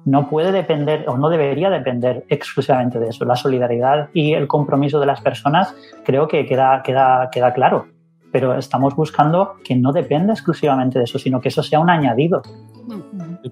no 0.05 0.29
puede 0.29 0.53
depender 0.53 1.05
o 1.09 1.17
no 1.17 1.29
debería 1.29 1.71
depender 1.71 2.25
exclusivamente 2.29 2.99
de 2.99 3.09
eso. 3.09 3.25
La 3.25 3.37
solidaridad 3.37 4.09
y 4.13 4.33
el 4.33 4.49
compromiso 4.49 4.99
de 5.01 5.07
las 5.07 5.21
personas 5.21 5.75
creo 6.05 6.29
que 6.29 6.47
queda, 6.47 6.83
queda, 6.83 7.29
queda 7.31 7.53
claro, 7.53 7.87
pero 8.33 8.57
estamos 8.57 8.97
buscando 8.97 9.55
que 9.65 9.77
no 9.77 9.93
dependa 9.93 10.33
exclusivamente 10.33 10.99
de 10.99 11.05
eso, 11.05 11.19
sino 11.19 11.41
que 11.41 11.49
eso 11.49 11.63
sea 11.63 11.81
un 11.81 11.91
añadido. 11.91 12.43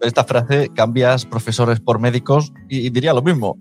Esta 0.00 0.24
frase, 0.24 0.70
cambias 0.74 1.26
profesores 1.26 1.80
por 1.80 1.98
médicos 1.98 2.52
y, 2.68 2.86
y 2.86 2.90
diría 2.90 3.12
lo 3.12 3.22
mismo. 3.22 3.56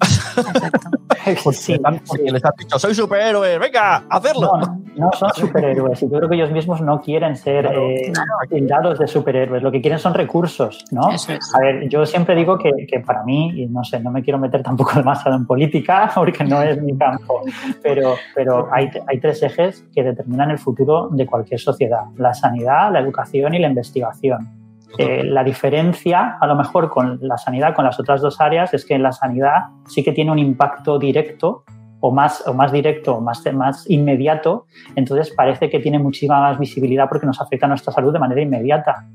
Exacto. 1.25 1.43
Porque, 1.43 1.59
Sí, 1.59 1.77
porque 2.07 2.23
sí. 2.23 2.31
les 2.31 2.45
has 2.45 2.55
dicho, 2.57 2.79
soy 2.79 2.95
superhéroe, 2.95 3.57
venga, 3.57 3.97
a 4.09 4.17
hacerlo. 4.17 4.51
No, 4.57 4.67
no, 4.67 4.81
no 4.95 5.11
son 5.13 5.29
superhéroes 5.35 6.01
y 6.01 6.09
yo 6.09 6.17
creo 6.17 6.29
que 6.29 6.35
ellos 6.35 6.51
mismos 6.51 6.81
no 6.81 7.01
quieren 7.01 7.35
ser 7.35 7.65
eh, 7.65 8.11
tildados 8.49 8.99
de 8.99 9.07
superhéroes, 9.07 9.61
lo 9.61 9.71
que 9.71 9.81
quieren 9.81 9.99
son 9.99 10.13
recursos, 10.13 10.85
¿no? 10.91 11.09
Eso 11.11 11.33
es. 11.33 11.53
A 11.55 11.59
ver, 11.59 11.89
yo 11.89 12.05
siempre 12.05 12.35
digo 12.35 12.57
que, 12.57 12.71
que 12.87 12.99
para 12.99 13.23
mí, 13.23 13.51
y 13.61 13.67
no 13.67 13.83
sé, 13.83 13.99
no 13.99 14.11
me 14.11 14.23
quiero 14.23 14.39
meter 14.39 14.63
tampoco 14.63 14.93
demasiado 14.95 15.35
en 15.35 15.45
política 15.45 16.11
porque 16.13 16.43
no 16.43 16.61
es 16.61 16.81
mi 16.81 16.97
campo, 16.97 17.41
pero, 17.81 18.15
pero 18.35 18.69
hay, 18.73 18.89
hay 19.07 19.19
tres 19.19 19.41
ejes 19.43 19.85
que 19.93 20.03
determinan 20.03 20.51
el 20.51 20.57
futuro 20.57 21.09
de 21.11 21.25
cualquier 21.25 21.59
sociedad, 21.59 22.05
la 22.17 22.33
sanidad, 22.33 22.91
la 22.91 22.99
educación 22.99 23.53
y 23.53 23.59
la 23.59 23.67
investigación. 23.67 24.58
Eh, 24.97 25.23
la 25.23 25.43
diferencia, 25.43 26.37
a 26.39 26.47
lo 26.47 26.55
mejor, 26.55 26.89
con 26.89 27.19
la 27.21 27.37
sanidad, 27.37 27.75
con 27.75 27.85
las 27.85 27.99
otras 27.99 28.21
dos 28.21 28.41
áreas, 28.41 28.73
es 28.73 28.85
que 28.85 28.95
en 28.95 29.03
la 29.03 29.11
sanidad 29.11 29.67
sí 29.87 30.03
que 30.03 30.11
tiene 30.11 30.31
un 30.31 30.39
impacto 30.39 30.97
directo 30.97 31.63
o 31.99 32.11
más, 32.11 32.45
o 32.47 32.53
más 32.53 32.71
directo, 32.71 33.15
o 33.15 33.21
más, 33.21 33.43
más 33.53 33.89
inmediato, 33.89 34.65
entonces 34.95 35.33
parece 35.35 35.69
que 35.69 35.79
tiene 35.79 35.99
muchísima 35.99 36.39
más 36.39 36.57
visibilidad 36.57 37.07
porque 37.09 37.27
nos 37.27 37.41
afecta 37.41 37.65
a 37.65 37.69
nuestra 37.69 37.93
salud 37.93 38.13
de 38.13 38.19
manera 38.19 38.41
inmediata. 38.41 39.05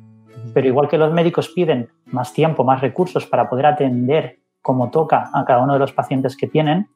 Pero 0.52 0.68
igual 0.68 0.88
que 0.88 0.98
los 0.98 1.12
médicos 1.12 1.48
piden 1.48 1.88
más 2.06 2.32
tiempo, 2.32 2.62
más 2.62 2.80
recursos 2.80 3.26
para 3.26 3.48
poder 3.48 3.66
atender 3.66 4.38
como 4.62 4.90
toca 4.90 5.30
a 5.32 5.44
cada 5.44 5.62
uno 5.62 5.74
de 5.74 5.78
los 5.78 5.92
pacientes 5.92 6.36
que 6.36 6.46
tienen, 6.46 6.88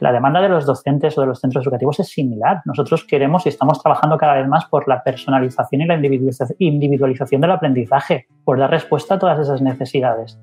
la 0.00 0.12
demanda 0.12 0.40
de 0.40 0.48
los 0.48 0.66
docentes 0.66 1.16
o 1.16 1.20
de 1.20 1.26
los 1.28 1.40
centros 1.40 1.64
educativos 1.64 2.00
es 2.00 2.08
similar. 2.08 2.62
Nosotros 2.64 3.04
queremos 3.04 3.46
y 3.46 3.48
estamos 3.48 3.82
trabajando 3.82 4.16
cada 4.18 4.34
vez 4.34 4.48
más 4.48 4.66
por 4.66 4.88
la 4.88 5.02
personalización 5.02 5.82
y 5.82 5.86
la 5.86 5.96
individualiza- 5.96 6.54
individualización 6.58 7.40
del 7.40 7.50
aprendizaje, 7.50 8.26
por 8.44 8.58
dar 8.58 8.70
respuesta 8.70 9.14
a 9.14 9.18
todas 9.18 9.38
esas 9.38 9.62
necesidades. 9.62 10.38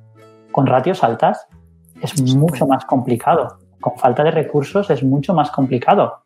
Con 0.52 0.68
ratios 0.68 1.04
altas 1.04 1.48
es 2.02 2.36
mucho 2.36 2.68
más 2.68 2.86
complicado. 2.86 3.58
Con 3.80 3.98
falta 3.98 4.24
de 4.24 4.32
recursos 4.32 4.90
es 4.90 5.04
mucho 5.04 5.34
más 5.34 5.52
complicado. 5.52 6.24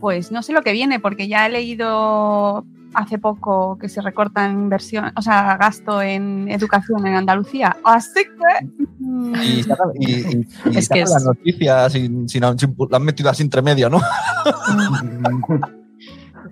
Pues 0.00 0.30
no 0.30 0.42
sé 0.42 0.52
lo 0.52 0.62
que 0.62 0.72
viene, 0.72 1.00
porque 1.00 1.28
ya 1.28 1.46
he 1.46 1.50
leído 1.50 2.64
hace 2.94 3.18
poco 3.18 3.76
que 3.78 3.88
se 3.88 4.00
recorta 4.00 4.46
en 4.46 4.52
inversión, 4.52 5.12
o 5.16 5.22
sea, 5.22 5.56
gasto 5.56 6.00
en 6.02 6.48
educación 6.50 7.06
en 7.06 7.14
Andalucía. 7.16 7.76
Así 7.84 8.20
que. 8.24 8.66
mm, 8.98 9.34
Y, 9.34 9.62
sacan- 9.62 9.90
y, 9.98 10.12
y- 10.12 10.48
y 10.72 10.78
Es 10.78 10.88
que 10.88 10.96
sacan 10.96 11.02
es- 11.02 11.10
las 11.10 11.24
noticias 11.24 11.92
sin, 11.92 12.28
sin, 12.28 12.58
sin- 12.58 12.76
la 12.90 12.96
han 12.96 13.04
metido 13.04 13.30
así 13.30 13.42
entre 13.42 13.62
medio, 13.62 13.88
¿no? 13.90 14.00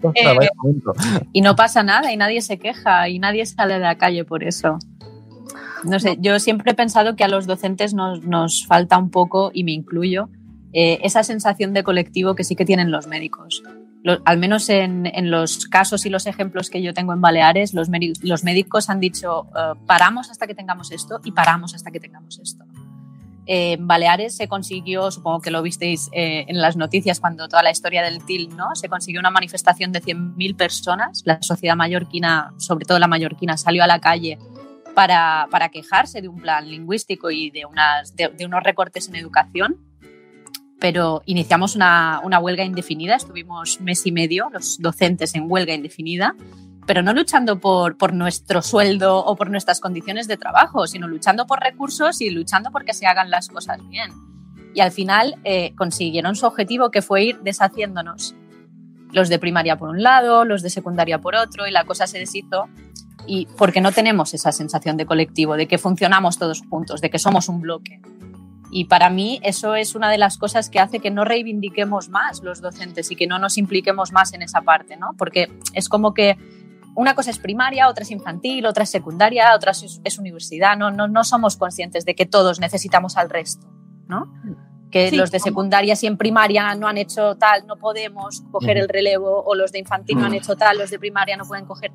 Momento. 0.02 0.92
Y 1.32 1.40
no 1.40 1.56
pasa 1.56 1.82
nada 1.82 2.12
y 2.12 2.16
nadie 2.16 2.42
se 2.42 2.58
queja 2.58 3.08
y 3.08 3.18
nadie 3.18 3.46
sale 3.46 3.74
de 3.74 3.80
la 3.80 3.96
calle 3.96 4.24
por 4.24 4.44
eso. 4.44 4.78
No 5.84 5.98
sé, 6.00 6.16
yo 6.20 6.38
siempre 6.38 6.72
he 6.72 6.74
pensado 6.74 7.16
que 7.16 7.24
a 7.24 7.28
los 7.28 7.46
docentes 7.46 7.94
nos, 7.94 8.22
nos 8.24 8.66
falta 8.66 8.98
un 8.98 9.10
poco, 9.10 9.50
y 9.54 9.62
me 9.64 9.72
incluyo, 9.72 10.28
eh, 10.72 10.98
esa 11.02 11.22
sensación 11.22 11.72
de 11.74 11.84
colectivo 11.84 12.34
que 12.34 12.44
sí 12.44 12.56
que 12.56 12.64
tienen 12.64 12.90
los 12.90 13.06
médicos. 13.06 13.62
Al 14.24 14.38
menos 14.38 14.68
en, 14.68 15.30
los 15.30 15.66
casos 15.66 16.06
y 16.06 16.10
los 16.10 16.26
ejemplos 16.26 16.70
que 16.70 16.82
yo 16.82 16.94
tengo 16.94 17.12
en 17.12 17.20
Baleares, 17.20 17.74
los, 17.74 17.90
médi- 17.90 18.18
los 18.22 18.44
médicos 18.44 18.88
han 18.88 19.00
dicho, 19.00 19.46
eh, 19.56 19.74
paramos 19.86 20.30
hasta 20.30 20.46
que 20.46 20.54
tengamos 20.54 20.92
esto 20.92 21.20
y 21.24 21.32
paramos 21.32 21.74
hasta 21.74 21.90
que 21.90 22.00
tengamos 22.00 22.38
esto. 22.38 22.64
En 23.48 23.86
Baleares 23.86 24.36
se 24.36 24.48
consiguió, 24.48 25.10
supongo 25.12 25.40
que 25.40 25.52
lo 25.52 25.62
visteis 25.62 26.08
eh, 26.12 26.44
en 26.48 26.60
las 26.60 26.76
noticias 26.76 27.20
cuando 27.20 27.48
toda 27.48 27.62
la 27.62 27.70
historia 27.70 28.02
del 28.02 28.24
TIL, 28.24 28.56
¿no? 28.56 28.74
Se 28.74 28.88
consiguió 28.88 29.20
una 29.20 29.30
manifestación 29.30 29.92
de 29.92 30.02
100.000 30.02 30.56
personas. 30.56 31.22
La 31.24 31.40
sociedad 31.42 31.76
mallorquina, 31.76 32.52
sobre 32.58 32.86
todo 32.86 32.98
la 32.98 33.06
mallorquina, 33.06 33.56
salió 33.56 33.84
a 33.84 33.86
la 33.86 34.00
calle 34.00 34.38
para, 34.96 35.68
quejarse 35.72 36.20
de 36.22 36.28
un 36.28 36.40
plan 36.40 36.68
lingüístico 36.68 37.30
y 37.30 37.50
de 37.50 37.66
unos 37.66 38.62
recortes 38.64 39.08
en 39.08 39.16
educación. 39.16 39.85
Pero 40.78 41.22
iniciamos 41.26 41.74
una, 41.74 42.20
una 42.22 42.38
huelga 42.38 42.64
indefinida, 42.64 43.16
estuvimos 43.16 43.80
mes 43.80 44.06
y 44.06 44.12
medio 44.12 44.50
los 44.52 44.78
docentes 44.78 45.34
en 45.34 45.50
huelga 45.50 45.74
indefinida, 45.74 46.34
pero 46.86 47.02
no 47.02 47.12
luchando 47.12 47.58
por, 47.58 47.96
por 47.96 48.12
nuestro 48.12 48.62
sueldo 48.62 49.18
o 49.18 49.36
por 49.36 49.50
nuestras 49.50 49.80
condiciones 49.80 50.28
de 50.28 50.36
trabajo, 50.36 50.86
sino 50.86 51.08
luchando 51.08 51.46
por 51.46 51.60
recursos 51.60 52.20
y 52.20 52.30
luchando 52.30 52.70
por 52.70 52.84
que 52.84 52.94
se 52.94 53.06
hagan 53.06 53.30
las 53.30 53.48
cosas 53.48 53.78
bien. 53.88 54.12
Y 54.72 54.80
al 54.80 54.92
final 54.92 55.36
eh, 55.44 55.74
consiguieron 55.74 56.36
su 56.36 56.46
objetivo, 56.46 56.90
que 56.90 57.02
fue 57.02 57.24
ir 57.24 57.40
deshaciéndonos. 57.40 58.34
Los 59.12 59.28
de 59.28 59.38
primaria 59.38 59.76
por 59.78 59.88
un 59.88 60.02
lado, 60.02 60.44
los 60.44 60.62
de 60.62 60.70
secundaria 60.70 61.18
por 61.18 61.34
otro, 61.34 61.66
y 61.66 61.70
la 61.70 61.84
cosa 61.84 62.06
se 62.06 62.18
deshizo. 62.18 62.68
Y 63.26 63.46
porque 63.56 63.80
no 63.80 63.90
tenemos 63.90 64.34
esa 64.34 64.52
sensación 64.52 64.96
de 64.96 65.06
colectivo, 65.06 65.56
de 65.56 65.66
que 65.66 65.78
funcionamos 65.78 66.38
todos 66.38 66.62
juntos, 66.68 67.00
de 67.00 67.10
que 67.10 67.18
somos 67.18 67.48
un 67.48 67.60
bloque. 67.60 68.00
Y 68.76 68.84
para 68.84 69.08
mí 69.08 69.40
eso 69.42 69.74
es 69.74 69.94
una 69.94 70.10
de 70.10 70.18
las 70.18 70.36
cosas 70.36 70.68
que 70.68 70.78
hace 70.78 71.00
que 71.00 71.10
no 71.10 71.24
reivindiquemos 71.24 72.10
más 72.10 72.42
los 72.42 72.60
docentes 72.60 73.10
y 73.10 73.16
que 73.16 73.26
no 73.26 73.38
nos 73.38 73.56
impliquemos 73.56 74.12
más 74.12 74.34
en 74.34 74.42
esa 74.42 74.60
parte, 74.60 74.98
¿no? 74.98 75.14
Porque 75.16 75.50
es 75.72 75.88
como 75.88 76.12
que 76.12 76.36
una 76.94 77.14
cosa 77.14 77.30
es 77.30 77.38
primaria, 77.38 77.88
otra 77.88 78.02
es 78.02 78.10
infantil, 78.10 78.66
otra 78.66 78.84
es 78.84 78.90
secundaria, 78.90 79.54
otra 79.54 79.70
es, 79.70 80.02
es 80.04 80.18
universidad. 80.18 80.76
No, 80.76 80.90
no, 80.90 81.08
no 81.08 81.24
somos 81.24 81.56
conscientes 81.56 82.04
de 82.04 82.14
que 82.14 82.26
todos 82.26 82.60
necesitamos 82.60 83.16
al 83.16 83.30
resto, 83.30 83.66
¿no? 84.08 84.30
Que 84.90 85.08
Sí, 85.08 85.16
los 85.16 85.30
de 85.30 85.40
secundaria 85.40 85.96
si 85.96 86.06
en 86.06 86.18
primaria 86.18 86.74
no 86.74 86.86
han 86.86 86.98
hecho 86.98 87.34
tal, 87.36 87.66
no 87.66 87.76
podemos 87.76 88.42
coger 88.52 88.76
el 88.76 88.90
relevo, 88.90 89.42
o 89.42 89.54
los 89.54 89.72
de 89.72 89.78
infantil 89.78 90.18
no 90.18 90.26
han 90.26 90.34
hecho 90.34 90.54
tal, 90.54 90.76
los 90.76 90.90
de 90.90 90.98
primaria 90.98 91.38
no 91.38 91.46
pueden 91.46 91.64
coger. 91.64 91.92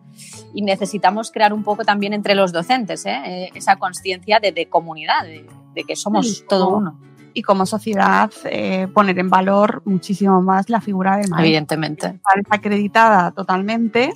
Y 0.55 0.63
necesitamos 0.63 1.29
crear 1.29 1.53
un 1.53 1.63
poco 1.63 1.85
también 1.85 2.13
entre 2.13 2.33
los 2.33 2.51
docentes 2.51 3.05
¿eh? 3.05 3.21
Eh, 3.23 3.49
esa 3.53 3.75
conciencia 3.75 4.39
de, 4.39 4.51
de 4.51 4.67
comunidad, 4.67 5.21
de, 5.23 5.45
de 5.75 5.83
que 5.83 5.95
somos 5.95 6.45
todo 6.47 6.69
uno, 6.77 6.99
Y 7.33 7.43
como 7.43 7.65
sociedad, 7.65 8.29
eh, 8.45 8.87
poner 8.93 9.17
en 9.19 9.29
valor 9.29 9.81
muchísimo 9.85 10.41
más 10.41 10.69
la 10.69 10.81
figura 10.81 11.11
del 11.11 11.29
maestro. 11.29 11.45
evidentemente. 11.45 12.07
Está 12.07 12.55
acreditada 12.55 13.31
totalmente. 13.31 14.11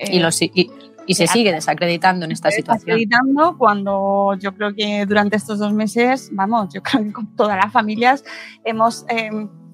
Y, 0.00 0.16
eh, 0.18 0.20
lo 0.20 0.32
si- 0.32 0.50
y, 0.52 0.70
y 1.06 1.14
se 1.14 1.28
sigue 1.28 1.52
desacreditando 1.52 2.24
en 2.24 2.32
esta 2.32 2.50
situación. 2.50 2.90
acreditando 2.90 3.56
cuando 3.56 4.34
yo 4.40 4.52
creo 4.54 4.74
que 4.74 5.06
durante 5.06 5.36
estos 5.36 5.60
dos 5.60 5.72
meses, 5.72 6.28
vamos, 6.32 6.74
yo 6.74 6.82
creo 6.82 7.04
que 7.04 7.12
con 7.12 7.26
todas 7.36 7.56
las 7.56 7.72
familias 7.72 8.24
hemos, 8.64 9.04
eh, 9.08 9.30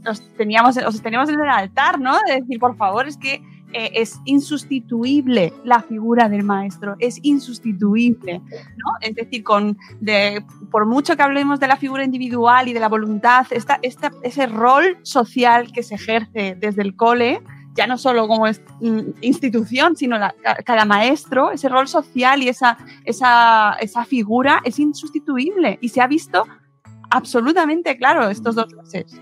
os 0.07 0.21
teníamos, 0.37 0.77
os 0.77 1.01
teníamos 1.01 1.31
en 1.31 1.41
el 1.41 1.49
altar, 1.49 1.99
¿no? 1.99 2.17
De 2.27 2.41
decir, 2.43 2.59
por 2.59 2.77
favor, 2.77 3.09
es 3.09 3.17
que 3.17 3.43
eh, 3.73 3.91
es 3.95 4.21
insustituible 4.25 5.53
la 5.65 5.81
figura 5.81 6.29
del 6.29 6.45
maestro, 6.45 6.97
es 6.99 7.19
insustituible, 7.23 8.41
¿no? 8.41 8.93
Es 9.01 9.15
decir, 9.15 9.43
con, 9.43 9.79
de, 10.01 10.45
por 10.71 10.87
mucho 10.87 11.17
que 11.17 11.23
hablemos 11.23 11.61
de 11.61 11.69
la 11.69 11.77
figura 11.77 12.05
individual 12.05 12.69
y 12.69 12.73
de 12.73 12.81
la 12.81 12.89
voluntad, 12.89 13.47
esta, 13.51 13.79
esta, 13.83 14.13
ese 14.23 14.47
rol 14.47 14.99
social 15.03 15.73
que 15.73 15.83
se 15.83 15.95
ejerce 15.95 16.57
desde 16.59 16.83
el 16.83 16.97
cole 16.97 17.43
ya 17.75 17.87
no 17.87 17.97
solo 17.97 18.29
como 18.29 18.47
mm, 18.47 19.01
institución, 19.23 19.97
sino 19.97 20.19
cada 20.65 20.85
maestro, 20.85 21.53
ese 21.53 21.69
rol 21.69 21.89
social 21.89 22.43
y 22.43 22.49
esa, 22.49 22.77
esa, 23.05 23.77
esa 23.81 24.05
figura 24.05 24.61
es 24.65 24.79
insustituible 24.79 25.79
y 25.81 25.89
se 25.89 26.01
ha 26.01 26.07
visto 26.07 26.47
absolutamente 27.11 27.97
claro 27.97 28.29
estos 28.29 28.55
dos 28.55 28.73
meses. 28.75 29.21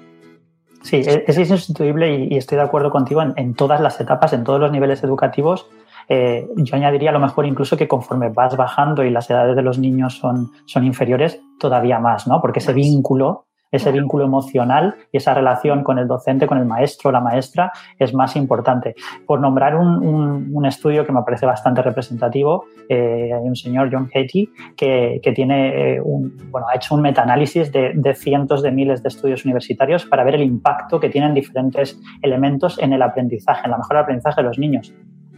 Sí, 0.83 0.97
es, 0.97 1.22
es 1.26 1.39
insustituible 1.39 2.14
y, 2.14 2.35
y 2.35 2.37
estoy 2.37 2.57
de 2.57 2.64
acuerdo 2.64 2.91
contigo 2.91 3.22
en, 3.22 3.35
en 3.37 3.55
todas 3.55 3.81
las 3.81 4.01
etapas, 4.01 4.33
en 4.33 4.45
todos 4.45 4.61
los 4.61 4.72
niveles 4.72 5.03
educativos. 5.05 5.66
Eh, 6.09 6.49
yo 6.57 6.74
añadiría 6.74 7.11
a 7.11 7.12
lo 7.12 7.20
mejor 7.20 7.47
incluso 7.47 7.76
que 7.76 7.87
conforme 7.87 8.31
vas 8.31 8.57
bajando 8.57 9.05
y 9.05 9.11
las 9.11 9.31
edades 9.31 9.55
de 9.55 9.62
los 9.62 9.78
niños 9.78 10.18
son, 10.18 10.51
son 10.64 10.85
inferiores, 10.85 11.41
todavía 11.61 12.01
más, 12.01 12.26
¿no? 12.26 12.41
Porque 12.41 12.59
ese 12.59 12.72
vínculo, 12.72 13.45
ese 13.70 13.92
vínculo 13.92 14.24
emocional 14.24 14.96
y 15.12 15.18
esa 15.18 15.34
relación 15.34 15.82
con 15.84 15.98
el 15.98 16.08
docente, 16.08 16.46
con 16.46 16.58
el 16.58 16.64
maestro, 16.64 17.12
la 17.12 17.20
maestra, 17.20 17.72
es 17.98 18.12
más 18.14 18.36
importante. 18.36 18.94
Por 19.26 19.40
nombrar 19.40 19.76
un, 19.76 19.88
un- 20.06 20.50
un 20.52 20.66
estudio 20.66 21.06
que 21.06 21.12
me 21.12 21.22
parece 21.22 21.46
bastante 21.46 21.82
representativo, 21.82 22.64
eh, 22.88 23.30
hay 23.32 23.48
un 23.48 23.56
señor, 23.56 23.88
John 23.92 24.08
Hatie, 24.14 24.48
que, 24.76 25.20
que 25.22 25.32
tiene 25.32 25.94
eh, 25.96 26.00
un, 26.02 26.36
bueno, 26.50 26.66
ha 26.72 26.76
hecho 26.76 26.94
un 26.94 27.02
metaanálisis 27.02 27.70
de, 27.72 27.92
de 27.94 28.14
cientos 28.14 28.62
de 28.62 28.70
miles 28.72 29.02
de 29.02 29.08
estudios 29.08 29.44
universitarios 29.44 30.04
para 30.06 30.24
ver 30.24 30.34
el 30.34 30.42
impacto 30.42 30.98
que 30.98 31.08
tienen 31.08 31.34
diferentes 31.34 32.00
elementos 32.22 32.78
en 32.80 32.92
el 32.92 33.02
aprendizaje, 33.02 33.62
en 33.64 33.70
la 33.70 33.78
mejora 33.78 33.98
del 34.00 34.04
aprendizaje 34.04 34.42
de 34.42 34.48
los 34.48 34.58
niños. 34.58 34.92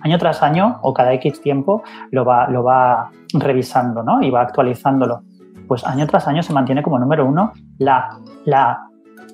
Año 0.05 0.19
tras 0.19 0.43
año 0.43 0.79
o 0.83 0.93
cada 0.93 1.13
X 1.13 1.41
tiempo 1.41 1.83
lo 2.11 2.25
va, 2.25 2.49
lo 2.49 2.65
va 2.65 3.11
revisando 3.35 4.03
¿no? 4.03 4.21
y 4.23 4.31
va 4.31 4.41
actualizándolo. 4.41 5.23
Pues 5.69 5.85
año 5.85 6.07
tras 6.07 6.27
año 6.29 6.43
se 6.43 6.53
mantiene 6.53 6.83
como 6.83 6.99
número 6.99 7.27
uno 7.27 7.53
la, 7.79 8.09
la, 8.45 8.81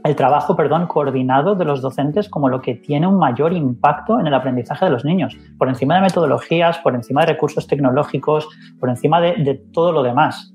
el 0.05 0.16
trabajo 0.16 0.57
perdón, 0.57 0.87
coordinado 0.87 1.55
de 1.55 1.64
los 1.64 1.83
docentes 1.83 2.29
como 2.29 2.49
lo 2.49 2.61
que 2.61 2.74
tiene 2.74 3.07
un 3.07 3.18
mayor 3.18 3.53
impacto 3.53 4.20
en 4.20 4.26
el 4.26 4.35
aprendizaje 4.35 4.85
de 4.85 4.91
los 4.91 5.05
niños, 5.05 5.37
por 5.59 5.68
encima 5.68 5.97
de 5.97 6.03
metodologías, 6.03 6.79
por 6.79 6.95
encima 6.95 7.22
de 7.22 7.29
recursos 7.29 7.66
tecnológicos, 7.66 8.49
por 8.79 8.89
encima 8.89 9.20
de, 9.20 9.35
de 9.37 9.55
todo 9.72 9.93
lo 9.93 10.03
demás. 10.03 10.55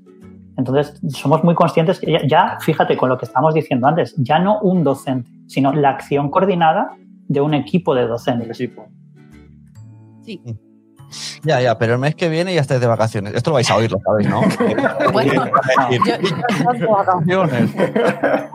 Entonces, 0.56 1.00
somos 1.08 1.42
muy 1.42 1.54
conscientes 1.54 1.98
que 1.98 2.12
ya, 2.12 2.26
ya, 2.26 2.58
fíjate 2.60 2.96
con 2.96 3.08
lo 3.08 3.18
que 3.18 3.24
estábamos 3.24 3.54
diciendo 3.54 3.88
antes, 3.88 4.14
ya 4.18 4.38
no 4.38 4.60
un 4.60 4.84
docente, 4.84 5.30
sino 5.46 5.72
la 5.72 5.90
acción 5.90 6.30
coordinada 6.30 6.96
de 7.28 7.40
un 7.40 7.54
equipo 7.54 7.94
de 7.94 8.06
docentes. 8.06 8.60
equipo. 8.60 8.86
Sí. 10.22 10.40
Ya, 11.42 11.60
ya, 11.60 11.78
pero 11.78 11.94
el 11.94 11.98
mes 11.98 12.14
que 12.14 12.28
viene 12.28 12.54
ya 12.54 12.60
estáis 12.60 12.80
de 12.80 12.86
vacaciones. 12.86 13.34
Esto 13.34 13.50
lo 13.50 13.54
vais 13.54 13.70
a 13.70 13.76
oír, 13.76 13.90
lo 13.90 13.98
sabéis, 14.00 14.28
¿no? 14.28 14.42
Bueno, 15.12 15.32
yo, 15.90 16.88
Vacaciones. 16.88 17.70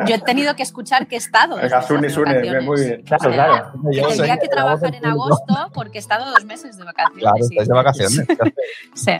yo 0.07 0.15
he 0.15 0.19
tenido 0.19 0.55
que 0.55 0.63
escuchar 0.63 1.07
que 1.07 1.15
he 1.15 1.17
estado. 1.17 1.57
Sune, 1.87 2.09
Sune, 2.09 2.33
vacaciones. 2.33 2.63
muy 2.63 2.81
bien. 2.81 3.01
Claro, 3.03 3.31
claro. 3.31 3.71
Yo 3.91 4.07
tendría 4.07 4.35
sé, 4.35 4.41
que 4.41 4.47
trabajar 4.47 4.95
en 4.95 5.05
agosto 5.05 5.55
porque 5.73 5.97
he 5.97 6.01
estado 6.01 6.29
dos 6.31 6.45
meses 6.45 6.77
de 6.77 6.83
vacaciones. 6.83 7.21
Claro, 7.21 7.37
estáis 7.39 7.67
de 7.67 7.73
vacaciones. 7.73 8.27
Sí. 8.93 9.11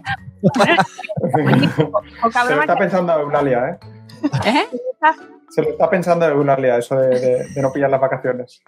Se 2.32 2.56
lo 2.56 2.62
está 2.62 2.76
pensando 2.76 3.14
Eulalia, 3.20 3.70
¿eh? 3.70 3.80
¿Eh? 4.46 4.68
Se 5.50 5.62
lo 5.64 5.70
está 5.70 5.89
pensando 5.89 6.26
Eulalia, 6.28 6.78
eso 6.78 6.95
de, 6.95 7.20
de- 7.20 7.47
de 7.54 7.62
no 7.62 7.72
pillar 7.72 7.89
las 7.89 8.02
vacaciones. 8.02 8.62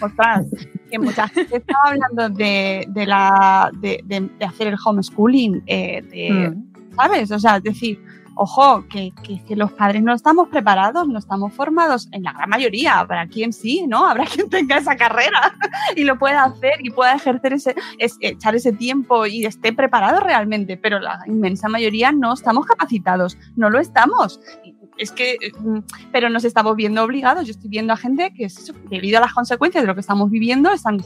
Ostras, 0.00 0.46
que 0.90 0.98
mucha 0.98 1.26
gente 1.28 1.56
estaba 1.58 1.80
hablando 1.90 2.28
de, 2.36 2.86
de 2.88 3.06
la, 3.06 3.70
de, 3.80 4.00
de- 4.04 4.30
de 4.38 4.44
hacer 4.44 4.68
el 4.68 4.76
homeschooling, 4.84 5.62
eh, 5.66 6.02
de- 6.02 6.50
Mm. 6.50 6.94
¿sabes? 6.96 7.30
O 7.30 7.38
sea, 7.38 7.56
es 7.56 7.62
decir, 7.64 8.02
ojo, 8.36 8.84
que, 8.88 9.10
que- 9.22 9.42
que 9.44 9.56
los 9.56 9.72
padres 9.72 10.02
no 10.02 10.14
estamos 10.14 10.48
preparados, 10.48 11.06
no 11.08 11.18
estamos 11.18 11.52
formados, 11.52 12.08
en 12.12 12.22
la 12.22 12.32
gran 12.32 12.48
mayoría, 12.48 12.98
habrá 13.00 13.26
quien 13.26 13.52
sí, 13.52 13.84
¿no? 13.86 14.06
Habrá 14.06 14.24
quien 14.24 14.48
tenga 14.48 14.78
esa 14.78 14.96
carrera 14.96 15.52
y 15.96 16.04
lo 16.04 16.18
pueda 16.18 16.44
hacer 16.44 16.74
y 16.80 16.90
pueda 16.90 17.14
ejercer 17.14 17.52
ese, 17.54 17.74
es- 17.98 18.16
echar 18.20 18.54
ese 18.54 18.72
tiempo 18.72 19.26
y 19.26 19.44
esté 19.44 19.72
preparado 19.72 20.20
realmente, 20.20 20.76
pero 20.76 21.00
la 21.00 21.18
inmensa 21.26 21.68
mayoría 21.68 22.12
no 22.12 22.32
estamos 22.32 22.66
capacitados, 22.66 23.36
no 23.56 23.68
lo 23.68 23.78
estamos. 23.80 24.40
Y 24.64 24.74
Es 25.00 25.10
que, 25.10 25.38
eh, 25.40 25.50
mm, 25.58 25.78
pero 26.12 26.28
nos 26.28 26.44
estamos 26.44 26.76
viendo 26.76 27.02
obligados. 27.02 27.46
Yo 27.46 27.52
estoy 27.52 27.70
viendo 27.70 27.94
a 27.94 27.96
gente 27.96 28.34
que, 28.34 28.44
es 28.44 28.72
debido 28.90 29.16
a 29.16 29.22
las 29.22 29.32
consecuencias 29.32 29.82
de 29.82 29.88
lo 29.88 29.94
que 29.94 30.02
estamos 30.02 30.30
viviendo, 30.30 30.70
están 30.70 30.98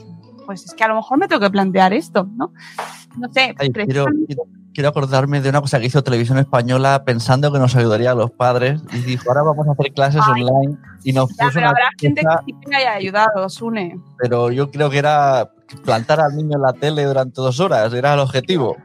pues 0.45 0.64
es 0.64 0.74
que 0.74 0.84
a 0.84 0.88
lo 0.88 0.97
mejor 0.97 1.18
me 1.18 1.28
tengo 1.28 1.40
que 1.40 1.51
plantear 1.51 1.92
esto, 1.92 2.28
¿no? 2.36 2.53
No 3.16 3.32
sé, 3.32 3.55
Ay, 3.59 3.70
quiero, 3.72 4.88
acordarme 4.88 5.40
de 5.40 5.49
una 5.49 5.61
cosa 5.61 5.78
que 5.78 5.86
hizo 5.86 6.03
Televisión 6.03 6.38
Española 6.38 7.05
pensando 7.05 7.53
que 7.53 7.59
nos 7.61 7.76
ayudaría 7.76 8.11
a 8.11 8.14
los 8.14 8.30
padres 8.32 8.82
y 8.92 8.99
dijo, 8.99 9.24
ahora 9.28 9.42
vamos 9.42 9.68
a 9.68 9.72
hacer 9.72 9.92
clases 9.92 10.20
Ay. 10.26 10.42
online 10.42 10.76
y 11.05 11.12
nos 11.12 11.28
Ya, 11.36 11.45
puso 11.45 11.55
pero 11.55 11.61
una 11.61 11.70
habrá 11.70 11.88
gente 11.99 12.20
que 12.22 12.28
sí 12.47 12.53
que 12.61 12.68
me 12.68 12.76
haya 12.76 12.92
ayudado, 12.95 13.49
Sune. 13.49 13.99
pero 14.18 14.51
yo 14.51 14.70
creo 14.70 14.90
que 14.90 14.99
era 14.99 15.51
plantar 15.84 16.20
al 16.20 16.36
niño 16.36 16.57
en 16.57 16.62
la 16.62 16.72
tele 16.72 17.05
durante 17.05 17.40
dos 17.40 17.59
horas, 17.61 17.92
era 17.95 18.14
el 18.14 18.20
objetivo. 18.20 18.76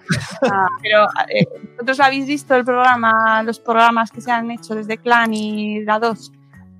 Ah, 0.43 0.68
pero 0.82 1.05
eh, 1.28 1.45
vosotros 1.74 1.99
habéis 1.99 2.28
visto 2.28 2.55
el 2.55 2.64
programa, 2.64 3.41
los 3.43 3.60
programas 3.60 4.12
que 4.12 4.22
se 4.22 4.32
han 4.32 4.49
hecho 4.51 4.76
desde 4.76 4.97
Clan 4.97 5.34
y 5.34 5.84
la 5.84 5.99
2. 5.99 6.32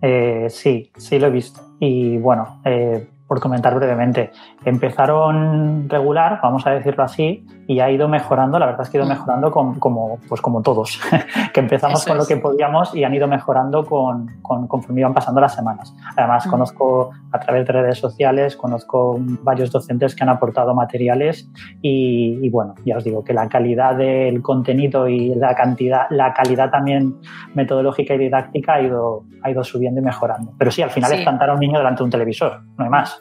Eh, 0.02 0.48
sí, 0.50 0.92
sí 0.98 1.20
lo 1.20 1.28
he 1.28 1.32
visto. 1.32 1.62
Y 1.80 2.18
bueno, 2.18 2.62
eh, 2.66 3.10
por 3.30 3.40
comentar 3.40 3.76
brevemente, 3.76 4.32
empezaron 4.66 5.88
regular, 5.88 6.40
vamos 6.42 6.66
a 6.66 6.72
decirlo 6.72 7.04
así, 7.04 7.46
y 7.68 7.80
ha 7.80 7.92
ido 7.92 8.08
mejorando, 8.08 8.58
la 8.58 8.66
verdad 8.66 8.82
es 8.82 8.90
que 8.90 8.98
ha 8.98 9.02
ido 9.02 9.08
mejorando 9.10 9.52
con- 9.52 9.80
como, 9.80 10.18
pues 10.28 10.42
como 10.42 10.64
todos, 10.64 11.00
que 11.54 11.60
empezamos 11.60 12.00
Eso 12.02 12.10
con 12.10 12.18
lo 12.18 12.26
que 12.26 12.38
podíamos 12.38 12.96
y 12.96 13.04
han 13.04 13.14
ido 13.14 13.28
mejorando 13.28 13.86
con, 13.86 14.28
con- 14.42 14.68
conforme 14.68 15.02
iban 15.02 15.14
pasando 15.14 15.40
las 15.40 15.54
semanas. 15.54 15.96
Además, 16.18 16.48
Mm. 16.48 16.50
conozco 16.50 17.12
a 17.32 17.40
través 17.40 17.68
de 17.68 17.74
redes 17.74 18.00
sociales, 18.00 18.56
conozco 18.58 19.18
varios 19.44 19.72
docentes 19.72 20.16
que 20.16 20.24
han 20.24 20.30
aportado 20.30 20.74
materiales 20.74 21.48
y, 21.84 22.40
y 22.42 22.50
bueno, 22.50 22.74
ya 22.84 22.98
os 22.98 23.04
digo 23.04 23.24
que 23.24 23.34
la 23.34 23.48
calidad 23.48 23.96
del 23.96 24.42
contenido 24.42 25.08
y 25.08 25.36
la 25.36 25.54
cantidad, 25.54 26.08
la 26.10 26.34
calidad 26.34 26.72
también 26.72 27.18
metodológica 27.54 28.16
y 28.16 28.18
didáctica 28.18 28.74
ha 28.74 28.82
ido, 28.82 29.24
ha 29.44 29.52
ido 29.52 29.64
subiendo 29.64 30.02
y 30.02 30.04
mejorando. 30.04 30.54
Pero 30.58 30.72
sí, 30.72 30.82
al 30.82 30.90
final 30.90 31.12
Sí. 31.12 31.18
es 31.18 31.22
plantar 31.24 31.52
a 31.52 31.54
un 31.54 31.60
niño 31.60 31.78
delante 31.78 32.00
de 32.00 32.06
un 32.06 32.10
televisor, 32.10 32.62
no 32.78 32.84
hay 32.86 32.90
más. 32.90 33.19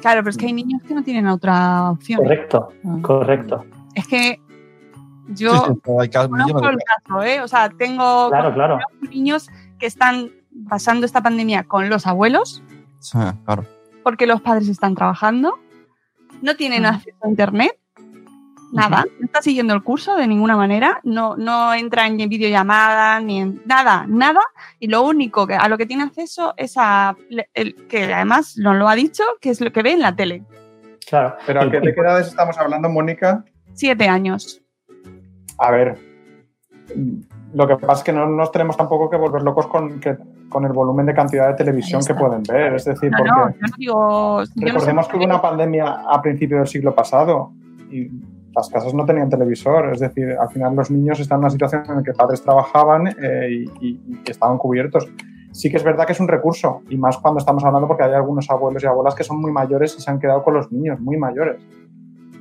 Claro, 0.00 0.20
pero 0.20 0.30
es 0.30 0.36
que 0.36 0.46
hay 0.46 0.52
niños 0.52 0.82
que 0.82 0.94
no 0.94 1.02
tienen 1.02 1.26
otra 1.26 1.90
opción. 1.90 2.18
Correcto, 2.22 2.68
Mm. 2.82 3.00
correcto. 3.02 3.64
Es 3.94 4.06
que 4.06 4.38
yo 5.28 5.52
Sí, 5.54 5.72
sí, 5.84 5.90
hay 6.00 6.28
conozco 6.28 6.68
el 6.68 6.78
caso, 6.78 7.22
¿eh? 7.22 7.40
O 7.40 7.48
sea, 7.48 7.70
tengo 7.70 8.28
Claro, 8.30 8.52
claro. 8.54 8.78
niños 9.10 9.48
que 9.78 9.86
están 9.86 10.30
pasando 10.68 11.06
esta 11.06 11.22
pandemia 11.22 11.64
con 11.64 11.88
los 11.88 12.06
abuelos 12.06 12.62
Sí, 12.98 13.18
claro. 13.44 13.64
porque 14.02 14.26
los 14.26 14.40
padres 14.42 14.68
están 14.68 14.94
trabajando, 14.94 15.58
no 16.42 16.56
tienen 16.56 16.82
Mm. 16.82 16.86
acceso 16.86 17.16
a 17.22 17.28
internet, 17.28 17.78
nada, 18.72 19.04
no 19.18 19.24
está 19.26 19.42
siguiendo 19.42 19.74
el 19.74 19.82
curso 19.82 20.14
de 20.16 20.26
ninguna 20.26 20.56
manera, 20.56 21.00
no, 21.04 21.36
no 21.36 21.72
entra 21.74 22.06
en 22.06 22.16
videollamada 22.16 23.20
ni 23.20 23.40
en 23.40 23.62
nada, 23.66 24.04
nada, 24.08 24.40
y 24.78 24.86
lo 24.88 25.02
único 25.02 25.46
que 25.46 25.54
a 25.54 25.68
lo 25.68 25.76
que 25.78 25.86
tiene 25.86 26.04
acceso 26.04 26.54
es 26.56 26.74
a 26.76 27.16
el, 27.54 27.74
que 27.88 28.12
además 28.12 28.56
nos 28.58 28.76
lo 28.76 28.88
ha 28.88 28.94
dicho, 28.94 29.22
que 29.40 29.50
es 29.50 29.60
lo 29.60 29.72
que 29.72 29.82
ve 29.82 29.92
en 29.92 30.00
la 30.00 30.14
tele. 30.14 30.42
Claro. 31.08 31.36
Pero 31.46 31.62
¿a 31.62 31.70
qué, 31.70 31.80
de 31.80 31.94
qué 31.94 32.00
edades 32.00 32.28
estamos 32.28 32.56
hablando, 32.58 32.88
Mónica? 32.88 33.44
Siete 33.74 34.06
años. 34.08 34.62
A 35.58 35.70
ver, 35.70 35.98
lo 37.54 37.66
que 37.66 37.76
pasa 37.76 37.94
es 37.94 38.02
que 38.04 38.12
no 38.12 38.26
nos 38.26 38.52
tenemos 38.52 38.76
tampoco 38.76 39.10
que 39.10 39.16
volver 39.16 39.42
locos 39.42 39.66
con, 39.66 39.98
que- 40.00 40.16
con 40.48 40.64
el 40.64 40.72
volumen 40.72 41.06
de 41.06 41.14
cantidad 41.14 41.48
de 41.48 41.54
televisión 41.54 42.02
que 42.04 42.14
pueden 42.14 42.42
ver. 42.44 42.74
Es 42.74 42.84
decir, 42.84 43.10
No, 43.10 43.18
porque 43.18 43.30
no, 43.30 43.50
yo 43.50 43.56
no 43.60 43.68
digo. 43.76 44.42
yo 44.44 44.50
no 44.56 44.66
recordemos 44.72 45.06
sé- 45.06 45.10
que 45.12 45.16
hubo 45.18 45.24
una 45.24 45.40
pandemia 45.42 45.86
a 46.08 46.20
principios 46.22 46.60
del 46.60 46.68
siglo 46.68 46.94
pasado 46.94 47.52
y 47.90 48.08
las 48.54 48.68
casas 48.68 48.92
no 48.94 49.04
tenían 49.04 49.28
televisor. 49.30 49.92
Es 49.92 50.00
decir, 50.00 50.36
al 50.40 50.48
final 50.50 50.74
los 50.74 50.90
niños 50.90 51.20
están 51.20 51.36
en 51.36 51.40
una 51.40 51.50
situación 51.50 51.82
en 51.88 51.96
la 51.96 52.02
que 52.02 52.12
padres 52.12 52.42
trabajaban 52.42 53.08
eh, 53.08 53.64
y, 53.80 53.88
y- 53.88 54.20
estaban 54.26 54.58
cubiertos. 54.58 55.08
Sí 55.52 55.68
que 55.70 55.76
es 55.78 55.84
verdad 55.84 56.06
que 56.06 56.12
es 56.12 56.20
un 56.20 56.28
recurso, 56.28 56.82
y 56.88 56.96
más 56.96 57.18
cuando 57.18 57.38
estamos 57.38 57.64
hablando 57.64 57.88
porque 57.88 58.04
hay 58.04 58.12
algunos 58.12 58.48
abuelos 58.50 58.82
y 58.84 58.86
abuelas 58.86 59.14
que 59.16 59.24
son 59.24 59.40
muy 59.40 59.50
mayores 59.50 59.96
y 59.98 60.00
se 60.00 60.08
han 60.10 60.20
quedado 60.20 60.42
con 60.44 60.54
los 60.54 60.70
niños, 60.70 61.00
muy 61.00 61.16
mayores. 61.16 61.60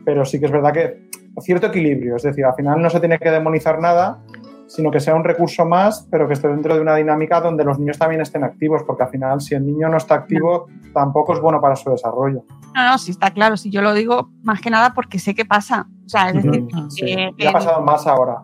Pero 0.06 0.26
sí 0.26 0.40
que 0.40 0.46
es 0.46 0.52
verdad 0.52 0.74
que 0.74 1.10
cierto 1.42 1.68
equilibrio, 1.68 2.16
es 2.18 2.24
decir, 2.24 2.46
al 2.46 2.54
final 2.54 2.82
no 2.82 2.90
se 2.90 3.00
tiene 3.00 3.18
que 3.18 3.32
demonizar 3.32 3.80
nada, 3.80 4.20
sino 4.68 4.92
que 4.92 5.00
sea 5.00 5.16
un 5.16 5.24
recurso 5.24 5.66
más, 5.66 6.08
pero 6.12 6.28
que 6.28 6.34
esté 6.34 6.48
dentro 6.48 6.76
de 6.76 6.82
una 6.82 6.96
dinámica 6.96 7.42
donde 7.42 7.64
los 7.64 7.80
niños 7.80 7.98
también 7.98 8.22
estén 8.22 8.44
activos, 8.44 8.84
porque 8.86 9.02
al 9.04 9.10
final 9.10 9.42
si 9.42 9.56
el 9.56 9.66
niño 9.66 9.90
no 9.90 9.98
está 9.98 10.14
activo, 10.16 10.68
tampoco 10.94 11.34
es 11.34 11.40
bueno 11.40 11.60
para 11.60 11.76
su 11.76 11.90
desarrollo. 11.90 12.44
No, 12.76 12.90
no, 12.92 12.98
sí 12.98 13.12
está 13.12 13.32
claro. 13.32 13.58
Si 13.58 13.70
yo 13.70 13.82
lo 13.82 13.94
digo 13.94 14.30
más 14.44 14.62
que 14.62 14.70
nada 14.70 14.94
porque 14.94 15.20
sé 15.20 15.34
qué 15.36 15.46
pasa. 15.46 15.88
O 16.06 16.10
sea, 16.10 16.30
es 16.30 16.36
decir, 16.44 16.66
Sí, 16.90 17.02
eh, 17.06 17.30
ha 17.40 17.44
en- 17.48 17.54
pasado 17.54 17.82
más 17.82 18.08
ahora. 18.08 18.38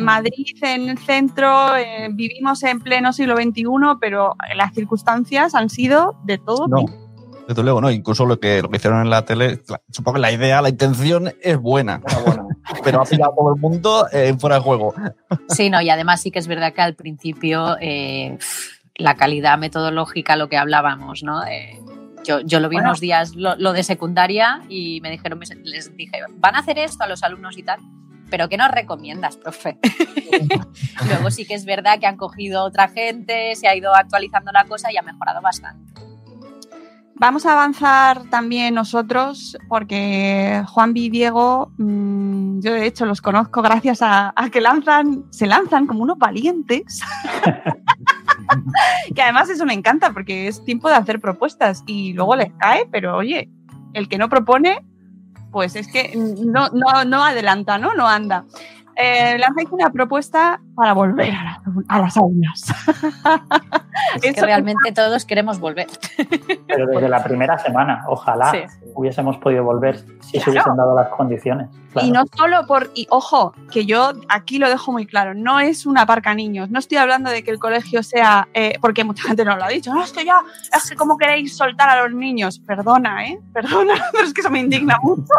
Madrid, 0.00 0.56
en 0.62 0.88
el 0.90 0.98
centro, 0.98 1.74
eh, 1.76 2.08
vivimos 2.12 2.62
en 2.62 2.80
pleno 2.80 3.12
siglo 3.12 3.36
XXI, 3.36 3.64
pero 4.00 4.34
las 4.54 4.74
circunstancias 4.74 5.54
han 5.54 5.68
sido 5.70 6.16
de 6.24 6.36
todo 6.38 6.68
No, 6.68 6.76
tipo. 6.84 6.92
desde 7.48 7.62
luego, 7.62 7.80
no. 7.80 7.90
Incluso 7.90 8.26
lo 8.26 8.38
que, 8.38 8.60
lo 8.62 8.68
que 8.68 8.76
hicieron 8.76 9.00
en 9.00 9.10
la 9.10 9.24
tele, 9.24 9.62
supongo 9.90 10.16
que 10.16 10.20
la 10.20 10.32
idea, 10.32 10.60
la 10.62 10.68
intención 10.68 11.32
es 11.42 11.56
buena, 11.58 12.02
Enhorabuena. 12.06 12.42
pero 12.84 13.00
ha 13.00 13.04
pillado 13.04 13.32
todo 13.36 13.54
el 13.54 13.60
mundo 13.60 14.06
eh, 14.12 14.34
fuera 14.38 14.56
de 14.56 14.62
juego. 14.62 14.92
Sí, 15.48 15.70
no, 15.70 15.80
y 15.80 15.88
además 15.90 16.20
sí 16.20 16.30
que 16.30 16.38
es 16.38 16.48
verdad 16.48 16.72
que 16.74 16.82
al 16.82 16.94
principio 16.96 17.76
eh, 17.80 18.36
la 18.96 19.14
calidad 19.14 19.56
metodológica, 19.58 20.36
lo 20.36 20.48
que 20.50 20.58
hablábamos, 20.58 21.22
¿no? 21.22 21.42
Yo, 22.26 22.40
yo 22.40 22.60
lo 22.60 22.68
vi 22.68 22.76
Bueno. 22.76 22.88
unos 22.88 23.00
días 23.00 23.36
lo, 23.36 23.54
lo 23.56 23.72
de 23.72 23.82
secundaria 23.84 24.62
y 24.68 25.00
me 25.00 25.10
dijeron, 25.10 25.40
les 25.62 25.96
dije, 25.96 26.18
van 26.38 26.56
a 26.56 26.58
hacer 26.58 26.78
esto 26.78 27.04
a 27.04 27.06
los 27.06 27.22
alumnos 27.22 27.56
y 27.56 27.62
tal, 27.62 27.78
pero 28.30 28.48
¿qué 28.48 28.56
nos 28.56 28.70
recomiendas, 28.70 29.36
profe? 29.36 29.78
Luego 31.08 31.30
sí 31.30 31.46
que 31.46 31.54
es 31.54 31.64
verdad 31.64 32.00
que 32.00 32.06
han 32.06 32.16
cogido 32.16 32.64
otra 32.64 32.88
gente, 32.88 33.54
se 33.54 33.68
ha 33.68 33.76
ido 33.76 33.94
actualizando 33.94 34.50
la 34.52 34.64
cosa 34.64 34.90
y 34.92 34.96
ha 34.96 35.02
mejorado 35.02 35.40
bastante. 35.40 35.92
Vamos 37.18 37.46
a 37.46 37.52
avanzar 37.52 38.28
también 38.28 38.74
nosotros 38.74 39.56
porque 39.68 40.62
Juan 40.66 40.92
y 40.94 41.08
Diego, 41.08 41.72
mmm, 41.78 42.60
yo 42.60 42.74
de 42.74 42.86
hecho 42.86 43.06
los 43.06 43.22
conozco 43.22 43.62
gracias 43.62 44.02
a, 44.02 44.34
a, 44.36 44.50
que 44.50 44.60
lanzan, 44.60 45.24
se 45.30 45.46
lanzan 45.46 45.86
como 45.86 46.02
unos 46.02 46.18
valientes. 46.18 47.00
que 49.14 49.22
además 49.22 49.48
eso 49.48 49.64
me 49.64 49.74
encanta 49.74 50.12
porque 50.12 50.48
es 50.48 50.64
tiempo 50.64 50.88
de 50.88 50.96
hacer 50.96 51.20
propuestas 51.20 51.82
y 51.86 52.12
luego 52.12 52.36
les 52.36 52.52
cae, 52.58 52.86
pero 52.90 53.16
oye, 53.16 53.50
el 53.92 54.08
que 54.08 54.18
no 54.18 54.28
propone, 54.28 54.84
pues 55.50 55.76
es 55.76 55.88
que 55.88 56.12
no, 56.14 56.68
no, 56.70 57.04
no 57.04 57.24
adelanta, 57.24 57.78
¿no? 57.78 57.94
No 57.94 58.06
anda. 58.06 58.44
Eh, 58.96 59.36
lanzáis 59.38 59.68
una 59.70 59.90
propuesta 59.90 60.60
para 60.74 60.94
volver 60.94 61.30
a, 61.34 61.44
la, 61.44 61.62
a 61.88 62.00
las 62.00 62.16
aulas. 62.16 62.64
Es 64.22 64.34
que 64.34 64.40
realmente 64.40 64.92
todos 64.92 65.24
queremos 65.24 65.58
volver. 65.58 65.86
Pero 66.66 66.86
desde 66.86 67.08
la 67.08 67.22
primera 67.22 67.58
semana, 67.58 68.04
ojalá 68.08 68.50
sí. 68.50 68.58
hubiésemos 68.94 69.36
podido 69.38 69.64
volver 69.64 69.98
si 69.98 70.32
claro. 70.32 70.44
se 70.44 70.50
hubiesen 70.50 70.76
dado 70.76 70.94
las 70.94 71.08
condiciones. 71.08 71.68
Claro. 71.92 72.08
Y 72.08 72.10
no 72.10 72.24
solo 72.36 72.66
por, 72.66 72.90
y 72.94 73.06
ojo, 73.10 73.54
que 73.70 73.86
yo 73.86 74.12
aquí 74.28 74.58
lo 74.58 74.68
dejo 74.68 74.92
muy 74.92 75.06
claro, 75.06 75.34
no 75.34 75.60
es 75.60 75.86
una 75.86 76.04
parca 76.04 76.34
niños, 76.34 76.70
no 76.70 76.78
estoy 76.78 76.98
hablando 76.98 77.30
de 77.30 77.42
que 77.42 77.50
el 77.50 77.58
colegio 77.58 78.02
sea, 78.02 78.48
eh, 78.52 78.78
porque 78.82 79.04
mucha 79.04 79.22
gente 79.22 79.44
nos 79.44 79.56
lo 79.56 79.64
ha 79.64 79.68
dicho, 79.68 79.94
no, 79.94 80.02
es 80.02 80.12
que 80.12 80.24
ya, 80.24 80.42
es 80.74 80.90
que 80.90 80.96
cómo 80.96 81.16
queréis 81.16 81.56
soltar 81.56 81.88
a 81.88 82.02
los 82.02 82.14
niños, 82.14 82.58
perdona, 82.58 83.26
¿eh? 83.26 83.40
Perdona, 83.52 83.94
pero 84.12 84.24
es 84.24 84.34
que 84.34 84.42
eso 84.42 84.50
me 84.50 84.60
indigna 84.60 84.98
mucho. 85.02 85.32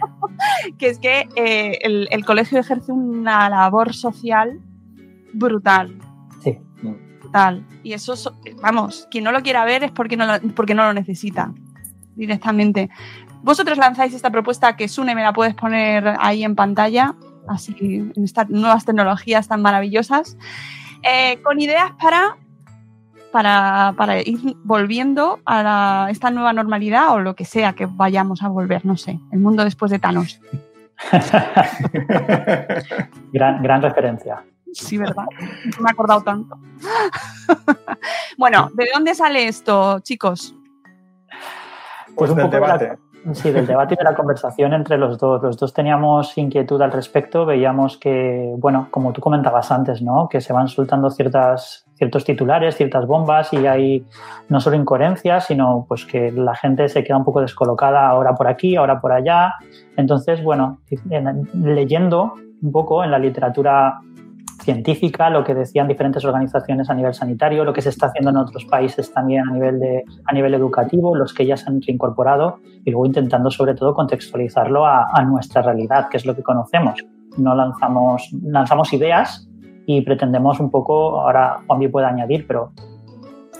que 0.78 0.88
es 0.88 0.98
que 0.98 1.28
eh, 1.36 1.78
el, 1.82 2.08
el 2.10 2.24
colegio 2.24 2.58
ejerce 2.58 2.83
una 2.88 3.48
labor 3.48 3.94
social 3.94 4.60
brutal. 5.32 5.98
Sí. 6.42 6.58
Brutal. 7.20 7.66
Y 7.82 7.92
eso, 7.92 8.14
vamos, 8.62 9.08
quien 9.10 9.24
no 9.24 9.32
lo 9.32 9.42
quiera 9.42 9.64
ver 9.64 9.84
es 9.84 9.90
porque 9.90 10.16
no 10.16 10.26
lo, 10.26 10.40
porque 10.54 10.74
no 10.74 10.84
lo 10.84 10.92
necesita 10.92 11.52
directamente. 12.14 12.90
Vosotros 13.42 13.76
lanzáis 13.76 14.14
esta 14.14 14.30
propuesta 14.30 14.76
que 14.76 14.88
Sune 14.88 15.14
me 15.14 15.22
la 15.22 15.32
puedes 15.32 15.54
poner 15.54 16.16
ahí 16.18 16.44
en 16.44 16.54
pantalla, 16.54 17.14
así 17.46 17.74
en 17.80 18.24
estas 18.24 18.48
nuevas 18.48 18.84
tecnologías 18.84 19.48
tan 19.48 19.60
maravillosas, 19.60 20.38
eh, 21.02 21.38
con 21.42 21.60
ideas 21.60 21.92
para, 22.00 22.38
para, 23.32 23.94
para 23.98 24.20
ir 24.20 24.56
volviendo 24.64 25.40
a 25.44 25.62
la, 25.62 26.06
esta 26.10 26.30
nueva 26.30 26.52
normalidad 26.52 27.12
o 27.12 27.20
lo 27.20 27.34
que 27.34 27.44
sea 27.44 27.74
que 27.74 27.86
vayamos 27.86 28.42
a 28.42 28.48
volver, 28.48 28.86
no 28.86 28.96
sé, 28.96 29.20
el 29.30 29.40
mundo 29.40 29.64
después 29.64 29.90
de 29.90 29.98
Thanos. 29.98 30.40
gran, 33.32 33.62
gran 33.62 33.82
referencia. 33.82 34.44
Sí, 34.72 34.98
¿verdad? 34.98 35.26
No 35.76 35.82
me 35.82 35.88
he 35.88 35.92
acordado 35.92 36.22
tanto. 36.22 36.58
bueno, 38.38 38.70
¿de 38.74 38.88
dónde 38.92 39.14
sale 39.14 39.46
esto, 39.46 40.00
chicos? 40.00 40.54
Pues, 42.16 42.30
un 42.30 42.38
poco 42.38 42.48
debate. 42.48 42.84
De 42.84 42.90
la, 42.90 42.98
sí, 43.32 43.50
del 43.50 43.66
debate 43.66 43.94
y 43.94 43.96
de 43.96 44.04
la 44.04 44.14
conversación 44.14 44.72
entre 44.74 44.98
los 44.98 45.18
dos. 45.18 45.42
Los 45.42 45.56
dos 45.56 45.72
teníamos 45.72 46.36
inquietud 46.36 46.80
al 46.82 46.92
respecto. 46.92 47.46
Veíamos 47.46 47.96
que, 47.96 48.54
bueno, 48.58 48.88
como 48.90 49.12
tú 49.12 49.20
comentabas 49.20 49.70
antes, 49.72 50.02
¿no? 50.02 50.28
Que 50.28 50.40
se 50.40 50.52
van 50.52 50.68
soltando 50.68 51.10
ciertas, 51.10 51.86
ciertos 51.94 52.24
titulares, 52.24 52.76
ciertas 52.76 53.06
bombas 53.06 53.52
y 53.52 53.66
hay 53.66 54.04
no 54.48 54.60
solo 54.60 54.76
incoherencias, 54.76 55.46
sino 55.46 55.86
pues 55.88 56.04
que 56.04 56.32
la 56.32 56.54
gente 56.54 56.88
se 56.88 57.02
queda 57.04 57.16
un 57.16 57.24
poco 57.24 57.40
descolocada 57.40 58.06
ahora 58.06 58.34
por 58.34 58.48
aquí, 58.48 58.76
ahora 58.76 59.00
por 59.00 59.12
allá. 59.12 59.54
Entonces, 59.96 60.42
bueno, 60.42 60.80
leyendo 61.54 62.34
un 62.62 62.72
poco 62.72 63.04
en 63.04 63.10
la 63.10 63.18
literatura 63.18 64.00
científica, 64.64 65.30
lo 65.30 65.44
que 65.44 65.54
decían 65.54 65.86
diferentes 65.86 66.24
organizaciones 66.24 66.90
a 66.90 66.94
nivel 66.94 67.14
sanitario, 67.14 67.64
lo 67.64 67.72
que 67.72 67.82
se 67.82 67.90
está 67.90 68.06
haciendo 68.06 68.30
en 68.30 68.38
otros 68.38 68.64
países 68.64 69.12
también 69.12 69.48
a 69.48 69.52
nivel, 69.52 69.78
de, 69.78 70.04
a 70.24 70.32
nivel 70.32 70.54
educativo, 70.54 71.14
los 71.14 71.32
que 71.32 71.46
ya 71.46 71.56
se 71.56 71.68
han 71.68 71.80
reincorporado 71.80 72.58
y 72.84 72.90
luego 72.90 73.06
intentando 73.06 73.50
sobre 73.50 73.74
todo 73.74 73.94
contextualizarlo 73.94 74.86
a, 74.86 75.22
nuestra 75.24 75.62
realidad, 75.62 76.08
que 76.08 76.16
es 76.16 76.26
lo 76.26 76.34
que 76.34 76.42
conocemos. 76.42 77.04
No 77.36 77.54
lanzamos, 77.54 78.30
lanzamos 78.42 78.92
ideas 78.92 79.48
y 79.86 80.02
pretendemos 80.02 80.60
un 80.60 80.70
poco, 80.70 81.20
ahora 81.20 81.60
Juanvi 81.66 81.88
puede 81.88 82.06
añadir, 82.06 82.46
pero 82.46 82.72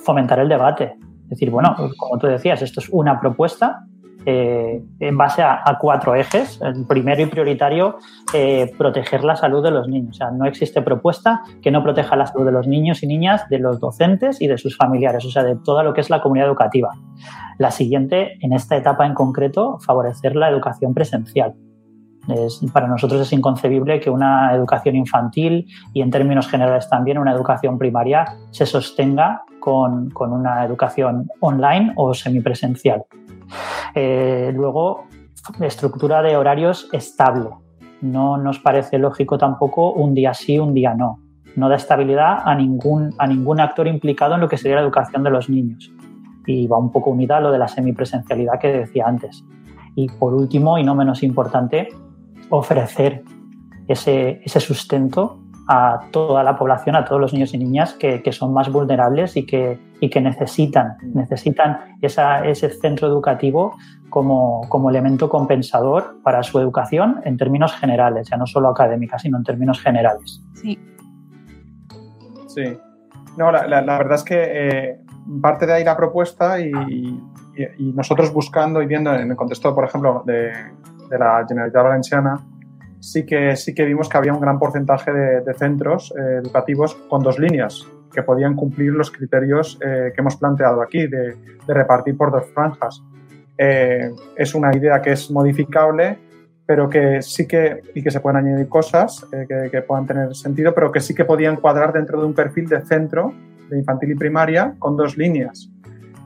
fomentar 0.05 0.39
el 0.41 0.49
debate. 0.49 0.97
Es 1.25 1.31
decir, 1.31 1.51
bueno, 1.51 1.75
como 1.97 2.19
tú 2.19 2.27
decías, 2.27 2.61
esto 2.63 2.81
es 2.81 2.89
una 2.91 3.21
propuesta 3.21 3.87
eh, 4.27 4.83
en 5.01 5.19
base 5.19 5.43
a, 5.43 5.63
cuatro 5.81 6.15
ejes. 6.15 6.61
El 6.63 6.87
primero 6.87 7.23
y 7.23 7.27
prioritario, 7.27 7.99
eh, 8.33 8.73
proteger 8.79 9.25
la 9.25 9.37
salud 9.37 9.63
de 9.63 9.71
los 9.71 9.89
niños. 9.89 10.17
O 10.17 10.19
sea, 10.19 10.31
no 10.31 10.47
existe 10.47 10.83
propuesta 10.83 11.43
que 11.63 11.71
no 11.71 11.83
proteja 11.83 12.17
la 12.17 12.27
salud 12.27 12.47
de 12.47 12.53
los 12.53 12.67
niños 12.67 13.03
y 13.03 13.07
niñas, 13.07 13.49
de 13.49 13.59
los 13.59 13.81
docentes 13.81 14.41
y 14.41 14.47
de 14.47 14.59
sus 14.59 14.77
familiares, 14.77 15.25
o 15.25 15.31
sea, 15.31 15.43
de 15.43 15.57
toda 15.57 15.83
lo 15.83 15.93
que 15.93 16.01
es 16.01 16.11
la 16.11 16.23
comunidad 16.23 16.49
educativa. 16.49 16.91
La 17.59 17.71
siguiente, 17.71 18.39
en 18.41 18.53
esta 18.53 18.77
etapa 18.77 19.07
en 19.07 19.15
concreto, 19.15 19.79
favorecer 19.81 20.37
la 20.37 20.49
educación 20.49 20.95
presencial. 20.95 21.55
Es, 22.29 22.61
para 22.73 22.87
nosotros 22.87 23.21
es 23.21 23.33
inconcebible 23.35 24.01
que 24.01 24.09
una 24.09 24.55
educación 24.55 24.97
infantil 24.97 25.67
y 25.93 26.01
en 26.01 26.11
términos 26.11 26.49
generales 26.49 26.89
también 26.89 27.19
una 27.19 27.33
educación 27.33 27.79
primaria 27.79 28.25
se 28.51 28.65
sostenga 28.65 29.43
con, 29.61 30.09
con 30.11 30.33
una 30.33 30.65
educación 30.65 31.29
online 31.41 31.93
o 31.97 32.15
semipresencial. 32.15 33.05
Eh, 33.95 34.53
luego, 34.55 35.05
estructura 35.61 36.23
de 36.23 36.37
horarios 36.37 36.89
estable. 36.93 37.51
No 38.01 38.37
nos 38.37 38.59
parece 38.59 38.99
lógico 38.99 39.39
tampoco 39.39 39.93
un 39.93 40.15
día 40.15 40.35
sí, 40.35 40.59
un 40.59 40.75
día 40.75 40.95
no. 40.95 41.21
No 41.57 41.69
da 41.69 41.77
estabilidad 41.77 42.39
a 42.45 42.55
ningún, 42.55 43.15
a 43.19 43.27
ningún 43.27 43.61
actor 43.61 43.87
implicado 43.87 44.35
en 44.35 44.41
lo 44.41 44.49
que 44.49 44.57
sería 44.57 44.77
la 44.77 44.83
educación 44.83 45.23
de 45.23 45.31
los 45.31 45.49
niños. 45.49 45.93
Y 46.47 46.67
va 46.67 46.79
un 46.79 46.91
poco 46.91 47.11
unida 47.11 47.37
a 47.37 47.41
lo 47.41 47.53
de 47.53 47.59
la 47.59 47.69
semipresencialidad 47.69 48.59
que 48.59 48.73
decía 48.73 49.07
antes. 49.07 49.45
Y 49.95 50.09
por 50.09 50.35
último, 50.35 50.77
y 50.79 50.83
no 50.83 50.95
menos 50.95 51.23
importante, 51.23 51.89
ofrecer 52.51 53.23
ese, 53.87 54.41
ese 54.45 54.61
sustento 54.61 55.44
a 55.67 56.01
toda 56.11 56.43
la 56.43 56.59
población, 56.59 56.95
a 56.97 57.05
todos 57.05 57.21
los 57.21 57.33
niños 57.33 57.55
y 57.55 57.59
niñas 57.59 57.95
que, 57.95 58.23
que 58.23 58.33
son 58.33 58.53
más 58.53 58.71
vulnerables 58.71 59.37
y 59.37 59.47
que, 59.47 59.79
y 60.01 60.11
que 60.11 60.21
necesitan, 60.21 60.97
necesitan 61.15 61.97
esa, 62.03 62.45
ese 62.45 62.69
centro 62.69 63.09
educativo 63.09 63.77
como, 64.11 64.69
como, 64.69 64.91
elemento 64.91 65.29
compensador 65.29 66.21
para 66.23 66.43
su 66.43 66.59
educación 66.59 67.21
en 67.25 67.37
términos 67.37 67.75
generales, 67.75 68.29
ya 68.31 68.37
no 68.37 68.47
solo 68.47 68.69
académicas, 68.69 69.23
sino 69.23 69.39
en 69.39 69.45
términos 69.45 69.81
generales. 69.81 70.43
Sí. 70.55 70.79
Sí. 72.47 72.79
No, 73.37 73.51
la, 73.51 73.67
la, 73.67 73.83
la 73.83 73.99
verdad 73.99 74.15
es 74.17 74.23
que 74.23 74.43
eh, 74.47 75.01
parte 75.41 75.67
de 75.67 75.73
ahí 75.73 75.85
la 75.85 75.97
propuesta 75.97 76.61
y, 76.61 76.71
y, 76.89 77.21
y, 77.79 77.93
nosotros 77.93 78.33
buscando 78.33 78.81
y 78.83 78.87
viendo 78.87 79.13
en 79.15 79.31
el 79.31 79.37
contexto, 79.37 79.75
por 79.75 79.85
ejemplo, 79.85 80.23
de, 80.25 80.53
de 81.11 81.19
la 81.19 81.45
Generalitat 81.49 81.83
Valenciana, 81.83 82.41
sí 83.05 83.27
que, 83.27 83.55
sí 83.57 83.75
que 83.75 83.85
vimos 83.85 84.09
que 84.09 84.17
había 84.17 84.33
un 84.33 84.41
gran 84.41 84.59
porcentaje 84.59 85.13
de, 85.13 85.55
centros 85.55 86.13
eh, 86.19 86.41
educativos 86.43 86.95
con 87.09 87.23
dos 87.23 87.39
líneas 87.39 87.87
que 88.13 88.23
podían 88.23 88.55
cumplir 88.55 88.93
los 88.93 89.11
criterios 89.11 89.79
eh, 89.85 90.13
que 90.15 90.21
hemos 90.21 90.37
planteado 90.37 90.81
aquí 90.81 91.07
de, 91.07 91.37
repartir 91.67 92.17
por 92.17 92.31
dos 92.31 92.47
franjas. 92.53 93.03
Eh, 93.59 94.11
es 94.37 94.55
una 94.55 94.75
idea 94.75 95.01
que 95.03 95.13
es 95.13 95.31
modificable, 95.31 96.19
pero 96.67 96.89
que 96.89 97.21
sí 97.23 97.47
que, 97.47 97.83
y 97.95 98.03
que 98.03 98.11
se 98.11 98.21
pueden 98.21 98.47
añadir 98.47 98.69
cosas 98.69 99.27
que, 99.31 99.69
que, 99.71 99.83
puedan 99.83 100.07
tener 100.07 100.35
sentido, 100.35 100.75
pero 100.75 100.91
que 100.91 101.01
sí 101.01 101.15
que 101.15 101.25
podían 101.25 101.57
cuadrar 101.57 101.93
dentro 101.93 102.21
de 102.21 102.27
un 102.27 102.35
perfil 102.35 102.69
de 102.69 102.81
centro 102.83 103.35
de 103.69 103.79
infantil 103.79 104.13
y 104.13 104.15
primaria 104.15 104.75
con 104.79 104.97
dos 104.97 105.17
líneas, 105.17 105.71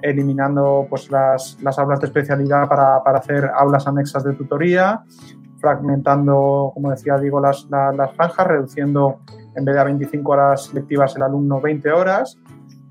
eliminando 0.02 0.86
pues, 0.88 1.10
las, 1.10 1.58
las 1.62 1.78
aulas 1.78 2.00
de 2.00 2.06
especialidad 2.06 2.68
para, 2.68 3.02
para 3.02 3.18
hacer 3.18 3.50
aulas 3.54 3.86
anexas 3.86 4.22
de 4.24 4.34
tutoría, 4.34 5.02
fragmentando, 5.60 6.70
como 6.74 6.90
decía 6.90 7.18
Diego, 7.18 7.40
las, 7.40 7.66
las, 7.70 7.94
las, 7.94 8.12
franjas, 8.12 8.46
reduciendo 8.46 9.20
en 9.54 9.64
vez 9.64 9.74
de 9.74 9.80
a 9.80 9.84
25 9.84 10.32
horas 10.32 10.72
lectivas 10.72 11.16
el 11.16 11.22
alumno 11.22 11.60
20 11.60 11.90
horas, 11.90 12.38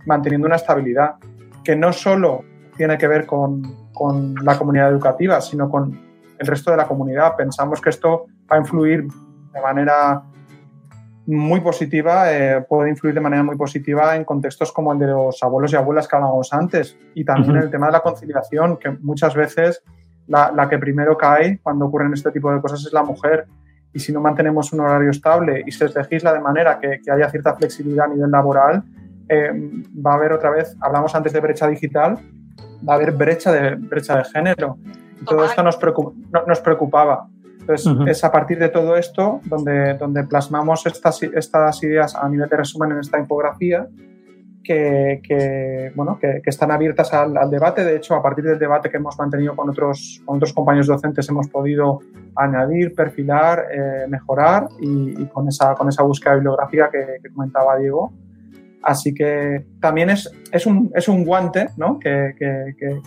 manteniendo 0.06 0.48
una 0.48 0.58
estabilidad 0.58 1.16
que 1.64 1.76
no 1.76 1.92
solo 1.94 2.44
tiene 2.76 2.98
que 2.98 3.08
ver 3.08 3.26
con, 3.26 3.64
con 3.94 4.36
la 4.44 4.58
comunidad 4.58 4.90
educativa, 4.90 5.42
sino 5.42 5.70
con 5.70 6.00
el 6.38 6.48
resto 6.48 6.72
de 6.72 6.78
la 6.78 6.88
comunidad. 6.88 7.36
Pensamos 7.36 7.82
que 7.82 7.90
esto 7.90 8.26
va 8.52 8.58
a 8.58 8.60
influir 8.60 9.08
de 9.54 9.62
manera 9.62 10.24
muy 11.26 11.60
positiva, 11.60 12.32
eh, 12.32 12.66
puede 12.68 12.90
influir 12.90 13.14
de 13.14 13.20
manera 13.20 13.44
muy 13.44 13.58
positiva 13.58 14.16
en 14.16 14.24
contextos 14.24 14.72
como 14.72 14.94
el 14.94 15.00
de 15.00 15.08
los 15.08 15.44
abuelos 15.44 15.74
y 15.74 15.76
abuelas 15.76 16.08
que 16.08 16.16
hablábamos 16.16 16.54
antes 16.54 16.98
y 17.16 17.26
también 17.26 17.58
uh 17.58 17.60
-huh. 17.60 17.64
el 17.64 17.70
tema 17.70 17.88
de 17.88 17.92
la 17.92 18.00
conciliación, 18.00 18.78
que 18.78 18.92
muchas 18.92 19.36
veces 19.36 19.84
la, 20.28 20.52
la, 20.52 20.70
que 20.70 20.78
primero 20.78 21.18
cae 21.18 21.60
cuando 21.62 21.86
ocurren 21.86 22.14
este 22.14 22.32
tipo 22.32 22.52
de 22.52 22.62
cosas 22.62 22.86
es 22.86 22.94
la 22.94 23.04
mujer. 23.04 23.46
Y 23.94 24.00
si 24.00 24.12
no 24.12 24.22
mantenemos 24.22 24.72
un 24.74 24.82
horario 24.82 25.10
estable 25.10 25.64
y 25.66 25.72
se 25.72 25.88
legisla 25.88 26.34
de 26.34 26.40
manera 26.40 26.80
que, 26.80 27.00
que 27.04 27.12
haya 27.12 27.30
cierta 27.30 27.56
flexibilidad 27.56 28.06
a 28.06 28.10
nivel 28.10 28.30
laboral, 28.30 28.84
eh, 29.30 29.52
va 30.06 30.12
a 30.12 30.16
haber 30.16 30.34
otra 30.34 30.52
vez, 30.52 30.76
hablamos 30.82 31.14
antes 31.16 31.34
de 31.34 31.40
brecha 31.40 31.68
digital, 31.68 32.18
va 32.88 32.94
a 32.94 32.96
haber 32.96 33.12
brecha 33.12 33.52
de, 33.52 33.76
brecha 33.76 34.18
de 34.18 34.26
género. 34.26 34.78
Y 35.22 35.26
todo 35.26 35.46
esto 35.46 35.64
nos, 35.64 35.80
nos 36.48 36.60
preocupaba. 36.60 37.28
Entonces, 37.60 37.92
es 38.08 38.24
a 38.24 38.32
partir 38.32 38.60
de 38.60 38.70
todo 38.70 38.96
esto 38.96 39.42
donde, 39.46 39.96
donde 39.96 40.24
plasmamos 40.24 40.86
estas, 40.86 41.22
estas 41.24 41.84
ideas 41.84 42.16
a 42.16 42.30
nivel 42.30 42.48
de 42.48 42.58
resumen 42.58 42.92
en 42.92 43.00
esta 43.00 43.20
infografía 43.20 43.88
que, 44.68 45.92
bueno, 45.96 46.20
que, 46.20 46.42
están 46.46 46.72
abiertas 46.72 47.14
al, 47.14 47.50
debate. 47.50 47.84
De 47.84 47.96
hecho, 47.96 48.16
a 48.16 48.22
partir 48.22 48.44
del 48.44 48.60
debate 48.60 48.90
que 48.90 48.98
hemos 48.98 49.18
mantenido 49.18 49.56
con 49.56 49.70
otros, 49.70 50.22
con 50.26 50.38
otros 50.38 50.54
compañeros 50.54 50.88
docentes 50.88 51.28
hemos 51.30 51.48
podido 51.48 52.00
añadir, 52.36 52.94
perfilar, 52.94 53.66
eh, 53.72 54.06
mejorar 54.08 54.68
y, 54.80 55.26
con, 55.28 55.48
esa, 55.48 55.74
con 55.76 55.88
esa 55.90 56.04
búsqueda 56.04 56.36
bibliográfica 56.36 56.90
que, 56.92 57.30
comentaba 57.34 57.78
Diego. 57.78 58.12
Así 58.84 59.14
que 59.14 59.66
también 59.82 60.10
es, 60.10 60.32
es, 60.52 60.66
un, 60.66 60.92
es 60.94 61.08
un 61.08 61.26
guante 61.26 61.70
¿no? 61.78 62.00
que, 62.00 62.36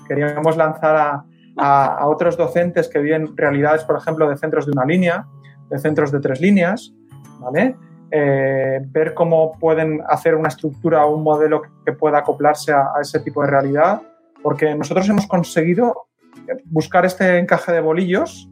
queríamos 0.09 0.57
lanzar 0.57 0.97
a, 0.97 1.25
a, 1.57 2.07
otros 2.09 2.37
docentes 2.37 2.89
que 2.89 2.99
viven 2.99 3.37
realidades, 3.37 3.85
por 3.85 3.97
ejemplo, 3.97 4.29
de 4.29 4.37
centros 4.37 4.67
de 4.67 4.73
una 4.73 4.85
línea, 4.85 5.27
de 5.69 5.79
centros 5.79 6.11
de 6.11 6.21
tres 6.21 6.41
líneas, 6.41 6.93
¿vale? 7.39 7.77
Eh, 8.13 8.81
ver 8.87 9.15
cómo 9.15 9.57
pueden 9.59 10.03
hacer 10.09 10.35
una 10.35 10.49
estructura 10.49 11.07
o 11.07 11.15
un 11.15 11.23
modelo 11.23 11.63
que 11.85 11.93
pueda 11.93 12.19
acoplarse 12.19 12.73
a, 12.73 12.93
ese 13.01 13.21
tipo 13.21 13.43
de 13.43 13.51
realidad, 13.51 14.03
porque 14.43 14.75
nosotros 14.75 15.09
hemos 15.09 15.27
conseguido 15.29 16.09
buscar 16.65 17.05
este 17.05 17.39
encaje 17.39 17.73
de 17.73 17.81
bolillos 17.81 18.51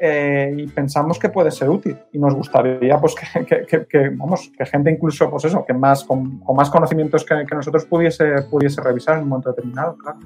eh, 0.00 0.54
y 0.56 0.66
pensamos 0.68 1.18
que 1.18 1.28
puede 1.28 1.50
ser 1.50 1.68
útil 1.68 1.96
y 2.12 2.18
nos 2.18 2.34
gustaría 2.34 3.00
pues 3.00 3.16
que, 3.16 4.08
vamos 4.10 4.52
que 4.56 4.64
gente 4.66 4.92
incluso 4.92 5.28
pues 5.28 5.46
eso 5.46 5.64
que 5.66 5.74
más 5.74 6.04
con, 6.04 6.40
más 6.54 6.70
conocimientos 6.70 7.24
que, 7.24 7.34
nosotros 7.52 7.84
pudiese 7.86 8.42
pudiese 8.42 8.80
revisar 8.80 9.16
en 9.16 9.24
un 9.24 9.30
momento 9.30 9.50
determinado 9.50 9.96
claro. 9.96 10.18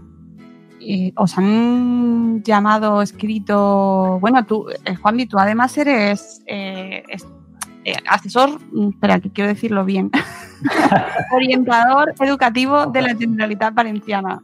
os 1.16 1.38
han 1.38 2.42
llamado 2.42 3.00
escrito 3.00 4.18
bueno 4.20 4.44
tú 4.44 4.66
eh, 4.84 4.94
Juanvi 4.94 5.24
tú 5.24 5.38
además 5.38 5.78
eres 5.78 6.42
eh, 6.46 7.02
asesor, 8.08 8.60
mm, 8.72 8.90
espera, 8.90 9.20
que 9.20 9.30
quiero 9.30 9.48
decirlo 9.48 9.84
bien, 9.84 10.10
orientador 11.32 12.14
educativo 12.20 12.86
de 12.86 13.02
la 13.02 13.14
Generalitat 13.14 13.74
Valenciana. 13.74 14.40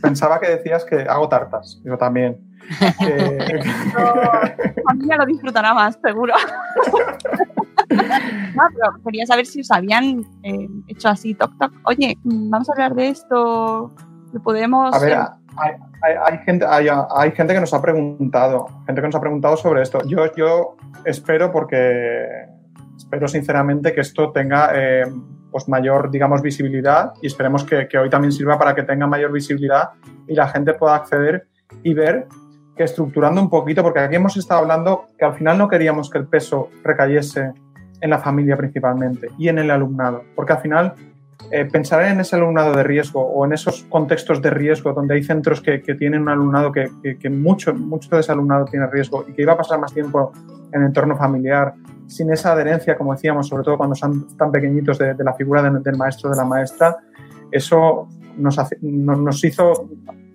Pensaba 0.00 0.38
que 0.40 0.48
decías 0.48 0.84
que 0.84 1.02
hago 1.02 1.28
tartas, 1.28 1.80
yo 1.84 1.96
también. 1.96 2.38
familia 4.86 5.16
lo 5.16 5.26
disfrutará 5.26 5.74
más, 5.74 5.98
seguro. 6.02 6.34
no, 7.90 8.62
pero 8.74 8.92
quería 9.04 9.26
saber 9.26 9.46
si 9.46 9.60
os 9.60 9.70
habían 9.70 10.24
eh, 10.42 10.68
hecho 10.88 11.08
así, 11.08 11.34
toc, 11.34 11.56
toc, 11.58 11.72
oye, 11.84 12.16
mm, 12.24 12.50
vamos 12.50 12.68
a 12.68 12.72
hablar 12.72 12.94
de 12.94 13.08
esto, 13.08 13.90
¿lo 14.32 14.42
podemos...? 14.42 14.94
A 14.94 14.98
ver, 14.98 15.18
hay, 16.02 16.38
gente, 16.38 16.64
hay, 16.66 17.30
gente 17.32 17.54
que 17.54 17.60
nos 17.60 17.72
ha 17.74 17.82
preguntado, 17.82 18.66
gente 18.86 19.00
que 19.00 19.06
nos 19.08 19.14
ha 19.14 19.20
preguntado 19.20 19.56
sobre 19.56 19.82
esto. 19.82 20.00
Yo, 20.06 20.34
yo 20.34 20.76
espero 21.04 21.52
porque 21.52 22.26
espero 22.96 23.28
sinceramente 23.28 23.92
que 23.92 24.00
esto 24.00 24.32
tenga 24.32 24.70
eh, 24.74 25.04
pues 25.50 25.68
mayor, 25.68 26.10
digamos, 26.10 26.42
visibilidad 26.42 27.12
y 27.20 27.26
esperemos 27.26 27.64
que, 27.64 27.86
hoy 27.98 28.10
también 28.10 28.32
sirva 28.32 28.58
para 28.58 28.74
que 28.74 28.82
tenga 28.82 29.06
mayor 29.06 29.30
visibilidad 29.30 29.90
y 30.26 30.34
la 30.34 30.48
gente 30.48 30.74
pueda 30.74 30.96
acceder 30.96 31.46
y 31.82 31.94
ver 31.94 32.26
que 32.74 32.84
estructurando 32.84 33.40
un 33.40 33.50
poquito, 33.50 33.82
porque 33.82 34.00
aquí 34.00 34.16
hemos 34.16 34.36
estado 34.36 34.62
hablando 34.62 35.06
que 35.18 35.26
al 35.26 35.34
final 35.34 35.58
no 35.58 35.68
queríamos 35.68 36.08
que 36.08 36.18
el 36.18 36.26
peso 36.26 36.70
recayese 36.82 37.52
en 38.00 38.10
la 38.10 38.18
familia 38.18 38.56
principalmente 38.56 39.28
y 39.38 39.48
en 39.48 39.58
el 39.58 39.70
alumnado, 39.70 40.24
porque 40.34 40.54
al 40.54 40.60
final 40.60 40.94
eh, 41.50 41.66
pensar 41.66 42.02
en 42.04 42.20
ese 42.20 42.36
alumnado 42.36 42.74
de 42.74 42.82
riesgo 42.82 43.20
o 43.20 43.44
en 43.44 43.52
esos 43.52 43.82
contextos 43.84 44.40
de 44.40 44.50
riesgo 44.50 44.92
donde 44.94 45.14
hay 45.14 45.22
centros 45.22 45.60
que, 45.60 45.78
tienen 45.80 46.22
un 46.22 46.30
alumnado 46.30 46.72
que, 46.72 46.90
que, 47.20 47.30
mucho, 47.30 47.74
mucho 47.74 48.08
de 48.14 48.20
ese 48.20 48.32
alumnado 48.32 48.64
tiene 48.64 48.86
riesgo 48.86 49.24
y 49.28 49.34
que 49.34 49.42
iba 49.42 49.52
a 49.52 49.56
pasar 49.56 49.78
más 49.78 49.92
tiempo 49.92 50.32
en 50.72 50.80
el 50.80 50.86
entorno 50.88 51.16
familiar 51.16 51.74
sin 52.12 52.30
esa 52.30 52.52
adherencia, 52.52 52.96
como 52.96 53.12
decíamos, 53.12 53.48
sobre 53.48 53.64
todo 53.64 53.78
cuando 53.78 53.94
son 53.94 54.36
tan 54.36 54.52
pequeñitos 54.52 54.98
de, 54.98 55.14
la 55.18 55.32
figura 55.34 55.62
del 55.62 55.96
maestro 55.96 56.28
o 56.28 56.32
de 56.32 56.36
la 56.36 56.44
maestra, 56.44 56.96
eso 57.50 58.08
nos, 58.36 58.58
nos 58.80 59.44
hizo 59.44 59.88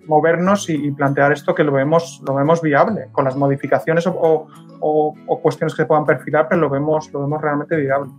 movernos 0.08 0.68
y, 0.70 0.90
plantear 0.90 1.32
esto 1.32 1.54
que 1.54 1.62
lo 1.62 1.72
vemos, 1.72 2.22
lo 2.26 2.34
vemos 2.34 2.60
viable, 2.62 3.08
con 3.12 3.24
las 3.24 3.36
modificaciones 3.36 4.06
o, 4.06 4.46
cuestiones 5.42 5.74
que 5.74 5.84
puedan 5.84 6.04
perfilar, 6.04 6.46
pero 6.48 6.62
lo 6.62 6.70
vemos, 6.70 7.12
lo 7.12 7.20
vemos 7.20 7.40
realmente 7.40 7.76
viable. 7.76 8.10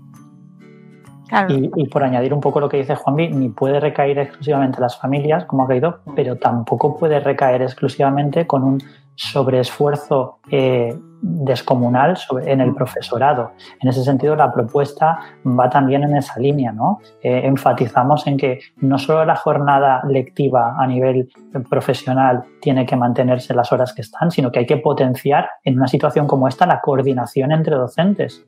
Y, 1.48 1.88
por 1.90 2.04
añadir 2.04 2.34
un 2.34 2.42
poco 2.42 2.60
lo 2.60 2.70
que 2.70 2.78
dice 2.78 2.96
Juanvi, 2.96 3.30
ni 3.30 3.50
puede 3.50 3.80
recaer 3.80 4.18
exclusivamente 4.18 4.78
en 4.78 4.84
las 4.84 4.98
familias, 4.98 5.46
como 5.46 5.64
ha 5.64 5.68
caído, 5.68 6.00
pero 6.16 6.38
tampoco 6.38 6.98
puede 6.98 7.20
recaer 7.20 7.62
exclusivamente 7.62 8.48
con 8.48 8.64
un 8.64 8.84
sobreesfuerzo 9.20 10.40
eh, 10.50 10.98
descomunal 11.22 12.18
en 12.46 12.62
el 12.62 12.74
profesorado. 12.74 13.52
En 13.82 13.90
ese 13.90 14.02
sentido, 14.02 14.34
la 14.38 14.54
propuesta 14.54 15.20
va 15.46 15.70
también 15.70 16.04
en 16.04 16.16
esa 16.16 16.40
línea. 16.40 16.72
¿no? 16.72 17.00
Eh, 17.22 17.42
enfatizamos 17.44 18.26
en 18.28 18.38
que 18.38 18.60
no 18.78 18.98
solo 18.98 19.26
la 19.26 19.36
jornada 19.36 20.02
lectiva 20.08 20.76
a 20.80 20.88
nivel 20.88 21.30
profesional 21.70 22.46
tiene 22.62 22.86
que 22.86 22.96
mantenerse 22.96 23.54
las 23.54 23.74
horas 23.74 23.92
que 23.92 24.04
están, 24.04 24.32
sino 24.32 24.52
que 24.52 24.60
hay 24.60 24.66
que 24.66 24.78
potenciar 24.78 25.50
en 25.66 25.76
una 25.76 25.90
situación 25.90 26.26
como 26.26 26.48
esta 26.48 26.66
la 26.66 26.80
coordinación 26.80 27.52
entre 27.52 27.76
docentes 27.76 28.46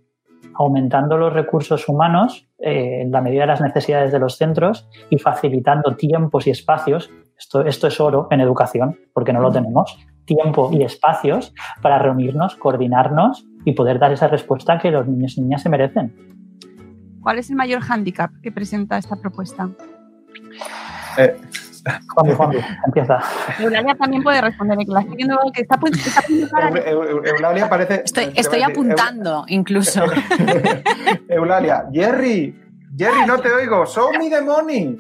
aumentando 0.54 1.18
los 1.18 1.32
recursos 1.32 1.88
humanos 1.88 2.48
eh, 2.60 3.02
en 3.02 3.12
la 3.12 3.22
medida 3.22 3.42
de 3.42 3.48
las 3.48 3.62
necesidades 3.62 4.12
de 4.12 4.20
los 4.20 4.36
centros 4.36 4.90
y 5.10 5.18
facilitando 5.18 5.96
tiempos 5.96 6.46
y 6.46 6.50
espacios. 6.50 7.10
Esto, 7.38 7.62
esto 7.66 7.88
es 7.88 8.00
oro 8.00 8.28
en 8.32 8.42
educación, 8.42 9.00
porque 9.14 9.34
no 9.34 9.40
lo 9.40 9.50
tenemos 9.50 9.98
tiempo 10.36 10.70
y 10.72 10.84
espacios 10.84 11.54
para 11.82 12.00
reunirnos, 12.00 12.56
coordinarnos 12.56 13.46
y 13.66 13.74
poder 13.74 14.00
dar 14.00 14.12
esa 14.12 14.28
respuesta 14.28 14.80
que 14.80 14.92
los 14.92 15.08
niños 15.08 15.38
y 15.38 15.42
niñas 15.42 15.62
se 15.62 15.70
merecen. 15.70 16.16
¿Cuál 17.22 17.40
es 17.40 17.50
el 17.50 17.56
mayor 17.56 17.82
hándicap 17.82 18.32
que 18.42 18.52
presenta 18.52 18.98
esta 18.98 19.16
propuesta? 19.16 19.70
Eh, 21.18 21.36
Juan, 22.36 22.52
empieza. 22.86 23.20
Eulalia 23.60 23.96
también 23.96 24.24
puede 24.24 24.42
responder, 24.42 24.78
que 24.78 24.86
la 24.88 25.02
estoy 25.02 25.16
viendo 25.16 25.38
que 25.54 25.62
está, 25.62 25.80
está 25.86 26.70
Eulalia 27.30 27.70
parece... 27.70 28.02
Estoy, 28.06 28.32
estoy 28.36 28.62
apuntando, 28.62 29.46
incluso. 29.48 30.04
Eulalia, 31.28 31.86
Jerry, 31.92 32.56
Jerry, 32.98 33.26
no 33.26 33.40
te 33.40 33.52
oigo, 33.54 33.86
show 33.86 34.12
me 34.18 34.30
the 34.30 34.42
money. 34.42 34.98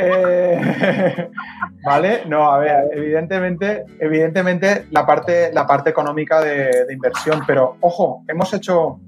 Eh, 0.00 1.30
vale, 1.84 2.22
no, 2.26 2.50
a 2.50 2.58
ver, 2.58 2.88
evidentemente, 2.92 3.84
evidentemente 4.00 4.86
la 4.90 5.04
parte, 5.04 5.52
la 5.52 5.66
parte 5.66 5.90
económica 5.90 6.40
de, 6.40 6.86
inversión, 6.90 7.42
pero 7.46 7.76
ojo, 7.80 8.24
hemos 8.28 8.52
hecho 8.54 8.98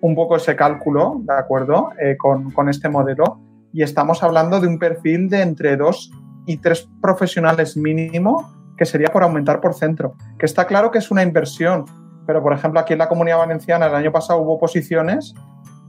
un 0.00 0.14
poco 0.16 0.36
ese 0.36 0.56
cálculo, 0.56 1.20
¿de 1.22 1.34
acuerdo? 1.34 1.90
Eh, 2.00 2.16
con, 2.16 2.50
con, 2.50 2.68
este 2.68 2.88
modelo 2.88 3.40
y 3.72 3.82
estamos 3.82 4.22
hablando 4.22 4.58
de 4.60 4.66
un 4.66 4.78
perfil 4.78 5.28
de 5.28 5.42
entre 5.42 5.76
dos 5.76 6.10
y 6.46 6.56
tres 6.56 6.88
profesionales 7.00 7.76
mínimo 7.76 8.52
que 8.76 8.84
sería 8.84 9.08
por 9.08 9.22
aumentar 9.22 9.60
por 9.60 9.74
centro, 9.74 10.16
que 10.38 10.46
está 10.46 10.66
claro 10.66 10.90
que 10.90 10.98
es 10.98 11.10
una 11.10 11.22
inversión, 11.22 11.84
pero 12.26 12.42
por 12.42 12.52
ejemplo 12.52 12.80
aquí 12.80 12.94
en 12.94 12.98
la 12.98 13.08
Comunidad 13.08 13.38
Valenciana 13.38 13.86
el 13.86 13.94
año 13.94 14.10
pasado 14.10 14.40
hubo 14.40 14.58
posiciones 14.58 15.34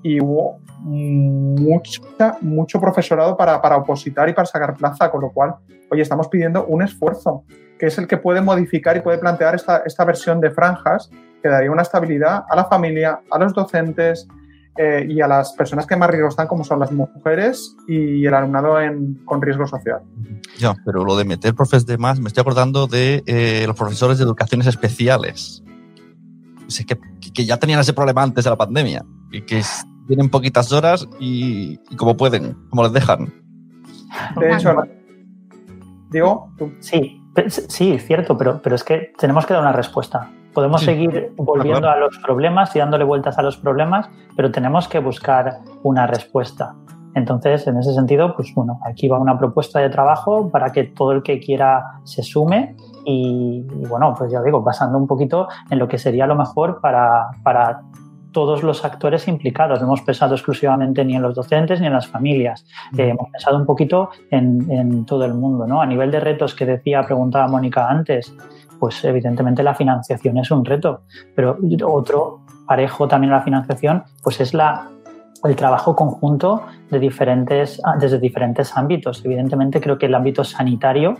y 0.04 0.20
hubo 0.22 0.60
mucha, 0.80 2.38
mucho 2.42 2.80
profesorado 2.80 3.38
para, 3.38 3.62
para 3.62 3.78
opositar 3.78 4.30
y 4.30 4.34
para 4.34 4.46
sacar 4.46 4.76
plaza, 4.76 5.12
con 5.12 5.22
lo 5.22 5.32
cual, 5.32 5.56
oye, 5.92 6.02
estamos 6.02 6.28
pidiendo 6.28 6.66
un 6.66 6.82
esfuerzo, 6.82 7.44
que 7.78 7.88
es 7.88 7.98
el 7.98 8.08
que 8.08 8.18
puede 8.18 8.42
modificar 8.42 8.98
y 8.98 9.02
puede 9.02 9.18
plantear 9.18 9.56
esta, 9.56 9.84
esta 9.86 10.06
versión 10.06 10.42
de 10.42 10.52
franjas 10.52 11.10
que 11.42 11.50
daría 11.50 11.72
una 11.72 11.82
estabilidad 11.82 12.44
a 12.50 12.56
la 12.56 12.66
familia, 12.66 13.20
a 13.30 13.40
los 13.40 13.54
docentes 13.54 14.28
eh, 14.78 15.06
y 15.10 15.20
a 15.20 15.28
las 15.28 15.52
personas 15.54 15.86
que 15.86 15.96
más 15.98 16.10
riesgo 16.10 16.30
están, 16.30 16.48
como 16.48 16.64
son 16.64 16.80
las 16.80 16.92
mujeres 16.92 17.76
y 17.88 18.26
el 18.26 18.34
alumnado 18.34 18.80
en, 18.80 19.16
con 19.26 19.42
riesgo 19.42 19.68
social. 19.68 20.02
Ya, 20.58 20.76
pero 20.86 21.04
lo 21.04 21.18
de 21.18 21.26
meter 21.26 21.54
profes 21.54 21.86
de 21.86 21.98
más, 21.98 22.20
me 22.20 22.28
estoy 22.28 22.42
acordando 22.42 22.88
de 22.88 23.22
eh, 23.26 23.66
los 23.68 23.76
profesores 23.76 24.18
de 24.18 24.24
educaciones 24.24 24.68
especiales. 24.68 25.64
Que, 26.88 26.98
que, 27.34 27.46
ya 27.46 27.58
tenían 27.58 27.82
ese 27.82 27.92
problema 27.92 28.24
antes 28.24 28.46
de 28.46 28.50
la 28.50 28.56
pandemia 28.56 29.04
y 29.30 29.42
que 29.42 29.62
tienen 30.12 30.30
poquitas 30.30 30.74
horas 30.74 31.08
y, 31.22 31.78
como 31.96 32.18
pueden, 32.18 32.58
como 32.70 32.84
les 32.84 32.92
dejan. 32.92 33.32
De 34.36 34.54
hecho, 34.54 34.76
digo, 36.10 36.50
Sí, 36.82 37.22
sí, 37.48 37.98
cierto, 37.98 38.38
pero, 38.38 38.62
pero 38.62 38.76
es 38.76 38.84
que 38.84 39.14
tenemos 39.18 39.46
que 39.46 39.54
dar 39.54 39.62
una 39.62 39.72
respuesta. 39.72 40.30
Podemos 40.54 40.82
seguir 40.82 41.32
volviendo 41.38 41.90
a 41.90 41.96
los 41.96 42.18
problemas 42.18 42.76
y 42.76 42.80
dándole 42.80 43.06
vueltas 43.06 43.38
a 43.38 43.42
los 43.42 43.56
problemas, 43.56 44.10
pero 44.36 44.52
tenemos 44.52 44.90
que 44.90 45.00
buscar 45.00 45.60
una 45.84 46.08
respuesta. 46.08 46.76
Entonces, 47.16 47.66
en 47.68 47.78
ese 47.78 47.94
sentido, 47.94 48.36
pues 48.36 48.54
bueno, 48.54 48.82
aquí 48.84 49.08
va 49.08 49.18
una 49.18 49.40
propuesta 49.40 49.80
de 49.80 49.90
trabajo 49.90 50.50
para 50.52 50.74
que 50.74 50.84
todo 50.84 51.14
el 51.14 51.24
que 51.24 51.40
quiera 51.40 52.02
se 52.04 52.22
sume 52.22 52.76
y, 53.06 53.64
bueno, 53.88 54.14
pues 54.18 54.30
ya 54.30 54.42
digo, 54.42 54.62
basando 54.62 54.98
un 54.98 55.08
poquito 55.08 55.48
en 55.70 55.80
lo 55.80 55.88
que 55.88 55.98
sería 55.98 56.28
lo 56.28 56.36
mejor 56.36 56.82
para, 56.82 57.30
para 57.44 57.84
todos 58.32 58.64
los 58.64 58.84
actores 58.86 59.28
implicados. 59.28 59.80
No 59.80 59.88
hemos 59.88 60.02
pensado 60.02 60.36
exclusivamente 60.36 61.04
ni 61.06 61.16
en 61.16 61.22
los 61.22 61.36
docentes 61.36 61.80
ni 61.82 61.88
en 61.88 61.94
las 61.94 62.08
familias. 62.08 62.66
Eh, 62.98 63.10
hemos 63.10 63.30
pensado 63.30 63.58
un 63.58 63.66
poquito 63.66 64.10
en, 64.30 64.70
en, 64.72 65.06
todo 65.06 65.26
el 65.26 65.34
mundo. 65.34 65.68
¿no? 65.68 65.82
A 65.82 65.86
nivel 65.86 66.12
de 66.12 66.20
retos 66.20 66.56
que 66.56 66.66
decía, 66.66 67.04
preguntaba 67.04 67.48
Mónica 67.48 67.90
antes, 67.90 68.34
pues 68.80 69.04
evidentemente 69.06 69.62
la 69.62 69.76
financiación 69.76 70.38
es 70.38 70.50
un 70.50 70.66
reto, 70.66 71.02
pero 71.36 71.58
otro 71.86 72.42
parejo 72.66 73.08
también 73.08 73.34
a 73.34 73.38
la 73.38 73.44
financiación, 73.44 74.04
pues 74.24 74.42
es 74.42 74.54
la, 74.54 74.90
el 75.44 75.56
trabajo 75.56 75.96
conjunto 75.96 76.64
de 76.90 77.00
diferentes, 77.00 77.82
desde 78.00 78.20
diferentes 78.20 78.76
ámbitos. 78.76 79.24
Evidentemente 79.26 79.80
creo 79.80 79.98
que 79.98 80.08
el 80.08 80.16
ámbito 80.16 80.44
sanitario 80.44 81.18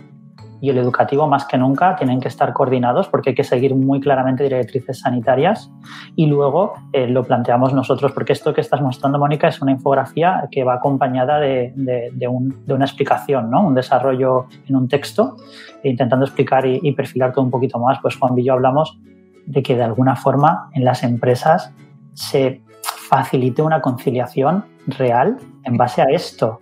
y 0.62 0.70
el 0.70 0.78
educativo 0.78 1.26
más 1.26 1.44
que 1.44 1.58
nunca 1.58 1.96
tienen 1.96 2.20
que 2.20 2.28
estar 2.28 2.52
coordinados 2.52 3.08
porque 3.08 3.30
hay 3.30 3.34
que 3.34 3.42
seguir 3.42 3.74
muy 3.74 4.00
claramente 4.00 4.44
directrices 4.44 5.00
sanitarias 5.00 5.72
y 6.14 6.26
luego 6.26 6.74
eh, 6.92 7.08
lo 7.08 7.24
planteamos 7.24 7.74
nosotros 7.74 8.12
porque 8.12 8.32
esto 8.32 8.54
que 8.54 8.60
estás 8.60 8.80
mostrando 8.80 9.18
Mónica 9.18 9.48
es 9.48 9.60
una 9.60 9.72
infografía 9.72 10.48
que 10.52 10.62
va 10.62 10.74
acompañada 10.74 11.40
de, 11.40 11.72
de, 11.74 12.28
un, 12.28 12.64
de 12.64 12.74
una 12.74 12.84
explicación, 12.84 13.50
¿no? 13.50 13.66
un 13.66 13.74
desarrollo 13.74 14.46
en 14.68 14.76
un 14.76 14.86
texto 14.86 15.36
intentando 15.82 16.24
explicar 16.24 16.64
y, 16.64 16.78
y, 16.80 16.92
perfilar 16.92 17.32
todo 17.32 17.44
un 17.44 17.50
poquito 17.50 17.80
más. 17.80 17.98
Pues 18.00 18.16
Juan 18.16 18.38
y 18.38 18.44
yo 18.44 18.52
hablamos 18.52 19.00
de 19.46 19.64
que 19.64 19.74
de 19.74 19.82
alguna 19.82 20.14
forma 20.14 20.70
en 20.74 20.84
las 20.84 21.02
empresas 21.02 21.74
se 22.12 22.62
facilite 22.84 23.62
una 23.62 23.80
conciliación 23.80 24.64
real 24.86 25.38
en 25.64 25.76
base 25.76 26.02
a 26.02 26.04
esto. 26.04 26.60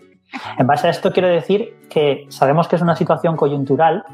En 0.59 0.67
base 0.67 0.87
a 0.87 0.91
esto 0.91 1.13
quiero 1.13 1.29
decir 1.29 1.77
que 1.89 2.27
sabemos 2.29 2.69
que 2.69 2.77
es 2.77 2.83
una 2.83 2.97
situación 2.97 3.37
coyuntural, 3.37 4.05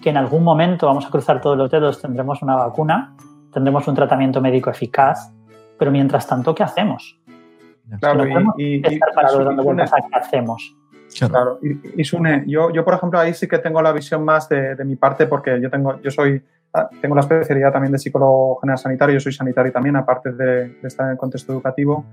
que 0.00 0.10
en 0.10 0.16
algún 0.16 0.44
momento 0.44 0.86
vamos 0.86 1.06
a 1.06 1.10
cruzar 1.10 1.40
todos 1.40 1.56
los 1.56 1.70
dedos, 1.70 2.00
tendremos 2.00 2.40
una 2.42 2.56
vacuna, 2.56 3.16
tendremos 3.52 3.86
un 3.88 3.94
tratamiento 3.94 4.40
médico 4.40 4.70
eficaz, 4.70 5.32
pero 5.78 5.90
mientras 5.90 6.26
tanto, 6.26 6.54
¿qué 6.54 6.62
hacemos? 6.62 7.18
Claro, 8.00 8.24
no 8.24 8.54
y, 8.58 8.76
y, 8.76 8.82
estar 8.84 9.12
parados 9.14 9.44
dando 9.44 9.62
vueltas 9.62 9.92
a 9.92 9.96
qué 9.96 10.14
hacemos. 10.14 10.76
Claro, 11.18 11.58
y, 11.62 12.00
y 12.00 12.04
Sune, 12.04 12.44
yo, 12.46 12.70
yo 12.70 12.84
por 12.84 12.94
ejemplo 12.94 13.18
ahí 13.18 13.32
sí 13.32 13.48
que 13.48 13.58
tengo 13.58 13.80
la 13.80 13.92
visión 13.92 14.24
más 14.24 14.48
de, 14.48 14.74
de 14.74 14.84
mi 14.84 14.96
parte 14.96 15.26
porque 15.26 15.58
yo 15.60 15.70
tengo, 15.70 16.00
yo 16.02 16.10
soy 16.10 16.42
tengo 17.00 17.14
la 17.14 17.22
especialidad 17.22 17.72
también 17.72 17.92
de 17.92 17.98
psicólogo 17.98 18.58
general 18.60 18.78
sanitario, 18.78 19.14
yo 19.14 19.20
soy 19.20 19.32
sanitario 19.32 19.72
también, 19.72 19.96
aparte 19.96 20.32
de, 20.32 20.68
de 20.68 20.88
estar 20.88 21.06
en 21.06 21.12
el 21.12 21.18
contexto 21.18 21.52
educativo. 21.52 22.04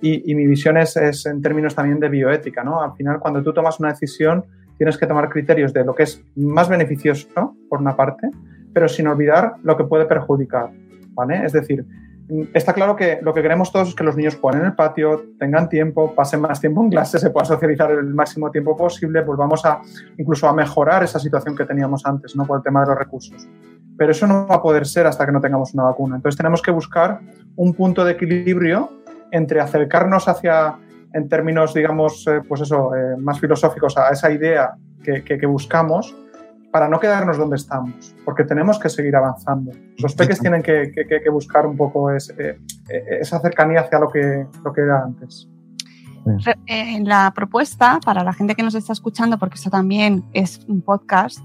Y, 0.00 0.30
y 0.30 0.34
mi 0.34 0.46
visión 0.46 0.76
es, 0.76 0.96
es, 0.96 1.26
en 1.26 1.42
términos 1.42 1.74
también 1.74 1.98
de 1.98 2.08
bioética, 2.08 2.62
¿no? 2.62 2.80
Al 2.80 2.92
final, 2.92 3.18
cuando 3.18 3.42
tú 3.42 3.52
tomas 3.52 3.80
una 3.80 3.90
decisión, 3.90 4.44
tienes 4.78 4.96
que 4.96 5.06
tomar 5.06 5.28
criterios 5.28 5.72
de 5.72 5.84
lo 5.84 5.94
que 5.94 6.04
es 6.04 6.24
más 6.36 6.68
beneficioso, 6.68 7.28
¿no? 7.36 7.56
por 7.68 7.80
una 7.80 7.96
parte, 7.96 8.30
pero 8.72 8.88
sin 8.88 9.08
olvidar 9.08 9.54
lo 9.62 9.76
que 9.76 9.84
puede 9.84 10.06
perjudicar, 10.06 10.70
¿vale? 11.10 11.44
Es 11.44 11.52
decir, 11.52 11.84
está 12.54 12.72
claro 12.72 12.94
que 12.94 13.18
lo 13.20 13.34
que 13.34 13.42
queremos 13.42 13.72
todos 13.72 13.88
es 13.88 13.94
que 13.96 14.04
los 14.04 14.16
niños 14.16 14.36
jueguen 14.36 14.60
en 14.60 14.66
el 14.68 14.74
patio, 14.74 15.24
tengan 15.38 15.68
tiempo, 15.68 16.14
pasen 16.14 16.40
más 16.40 16.60
tiempo 16.60 16.82
en 16.82 16.90
clase, 16.90 17.18
se 17.18 17.30
pueda 17.30 17.44
socializar 17.44 17.90
el 17.90 18.14
máximo 18.14 18.52
tiempo 18.52 18.76
posible, 18.76 19.22
pues 19.22 19.36
vamos 19.36 19.64
a 19.64 19.80
incluso 20.16 20.48
a 20.48 20.54
mejorar 20.54 21.02
esa 21.02 21.18
situación 21.18 21.56
que 21.56 21.64
teníamos 21.64 22.06
antes, 22.06 22.36
¿no? 22.36 22.46
Por 22.46 22.58
el 22.58 22.62
tema 22.62 22.82
de 22.82 22.86
los 22.86 22.98
recursos 22.98 23.48
pero 23.98 24.12
eso 24.12 24.26
no 24.26 24.46
va 24.46 24.54
a 24.54 24.62
poder 24.62 24.86
ser 24.86 25.06
hasta 25.06 25.26
que 25.26 25.32
no 25.32 25.40
tengamos 25.40 25.74
una 25.74 25.82
vacuna. 25.82 26.16
Entonces 26.16 26.36
tenemos 26.36 26.62
que 26.62 26.70
buscar 26.70 27.20
un 27.56 27.74
punto 27.74 28.04
de 28.04 28.12
equilibrio 28.12 28.90
entre 29.32 29.60
acercarnos 29.60 30.28
hacia, 30.28 30.76
en 31.12 31.28
términos, 31.28 31.74
digamos, 31.74 32.26
eh, 32.28 32.40
pues 32.48 32.62
eso, 32.62 32.94
eh, 32.94 33.16
más 33.18 33.40
filosóficos, 33.40 33.98
a 33.98 34.10
esa 34.10 34.30
idea 34.30 34.74
que, 35.02 35.24
que, 35.24 35.46
buscamos, 35.46 36.16
para 36.70 36.88
no 36.88 37.00
quedarnos 37.00 37.36
donde 37.36 37.56
estamos, 37.56 38.14
porque 38.24 38.44
tenemos 38.44 38.78
que 38.78 38.88
seguir 38.88 39.16
avanzando. 39.16 39.72
Los 39.98 40.14
peques 40.14 40.38
tienen 40.38 40.62
que, 40.62 40.92
que 40.92 41.30
buscar 41.30 41.66
un 41.66 41.76
poco 41.76 42.10
ese, 42.10 42.34
eh, 42.88 43.18
esa 43.20 43.40
cercanía 43.40 43.80
hacia 43.80 43.98
lo 43.98 44.08
que, 44.08 44.46
lo 44.64 44.72
que 44.72 44.80
era 44.82 45.02
antes. 45.02 45.48
En 46.66 47.08
la 47.08 47.32
propuesta, 47.34 48.00
para 48.04 48.22
la 48.22 48.32
gente 48.32 48.54
que 48.54 48.62
nos 48.62 48.74
está 48.74 48.92
escuchando, 48.92 49.38
porque 49.38 49.56
esto 49.56 49.70
también 49.70 50.24
es 50.32 50.60
un 50.68 50.82
podcast, 50.82 51.38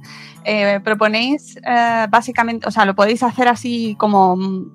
eh, 0.44 0.80
proponéis 0.84 1.58
eh, 1.58 2.08
básicamente, 2.10 2.68
o 2.68 2.72
sea, 2.72 2.86
lo 2.86 2.96
podéis 2.96 3.24
hacer 3.24 3.48
así 3.48 3.96
como 3.98 4.36
mm, 4.36 4.72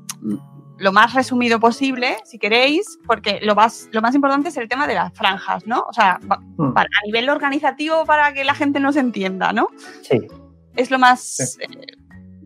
lo 0.78 0.92
más 0.92 1.14
resumido 1.14 1.58
posible, 1.60 2.16
si 2.24 2.38
queréis, 2.38 2.98
porque 3.06 3.40
lo 3.42 3.54
más, 3.54 3.88
lo 3.92 4.00
más 4.00 4.14
importante 4.14 4.48
es 4.48 4.56
el 4.56 4.68
tema 4.68 4.86
de 4.86 4.94
las 4.94 5.12
franjas, 5.12 5.66
¿no? 5.66 5.84
O 5.88 5.92
sea, 5.92 6.18
mm. 6.20 6.72
para, 6.72 6.88
a 6.88 7.06
nivel 7.06 7.28
organizativo, 7.28 8.04
para 8.06 8.32
que 8.32 8.44
la 8.44 8.54
gente 8.54 8.80
nos 8.80 8.96
entienda, 8.96 9.52
¿no? 9.52 9.68
Sí. 10.02 10.26
Es 10.76 10.90
lo 10.90 10.98
más, 10.98 11.20
sí. 11.20 11.62
eh, 11.62 11.96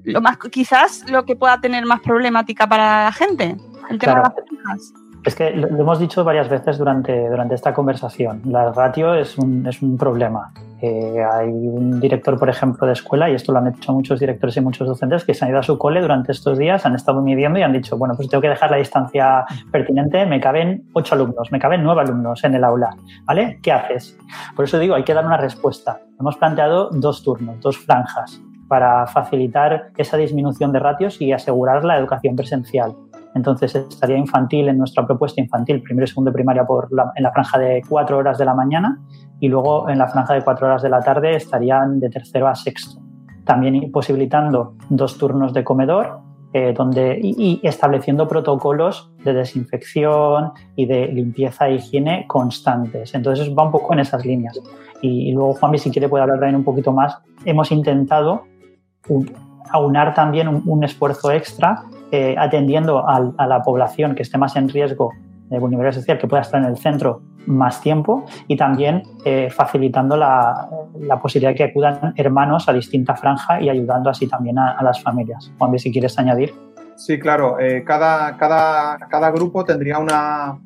lo 0.04 0.20
más, 0.20 0.38
quizás 0.50 1.08
lo 1.10 1.24
que 1.24 1.36
pueda 1.36 1.60
tener 1.60 1.84
más 1.86 2.00
problemática 2.00 2.66
para 2.66 3.04
la 3.04 3.12
gente, 3.12 3.56
el 3.90 3.98
tema 3.98 4.14
claro. 4.14 4.22
de 4.22 4.40
las 4.40 4.62
franjas. 4.62 5.01
Es 5.24 5.36
que 5.36 5.50
lo 5.52 5.68
hemos 5.68 6.00
dicho 6.00 6.24
varias 6.24 6.48
veces 6.48 6.78
durante, 6.78 7.28
durante 7.28 7.54
esta 7.54 7.72
conversación. 7.72 8.42
La 8.44 8.72
ratio 8.72 9.14
es 9.14 9.38
un, 9.38 9.64
es 9.68 9.80
un 9.80 9.96
problema. 9.96 10.52
Eh, 10.80 11.22
hay 11.22 11.48
un 11.48 12.00
director, 12.00 12.36
por 12.36 12.48
ejemplo, 12.48 12.88
de 12.88 12.94
escuela, 12.94 13.30
y 13.30 13.34
esto 13.34 13.52
lo 13.52 13.58
han 13.58 13.68
hecho 13.68 13.92
muchos 13.92 14.18
directores 14.18 14.56
y 14.56 14.60
muchos 14.60 14.88
docentes, 14.88 15.24
que 15.24 15.32
se 15.32 15.44
han 15.44 15.52
ido 15.52 15.60
a 15.60 15.62
su 15.62 15.78
cole 15.78 16.00
durante 16.00 16.32
estos 16.32 16.58
días, 16.58 16.84
han 16.84 16.96
estado 16.96 17.22
midiendo 17.22 17.60
y 17.60 17.62
han 17.62 17.72
dicho, 17.72 17.96
bueno, 17.96 18.14
pues 18.16 18.28
tengo 18.28 18.42
que 18.42 18.48
dejar 18.48 18.72
la 18.72 18.78
distancia 18.78 19.44
pertinente, 19.70 20.26
me 20.26 20.40
caben 20.40 20.88
ocho 20.92 21.14
alumnos, 21.14 21.52
me 21.52 21.60
caben 21.60 21.84
nueve 21.84 22.00
alumnos 22.00 22.42
en 22.42 22.54
el 22.56 22.64
aula, 22.64 22.96
¿vale? 23.24 23.60
¿Qué 23.62 23.70
haces? 23.70 24.18
Por 24.56 24.64
eso 24.64 24.80
digo, 24.80 24.96
hay 24.96 25.04
que 25.04 25.14
dar 25.14 25.24
una 25.24 25.36
respuesta. 25.36 26.00
Hemos 26.18 26.36
planteado 26.36 26.90
dos 26.90 27.22
turnos, 27.22 27.60
dos 27.60 27.78
franjas, 27.78 28.42
para 28.66 29.06
facilitar 29.06 29.90
esa 29.96 30.16
disminución 30.16 30.72
de 30.72 30.80
ratios 30.80 31.20
y 31.20 31.30
asegurar 31.30 31.84
la 31.84 31.96
educación 31.96 32.34
presencial. 32.34 32.96
Entonces 33.34 33.74
estaría 33.74 34.16
infantil 34.16 34.68
en 34.68 34.78
nuestra 34.78 35.06
propuesta 35.06 35.40
infantil, 35.40 35.82
primero 35.82 36.04
y 36.04 36.08
segundo 36.08 36.30
de 36.30 36.34
primaria 36.34 36.64
por 36.64 36.92
la, 36.92 37.12
en 37.14 37.22
la 37.22 37.32
franja 37.32 37.58
de 37.58 37.82
cuatro 37.88 38.18
horas 38.18 38.38
de 38.38 38.44
la 38.44 38.54
mañana 38.54 39.00
y 39.40 39.48
luego 39.48 39.88
en 39.88 39.98
la 39.98 40.08
franja 40.08 40.34
de 40.34 40.42
cuatro 40.42 40.66
horas 40.66 40.82
de 40.82 40.90
la 40.90 41.00
tarde 41.00 41.36
estarían 41.36 41.98
de 41.98 42.10
tercero 42.10 42.48
a 42.48 42.54
sexto. 42.54 43.00
También 43.44 43.90
posibilitando 43.90 44.74
dos 44.88 45.18
turnos 45.18 45.52
de 45.52 45.64
comedor 45.64 46.20
eh, 46.54 46.74
donde, 46.76 47.18
y, 47.22 47.60
estableciendo 47.62 48.28
protocolos 48.28 49.10
de 49.24 49.32
desinfección 49.32 50.52
y 50.76 50.84
de 50.84 51.08
limpieza 51.08 51.66
e 51.68 51.76
higiene 51.76 52.26
constantes. 52.28 53.14
Entonces 53.14 53.50
va 53.56 53.64
un 53.64 53.72
poco 53.72 53.94
en 53.94 54.00
esas 54.00 54.24
líneas. 54.26 54.60
Y, 55.00 55.32
luego 55.32 55.54
Juanmi, 55.54 55.78
si 55.78 55.90
quiere, 55.90 56.10
puede 56.10 56.22
hablar 56.22 56.38
también 56.38 56.56
un 56.56 56.64
poquito 56.64 56.92
más. 56.92 57.16
Hemos 57.46 57.72
intentado 57.72 58.42
un, 59.08 59.32
aunar 59.70 60.12
también 60.14 60.62
un 60.66 60.84
esfuerzo 60.84 61.32
extra 61.32 61.84
eh, 62.12 62.36
atendiendo 62.38 63.08
a, 63.08 63.32
a, 63.36 63.46
la 63.46 63.62
población 63.62 64.14
que 64.14 64.22
esté 64.22 64.38
más 64.38 64.54
en 64.54 64.68
riesgo 64.68 65.10
de 65.48 65.58
vulnerabilidad 65.58 65.94
social, 65.94 66.18
que 66.18 66.28
pueda 66.28 66.42
estar 66.42 66.62
en 66.62 66.68
el 66.68 66.76
centro 66.76 67.22
más 67.46 67.80
tiempo 67.80 68.24
y 68.46 68.56
también 68.56 69.02
eh, 69.24 69.50
facilitando 69.50 70.16
la, 70.16 70.68
la, 71.00 71.18
posibilidad 71.18 71.50
de 71.50 71.56
que 71.56 71.64
acudan 71.64 72.12
hermanos 72.16 72.68
a 72.68 72.72
distinta 72.72 73.16
franja 73.16 73.60
y 73.60 73.68
ayudando 73.68 74.10
así 74.10 74.28
también 74.28 74.58
a, 74.58 74.72
a 74.72 74.84
las 74.84 75.02
familias. 75.02 75.50
Juan, 75.58 75.76
si 75.78 75.90
quieres 75.90 76.18
añadir. 76.18 76.54
Sí, 76.96 77.18
claro. 77.18 77.58
Eh, 77.58 77.82
cada, 77.84 78.36
cada, 78.36 78.98
cada 79.08 79.30
grupo 79.30 79.64
tendría 79.64 79.98
una, 79.98 80.58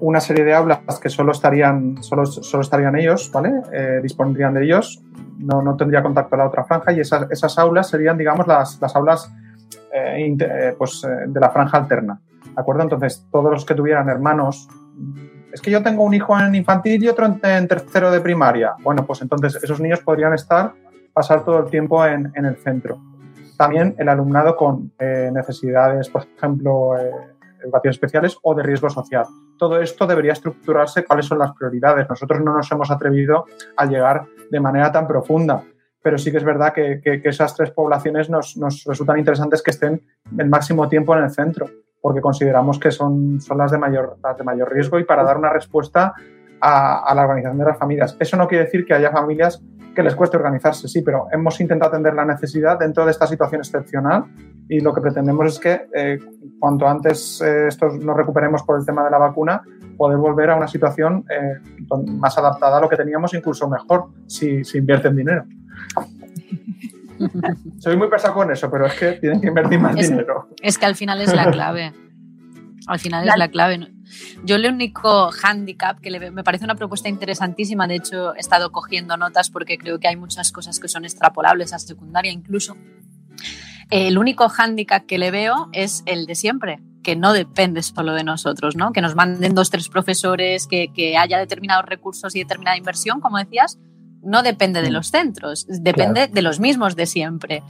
una 0.00 0.20
serie 0.20 0.44
de 0.44 0.54
aulas 0.54 0.80
que 1.00 1.08
solo 1.08 1.32
estarían, 1.32 2.02
solo, 2.02 2.26
solo 2.26 2.62
estarían 2.62 2.96
ellos, 2.96 3.30
¿vale? 3.32 3.52
Eh, 3.72 4.00
dispondrían 4.02 4.54
de 4.54 4.64
ellos, 4.64 5.02
no, 5.38 5.62
no, 5.62 5.76
tendría 5.76 6.02
contacto 6.02 6.34
a 6.34 6.38
la 6.38 6.46
otra 6.46 6.64
franja 6.64 6.92
y 6.92 7.00
esas, 7.00 7.30
esas 7.30 7.58
aulas 7.58 7.88
serían, 7.88 8.18
digamos, 8.18 8.46
las, 8.46 8.80
las 8.80 8.96
aulas 8.96 9.32
eh, 9.92 10.74
pues, 10.76 11.04
eh, 11.04 11.26
de 11.26 11.40
la 11.40 11.50
franja 11.50 11.78
alterna. 11.78 12.20
¿De 12.44 12.60
acuerdo? 12.60 12.82
Entonces, 12.82 13.26
todos 13.30 13.50
los 13.50 13.64
que 13.64 13.74
tuvieran 13.74 14.08
hermanos, 14.08 14.68
es 15.52 15.60
que 15.60 15.70
yo 15.70 15.82
tengo 15.82 16.04
un 16.04 16.14
hijo 16.14 16.38
en 16.38 16.54
infantil 16.54 17.02
y 17.02 17.08
otro 17.08 17.26
en, 17.26 17.68
tercero 17.68 18.10
de 18.10 18.20
primaria. 18.20 18.74
Bueno, 18.82 19.04
pues 19.04 19.22
entonces 19.22 19.62
esos 19.62 19.80
niños 19.80 20.00
podrían 20.00 20.32
estar, 20.34 20.72
pasar 21.12 21.44
todo 21.44 21.60
el 21.60 21.70
tiempo 21.70 22.04
en, 22.04 22.32
el 22.34 22.56
centro. 22.56 23.00
También 23.56 23.94
el 23.98 24.08
alumnado 24.08 24.56
con 24.56 24.92
eh, 24.98 25.30
necesidades, 25.32 26.08
por 26.08 26.26
ejemplo, 26.36 26.96
eh, 26.96 27.10
educaciones 27.62 27.96
especiales 27.96 28.38
o 28.42 28.54
de 28.54 28.62
riesgo 28.62 28.88
social. 28.88 29.26
Todo 29.58 29.80
esto 29.80 30.06
debería 30.06 30.32
estructurarse 30.32 31.04
cuáles 31.04 31.26
son 31.26 31.38
las 31.38 31.52
prioridades. 31.52 32.08
Nosotros 32.08 32.40
no 32.40 32.56
nos 32.56 32.70
hemos 32.72 32.90
atrevido 32.90 33.46
a 33.76 33.84
llegar 33.86 34.24
de 34.50 34.60
manera 34.60 34.90
tan 34.90 35.06
profunda 35.06 35.62
pero 36.02 36.18
sí 36.18 36.30
que 36.30 36.38
es 36.38 36.44
verdad 36.44 36.72
que, 36.72 37.00
que, 37.02 37.20
que 37.20 37.28
esas 37.28 37.54
tres 37.54 37.70
poblaciones 37.70 38.30
nos, 38.30 38.56
nos, 38.56 38.84
resultan 38.84 39.18
interesantes 39.18 39.62
que 39.62 39.70
estén 39.70 40.02
el 40.38 40.48
máximo 40.48 40.88
tiempo 40.88 41.16
en 41.16 41.24
el 41.24 41.30
centro, 41.30 41.66
porque 42.00 42.20
consideramos 42.20 42.78
que 42.78 42.90
son, 42.90 43.40
son 43.40 43.58
las, 43.58 43.70
de 43.70 43.78
mayor, 43.78 44.16
las 44.22 44.36
de 44.36 44.44
mayor 44.44 44.72
riesgo 44.72 44.98
y 44.98 45.04
para 45.04 45.22
dar 45.22 45.36
una 45.36 45.50
respuesta 45.50 46.14
a, 46.60 47.04
a, 47.04 47.14
la 47.14 47.22
organización 47.22 47.58
de 47.58 47.64
las 47.64 47.78
familias. 47.78 48.16
Eso 48.18 48.36
no 48.36 48.48
quiere 48.48 48.64
decir 48.64 48.84
que 48.84 48.94
haya 48.94 49.10
familias 49.10 49.62
que 49.94 50.02
les 50.02 50.14
cueste 50.14 50.36
organizarse, 50.36 50.88
sí, 50.88 51.02
pero 51.02 51.26
hemos 51.32 51.60
intentado 51.60 51.90
atender 51.90 52.14
la 52.14 52.24
necesidad 52.24 52.78
dentro 52.78 53.04
de 53.04 53.10
esta 53.10 53.26
situación 53.26 53.60
excepcional 53.60 54.24
y 54.68 54.80
lo 54.80 54.94
que 54.94 55.00
pretendemos 55.00 55.54
es 55.54 55.58
que 55.58 55.88
eh, 55.92 56.18
cuanto 56.58 56.86
antes 56.86 57.40
eh, 57.40 57.66
esto 57.66 57.88
nos 57.88 58.16
recuperemos 58.16 58.62
por 58.62 58.78
el 58.78 58.86
tema 58.86 59.04
de 59.04 59.10
la 59.10 59.18
vacuna, 59.18 59.62
poder 59.96 60.16
volver 60.16 60.50
a 60.50 60.56
una 60.56 60.68
situación 60.68 61.24
eh, 61.28 61.58
más 62.06 62.38
adaptada 62.38 62.78
a 62.78 62.80
lo 62.80 62.88
que 62.88 62.96
teníamos, 62.96 63.34
incluso 63.34 63.68
mejor, 63.68 64.06
si, 64.26 64.64
si 64.64 64.78
invierten 64.78 65.16
dinero. 65.16 65.44
Soy 67.78 67.96
muy 67.96 68.08
pesado 68.08 68.34
con 68.34 68.50
eso, 68.50 68.70
pero 68.70 68.86
es 68.86 68.94
que 68.94 69.12
tienen 69.12 69.40
que 69.40 69.48
invertir 69.48 69.78
más 69.78 69.96
es, 69.96 70.10
dinero. 70.10 70.48
Es 70.62 70.78
que 70.78 70.86
al 70.86 70.96
final 70.96 71.20
es 71.20 71.34
la 71.34 71.50
clave. 71.50 71.92
Al 72.86 72.98
final 72.98 73.28
es 73.28 73.36
la 73.36 73.48
clave. 73.48 73.92
Yo 74.44 74.56
el 74.56 74.66
único 74.66 75.30
handicap 75.30 76.00
que 76.00 76.10
le, 76.10 76.30
me 76.30 76.42
parece 76.42 76.64
una 76.64 76.74
propuesta 76.74 77.08
interesantísima, 77.08 77.86
de 77.86 77.96
hecho 77.96 78.34
he 78.34 78.40
estado 78.40 78.72
cogiendo 78.72 79.16
notas 79.16 79.50
porque 79.50 79.78
creo 79.78 80.00
que 80.00 80.08
hay 80.08 80.16
muchas 80.16 80.50
cosas 80.50 80.80
que 80.80 80.88
son 80.88 81.04
extrapolables 81.04 81.72
a 81.72 81.78
secundaria 81.78 82.32
incluso. 82.32 82.76
El 83.90 84.18
único 84.18 84.48
hándicap 84.48 85.04
que 85.06 85.18
le 85.18 85.30
veo 85.30 85.68
es 85.72 86.02
el 86.06 86.26
de 86.26 86.34
siempre, 86.34 86.80
que 87.02 87.16
no 87.16 87.32
depende 87.32 87.82
solo 87.82 88.14
de 88.14 88.24
nosotros, 88.24 88.76
¿no? 88.76 88.92
Que 88.92 89.00
nos 89.00 89.14
manden 89.14 89.54
dos, 89.54 89.70
tres 89.70 89.88
profesores, 89.88 90.66
que, 90.66 90.92
que 90.94 91.16
haya 91.16 91.38
determinados 91.38 91.86
recursos 91.86 92.34
y 92.34 92.40
determinada 92.40 92.76
inversión, 92.76 93.20
como 93.20 93.38
decías, 93.38 93.78
no 94.22 94.42
depende 94.42 94.82
de 94.82 94.90
los 94.90 95.08
centros, 95.08 95.66
depende 95.68 96.28
de 96.28 96.42
los 96.42 96.60
mismos 96.60 96.96
de 96.96 97.06
siempre. 97.06 97.62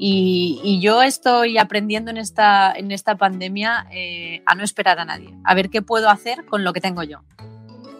Y, 0.00 0.78
yo 0.80 1.02
estoy 1.02 1.58
aprendiendo 1.58 2.10
en 2.12 2.18
esta, 2.18 2.72
en 2.72 2.92
esta 2.92 3.16
pandemia 3.16 3.86
eh, 3.90 4.42
a 4.46 4.54
no 4.54 4.62
esperar 4.62 5.00
a 5.00 5.04
nadie, 5.04 5.34
a 5.44 5.54
ver 5.54 5.70
qué 5.70 5.82
puedo 5.82 6.08
hacer 6.08 6.46
con 6.46 6.62
lo 6.62 6.72
que 6.72 6.80
tengo 6.80 7.02
yo. 7.02 7.24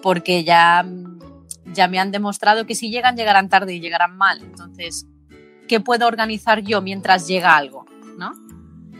Porque 0.01 0.45
ya, 0.45 0.87
ya 1.73 1.89
me 1.89 1.99
han 1.99 2.13
demostrado 2.13 2.67
que 2.67 2.77
si 2.77 2.91
llegan, 2.91 3.17
llegarán 3.17 3.49
tarde 3.49 3.75
y 3.75 3.81
llegarán 3.81 4.17
mal. 4.17 4.41
Entonces, 4.43 5.07
¿qué 5.67 5.81
puedo 5.81 6.07
organizar 6.07 6.63
yo 6.63 6.81
mientras 6.83 7.27
llega 7.27 7.57
algo? 7.57 7.88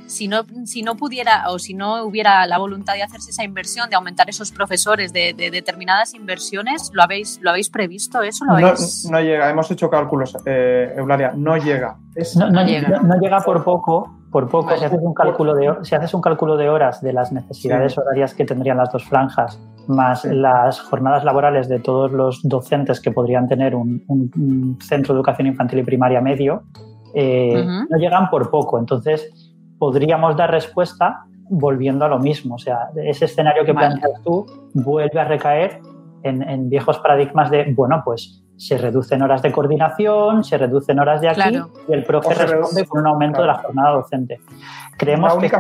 Si 0.09 0.27
no, 0.27 0.45
si 0.65 0.83
no 0.83 0.97
pudiera 0.97 1.51
o 1.51 1.59
si 1.59 1.75
no 1.75 2.03
hubiera 2.03 2.47
la 2.47 2.59
voluntad 2.59 2.95
de 2.95 3.03
hacerse 3.03 3.31
esa 3.31 3.45
inversión, 3.45 3.91
de 3.91 3.97
aumentar 3.97 4.29
esos 4.31 4.51
profesores 4.51 5.13
de, 5.13 5.35
determinadas 5.35 6.15
inversiones, 6.15 6.91
¿lo 6.95 7.03
habéis, 7.03 7.39
¿lo 7.43 7.51
habéis 7.51 7.69
previsto 7.69 8.23
eso? 8.23 8.45
¿Lo 8.47 8.59
no, 8.59 8.73
no, 9.11 9.21
llega, 9.21 9.51
hemos 9.51 9.71
hecho 9.71 9.91
cálculos, 9.91 10.37
eh, 10.47 10.95
Eulalia, 10.97 11.33
no 11.37 11.57
llega. 11.59 11.99
no, 12.37 12.65
llega. 12.65 13.01
no, 13.01 13.21
llega. 13.21 13.41
por 13.41 13.63
poco, 13.63 14.17
por 14.33 14.49
poco. 14.49 14.77
Si, 14.77 14.85
haces 14.85 14.99
un 15.03 15.13
cálculo 15.13 15.55
de, 15.55 15.75
si 15.83 15.95
haces 15.95 16.15
un 16.15 16.23
cálculo 16.23 16.57
de 16.57 16.71
horas 16.71 17.03
de 17.03 17.13
las 17.13 17.31
necesidades 17.31 17.99
horarias 17.99 18.33
que 18.33 18.47
tendrían 18.47 18.79
las 18.79 18.91
dos 18.91 19.05
franjas, 19.05 19.61
más 19.89 20.25
las 20.25 20.81
jornadas 20.81 21.23
laborales 21.23 21.69
de 21.69 21.81
todos 21.81 22.11
los 22.13 22.41
docentes 22.45 23.01
que 23.01 23.11
podrían 23.11 23.47
tener 23.47 23.75
un, 23.75 24.79
centro 24.81 25.13
de 25.13 25.19
educación 25.19 25.49
infantil 25.49 25.81
y 25.81 25.83
primaria 25.83 26.23
medio, 26.23 26.63
eh, 27.15 27.63
no 27.67 27.99
llegan 27.99 28.31
por 28.31 28.51
poco. 28.51 28.79
Entonces, 28.79 29.48
podríamos 29.79 30.37
dar 30.37 30.51
respuesta 30.51 31.25
volviendo 31.49 32.05
a 32.05 32.09
lo 32.09 32.19
mismo. 32.19 32.57
O 32.57 32.59
sea, 32.59 32.91
ese 32.97 33.27
escenario 33.27 33.65
que 33.65 33.75
planteas 33.75 34.23
tú 34.25 34.47
vuelve 34.75 35.21
a 35.21 35.25
recaer 35.25 35.81
en, 36.23 36.69
viejos 36.69 36.99
paradigmas 36.99 37.51
de, 37.51 37.73
bueno, 37.75 38.03
pues 38.05 38.43
se 38.57 38.77
reducen 38.77 39.23
horas 39.23 39.41
de 39.41 39.53
coordinación, 39.53 40.43
se 40.43 40.59
reducen 40.59 40.99
horas 40.99 41.21
de 41.21 41.29
aquí 41.29 41.63
y 41.89 41.93
el 41.93 42.05
profe 42.05 42.35
responde 42.35 42.87
con 42.87 43.01
un 43.01 43.07
aumento 43.07 43.41
de 43.41 43.47
la 43.47 43.55
jornada 43.55 43.91
docente. 43.93 44.41
Creemos, 44.97 45.35
que, 45.37 45.51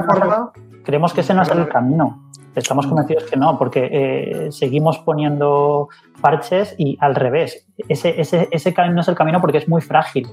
creemos 0.84 1.14
que 1.14 1.20
ese 1.20 1.32
no 1.32 1.42
es 1.42 1.50
el 1.50 1.68
camino. 1.68 2.24
Estamos 2.54 2.88
convencidos 2.88 3.24
que 3.24 3.36
no, 3.36 3.56
porque 3.56 3.88
eh, 3.92 4.48
seguimos 4.50 4.98
poniendo 4.98 5.88
parches 6.20 6.74
y 6.76 6.98
al 7.00 7.14
revés. 7.14 7.68
Ese, 7.88 8.20
ese, 8.20 8.48
ese 8.50 8.74
camino 8.74 9.00
es 9.00 9.08
el 9.08 9.14
camino 9.14 9.40
porque 9.40 9.58
es 9.58 9.68
muy 9.68 9.80
frágil. 9.80 10.26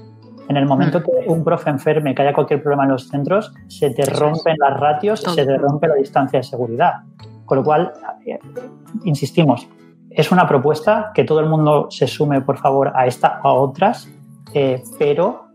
En 0.48 0.56
el 0.56 0.66
momento 0.66 1.00
mm. 1.00 1.02
que 1.02 1.28
un 1.28 1.44
profe 1.44 1.70
enferme, 1.70 2.14
que 2.14 2.22
haya 2.22 2.32
cualquier 2.32 2.62
problema 2.62 2.84
en 2.84 2.90
los 2.90 3.08
centros, 3.08 3.52
se 3.68 3.90
te 3.90 4.04
rompen 4.04 4.56
las 4.58 4.78
ratios, 4.78 5.20
se 5.20 5.44
te 5.44 5.56
rompe 5.58 5.88
la 5.88 5.94
distancia 5.94 6.38
de 6.38 6.42
seguridad. 6.42 6.94
Con 7.44 7.58
lo 7.58 7.64
cual, 7.64 7.92
eh, 8.24 8.38
insistimos, 9.04 9.68
es 10.10 10.32
una 10.32 10.48
propuesta 10.48 11.12
que 11.14 11.24
todo 11.24 11.40
el 11.40 11.46
mundo 11.46 11.88
se 11.90 12.06
sume, 12.06 12.40
por 12.40 12.58
favor, 12.58 12.92
a 12.94 13.06
esta 13.06 13.40
o 13.44 13.48
a 13.48 13.52
otras, 13.54 14.08
eh, 14.54 14.82
pero 14.98 15.46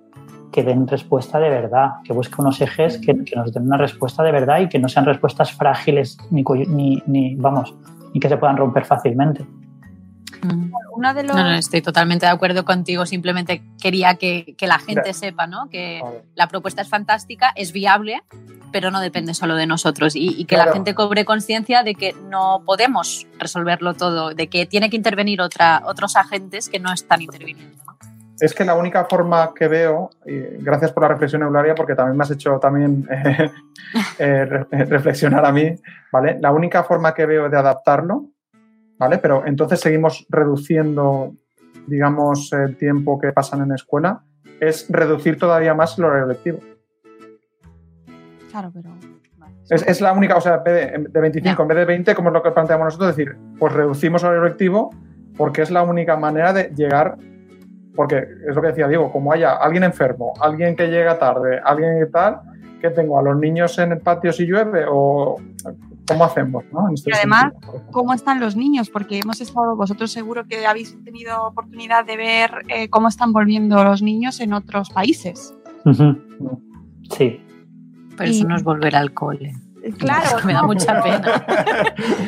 que 0.51 0.63
den 0.63 0.87
respuesta 0.87 1.39
de 1.39 1.49
verdad, 1.49 1.93
que 2.03 2.13
busque 2.13 2.35
unos 2.39 2.61
ejes 2.61 2.97
que, 2.97 3.13
nos 3.13 3.53
den 3.53 3.63
una 3.63 3.77
respuesta 3.77 4.21
de 4.21 4.31
verdad 4.31 4.59
y 4.59 4.69
que 4.69 4.79
no 4.79 4.89
sean 4.89 5.05
respuestas 5.05 5.53
frágiles 5.53 6.17
ni, 6.29 6.43
ni, 6.67 7.01
ni, 7.07 7.35
vamos, 7.35 7.73
ni 8.13 8.19
que 8.19 8.27
se 8.27 8.37
puedan 8.37 8.57
romper 8.57 8.85
fácilmente. 8.85 9.45
Mm. 10.41 11.13
de 11.15 11.23
No, 11.23 11.33
no, 11.33 11.53
estoy 11.53 11.81
totalmente 11.81 12.25
de 12.25 12.31
acuerdo 12.31 12.65
contigo. 12.65 13.05
Simplemente 13.05 13.61
quería 13.81 14.15
que, 14.15 14.55
la 14.61 14.79
gente 14.79 15.13
sepa 15.13 15.47
¿no? 15.47 15.69
que 15.69 16.01
la 16.35 16.47
propuesta 16.47 16.81
es 16.81 16.89
fantástica, 16.89 17.51
es 17.55 17.71
viable, 17.71 18.23
pero 18.71 18.91
no 18.91 18.99
depende 18.99 19.33
solo 19.33 19.55
de 19.55 19.67
nosotros. 19.67 20.13
Y, 20.15 20.45
que 20.45 20.57
la 20.57 20.71
gente 20.71 20.95
cobre 20.95 21.25
conciencia 21.25 21.83
de 21.83 21.95
que 21.95 22.15
no 22.29 22.63
podemos 22.65 23.27
resolverlo 23.37 23.93
todo, 23.93 24.33
de 24.33 24.47
que 24.47 24.65
tiene 24.65 24.89
que 24.89 24.97
intervenir 24.97 25.41
otra, 25.41 25.83
otros 25.85 26.15
agentes 26.15 26.69
que 26.69 26.79
no 26.79 26.91
están 26.91 27.21
interviniendo. 27.21 27.81
Es 28.39 28.55
que 28.55 28.65
la 28.65 28.73
única 28.73 29.05
forma 29.05 29.53
que 29.53 29.67
veo, 29.67 30.09
y 30.25 30.63
gracias 30.63 30.91
por 30.91 31.03
la 31.03 31.09
reflexión, 31.09 31.43
Eularia, 31.43 31.75
porque 31.75 31.93
también 31.93 32.17
me 32.17 32.23
has 32.23 32.31
hecho 32.31 32.57
también 32.57 33.07
eh, 34.17 34.45
reflexionar 34.45 35.45
a 35.45 35.51
mí, 35.51 35.75
¿vale? 36.11 36.39
La 36.41 36.51
única 36.51 36.83
forma 36.83 37.13
que 37.13 37.27
veo 37.27 37.49
de 37.49 37.57
adaptarlo 37.57 38.31
¿vale? 39.01 39.17
Pero 39.17 39.47
entonces 39.47 39.79
seguimos 39.79 40.27
reduciendo, 40.29 41.33
digamos, 41.87 42.53
el 42.53 42.77
tiempo 42.77 43.17
que 43.17 43.31
pasan 43.31 43.63
en 43.63 43.71
escuela, 43.71 44.21
es 44.59 44.85
reducir 44.89 45.39
todavía 45.39 45.73
más 45.73 45.97
el 45.97 46.05
horario 46.05 46.27
lectivo. 46.27 46.59
Claro, 48.51 48.71
pero... 48.71 48.91
Es, 49.71 50.01
la 50.01 50.11
única, 50.11 50.35
o 50.35 50.41
sea, 50.41 50.59
de, 50.59 51.07
25 51.11 51.61
en 51.61 51.67
vez 51.67 51.77
de 51.77 51.85
20, 51.85 52.13
como 52.13 52.29
es 52.29 52.33
lo 52.33 52.43
que 52.43 52.51
planteamos 52.51 52.85
nosotros, 52.85 53.15
decir, 53.15 53.35
pues 53.57 53.73
reducimos 53.73 54.21
el 54.21 54.29
horario 54.29 54.49
lectivo 54.49 54.91
porque 55.35 55.63
es 55.63 55.71
la 55.71 55.81
única 55.81 56.15
manera 56.17 56.53
de 56.53 56.71
llegar, 56.75 57.17
porque 57.95 58.17
es 58.47 58.53
lo 58.53 58.61
que 58.61 58.67
decía 58.67 58.87
Diego, 58.87 59.11
como 59.11 59.31
haya 59.31 59.55
alguien 59.55 59.83
enfermo, 59.83 60.33
alguien 60.39 60.75
que 60.75 60.89
llega 60.89 61.17
tarde, 61.17 61.59
alguien 61.63 62.05
y 62.05 62.11
tal, 62.11 62.41
que 62.81 62.89
tengo 62.91 63.17
a 63.17 63.23
los 63.23 63.37
niños 63.37 63.79
en 63.79 63.93
el 63.93 63.99
patio 63.99 64.31
si 64.33 64.45
llueve 64.45 64.85
o 64.87 65.37
cómo 66.07 66.25
hacemos, 66.25 66.63
¿no? 66.71 66.89
y 66.89 66.95
este 66.95 67.11
además, 67.13 67.53
cómo 67.91 68.13
están 68.13 68.39
los 68.39 68.55
niños, 68.55 68.89
porque 68.89 69.19
hemos 69.19 69.41
estado, 69.41 69.75
vosotros 69.75 70.11
seguro 70.11 70.45
que 70.45 70.65
habéis 70.65 71.01
tenido 71.03 71.43
oportunidad 71.45 72.05
de 72.05 72.17
ver 72.17 72.51
eh, 72.69 72.89
cómo 72.89 73.07
están 73.07 73.33
volviendo 73.33 73.83
los 73.83 74.01
niños 74.01 74.39
en 74.39 74.53
otros 74.53 74.89
países. 74.89 75.53
Sí. 77.09 77.41
Pero 78.17 78.31
eso 78.31 78.47
no 78.47 78.55
es 78.55 78.63
volver 78.63 78.95
al 78.95 79.13
cole. 79.13 79.53
Claro. 79.97 80.45
me 80.45 80.53
da 80.53 80.63
mucha 80.63 81.01
pena. 81.01 81.45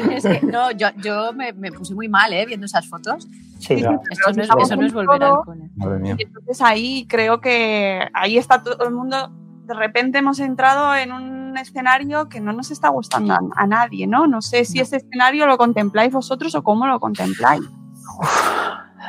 es 0.11 0.23
que 0.23 0.41
no, 0.43 0.71
yo, 0.71 0.87
yo 0.97 1.33
me, 1.33 1.53
me, 1.53 1.71
puse 1.71 1.93
muy 1.93 2.09
mal 2.09 2.33
¿eh? 2.33 2.45
viendo 2.45 2.65
esas 2.65 2.87
fotos. 2.87 3.27
Sí, 3.59 3.81
no. 3.81 4.01
Esto 4.09 4.31
no 4.33 4.41
es, 4.41 4.49
eso 4.49 4.75
no 4.75 4.85
es 4.85 4.93
volver 4.93 5.23
al 5.23 5.35
cole. 5.45 5.69
Entonces 6.17 6.61
ahí 6.61 7.05
creo 7.07 7.41
que 7.41 8.09
ahí 8.13 8.37
está 8.37 8.63
todo 8.63 8.83
el 8.85 8.93
mundo 8.93 9.31
de 9.65 9.73
repente 9.73 10.17
hemos 10.17 10.39
entrado 10.39 10.95
en 10.95 11.11
un 11.11 11.57
escenario 11.57 12.27
que 12.27 12.41
no 12.41 12.51
nos 12.51 12.71
está 12.71 12.89
gustando 12.89 13.33
a, 13.55 13.67
nadie, 13.67 14.07
¿no? 14.07 14.27
No 14.27 14.41
sé 14.41 14.65
si 14.65 14.79
ese 14.79 14.97
escenario 14.97 15.45
lo 15.45 15.57
contempláis 15.57 16.11
vosotros 16.11 16.53
o 16.55 16.63
cómo 16.63 16.85
lo 16.85 16.99
contempláis. 16.99 17.61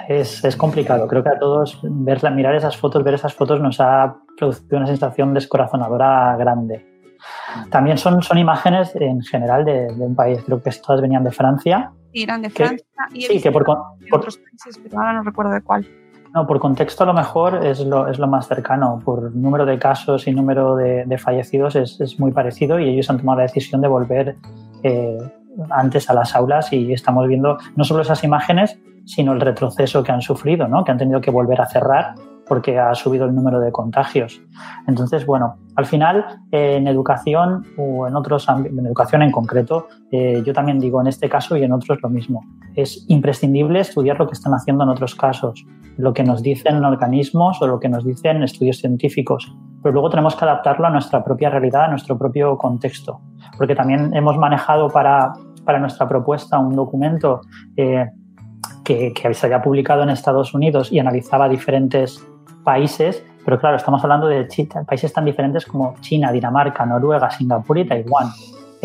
Es, 0.08 0.56
complicado. 0.56 1.08
Creo 1.08 1.22
que 1.22 1.30
a 1.30 1.38
todos 1.38 1.80
verla, 1.82 2.30
mirar 2.30 2.54
esas 2.54 2.76
fotos, 2.76 3.02
ver 3.02 3.14
esas 3.14 3.34
fotos 3.34 3.60
nos 3.60 3.80
ha 3.80 4.16
producido 4.36 4.78
una 4.78 4.86
sensación 4.86 5.34
descorazonadora 5.34 6.36
grande. 6.36 6.86
También 7.70 7.96
son, 7.96 8.22
son 8.22 8.38
imágenes 8.38 8.94
en 8.96 9.22
general 9.22 9.64
de, 9.64 9.86
un 9.98 10.14
país. 10.14 10.40
Creo 10.44 10.62
que 10.62 10.70
todas 10.72 11.00
venían 11.00 11.24
de 11.24 11.30
Francia. 11.30 11.90
Sí, 12.12 12.22
eran 12.22 12.42
de 12.42 12.50
Francia. 12.50 12.86
y 13.12 13.22
sí, 13.22 13.40
que 13.40 13.50
por, 13.50 13.62
otros 14.12 14.38
países, 14.38 14.78
pero 14.82 14.98
ahora 14.98 15.14
no 15.14 15.22
recuerdo 15.22 15.52
de 15.52 15.62
cuál. 15.62 15.88
No, 16.34 16.48
por 16.48 16.58
contexto 16.58 17.04
a 17.04 17.06
lo 17.06 17.14
mejor 17.14 17.64
es 17.64 17.78
lo, 17.86 18.08
es 18.08 18.18
lo 18.18 18.26
más 18.26 18.48
cercano. 18.48 19.00
Por 19.04 19.34
número 19.36 19.64
de 19.64 19.78
casos 19.78 20.26
y 20.26 20.32
número 20.32 20.74
de, 20.74 21.16
fallecidos 21.16 21.76
es, 21.76 22.00
es, 22.00 22.18
muy 22.18 22.32
parecido 22.32 22.80
y 22.80 22.88
ellos 22.88 23.08
han 23.08 23.18
tomado 23.18 23.38
la 23.38 23.44
decisión 23.44 23.80
de 23.80 23.86
volver 23.86 24.36
eh, 24.82 25.16
antes 25.70 26.10
a 26.10 26.14
las 26.14 26.34
aulas 26.34 26.72
y 26.72 26.92
estamos 26.92 27.28
viendo 27.28 27.58
no 27.76 27.84
solo 27.84 28.02
esas 28.02 28.24
imágenes, 28.24 28.76
sino 29.04 29.32
el 29.32 29.40
retroceso 29.40 30.02
que 30.02 30.10
han 30.10 30.22
sufrido, 30.22 30.66
¿no? 30.66 30.82
que 30.82 30.90
han 30.90 30.98
tenido 30.98 31.20
que 31.20 31.30
volver 31.30 31.60
a 31.60 31.66
cerrar 31.66 32.14
porque 32.46 32.78
ha 32.78 32.94
subido 32.94 33.24
el 33.26 33.34
número 33.34 33.60
de 33.60 33.72
contagios. 33.72 34.40
Entonces, 34.86 35.24
bueno, 35.24 35.56
al 35.76 35.86
final, 35.86 36.40
en 36.50 36.86
educación 36.88 37.64
o 37.78 38.06
en 38.06 38.16
otros 38.16 38.48
en 38.48 38.84
educación 38.84 39.22
en 39.22 39.30
concreto, 39.30 39.88
eh, 40.10 40.42
yo 40.44 40.52
también 40.52 40.78
digo 40.78 41.00
en 41.00 41.06
este 41.06 41.28
caso 41.28 41.56
y 41.56 41.62
en 41.62 41.72
otros 41.72 41.98
lo 42.02 42.10
mismo. 42.10 42.44
Es 42.74 43.04
imprescindible 43.08 43.80
estudiar 43.80 44.18
lo 44.18 44.26
que 44.26 44.34
están 44.34 44.52
haciendo 44.52 44.84
en 44.84 44.90
otros 44.90 45.14
casos, 45.14 45.64
lo 45.96 46.12
que 46.12 46.24
nos 46.24 46.42
dicen 46.42 46.84
organismos 46.84 47.60
o 47.62 47.66
lo 47.66 47.78
que 47.78 47.88
nos 47.88 48.04
dicen 48.04 48.42
estudios 48.42 48.78
científicos, 48.78 49.54
pero 49.82 49.92
luego 49.92 50.10
tenemos 50.10 50.34
que 50.36 50.44
adaptarlo 50.44 50.86
a 50.86 50.90
nuestra 50.90 51.22
propia 51.22 51.50
realidad, 51.50 51.84
a 51.84 51.88
nuestro 51.88 52.18
propio 52.18 52.56
contexto, 52.56 53.20
porque 53.56 53.74
también 53.74 54.14
hemos 54.14 54.36
manejado 54.36 54.88
para, 54.88 55.32
para 55.64 55.78
nuestra 55.78 56.08
propuesta 56.08 56.58
un 56.58 56.74
documento 56.74 57.40
eh, 57.76 58.10
que, 58.84 59.12
que 59.12 59.34
se 59.34 59.46
había 59.46 59.62
publicado 59.62 60.02
en 60.02 60.10
Estados 60.10 60.54
Unidos 60.54 60.90
y 60.92 60.98
analizaba 60.98 61.48
diferentes 61.48 62.24
países, 62.64 63.24
pero 63.44 63.60
claro, 63.60 63.76
estamos 63.76 64.02
hablando 64.02 64.26
de 64.26 64.48
países 64.86 65.12
tan 65.12 65.24
diferentes 65.24 65.66
como 65.66 65.94
China, 66.00 66.32
Dinamarca, 66.32 66.86
Noruega, 66.86 67.30
Singapur 67.30 67.78
y 67.78 67.86
Taiwán. 67.86 68.28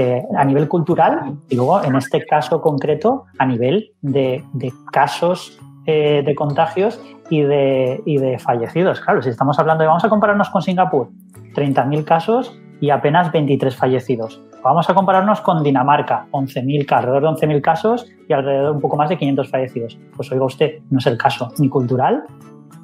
Eh, 0.02 0.24
a 0.38 0.46
nivel 0.46 0.70
cultural 0.70 1.36
y 1.50 1.58
luego, 1.58 1.84
en 1.84 1.94
este 1.98 2.26
caso 2.26 2.62
concreto, 2.62 3.26
a 3.38 3.46
nivel 3.46 3.92
de, 4.02 4.46
casos 4.94 5.60
eh, 5.90 6.24
de 6.24 6.36
contagios 6.36 7.02
y 7.32 7.42
de, 7.42 8.02
y 8.06 8.18
de 8.18 8.38
fallecidos. 8.38 9.02
Claro, 9.02 9.24
si 9.24 9.30
estamos 9.30 9.58
hablando 9.58 9.82
de, 9.82 9.88
vamos 9.88 10.04
a 10.06 10.10
compararnos 10.10 10.50
con 10.50 10.62
Singapur, 10.62 11.10
30.000 11.56 12.04
casos 12.04 12.56
y 12.80 12.92
apenas 12.92 13.32
23 13.32 13.76
fallecidos. 13.76 14.40
Vamos 14.64 14.88
a 14.90 14.94
compararnos 14.94 15.42
con 15.42 15.64
Dinamarca, 15.64 16.28
11.000, 16.32 16.92
alrededor 16.92 17.22
de 17.24 17.48
11.000 17.48 17.62
casos 17.62 18.06
y 18.28 18.34
alrededor 18.34 18.66
de 18.66 18.72
un 18.72 18.82
poco 18.82 18.98
más 18.98 19.10
de 19.10 19.18
500 19.18 19.50
fallecidos. 19.50 19.98
Pues 20.16 20.32
oiga 20.32 20.46
usted, 20.46 20.80
no 20.92 21.00
es 21.00 21.08
el 21.08 21.18
caso 21.18 21.52
ni 21.58 21.70
cultural 21.70 22.24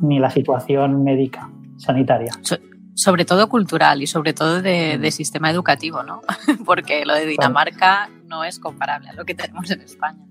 ni 0.02 0.20
la 0.20 0.30
situación 0.30 1.04
médica, 1.04 1.50
sanitaria. 1.78 2.32
So- 2.42 2.58
sobre 2.98 3.26
todo 3.26 3.50
cultural 3.50 4.02
y 4.02 4.08
sobre 4.08 4.34
todo 4.34 4.62
de, 4.62 4.98
de 4.98 5.12
sistema 5.12 5.52
educativo, 5.52 6.02
¿no? 6.04 6.22
Porque 6.66 7.06
lo 7.06 7.14
de 7.14 7.26
Dinamarca 7.26 8.10
no 8.26 8.46
es 8.46 8.58
comparable 8.58 9.10
a 9.10 9.14
lo 9.14 9.26
que 9.26 9.36
tenemos 9.36 9.70
en 9.70 9.82
España. 9.82 10.26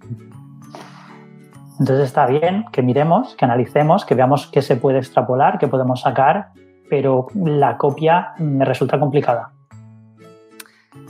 Entonces 1.78 2.06
está 2.06 2.26
bien 2.26 2.66
que 2.72 2.82
miremos, 2.82 3.34
que 3.34 3.44
analicemos, 3.44 4.04
que 4.04 4.14
veamos 4.14 4.46
qué 4.46 4.62
se 4.62 4.76
puede 4.76 4.98
extrapolar, 4.98 5.58
qué 5.58 5.66
podemos 5.66 6.02
sacar, 6.02 6.50
pero 6.88 7.26
la 7.34 7.76
copia 7.76 8.34
me 8.38 8.64
resulta 8.64 8.98
complicada. 9.00 9.50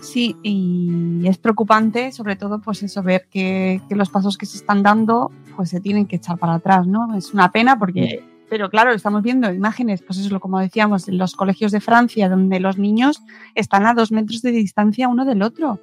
Sí, 0.00 0.36
y 0.42 1.22
es 1.26 1.38
preocupante, 1.38 2.12
sobre 2.12 2.36
todo, 2.36 2.60
pues 2.60 2.82
eso, 2.82 3.02
ver 3.02 3.26
que, 3.30 3.80
que 3.88 3.94
los 3.94 4.08
pasos 4.10 4.38
que 4.38 4.46
se 4.46 4.56
están 4.56 4.82
dando, 4.82 5.30
pues 5.56 5.70
se 5.70 5.80
tienen 5.80 6.06
que 6.06 6.16
echar 6.16 6.38
para 6.38 6.54
atrás, 6.54 6.86
¿no? 6.86 7.14
Es 7.14 7.32
una 7.34 7.50
pena 7.50 7.78
porque, 7.78 8.24
pero 8.48 8.70
claro, 8.70 8.92
estamos 8.92 9.22
viendo 9.22 9.52
imágenes, 9.52 10.02
pues 10.02 10.18
eso, 10.18 10.40
como 10.40 10.58
decíamos, 10.60 11.08
en 11.08 11.18
los 11.18 11.34
colegios 11.34 11.72
de 11.72 11.80
Francia, 11.80 12.28
donde 12.28 12.60
los 12.60 12.78
niños 12.78 13.22
están 13.54 13.86
a 13.86 13.94
dos 13.94 14.12
metros 14.12 14.42
de 14.42 14.52
distancia 14.52 15.08
uno 15.08 15.24
del 15.24 15.42
otro. 15.42 15.80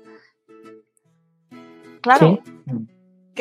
Claro, 2.01 2.39
Sí. 2.43 2.87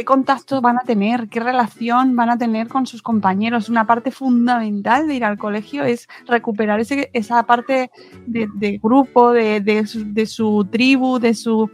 ¿Qué 0.01 0.05
contacto 0.07 0.63
van 0.63 0.79
a 0.79 0.81
tener? 0.81 1.29
¿Qué 1.29 1.41
relación 1.41 2.17
van 2.17 2.31
a 2.31 2.39
tener 2.39 2.69
con 2.69 2.87
sus 2.87 3.03
compañeros? 3.03 3.69
Una 3.69 3.87
parte 3.87 4.11
fundamental 4.11 5.07
de 5.07 5.15
ir 5.15 5.25
al 5.27 5.37
colegio 5.37 5.85
es 5.85 6.09
recuperar 6.27 6.81
ese- 6.81 7.11
esa 7.13 7.43
parte 7.43 7.91
de, 8.27 8.49
de 8.55 8.79
grupo, 8.83 9.31
de, 9.33 9.61
de 9.61 9.87
su, 9.87 10.11
de 10.15 10.25
su 10.25 10.67
tribu, 10.71 11.19
de, 11.19 11.35
su, 11.35 11.71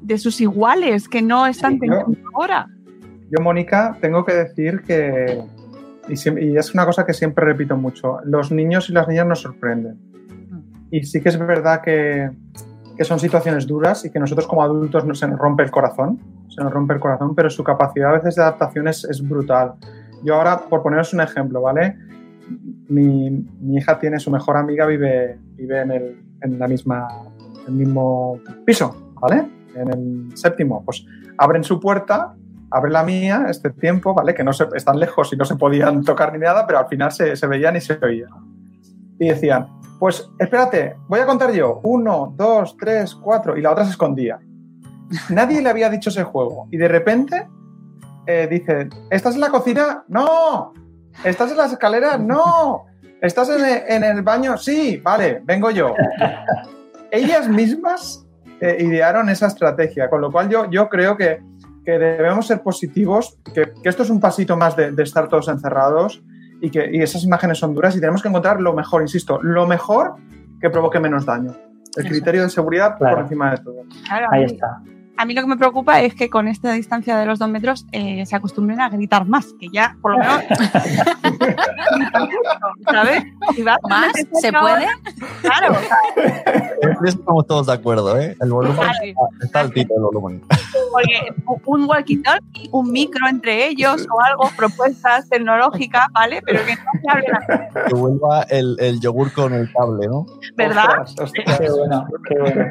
de 0.00 0.18
sus 0.18 0.40
iguales 0.40 1.08
que 1.08 1.22
no 1.22 1.46
están 1.46 1.74
Sí, 1.78 1.86
yo- 1.86 1.98
teniendo 2.04 2.28
ahora. 2.34 2.66
Yo, 3.30 3.40
Mónica, 3.40 3.96
tengo 4.00 4.24
que 4.24 4.32
decir 4.34 4.82
que, 4.84 5.40
y, 6.08 6.56
es 6.56 6.74
una 6.74 6.84
cosa 6.84 7.06
que 7.06 7.12
siempre 7.12 7.44
repito 7.44 7.76
mucho, 7.76 8.18
los 8.24 8.50
niños 8.50 8.90
y 8.90 8.92
las 8.92 9.06
niñas 9.06 9.26
nos 9.28 9.40
sorprenden. 9.40 9.98
Y 10.90 11.04
sí 11.04 11.20
que 11.20 11.28
es 11.28 11.38
verdad 11.38 11.80
que, 11.80 12.28
que 12.96 13.04
son 13.04 13.18
situaciones 13.18 13.66
duras 13.66 14.04
y 14.04 14.10
que 14.10 14.18
nosotros 14.18 14.46
como 14.46 14.62
adultos 14.62 15.04
nos, 15.04 15.18
se 15.18 15.28
nos 15.28 15.38
rompe 15.38 15.62
el 15.62 15.70
corazón, 15.70 16.20
se 16.48 16.62
nos 16.62 16.72
rompe 16.72 16.94
el 16.94 17.00
corazón, 17.00 17.34
pero 17.34 17.50
su 17.50 17.64
capacidad 17.64 18.10
a 18.10 18.14
veces 18.14 18.36
de 18.36 18.42
adaptación 18.42 18.88
es, 18.88 19.04
es 19.04 19.26
brutal. 19.26 19.74
Yo 20.22 20.34
ahora, 20.34 20.60
por 20.60 20.82
poneros 20.82 21.12
un 21.12 21.20
ejemplo, 21.20 21.62
¿vale? 21.62 21.96
Mi, 22.88 23.30
mi 23.30 23.76
hija 23.76 23.98
tiene 23.98 24.18
su 24.18 24.30
mejor 24.30 24.56
amiga, 24.56 24.86
vive, 24.86 25.38
vive 25.56 25.80
en, 25.80 25.90
el, 25.90 26.24
en 26.42 26.58
la 26.58 26.68
misma, 26.68 27.08
mismo 27.68 28.38
piso, 28.64 29.12
¿vale? 29.20 29.48
En 29.74 29.88
el 29.88 30.36
séptimo. 30.36 30.84
Pues 30.84 31.04
abren 31.38 31.64
su 31.64 31.80
puerta, 31.80 32.34
abre 32.70 32.90
la 32.90 33.02
mía 33.02 33.46
este 33.48 33.70
tiempo, 33.70 34.14
¿vale? 34.14 34.34
Que 34.34 34.44
no 34.44 34.52
se, 34.52 34.66
están 34.74 34.98
lejos 35.00 35.32
y 35.32 35.36
no 35.36 35.44
se 35.44 35.56
podían 35.56 36.02
tocar 36.04 36.32
ni 36.32 36.38
nada, 36.38 36.66
pero 36.66 36.78
al 36.78 36.86
final 36.86 37.10
se, 37.10 37.36
se 37.36 37.46
veían 37.46 37.76
y 37.76 37.80
se 37.80 37.98
oían. 38.02 38.51
Y 39.22 39.28
decían, 39.28 39.68
pues 40.00 40.28
espérate, 40.36 40.96
voy 41.06 41.20
a 41.20 41.26
contar 41.26 41.52
yo. 41.52 41.78
Uno, 41.84 42.34
dos, 42.36 42.76
tres, 42.76 43.14
cuatro. 43.14 43.56
Y 43.56 43.62
la 43.62 43.70
otra 43.70 43.84
se 43.84 43.92
escondía. 43.92 44.40
Nadie 45.30 45.62
le 45.62 45.68
había 45.70 45.88
dicho 45.88 46.10
ese 46.10 46.24
juego. 46.24 46.66
Y 46.72 46.76
de 46.76 46.88
repente 46.88 47.46
eh, 48.26 48.48
dice, 48.50 48.88
¿estás 49.10 49.36
en 49.36 49.42
la 49.42 49.50
cocina? 49.50 50.02
No. 50.08 50.72
¿Estás 51.22 51.52
en 51.52 51.56
las 51.56 51.70
escaleras? 51.70 52.18
No. 52.18 52.86
¿Estás 53.20 53.48
en 53.50 53.64
el, 53.64 53.82
en 53.86 54.02
el 54.02 54.22
baño? 54.22 54.56
Sí, 54.58 54.96
vale, 54.96 55.40
vengo 55.44 55.70
yo. 55.70 55.94
Ellas 57.12 57.48
mismas 57.48 58.26
eh, 58.60 58.78
idearon 58.80 59.28
esa 59.28 59.46
estrategia, 59.46 60.10
con 60.10 60.20
lo 60.20 60.32
cual 60.32 60.48
yo, 60.48 60.68
yo 60.68 60.88
creo 60.88 61.16
que, 61.16 61.40
que 61.84 61.92
debemos 61.92 62.48
ser 62.48 62.60
positivos, 62.60 63.38
que, 63.54 63.72
esto 63.84 64.02
es 64.02 64.10
un 64.10 64.18
pasito 64.18 64.56
más 64.56 64.74
de 64.74 65.00
estar 65.00 65.28
todos 65.28 65.46
encerrados 65.46 66.24
y 66.62 66.70
que 66.70 66.88
y 66.92 67.02
esas 67.02 67.24
imágenes 67.24 67.58
son 67.58 67.74
duras 67.74 67.94
y 67.96 68.00
tenemos 68.00 68.22
que 68.22 68.28
encontrar 68.28 68.60
lo 68.60 68.72
mejor, 68.72 69.02
insisto, 69.02 69.38
lo 69.42 69.66
mejor 69.66 70.14
que 70.60 70.70
provoque 70.70 71.00
menos 71.00 71.26
daño. 71.26 71.50
El 71.96 72.04
Eso. 72.06 72.08
criterio 72.08 72.42
de 72.44 72.48
seguridad 72.50 72.96
Claro. 72.96 73.16
por 73.16 73.24
encima 73.24 73.50
de 73.50 73.56
todo. 73.58 73.76
Claro, 74.06 74.28
Ahí 74.30 74.44
está. 74.44 74.80
A 75.22 75.24
mí 75.24 75.34
lo 75.34 75.42
que 75.42 75.46
me 75.46 75.56
preocupa 75.56 76.00
es 76.00 76.16
que 76.16 76.28
con 76.28 76.48
esta 76.48 76.72
distancia 76.72 77.16
de 77.16 77.24
los 77.26 77.38
dos 77.38 77.48
metros 77.48 77.86
eh, 77.92 78.26
se 78.26 78.34
acostumbren 78.34 78.80
a 78.80 78.88
gritar 78.88 79.24
más, 79.24 79.54
que 79.60 79.68
ya 79.72 79.96
por 80.02 80.14
lo 80.14 80.18
menos. 80.18 80.42
¿Sabes? 82.90 83.22
Si 83.54 83.62
vas 83.62 83.78
¿Más? 83.88 84.12
¿Se 84.40 84.52
puede? 84.52 84.86
Claro, 85.42 85.76
En 86.16 86.90
eso 87.06 87.18
estamos 87.20 87.46
todos 87.46 87.68
de 87.68 87.72
acuerdo, 87.72 88.18
¿eh? 88.18 88.36
El 88.40 88.50
volumen 88.50 88.76
Vale. 88.76 89.10
está, 89.10 89.44
está 89.44 89.60
altito, 89.60 89.94
el 89.94 90.02
volumen. 90.02 90.42
porque 90.90 91.60
un 91.66 91.88
walkie-talkie, 91.88 92.68
un 92.72 92.90
micro 92.90 93.28
entre 93.28 93.68
ellos 93.68 94.04
o 94.10 94.20
algo, 94.20 94.50
propuestas 94.56 95.28
tecnológicas, 95.28 96.06
¿vale? 96.12 96.42
Pero 96.44 96.66
que 96.66 96.74
no 96.74 96.82
se 97.00 97.10
hablen 97.10 97.86
Que 97.86 97.94
vuelva 97.94 98.42
el, 98.50 98.76
el 98.80 98.98
yogur 99.00 99.32
con 99.32 99.54
el 99.54 99.72
cable, 99.72 100.08
¿no? 100.08 100.26
¿verdad? 100.56 101.02
Ostras, 101.02 101.30
ostras. 101.30 101.60
Qué 101.60 101.70
bueno, 101.70 102.06
qué 102.28 102.38
bueno. 102.40 102.64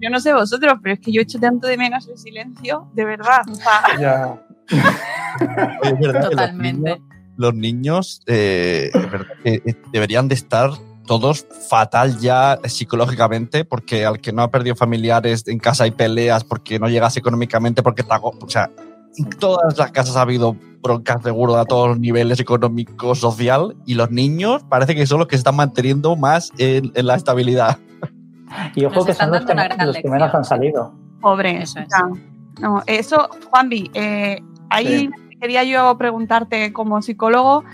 Yo 0.00 0.08
no 0.10 0.20
sé 0.20 0.32
vosotros, 0.32 0.74
pero 0.82 0.94
es 0.94 1.00
que 1.00 1.12
yo 1.12 1.20
echo 1.20 1.38
tanto 1.50 1.66
de 1.66 1.76
menos 1.76 2.06
el 2.08 2.16
silencio, 2.18 2.88
de 2.94 3.04
verdad. 3.04 3.42
O 3.50 3.54
sea, 3.54 3.82
Ya. 4.00 4.42
Es 5.82 5.98
verdad 5.98 6.20
que 6.20 6.26
los 6.26 6.30
Totalmente. 6.30 6.90
niños- 6.90 7.00
Los 7.36 7.54
niños, 7.54 8.22
eh, 8.26 8.90
es 8.92 9.10
verdad 9.10 9.26
que, 9.42 9.54
eh, 9.64 9.74
deberían 9.92 10.28
de 10.28 10.34
estar 10.34 10.70
todos 11.06 11.44
fatal 11.68 12.18
ya 12.18 12.58
psicológicamente, 12.64 13.64
porque 13.64 14.04
al 14.06 14.20
que 14.20 14.32
no 14.32 14.42
ha 14.42 14.50
perdido 14.50 14.76
familiares 14.76 15.48
en 15.48 15.58
casa 15.58 15.84
hay 15.84 15.90
peleas, 15.90 16.44
porque 16.44 16.78
no 16.78 16.88
llegas 16.88 17.16
económicamente, 17.16 17.82
porque 17.82 18.02
te 18.04 18.12
hago, 18.12 18.32
o 18.40 18.48
sea, 18.48 18.70
en 19.16 19.28
todas 19.30 19.76
las 19.76 19.90
casas 19.90 20.16
ha 20.16 20.20
habido 20.22 20.54
broncas 20.82 21.22
seguro 21.22 21.56
a 21.56 21.64
todos 21.64 21.88
los 21.88 21.98
niveles 21.98 22.38
económico, 22.38 23.14
social, 23.16 23.74
y 23.86 23.94
los 23.94 24.10
niños 24.12 24.62
parece 24.68 24.94
que 24.94 25.04
son 25.06 25.18
los 25.18 25.26
que 25.26 25.34
se 25.36 25.40
están 25.40 25.56
manteniendo 25.56 26.14
más 26.16 26.52
en, 26.58 26.92
en 26.94 27.06
la 27.06 27.16
estabilidad. 27.16 27.78
Y 28.76 28.84
ojo 28.84 28.96
Nos 28.96 29.06
que 29.06 29.12
están 29.12 29.30
son 29.30 29.38
los 29.38 29.46
que, 29.46 29.84
los 29.86 29.96
primeros 29.98 30.26
lección, 30.26 30.36
han 30.38 30.44
salido. 30.44 30.94
Pobre. 31.20 31.62
Eso 31.62 31.78
es. 31.80 31.88
no, 32.60 32.82
eso, 32.86 33.28
Juanvi, 33.50 33.90
eh, 33.94 34.42
ahí 34.68 35.10
quería 35.40 35.64
yo 35.64 35.96
preguntarte 35.96 36.72
como 36.72 37.00
psicólogo, 37.02 37.64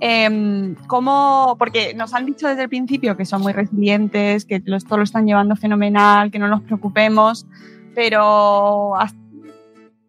em, 0.00 0.74
¿cómo? 0.86 1.56
Porque 1.58 1.94
nos 1.94 2.12
han 2.14 2.26
dicho 2.26 2.46
desde 2.48 2.64
el 2.64 2.68
principio 2.68 3.16
que 3.16 3.24
son 3.24 3.40
muy 3.42 3.52
resilientes, 3.52 4.44
que 4.44 4.62
lo- 4.64 4.76
esto 4.76 4.96
lo 4.96 5.02
están 5.04 5.26
llevando 5.26 5.56
fenomenal, 5.56 6.30
que 6.30 6.38
no 6.38 6.48
nos 6.48 6.60
preocupemos, 6.62 7.46
pero 7.94 8.94
¿hasta, 8.96 9.18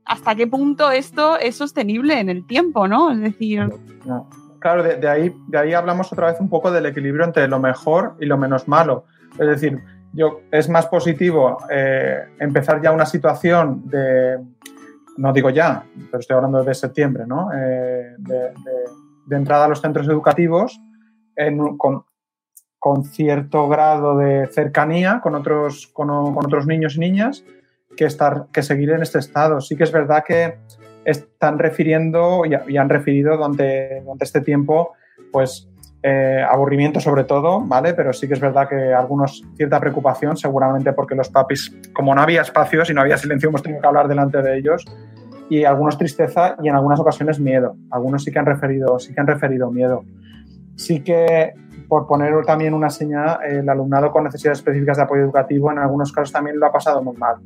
hasta 0.05 0.35
qué 0.35 0.47
punto 0.47 0.91
esto 0.91 1.37
es 1.37 1.55
sostenible 1.55 2.19
en 2.19 2.29
el 2.29 2.45
tiempo, 2.45 2.87
no? 2.87 3.11
Es 3.11 3.19
decir, 3.21 3.69
No. 4.05 4.27
Claro, 4.59 4.81
de, 4.81 4.95
de 4.95 5.07
ahí, 5.07 5.31
de 5.47 5.59
ahí 5.59 5.73
hablamos 5.73 6.11
otra 6.11 6.27
vez 6.31 6.37
un 6.39 6.49
poco 6.49 6.71
del 6.71 6.87
equilibrio 6.87 7.23
entre 7.23 7.47
lo 7.47 7.59
mejor 7.59 8.15
y 8.19 8.25
lo 8.25 8.35
menos 8.35 8.67
malo. 8.67 9.05
Es 9.39 9.47
decir, 9.47 9.79
yo, 10.15 10.41
es 10.51 10.69
más 10.69 10.87
positivo 10.87 11.57
eh, 11.69 12.25
empezar 12.39 12.81
ya 12.81 12.91
una 12.91 13.05
situación 13.05 13.83
de, 13.89 14.39
no 15.17 15.33
digo 15.33 15.49
ya, 15.49 15.83
pero 16.09 16.19
estoy 16.19 16.35
hablando 16.35 16.63
de 16.63 16.73
septiembre, 16.73 17.25
¿no? 17.27 17.51
Eh, 17.53 18.15
de, 18.17 18.39
de- 18.39 19.35
entrada 19.35 19.65
a 19.65 19.67
los 19.67 19.81
centros 19.81 20.07
educativos 20.07 20.79
en 21.35 21.77
con, 21.77 22.05
con 22.77 23.03
cierto 23.03 23.67
grado 23.67 24.15
de 24.17 24.45
cercanía 24.45 25.19
con 25.19 25.33
otros, 25.33 25.87
con, 25.87 26.09
otros 26.11 26.67
niños 26.67 26.95
y 26.95 26.99
niñas 26.99 27.43
que, 27.97 28.05
estar, 28.05 28.45
que 28.53 28.61
seguir 28.61 28.91
en 28.91 29.01
este 29.01 29.17
estado. 29.17 29.59
Sí 29.61 29.75
que 29.75 29.83
es 29.83 29.91
verdad 29.91 30.23
que 30.23 30.59
están 31.03 31.57
refiriendo 31.57 32.43
y, 32.45 32.77
han 32.77 32.89
referido 32.89 33.35
durante 33.35 34.03
este 34.19 34.41
tiempo, 34.41 34.93
pues 35.31 35.67
eh, 36.07 36.45
aburrimiento 36.47 36.99
sobre 36.99 37.23
todo, 37.23 37.61
¿vale? 37.61 37.95
Pero 37.95 38.13
sí 38.13 38.27
que 38.27 38.35
es 38.35 38.39
verdad 38.39 38.69
que 38.69 38.93
algunos 38.93 39.43
cierta 39.55 39.79
preocupación, 39.79 40.37
seguramente 40.37 40.93
porque 40.93 41.15
los 41.15 41.29
papis, 41.29 41.75
como 41.93 42.13
no 42.13 42.21
había 42.21 42.43
espacios 42.43 42.91
y 42.91 42.93
no 42.93 43.01
había 43.01 43.17
silencio, 43.17 43.49
hemos 43.49 43.63
tenido 43.63 43.81
que 43.81 43.87
hablar 43.87 44.07
delante 44.07 44.39
de 44.43 44.55
ellos. 44.55 44.85
Y 45.49 45.63
algunos 45.63 45.97
tristeza 45.97 46.57
y 46.61 46.69
en 46.69 46.75
algunas 46.75 46.99
ocasiones 46.99 47.39
miedo. 47.39 47.75
Algunos 47.89 48.23
sí 48.23 48.31
que 48.31 48.37
han 48.37 48.45
referido, 48.45 48.99
sí 48.99 49.15
que 49.15 49.19
han 49.19 49.25
referido 49.25 49.71
miedo. 49.71 50.03
Sí 50.75 51.01
que, 51.01 51.55
por 51.87 52.05
poner 52.05 52.39
también 52.45 52.75
una 52.75 52.91
señal, 52.91 53.39
el 53.43 53.67
alumnado 53.67 54.11
con 54.11 54.25
necesidades 54.25 54.59
específicas 54.59 54.97
de 54.97 55.03
apoyo 55.03 55.23
educativo 55.23 55.71
en 55.71 55.79
algunos 55.79 56.11
casos 56.11 56.31
también 56.31 56.59
lo 56.59 56.67
ha 56.67 56.71
pasado 56.71 57.01
muy 57.01 57.17
mal. 57.17 57.37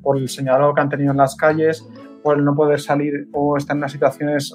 Por 0.00 0.18
el 0.18 0.28
señalado 0.28 0.72
que 0.72 0.80
han 0.80 0.88
tenido 0.88 1.10
en 1.10 1.16
las 1.16 1.34
calles, 1.34 1.84
por 2.22 2.38
el 2.38 2.44
no 2.44 2.54
poder 2.54 2.78
salir 2.78 3.26
o 3.32 3.56
estar 3.56 3.74
en 3.74 3.78
unas 3.78 3.90
situaciones 3.90 4.54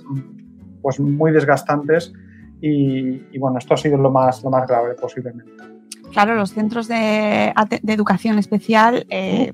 pues, 0.81 0.98
muy 1.02 1.34
desgastantes. 1.34 2.14
Y, 2.61 3.22
y, 3.31 3.40
bueno, 3.40 3.57
esto 3.57 3.73
ha 3.73 3.77
sido 3.77 3.98
lo 3.98 4.11
más, 4.11 4.44
lo 4.44 4.49
más 4.49 4.68
grave 4.68 4.95
posiblemente. 4.95 5.52
claro, 6.11 6.36
los 6.36 6.52
centros 6.52 6.88
de, 6.88 7.53
de 7.81 7.94
educación 7.94 8.38
especial... 8.40 9.06
eh, 9.10 9.53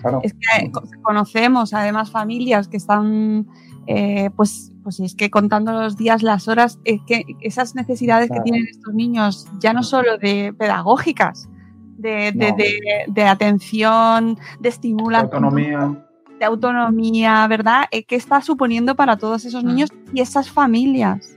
Claro. 0.00 0.20
Es 0.22 0.32
que 0.32 0.70
co- 0.72 0.82
conocemos 1.02 1.74
además 1.74 2.10
familias 2.10 2.68
que 2.68 2.78
están, 2.78 3.46
eh, 3.86 4.30
pues 4.34 4.72
pues 4.82 4.98
es 5.00 5.14
que 5.14 5.28
contando 5.30 5.72
los 5.72 5.98
días, 5.98 6.22
las 6.22 6.48
horas, 6.48 6.78
es 6.86 7.02
que 7.06 7.22
esas 7.42 7.74
necesidades 7.74 8.30
que 8.30 8.40
tienen 8.40 8.66
estos 8.66 8.94
niños, 8.94 9.46
ya 9.60 9.74
no 9.74 9.82
solo 9.82 10.16
de 10.16 10.54
pedagógicas, 10.58 11.50
de, 11.98 12.32
de- 12.32 12.50
No. 12.50 12.56
de- 12.56 13.04
de 13.08 13.24
atención, 13.24 14.38
de 14.58 14.68
estimulación, 14.70 15.26
autonomía. 15.26 16.02
de 16.38 16.44
autonomía, 16.46 17.46
¿verdad? 17.46 17.82
Eh, 17.90 18.04
¿Qué 18.04 18.16
está 18.16 18.40
suponiendo 18.40 18.94
para 18.96 19.18
todos 19.18 19.44
esos 19.44 19.62
niños 19.64 19.90
y 20.14 20.22
esas 20.22 20.48
familias? 20.50 21.36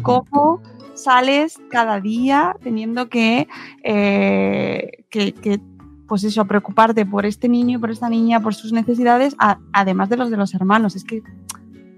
¿Cómo 0.00 0.62
sales 0.94 1.58
cada 1.70 2.00
día 2.00 2.56
teniendo 2.62 3.08
que, 3.08 3.48
eh, 3.84 5.04
que, 5.10 5.32
que, 5.34 5.60
pues 6.08 6.24
eso, 6.24 6.44
preocuparte 6.46 7.04
por 7.06 7.26
este 7.26 7.48
niño 7.48 7.76
y 7.78 7.80
por 7.80 7.90
esta 7.90 8.08
niña, 8.08 8.40
por 8.40 8.54
sus 8.54 8.72
necesidades, 8.72 9.34
a- 9.38 9.58
además 9.72 10.08
de 10.08 10.16
los 10.16 10.30
de 10.30 10.36
los 10.36 10.54
hermanos? 10.54 10.96
Es 10.96 11.04
que 11.04 11.22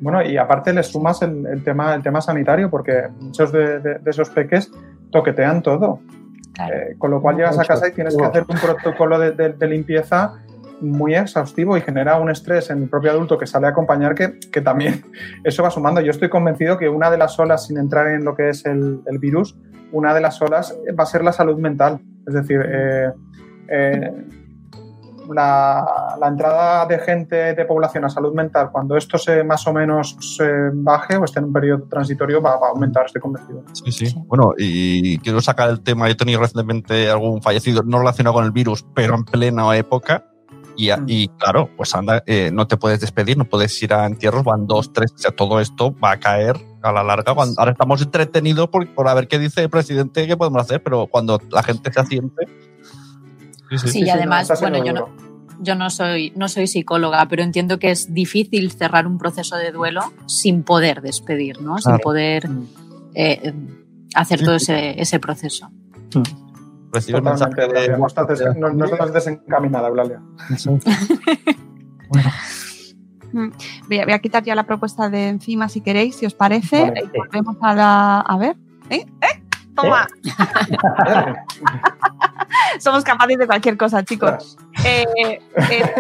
Bueno, 0.01 0.23
y 0.23 0.37
aparte 0.37 0.73
le 0.73 0.83
sumas 0.83 1.23
el, 1.23 1.47
el 1.47 1.63
tema, 1.63 1.95
el 1.95 2.03
tema 2.03 2.21
sanitario, 2.21 2.71
porque 2.71 3.05
muchos 3.21 3.53
de, 3.53 3.79
de- 3.81 3.99
de 3.99 4.11
esos 4.11 4.31
peques 4.31 4.71
toquetean 5.11 5.63
todo. 5.63 6.01
Claro. 6.53 6.75
Eh, 6.77 6.95
con 6.99 7.11
lo 7.11 7.21
cual 7.21 7.37
llegas 7.37 7.59
a 7.59 7.65
casa 7.65 7.89
y 7.89 7.93
tienes 7.93 8.17
que 8.17 8.25
hacer 8.25 8.45
un 8.49 8.57
protocolo 8.59 9.19
de, 9.19 9.33
de- 9.33 9.53
de 9.55 9.67
limpieza 9.67 10.35
muy 10.85 11.15
exhaustivo 11.15 11.77
y 11.77 11.81
genera 11.81 12.19
un 12.19 12.31
estrés 12.31 12.71
en 12.71 12.83
el 12.83 12.89
propio 12.89 13.11
adulto 13.11 13.39
que 13.39 13.47
sale 13.47 13.67
a 13.67 13.71
acompañar 13.71 14.15
que, 14.15 14.39
que 14.39 14.61
también 14.61 15.05
eso 15.45 15.63
va 15.63 15.71
sumando. 15.71 16.01
Yo 16.01 16.11
estoy 16.11 16.29
convencido 16.29 16.79
que 16.79 16.89
una 16.89 17.11
de 17.11 17.19
las 17.19 17.39
olas, 17.39 17.67
sin 17.67 17.79
entrar 17.79 18.09
en 18.09 18.25
lo 18.25 18.35
que 18.35 18.51
es 18.51 18.65
el, 18.67 19.01
el 19.07 19.19
virus, 19.19 19.57
una 19.93 20.13
de 20.13 20.21
las 20.21 20.41
olas 20.43 20.77
va 20.99 21.05
a 21.05 21.07
ser 21.07 21.23
la 21.23 21.33
salud 21.33 21.59
mental. 21.59 22.01
Es 22.27 22.35
decir, 22.35 22.61
eh, 22.65 23.13
eh, 23.69 24.13
la, 25.33 26.17
la 26.21 26.29
entrada 26.29 26.87
de 26.87 26.99
gente 26.99 27.55
de 27.55 27.65
población 27.65 28.05
a 28.05 28.09
salud 28.09 28.35
mental, 28.35 28.71
cuando 28.71 28.97
esto 28.97 29.19
se 29.19 29.45
más 29.45 29.67
o 29.67 29.73
menos 29.73 30.17
se 30.21 30.47
baje 30.73 31.17
o 31.17 31.25
esté 31.25 31.39
en 31.39 31.47
un 31.47 31.53
periodo 31.53 31.85
transitorio, 31.89 32.43
va, 32.43 32.57
va 32.59 32.69
a 32.69 32.71
aumentar, 32.71 33.07
estoy 33.07 33.23
convencido. 33.23 33.63
Sí, 33.73 33.93
sí. 33.93 34.15
Bueno, 34.27 34.53
y 34.59 35.19
quiero 35.19 35.41
sacar 35.41 35.71
el 35.71 35.83
tema. 35.83 36.07
Yo 36.09 36.13
he 36.13 36.17
tenido 36.17 36.41
recientemente 36.41 37.09
algún 37.09 37.41
fallecido, 37.41 37.83
no 37.83 37.99
relacionado 37.99 38.35
con 38.35 38.45
el 38.45 38.53
virus, 38.53 38.85
pero 38.95 39.15
en 39.15 39.25
plena 39.25 39.77
época. 39.77 40.25
Y, 40.77 40.91
a- 40.91 40.97
Mm. 40.97 41.05
y 41.09 41.29
claro, 41.29 41.71
pues 41.77 41.95
anda, 41.95 42.23
eh, 42.27 42.51
no 42.53 42.67
te 42.67 42.77
puedes 42.77 43.01
despedir, 43.01 43.37
no 43.39 43.45
puedes 43.45 43.81
ir 43.83 43.93
a 43.95 44.07
entierros, 44.07 44.43
van 44.45 44.67
dos, 44.67 44.93
tres, 44.93 45.13
o 45.15 45.19
sea, 45.19 45.31
todo 45.31 45.61
esto 45.61 45.95
va 46.03 46.13
a 46.13 46.17
caer 46.21 46.57
a 46.83 46.91
la 46.93 47.03
larga. 47.03 47.35
Cuando, 47.35 47.55
ahora 47.59 47.73
estamos 47.73 48.03
entretenidos 48.03 48.69
por, 48.69 48.93
por 48.95 49.09
a 49.09 49.15
ver 49.15 49.29
qué 49.29 49.39
dice 49.39 49.63
el 49.63 49.71
presidente, 49.71 50.27
qué 50.27 50.37
podemos 50.37 50.61
hacer, 50.63 50.83
pero 50.83 51.07
cuando 51.07 51.41
la 51.51 51.63
gente 51.63 51.93
se 51.93 52.01
asiente. 52.01 52.47
Sí, 53.71 53.79
sí. 53.79 53.79
Sí, 53.79 53.89
Sí, 53.89 54.05
y 54.05 54.11
además, 54.11 54.51
no, 54.51 54.57
bueno, 54.61 54.85
yo 54.85 54.93
no, 54.93 55.09
yo 55.61 55.75
no 55.77 55.89
soy, 55.91 56.33
no 56.37 56.49
soy 56.49 56.67
psicóloga, 56.67 57.27
pero 57.29 57.43
entiendo 57.43 57.79
que 57.79 57.91
es 57.91 58.13
difícil 58.13 58.71
cerrar 58.73 59.07
un 59.07 59.17
proceso 59.19 59.57
de 59.57 59.71
duelo 59.73 60.03
sin 60.27 60.63
poder 60.65 61.01
despedir, 61.01 61.61
¿no? 61.63 61.79
Sin 61.79 61.91
Claro. 61.93 62.03
poder 62.03 62.49
eh, 63.15 63.53
hacer 64.15 64.43
todo 64.45 64.57
ese, 64.57 65.01
ese 65.01 65.19
proceso. 65.21 65.71
Recibo 66.11 66.44
el 66.97 67.23
mensaje 67.23 67.51
Totalmente, 67.51 67.81
de. 67.81 67.87
Eulalia, 67.87 67.99
no 67.99 68.07
estás, 68.07 68.29
des- 68.29 68.57
no- 68.57 68.71
no 68.71 68.85
estás 68.85 69.13
desencaminada, 69.13 69.89
Eulalia. 69.89 70.21
voy 73.89 73.99
a, 73.99 74.05
voy 74.05 74.13
a 74.13 74.19
quitar 74.21 74.43
ya 74.45 74.55
la 74.55 74.65
propuesta 74.65 75.09
de 75.09 75.29
encima 75.29 75.69
si 75.69 75.81
queréis, 75.81 76.17
si 76.17 76.27
os 76.27 76.35
parece. 76.35 76.83
Vale, 76.83 77.05
y 77.13 77.19
volvemos 77.19 77.57
a 77.61 77.75
la. 77.75 78.21
A 78.21 78.39
ver. 78.39 78.57
¿Eh? 78.91 79.07
¿Eh? 79.23 79.43
Toma. 79.75 80.07
Somos 82.79 83.03
capaces 83.05 83.39
de 83.39 83.47
cualquier 83.47 83.77
cosa, 83.77 84.05
chicos. 84.05 84.57
Eh, 84.85 85.05
eh, 85.21 85.95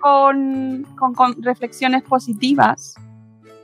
con- 0.00 0.86
con 1.14 1.42
reflexiones 1.42 2.02
positivas, 2.02 2.94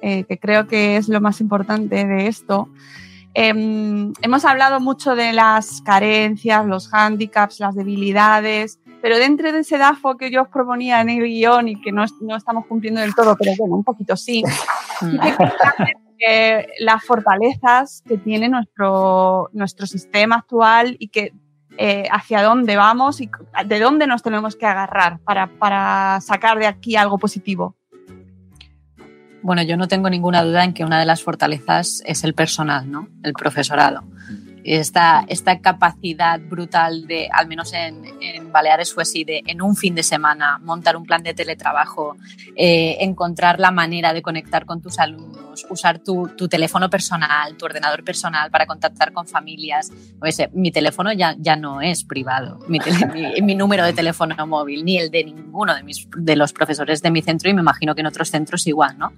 eh, 0.01 0.25
que 0.25 0.39
creo 0.39 0.67
que 0.67 0.97
es 0.97 1.09
lo 1.09 1.21
más 1.21 1.41
importante 1.41 2.07
de 2.07 2.27
esto. 2.29 2.69
Em, 3.35 4.13
hemos 4.23 4.45
hablado 4.45 4.81
mucho 4.81 5.15
de 5.15 5.33
las 5.33 5.83
carencias, 5.83 6.67
los 6.67 6.89
hándicaps, 6.89 7.61
las 7.61 7.75
debilidades, 7.75 8.81
pero 9.01 9.19
dentro 9.19 9.53
de 9.53 9.61
ese 9.61 9.79
DAFO 9.79 10.17
que 10.17 10.31
yo 10.31 10.43
os 10.43 10.49
proponía 10.49 11.01
en 11.01 11.11
el 11.11 11.23
guion 11.23 11.69
y 11.69 11.81
que 11.81 11.93
no, 11.93 12.05
no 12.21 12.37
estamos 12.37 12.67
cumpliendo 12.67 13.01
del 13.01 13.15
todo, 13.15 13.37
pero 13.37 13.53
bueno, 13.59 13.77
un 13.77 13.85
poquito 13.85 14.17
sí, 14.17 14.43
que 15.01 15.93
que 16.19 16.67
las 16.81 17.05
fortalezas 17.05 18.03
que 18.07 18.19
tiene 18.19 18.49
nuestro, 18.49 19.49
nuestro 19.53 19.87
sistema 19.87 20.37
actual 20.37 20.97
y 20.99 21.09
que 21.09 21.33
eh, 21.79 22.09
hacia 22.11 22.43
dónde 22.43 22.77
vamos 22.77 23.21
y 23.21 23.31
de 23.67 23.79
dónde 23.79 24.07
nos 24.07 24.23
tenemos 24.23 24.57
que 24.57 24.67
agarrar 24.67 25.21
para, 25.21 25.47
para 25.47 26.21
sacar 26.21 26.59
de 26.59 26.67
aquí 26.67 26.97
algo 26.97 27.19
positivo. 27.19 27.77
Bueno, 29.43 29.63
yo 29.63 29.77
no 29.77 29.89
tengo 29.89 30.11
ninguna 30.11 30.43
duda 30.43 30.65
en 30.65 30.73
que 30.73 30.85
una 30.85 30.99
de 30.99 31.07
las 31.07 31.23
fortalezas 31.23 32.03
es 32.05 32.25
el 32.25 32.35
personal, 32.35 32.91
¿no? 32.91 33.09
El 33.23 33.33
profesorado. 33.33 34.05
Esta, 34.65 35.25
esta 35.29 35.61
capacidad 35.61 36.39
brutal 36.41 37.07
de, 37.07 37.29
al 37.33 37.47
menos 37.47 37.73
en, 37.73 38.03
en 38.21 38.53
Baleares 38.53 38.93
fue 38.93 39.03
así, 39.05 39.25
de 39.25 39.43
en 39.47 39.63
un 39.63 39.77
fin 39.77 39.95
de 39.95 40.03
semana 40.03 40.59
montar 40.63 40.97
un 40.97 41.05
plan 41.05 41.23
de 41.23 41.33
teletrabajo, 41.35 42.17
eh, 42.57 42.97
encontrar 43.01 43.61
la 43.61 43.71
manera 43.71 44.13
de 44.13 44.21
conectar 44.23 44.67
con 44.67 44.83
tus 44.83 44.99
alumnos, 44.99 45.67
usar 45.71 45.99
tu, 46.01 46.29
tu 46.37 46.49
teléfono 46.49 46.91
personal, 46.91 47.57
tu 47.57 47.65
ordenador 47.65 48.05
personal 48.05 48.51
para 48.51 48.67
contactar 48.67 49.13
con 49.13 49.27
familias. 49.27 49.91
O 50.21 50.27
ese, 50.27 50.51
mi 50.53 50.71
teléfono 50.71 51.13
ya, 51.13 51.35
ya 51.39 51.57
no 51.57 51.81
es 51.81 52.05
privado, 52.05 52.59
mi- 52.69 52.79
mi 53.43 53.55
número 53.55 53.85
de 53.85 53.93
teléfono 53.93 54.35
móvil, 54.47 54.85
ni 54.85 54.99
el 54.99 55.11
de 55.11 55.25
ninguno 55.25 55.75
de, 55.75 55.83
mis, 55.83 56.09
de 56.17 56.37
los 56.37 56.53
profesores 56.53 57.01
de 57.03 57.11
mi 57.11 57.23
centro 57.23 57.49
y 57.51 57.55
me 57.55 57.61
imagino 57.63 57.95
que 57.95 58.01
en 58.03 58.07
otros 58.07 58.31
centros 58.31 58.67
igual, 58.67 58.99
¿no? 58.99 59.13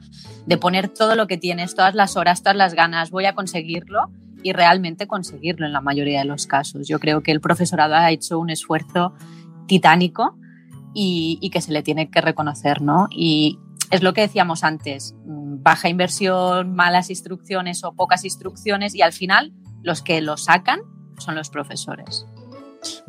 De 0.46 0.56
poner 0.58 0.88
todo 0.88 1.14
lo 1.16 1.26
que 1.26 1.36
tienes, 1.38 1.74
todas 1.74 1.94
las 1.94 2.16
horas, 2.16 2.42
todas 2.42 2.56
las 2.56 2.74
ganas, 2.74 3.10
voy 3.10 3.26
a 3.26 3.34
conseguirlo 3.34 4.10
y 4.42 4.52
realmente 4.52 5.06
conseguirlo 5.06 5.66
en 5.66 5.72
la 5.72 5.80
mayoría 5.80 6.20
de 6.20 6.24
los 6.24 6.46
casos. 6.46 6.88
Yo 6.88 6.98
creo 6.98 7.22
que 7.22 7.32
el 7.32 7.40
profesorado 7.40 7.94
ha 7.94 8.10
hecho 8.10 8.38
un 8.38 8.50
esfuerzo 8.50 9.14
titánico 9.66 10.36
y, 10.94 11.50
que 11.52 11.60
se 11.60 11.72
le 11.72 11.82
tiene 11.82 12.10
que 12.10 12.20
reconocer, 12.20 12.82
¿no? 12.82 13.08
Y 13.10 13.58
es 13.90 14.02
lo 14.02 14.12
que 14.12 14.22
decíamos 14.22 14.64
antes, 14.64 15.14
mm, 15.24 15.62
baja 15.62 15.88
inversión, 15.88 16.74
malas 16.74 17.10
instrucciones 17.10 17.84
o 17.84 17.92
pocas 17.92 18.24
instrucciones 18.24 18.94
y 18.94 19.02
al 19.02 19.12
final 19.12 19.52
los 19.82 20.02
que 20.02 20.20
lo 20.20 20.36
sacan 20.36 20.80
son 21.18 21.34
los 21.34 21.50
profesores. 21.50 22.26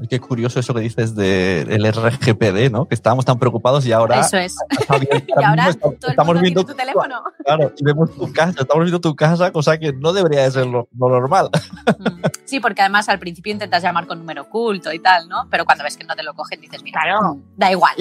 Qué 0.09 0.19
curioso 0.19 0.59
eso 0.59 0.73
que 0.73 0.81
dices 0.81 1.15
del 1.15 1.85
RGPD, 1.93 2.71
¿no? 2.71 2.87
Que 2.87 2.95
estábamos 2.95 3.23
tan 3.25 3.39
preocupados 3.39 3.85
y 3.85 3.91
ahora. 3.91 4.19
Eso 4.19 4.37
es. 4.37 4.55
Y 5.41 5.43
ahora 5.43 5.69
estamos 5.69 5.99
todo 5.99 6.07
el 6.07 6.11
estamos 6.11 6.27
mundo 6.35 6.41
viendo 6.41 6.65
tiene 6.65 6.73
tu 6.73 6.77
teléfono. 6.77 7.23
Claro, 7.45 7.71
y 7.75 7.83
vemos 7.83 8.11
tu 8.15 8.31
casa, 8.31 8.61
estamos 8.61 8.83
viendo 8.83 9.01
tu 9.01 9.15
casa, 9.15 9.51
cosa 9.51 9.77
que 9.79 9.93
no 9.93 10.13
debería 10.13 10.43
de 10.43 10.51
ser 10.51 10.67
lo, 10.67 10.87
lo 10.97 11.09
normal. 11.09 11.49
Mm. 11.97 12.21
Sí, 12.45 12.59
porque 12.59 12.81
además 12.81 13.09
al 13.09 13.17
principio 13.19 13.51
intentas 13.51 13.81
llamar 13.81 14.05
con 14.07 14.19
número 14.19 14.43
oculto 14.43 14.91
y 14.93 14.99
tal, 14.99 15.27
¿no? 15.27 15.47
Pero 15.49 15.65
cuando 15.65 15.83
ves 15.83 15.97
que 15.97 16.03
no 16.03 16.15
te 16.15 16.21
lo 16.23 16.33
cogen 16.33 16.61
dices, 16.61 16.83
mira, 16.83 17.01
Claro. 17.03 17.33
mm, 17.35 17.41
da 17.57 17.71
igual. 17.71 17.95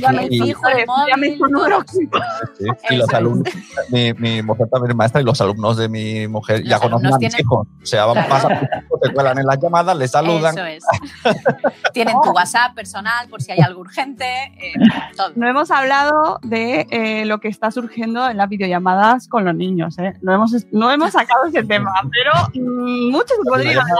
Llame 0.00 0.26
Y- 0.30 0.40
fijo, 0.40 0.68
el 0.68 0.78
llame 0.78 0.86
móvil, 1.28 1.38
con 1.38 1.50
número 1.52 1.76
todo. 1.84 2.22
Sí, 2.58 2.64
Y 2.90 2.96
los 2.96 3.08
alumnos, 3.14 3.52
mi, 3.90 4.12
mi 4.14 4.42
mujer 4.42 4.68
también 4.70 4.90
es 4.92 4.96
maestra 4.96 5.20
y 5.20 5.24
los 5.24 5.40
alumnos 5.40 5.76
de 5.76 5.88
mi 5.88 6.26
mujer 6.28 6.62
ya 6.64 6.78
conocen 6.80 7.06
a 7.06 7.10
mis 7.10 7.18
tienen- 7.18 7.40
hijos. 7.40 7.66
O 7.82 7.86
sea, 7.86 8.06
van, 8.06 8.24
Claro. 8.26 8.48
hijos, 8.84 9.00
se 9.02 9.12
cuelan 9.12 9.38
en 9.38 9.46
las 9.46 9.58
llamadas, 9.60 9.96
les 9.96 10.10
saludan. 10.10 10.56
Eso 10.58 10.66
es. 10.76 10.84
Tienen 11.92 12.16
tu 12.22 12.30
WhatsApp 12.30 12.74
personal 12.74 13.28
por 13.28 13.42
si 13.42 13.52
hay 13.52 13.60
algo 13.60 13.80
urgente, 13.80 14.24
eh, 14.58 14.72
todo. 15.16 15.32
No 15.36 15.48
hemos 15.48 15.70
hablado 15.70 16.38
de 16.42 16.86
eh, 16.90 17.24
lo 17.26 17.40
que 17.40 17.48
está 17.48 17.70
surgiendo 17.70 18.28
en 18.28 18.36
las 18.36 18.48
videollamadas 18.48 19.28
con 19.28 19.44
los 19.44 19.54
niños. 19.54 19.98
¿eh? 19.98 20.14
No, 20.22 20.32
hemos, 20.34 20.54
no 20.72 20.90
hemos 20.90 21.12
sacado 21.12 21.46
ese 21.46 21.62
tema, 21.64 21.92
pero 22.10 22.32
mm, 22.64 23.10
mucho 23.10 23.34
se 23.34 23.48
podría 23.48 23.80
hablar 23.80 23.96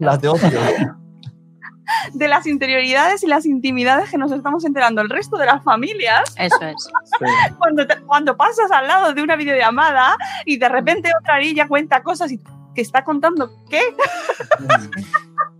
Las 0.00 0.20
de 0.20 0.28
ocio. 0.28 0.50
de 2.14 2.28
las 2.28 2.46
interioridades 2.46 3.22
y 3.22 3.26
las 3.26 3.44
intimidades 3.44 4.08
que 4.10 4.16
nos 4.16 4.32
estamos 4.32 4.64
enterando 4.64 5.02
el 5.02 5.10
resto 5.10 5.36
de 5.36 5.44
las 5.46 5.62
familias 5.62 6.22
Eso 6.38 6.56
es. 6.62 6.76
Sí. 7.18 7.24
cuando, 7.58 7.86
te- 7.86 8.00
cuando 8.02 8.36
pasas 8.36 8.70
al 8.70 8.86
lado 8.88 9.12
de 9.12 9.22
una 9.22 9.36
videollamada 9.36 10.16
y 10.46 10.56
de 10.56 10.68
repente 10.68 11.10
otra 11.20 11.38
niña 11.38 11.68
cuenta 11.68 12.02
cosas 12.02 12.32
y 12.32 12.40
que 12.74 12.80
está 12.80 13.04
contando 13.04 13.50
qué. 13.68 13.82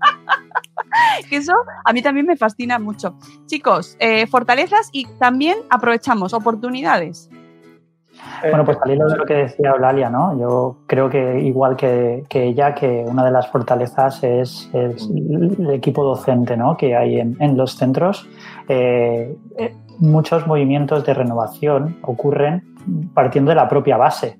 Que 1.29 1.37
eso 1.37 1.55
a 1.85 1.93
mí 1.93 2.03
también 2.03 2.27
me 2.27 2.37
fascina 2.37 2.79
mucho. 2.79 3.17
Chicos, 3.47 3.97
eh, 3.99 4.27
fortalezas 4.27 4.91
y 4.93 5.07
también 5.19 5.57
aprovechamos 5.71 6.35
oportunidades. 6.35 7.31
Eh, 8.43 8.51
Bueno, 8.51 8.65
pues 8.65 8.79
al 8.83 8.91
hilo 8.91 9.09
de 9.09 9.17
lo 9.17 9.25
que 9.25 9.35
decía 9.35 9.71
Eulalia, 9.71 10.11
¿no? 10.11 10.39
Yo 10.39 10.79
creo 10.87 11.09
que 11.09 11.41
igual 11.41 11.77
que, 11.77 12.25
que 12.29 12.45
ella, 12.45 12.75
que 12.75 13.05
una 13.07 13.25
de 13.25 13.31
las 13.31 13.49
fortalezas 13.49 14.23
es, 14.23 14.69
es 14.73 15.09
el 15.11 15.71
equipo 15.71 16.05
docente 16.05 16.57
¿no? 16.57 16.77
que 16.77 16.97
hay 16.97 17.21
en, 17.21 17.37
en 17.41 17.57
los 17.57 17.77
centros. 17.77 18.29
Eh, 18.69 19.37
eh, 19.59 19.75
muchos 19.99 20.47
movimientos 20.47 21.05
de 21.05 21.15
renovación 21.15 21.97
ocurren 22.03 22.65
partiendo 23.15 23.51
de 23.51 23.57
la 23.57 23.69
propia 23.69 23.97
base. 23.97 24.39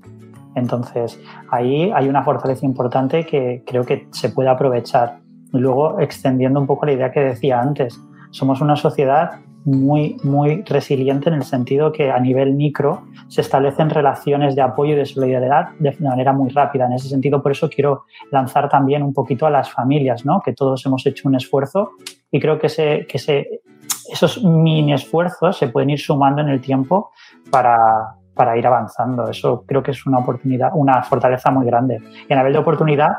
Entonces, 0.55 1.19
ahí 1.51 1.91
hay 1.95 2.09
una 2.09 2.23
fortaleza 2.23 2.67
importante 2.67 3.25
que 3.25 3.63
creo 3.67 3.85
que 3.85 4.07
se 4.11 4.29
puede 4.29 4.51
aprovechar. 4.51 5.22
Y 5.53 5.59
luego, 5.59 6.01
extendiendo 6.01 6.61
un 6.61 6.67
poco 6.67 6.87
la 6.87 6.93
idea 6.93 7.13
que 7.13 7.21
decía 7.21 7.61
antes, 7.61 8.01
somos 8.31 8.61
una 8.61 8.77
sociedad 8.77 9.41
muy, 9.65 10.17
muy 10.25 10.63
resiliente 10.63 11.29
en 11.29 11.37
el 11.37 11.45
sentido 11.45 11.93
que 11.93 12.11
a 12.11 12.19
nivel 12.19 12.55
micro 12.55 13.05
se 13.29 13.41
establecen 13.43 13.91
relaciones 13.91 14.57
de 14.57 14.63
apoyo 14.63 14.95
y 14.95 14.97
de 14.97 15.07
solidaridad 15.07 15.69
de 15.79 15.97
manera 16.01 16.33
muy 16.33 16.51
rápida. 16.51 16.87
En 16.87 16.93
ese 16.95 17.09
sentido, 17.09 17.43
por 17.43 17.53
eso 17.53 17.69
quiero 17.69 18.05
lanzar 18.31 18.69
también 18.69 19.03
un 19.03 19.13
poquito 19.13 19.47
a 19.47 19.51
las 19.51 19.71
familias, 19.71 20.25
¿no? 20.25 20.41
que 20.45 20.53
todos 20.53 20.85
hemos 20.87 21.07
hecho 21.07 21.29
un 21.29 21.37
esfuerzo 21.37 21.93
y 22.31 22.41
creo 22.41 22.59
que, 22.59 22.69
se, 22.69 23.07
que 23.07 23.19
se, 23.19 23.63
esos 24.11 24.43
mini 24.43 24.93
esfuerzos 24.93 25.57
se 25.57 25.69
pueden 25.69 25.91
ir 25.91 26.01
sumando 26.01 26.43
en 26.43 26.49
el 26.49 26.61
tiempo 26.61 27.11
para, 27.51 27.77
para 28.35 28.57
ir 28.57 28.67
avanzando. 28.67 29.29
Eso 29.29 29.65
creo 29.67 29.83
que 29.83 29.93
es 29.93 30.07
una 30.07 30.19
oportunidad, 30.19 30.71
una 30.75 31.03
fortaleza 31.03 31.51
muy 31.51 31.67
grande. 31.67 32.01
Y 32.29 32.33
a 32.33 32.37
nivel 32.37 32.55
de 32.55 32.59
oportunidad, 32.59 33.13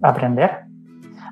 aprender. 0.00 0.71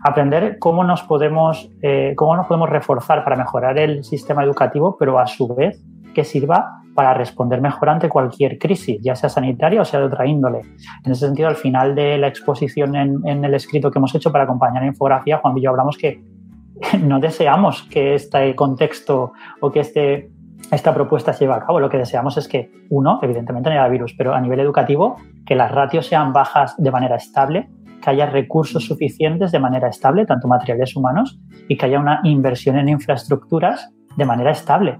Aprender 0.02 0.58
cómo 0.58 0.84
nos 0.84 1.02
podemos, 1.02 1.70
eh, 1.82 2.14
cómo 2.16 2.36
nos 2.36 2.46
podemos 2.46 2.70
reforzar 2.70 3.22
para 3.24 3.36
mejorar 3.36 3.78
el 3.78 4.02
sistema 4.04 4.44
educativo, 4.44 4.96
pero 4.98 5.18
a 5.18 5.26
su 5.26 5.48
vez 5.54 5.84
que 6.14 6.24
sirva 6.24 6.80
para 6.94 7.14
responder 7.14 7.60
mejor 7.60 7.88
ante 7.88 8.08
cualquier 8.08 8.58
crisis, 8.58 9.00
ya 9.02 9.14
sea 9.14 9.28
sanitaria 9.28 9.80
o 9.80 9.84
sea 9.84 10.00
de 10.00 10.06
otra 10.06 10.26
índole. 10.26 10.62
En 11.04 11.12
ese 11.12 11.26
sentido, 11.26 11.48
al 11.48 11.56
final 11.56 11.94
de 11.94 12.18
la 12.18 12.28
exposición 12.28 12.96
en, 12.96 13.44
el 13.44 13.54
escrito 13.54 13.90
que 13.90 13.98
hemos 13.98 14.14
hecho 14.14 14.32
para 14.32 14.44
acompañar 14.44 14.82
la 14.82 14.88
infografía, 14.88 15.38
Juan 15.38 15.56
y 15.56 15.62
yo 15.62 15.70
hablamos 15.70 15.96
que 15.96 16.22
no 17.00 17.20
deseamos 17.20 17.82
que 17.84 18.14
este 18.14 18.54
contexto 18.54 19.32
o 19.60 19.70
que 19.70 19.80
este 19.80 20.30
esta 20.70 20.94
propuesta 20.94 21.32
se 21.32 21.44
lleva 21.44 21.56
a 21.56 21.66
cabo. 21.66 21.80
Lo 21.80 21.88
que 21.88 21.96
deseamos 21.96 22.36
es 22.36 22.46
que, 22.46 22.70
uno, 22.90 23.18
evidentemente 23.22 23.70
no 23.70 23.80
haya 23.80 23.88
virus, 23.88 24.14
pero 24.16 24.34
a 24.34 24.40
nivel 24.40 24.60
educativo, 24.60 25.16
que 25.46 25.56
las 25.56 25.72
ratios 25.72 26.06
sean 26.06 26.32
bajas 26.32 26.76
de 26.76 26.90
manera 26.90 27.16
estable, 27.16 27.68
que 28.00 28.10
haya 28.10 28.26
recursos 28.26 28.84
suficientes 28.84 29.52
de 29.52 29.58
manera 29.58 29.88
estable, 29.88 30.26
tanto 30.26 30.48
materiales 30.48 30.96
humanos, 30.96 31.38
y 31.68 31.76
que 31.76 31.86
haya 31.86 32.00
una 32.00 32.20
inversión 32.24 32.78
en 32.78 32.88
infraestructuras 32.88 33.90
de 34.16 34.24
manera 34.24 34.50
estable. 34.50 34.98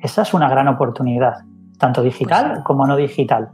Esa 0.00 0.22
es 0.22 0.34
una 0.34 0.48
gran 0.48 0.68
oportunidad, 0.68 1.44
tanto 1.78 2.02
digital 2.02 2.52
pues 2.52 2.64
como 2.64 2.86
no 2.86 2.96
digital, 2.96 3.50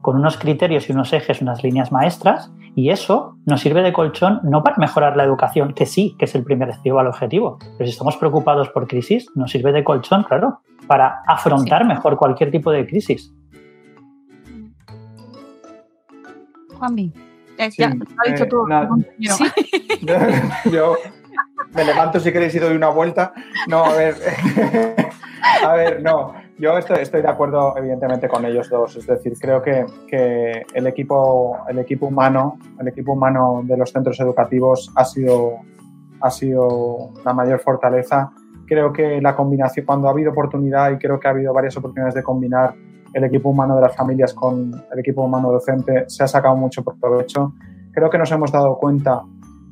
con 0.00 0.16
unos 0.16 0.36
criterios 0.36 0.88
y 0.88 0.92
unos 0.92 1.12
ejes, 1.12 1.42
unas 1.42 1.62
líneas 1.62 1.92
maestras, 1.92 2.52
y 2.74 2.90
eso 2.90 3.36
nos 3.46 3.60
sirve 3.60 3.82
de 3.82 3.92
colchón 3.92 4.40
no 4.44 4.62
para 4.62 4.76
mejorar 4.78 5.16
la 5.16 5.24
educación, 5.24 5.74
que 5.74 5.86
sí, 5.86 6.14
que 6.18 6.26
es 6.26 6.34
el 6.34 6.44
primer 6.44 6.70
al 6.70 7.06
objetivo, 7.06 7.58
pero 7.76 7.86
si 7.86 7.92
estamos 7.92 8.16
preocupados 8.16 8.68
por 8.70 8.86
crisis, 8.86 9.28
nos 9.34 9.50
sirve 9.50 9.72
de 9.72 9.84
colchón, 9.84 10.22
claro, 10.24 10.60
para 10.86 11.22
afrontar 11.26 11.84
mejor 11.84 12.16
cualquier 12.16 12.50
tipo 12.50 12.70
de 12.70 12.86
crisis. 12.86 13.32
Eh, 17.60 17.70
ya, 17.76 17.88
ha 17.88 18.30
dicho 18.30 18.44
eh, 18.44 18.48
tú. 18.48 18.66
nada. 18.66 18.88
Yo 20.72 20.96
me 21.74 21.84
levanto 21.84 22.18
si 22.18 22.32
queréis 22.32 22.54
y 22.54 22.58
doy 22.58 22.74
una 22.74 22.88
vuelta. 22.88 23.34
No, 23.68 23.84
a 23.84 23.94
ver. 23.94 24.14
a 25.62 25.74
ver, 25.74 26.02
no. 26.02 26.32
Yo 26.58 26.78
estoy, 26.78 27.00
estoy, 27.00 27.20
de 27.20 27.28
acuerdo, 27.28 27.74
evidentemente, 27.76 28.28
con 28.28 28.46
ellos 28.46 28.70
dos. 28.70 28.96
Es 28.96 29.06
decir, 29.06 29.34
creo 29.38 29.62
que, 29.62 29.84
que, 30.08 30.64
el, 30.72 30.86
equipo, 30.86 31.58
el 31.68 31.78
equipo 31.78 32.06
humano, 32.06 32.58
el 32.78 32.88
equipo 32.88 33.12
humano 33.12 33.60
de 33.64 33.76
los 33.76 33.90
centros 33.92 34.18
educativos 34.20 34.90
ha 34.96 35.04
sido, 35.04 35.58
ha 36.22 36.30
sido 36.30 37.10
la 37.24 37.34
mayor 37.34 37.60
fortaleza 37.60 38.30
creo 38.66 38.92
que 38.92 39.20
la 39.20 39.34
combinación, 39.34 39.84
cuando 39.84 40.06
ha 40.06 40.12
habido 40.12 40.30
oportunidad 40.30 40.92
y 40.92 40.98
creo 40.98 41.18
que 41.18 41.26
ha 41.26 41.32
habido 41.32 41.52
varias 41.52 41.76
oportunidades 41.76 42.14
de 42.14 42.22
combinar 42.22 42.72
el 43.14 43.24
equipo 43.24 43.50
humano 43.50 43.76
de 43.76 43.82
las 43.82 43.96
familias 43.96 44.34
con 44.34 44.84
el 44.92 44.98
equipo 44.98 45.22
humano 45.22 45.50
docente, 45.50 46.04
se 46.08 46.22
ha 46.22 46.28
sacado 46.28 46.56
mucho 46.56 46.82
por 46.82 46.98
provecho. 46.98 47.54
Creo 47.92 48.10
que 48.10 48.18
nos 48.18 48.30
hemos 48.30 48.52
dado 48.52 48.78
cuenta 48.78 49.22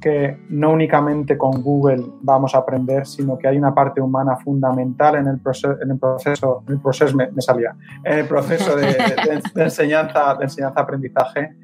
que 0.01 0.39
no 0.51 0.71
únicamente 0.71 1.37
con 1.37 1.63
Google 1.63 2.05
vamos 2.23 2.55
a 2.55 2.59
aprender, 2.59 3.07
sino 3.07 3.37
que 3.37 3.49
hay 3.49 3.59
una 3.59 3.75
parte 3.75 4.01
humana 4.01 4.37
fundamental 4.37 5.17
en 5.17 5.27
el, 5.27 5.41
proceso, 5.41 5.77
en 5.83 5.91
el 5.91 5.99
proceso, 5.99 6.63
en 6.67 6.75
el 6.75 6.81
proceso 6.81 7.17
me, 7.17 7.43
salía, 7.43 7.75
en 8.05 8.19
el 8.21 8.27
proceso 8.27 8.77
de, 8.77 8.87
de, 8.87 9.43
de 9.55 9.63
enseñanza, 9.65 10.37
de 10.37 10.45
enseñanza-aprendizaje 10.45 11.57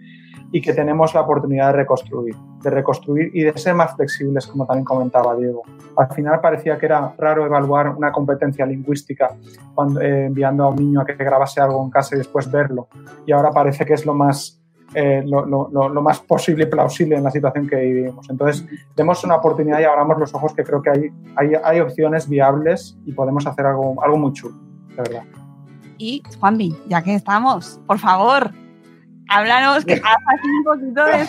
y 0.55 0.61
que 0.61 0.73
tenemos 0.73 1.13
la 1.15 1.23
oportunidad 1.23 1.73
de 1.73 1.79
reconstruir, 1.79 2.37
de 2.63 2.71
reconstruir 2.71 3.29
y 3.35 3.43
de 3.43 3.59
ser 3.59 3.75
más 3.75 3.97
flexibles, 3.97 4.47
como 4.47 4.65
también 4.65 4.85
comentaba 4.85 5.35
Diego. 5.35 5.63
Al 5.97 6.07
final 6.15 6.41
parecía 6.41 6.79
que 6.79 6.87
era 6.87 7.13
raro 7.19 7.45
evaluar 7.45 7.89
una 7.89 8.13
competencia 8.13 8.65
lingüística 8.65 9.35
cuando, 9.75 10.01
eh, 10.01 10.27
enviando 10.27 10.63
a 10.63 10.69
un 10.69 10.77
niño 10.77 11.01
a 11.01 11.05
que 11.05 11.15
grabase 11.15 11.61
algo 11.61 11.83
en 11.83 11.91
casa 11.91 12.15
y 12.15 12.19
después 12.19 12.49
verlo. 12.49 12.87
Y 13.27 13.33
ahora 13.33 13.51
parece 13.51 13.85
que 13.85 13.95
es 13.95 14.07
lo 14.07 14.15
más, 14.15 14.63
eh, 14.95 15.25
lo, 15.27 16.01
más 16.01 16.21
posible 16.21 16.63
y 16.63 16.67
plausible 16.67 17.17
en 17.17 17.25
la 17.25 17.33
situación 17.33 17.67
que 17.67 17.75
vivimos. 17.75 18.31
Entonces, 18.31 18.65
demos 18.95 19.25
una 19.25 19.35
oportunidad 19.35 19.81
y 19.81 19.85
abramos 19.85 20.21
los 20.21 20.33
ojos 20.37 20.55
que 20.55 20.63
creo 20.63 20.81
que 20.81 20.91
hay, 20.91 21.11
hay, 21.35 21.53
hay 21.65 21.81
opciones 21.81 22.29
viables 22.29 22.97
y 23.05 23.11
podemos 23.13 23.45
hacer 23.45 23.67
algo, 23.67 24.01
algo 24.05 24.19
muy 24.19 24.33
chulo, 24.33 24.55
de 24.91 25.03
verdad. 25.03 25.25
Y, 25.99 26.23
Juanvi, 26.39 26.77
ya 26.87 27.03
que 27.03 27.17
estamos, 27.17 27.81
por 27.89 27.99
favor, 27.99 28.53
Háblanos, 29.29 29.85
que 29.85 29.95
hagas 30.05 30.41
un 30.45 30.65
poquito 30.65 31.05
de 31.05 31.25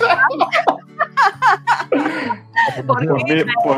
pues, 2.88 3.08
mira, 3.26 3.46
pues, 3.64 3.78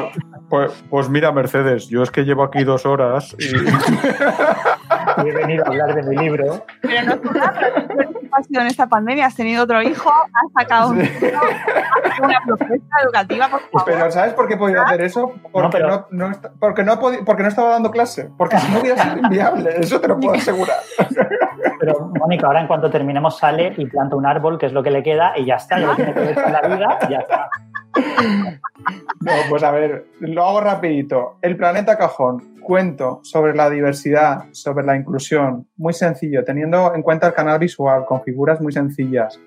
pues, 0.49 0.71
pues, 0.89 1.09
mira, 1.09 1.31
Mercedes, 1.31 1.87
yo 1.87 2.03
es 2.03 2.11
que 2.11 2.23
llevo 2.23 2.43
aquí 2.43 2.63
dos 2.63 2.85
horas 2.85 3.35
y... 3.39 3.45
y 3.45 3.57
he 5.27 5.31
venido 5.31 5.65
a 5.65 5.69
hablar 5.69 5.95
de 5.95 6.03
mi 6.03 6.15
libro. 6.15 6.65
Pero 6.81 7.03
no 7.03 7.13
es 7.13 8.49
una 8.49 8.61
en 8.61 8.67
esta 8.67 8.87
pandemia. 8.87 9.25
Has 9.25 9.35
tenido 9.35 9.63
otro 9.63 9.81
hijo, 9.81 10.09
has 10.09 10.51
sacado 10.53 10.91
un 10.91 10.99
libro, 10.99 11.39
has 11.39 12.19
una 12.19 12.41
propuesta 12.45 12.95
educativa, 13.03 13.49
por 13.49 13.61
favor. 13.61 13.83
Pero 13.85 14.11
¿sabes 14.11 14.33
por 14.33 14.47
qué 14.47 14.53
he 14.53 14.57
podido 14.57 14.81
hacer 14.81 15.01
eso? 15.01 15.33
Porque 15.51 15.79
no, 15.79 15.79
pero... 15.89 16.07
no, 16.11 16.29
no, 16.29 16.37
porque, 16.59 16.83
no 16.83 16.99
podido, 16.99 17.25
porque 17.25 17.43
no 17.43 17.49
estaba 17.49 17.71
dando 17.71 17.91
clase. 17.91 18.29
Porque 18.37 18.57
si 18.57 18.71
no 18.71 18.79
hubiera 18.79 19.01
sido 19.01 19.17
inviable, 19.17 19.75
eso 19.79 19.99
te 19.99 20.07
lo 20.07 20.19
puedo 20.19 20.35
asegurar. 20.35 20.77
Pero, 21.79 22.11
Mónica, 22.19 22.47
ahora 22.47 22.61
en 22.61 22.67
cuanto 22.67 22.89
terminemos 22.89 23.37
sale 23.37 23.73
y 23.77 23.85
planta 23.85 24.15
un 24.15 24.25
árbol, 24.25 24.57
que 24.57 24.67
es 24.67 24.73
lo 24.73 24.83
que 24.83 24.91
le 24.91 25.03
queda, 25.03 25.33
y 25.37 25.45
ya 25.45 25.55
está, 25.55 25.79
ya 25.79 25.87
lo 25.87 25.95
tiene 25.95 26.13
que 26.13 26.19
ver 26.19 26.35
con 26.35 26.51
la 26.51 26.61
vida, 26.61 26.99
ya 27.09 27.17
está. 27.19 27.49
No, 29.21 29.31
pues 29.49 29.63
a 29.63 29.71
ver, 29.71 30.05
lo 30.19 30.43
hago 30.43 30.61
rapidito. 30.61 31.37
El 31.41 31.57
planeta 31.57 31.97
cajón, 31.97 32.59
cuento 32.61 33.19
sobre 33.23 33.55
la 33.55 33.69
diversidad, 33.69 34.45
sobre 34.51 34.85
la 34.85 34.95
inclusión, 34.95 35.67
muy 35.77 35.93
sencillo, 35.93 36.43
teniendo 36.43 36.93
en 36.93 37.01
cuenta 37.01 37.27
el 37.27 37.33
canal 37.33 37.59
visual, 37.59 38.05
con 38.05 38.21
figuras 38.21 38.61
muy 38.61 38.71
sencillas, 38.71 39.39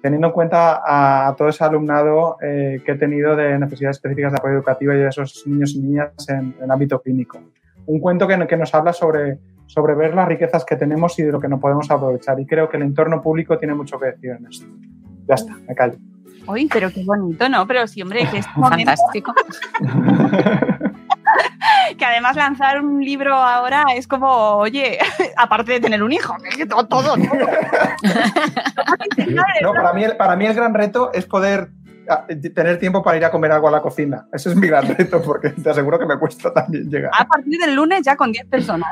teniendo 0.00 0.28
en 0.28 0.32
cuenta 0.32 0.82
a, 0.84 1.34
todo 1.36 1.48
ese 1.48 1.64
alumnado 1.64 2.36
eh, 2.40 2.80
que 2.84 2.92
he 2.92 2.96
tenido 2.96 3.36
de 3.36 3.58
necesidades 3.58 3.96
específicas 3.96 4.32
de 4.32 4.38
apoyo 4.38 4.54
educativo 4.54 4.92
y 4.92 4.98
de 4.98 5.08
esos 5.08 5.46
niños 5.46 5.74
y 5.74 5.80
niñas 5.80 6.12
en, 6.28 6.54
ámbito 6.70 7.00
clínico. 7.00 7.38
Un 7.86 8.00
cuento 8.00 8.26
que 8.26 8.56
nos 8.56 8.74
habla 8.74 8.92
sobre, 8.92 9.38
sobre 9.68 9.94
ver 9.94 10.14
las 10.14 10.26
riquezas 10.26 10.64
que 10.64 10.76
tenemos 10.76 11.16
y 11.18 11.22
de 11.22 11.30
lo 11.30 11.38
que 11.38 11.48
no 11.48 11.60
podemos 11.60 11.90
aprovechar. 11.90 12.40
Y 12.40 12.46
creo 12.46 12.68
que 12.68 12.78
el 12.78 12.82
entorno 12.82 13.22
público 13.22 13.58
tiene 13.58 13.74
mucho 13.74 13.98
que 13.98 14.06
decir 14.06 14.30
en 14.30 14.46
esto. 14.46 14.66
Ya 15.28 15.34
está, 15.34 15.54
me 15.68 15.74
callo. 15.74 15.98
Uy, 16.46 16.68
pero 16.72 16.90
qué 16.90 17.04
bonito, 17.04 17.48
¿no? 17.48 17.66
Pero 17.66 17.86
sí, 17.86 18.00
hombre, 18.00 18.26
que 18.30 18.38
es 18.38 18.46
fantástico. 18.54 19.34
que 21.98 22.04
además 22.04 22.36
lanzar 22.36 22.80
un 22.82 23.04
libro 23.04 23.34
ahora 23.34 23.84
es 23.94 24.08
como, 24.08 24.56
oye, 24.56 24.98
aparte 25.36 25.72
de 25.72 25.80
tener 25.80 26.02
un 26.02 26.12
hijo, 26.12 26.34
que 26.56 26.64
todo, 26.64 26.86
todo. 26.86 27.14
todo. 27.14 27.26
no, 29.62 29.72
para 29.74 29.92
mí, 29.92 30.04
para 30.16 30.36
mí 30.36 30.46
el 30.46 30.54
gran 30.54 30.72
reto 30.72 31.12
es 31.12 31.26
poder 31.26 31.70
tener 32.54 32.78
tiempo 32.78 33.02
para 33.02 33.16
ir 33.16 33.24
a 33.24 33.30
comer 33.30 33.52
algo 33.52 33.68
a 33.68 33.70
la 33.70 33.82
cocina. 33.82 34.26
Ese 34.32 34.50
es 34.50 34.56
mi 34.56 34.66
gran 34.66 34.86
reto, 34.96 35.22
porque 35.22 35.50
te 35.50 35.70
aseguro 35.70 35.98
que 35.98 36.06
me 36.06 36.18
cuesta 36.18 36.52
también 36.52 36.88
llegar. 36.88 37.10
A 37.18 37.26
partir 37.26 37.58
del 37.58 37.74
lunes 37.74 38.02
ya 38.04 38.16
con 38.16 38.32
10 38.32 38.46
personas. 38.46 38.88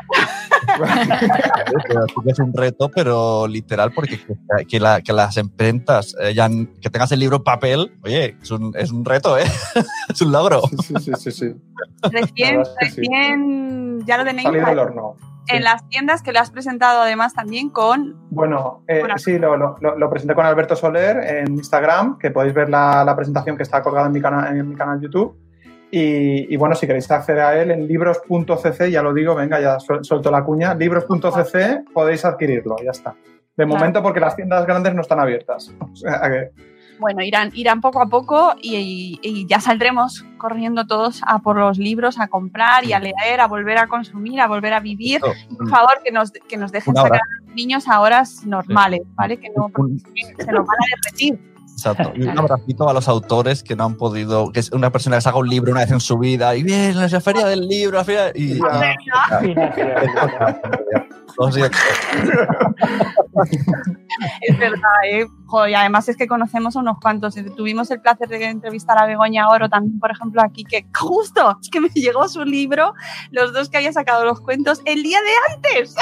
es 2.26 2.38
un 2.38 2.52
reto, 2.52 2.90
pero 2.90 3.46
literal, 3.46 3.92
porque 3.92 4.18
que, 4.18 4.66
que, 4.66 4.80
la, 4.80 5.00
que 5.00 5.12
las 5.12 5.36
imprentas, 5.36 6.14
eh, 6.20 6.34
ya, 6.34 6.48
que 6.48 6.90
tengas 6.90 7.12
el 7.12 7.20
libro 7.20 7.36
en 7.36 7.44
papel, 7.44 7.92
oye, 8.02 8.36
es 8.42 8.50
un, 8.50 8.72
es 8.76 8.90
un 8.90 9.04
reto, 9.04 9.38
¿eh? 9.38 9.44
es 10.08 10.20
un 10.20 10.32
logro. 10.32 10.62
Sí, 10.82 10.94
sí, 11.00 11.12
sí. 11.18 11.30
sí. 11.30 11.54
Recién, 12.02 12.62
recién, 12.80 14.04
ya 14.06 14.18
lo 14.18 14.24
tenéis. 14.24 14.46
Salido 14.46 14.66
del 14.66 14.78
horno. 14.78 15.16
En 15.48 15.64
las 15.64 15.88
tiendas 15.88 16.22
que 16.22 16.32
lo 16.32 16.40
has 16.40 16.50
presentado 16.50 17.02
además 17.02 17.34
también 17.34 17.70
con... 17.70 18.16
Bueno, 18.30 18.82
eh, 18.88 19.02
sí, 19.16 19.38
lo, 19.38 19.56
lo, 19.56 19.76
lo, 19.80 20.10
presenté 20.10 20.34
con 20.34 20.44
Alberto 20.44 20.76
Soler 20.76 21.18
en 21.18 21.52
Instagram, 21.54 22.18
que 22.18 22.30
podéis 22.30 22.54
ver 22.54 22.68
la, 22.68 23.04
la 23.04 23.14
presentación 23.14 23.56
que 23.56 23.62
está 23.62 23.82
colgada 23.82 24.06
en 24.06 24.12
mi, 24.12 24.20
canal, 24.20 24.56
en 24.56 24.68
mi 24.68 24.74
canal 24.74 25.00
YouTube. 25.00 25.36
Y, 25.90 26.52
y, 26.52 26.56
bueno, 26.56 26.74
si 26.74 26.86
queréis 26.86 27.10
acceder 27.10 27.42
a 27.42 27.60
él 27.60 27.70
en 27.70 27.86
libros.cc, 27.86 28.90
ya 28.90 29.02
lo 29.02 29.14
digo, 29.14 29.34
venga, 29.34 29.60
ya 29.60 29.78
suelto 29.78 30.30
la 30.30 30.44
cuña, 30.44 30.74
libros.cc 30.74 31.84
podéis 31.94 32.24
adquirirlo, 32.24 32.76
ya 32.84 32.90
está. 32.90 33.12
De 33.12 33.64
claro. 33.64 33.68
momento 33.68 34.02
porque 34.02 34.20
las 34.20 34.34
tiendas 34.34 34.66
grandes 34.66 34.94
no 34.94 35.02
están 35.02 35.20
abiertas. 35.20 35.72
O 35.80 35.94
sea 35.94 36.20
que... 36.28 36.75
Bueno, 36.98 37.22
irán, 37.22 37.50
irán 37.54 37.80
poco 37.80 38.00
a 38.00 38.06
poco 38.06 38.54
y, 38.60 39.18
y, 39.22 39.46
ya 39.46 39.60
saldremos 39.60 40.24
corriendo 40.38 40.86
todos 40.86 41.20
a 41.26 41.40
por 41.40 41.58
los 41.58 41.78
libros, 41.78 42.18
a 42.18 42.28
comprar 42.28 42.84
y 42.84 42.92
a 42.92 43.00
leer, 43.00 43.40
a 43.40 43.46
volver 43.46 43.78
a 43.78 43.86
consumir, 43.86 44.40
a 44.40 44.46
volver 44.46 44.72
a 44.72 44.80
vivir. 44.80 45.20
Oh, 45.22 45.56
por 45.56 45.68
favor, 45.68 46.00
que 46.04 46.12
nos, 46.12 46.30
que 46.30 46.56
nos 46.56 46.72
dejen 46.72 46.94
sacar 46.94 47.20
a 47.20 47.44
los 47.44 47.54
niños 47.54 47.88
a 47.88 48.00
horas 48.00 48.46
normales, 48.46 49.02
¿vale? 49.14 49.38
Que 49.38 49.50
no, 49.56 49.68
porque 49.68 49.98
se 49.98 50.52
nos 50.52 50.66
van 50.66 50.78
a 50.78 50.86
derretir. 50.96 51.55
Exacto. 51.76 52.12
Y 52.16 52.22
un 52.22 52.38
abracito 52.38 52.88
a 52.88 52.94
los 52.94 53.06
autores 53.06 53.62
que 53.62 53.76
no 53.76 53.84
han 53.84 53.96
podido, 53.96 54.50
que 54.50 54.60
es 54.60 54.72
una 54.72 54.90
persona 54.90 55.16
que 55.16 55.20
saca 55.20 55.36
un 55.36 55.48
libro 55.48 55.72
una 55.72 55.82
vez 55.82 55.90
en 55.90 56.00
su 56.00 56.16
vida 56.16 56.56
y 56.56 56.62
bien, 56.62 56.98
la 56.98 57.20
feria 57.20 57.46
del 57.46 57.68
libro, 57.68 57.98
la 57.98 58.04
feria, 58.04 58.32
y, 58.34 58.54
siento. 61.52 61.78
es 64.40 64.58
verdad, 64.58 64.80
¿eh? 65.10 65.26
Joder, 65.44 65.70
y 65.70 65.74
además 65.74 66.08
es 66.08 66.16
que 66.16 66.26
conocemos 66.26 66.76
a 66.76 66.80
unos 66.80 66.98
cuantos. 66.98 67.34
Tuvimos 67.54 67.90
el 67.90 68.00
placer 68.00 68.28
de 68.28 68.42
entrevistar 68.46 68.96
a 68.98 69.04
Begoña 69.04 69.46
Oro 69.50 69.68
también, 69.68 70.00
por 70.00 70.10
ejemplo, 70.10 70.40
aquí, 70.42 70.64
que 70.64 70.86
justo 70.98 71.58
es 71.60 71.68
que 71.68 71.82
me 71.82 71.90
llegó 71.90 72.26
su 72.28 72.42
libro, 72.42 72.94
los 73.30 73.52
dos 73.52 73.68
que 73.68 73.76
había 73.76 73.92
sacado 73.92 74.24
los 74.24 74.40
cuentos, 74.40 74.80
el 74.86 75.02
día 75.02 75.18
de 75.20 75.54
antes. 75.54 75.94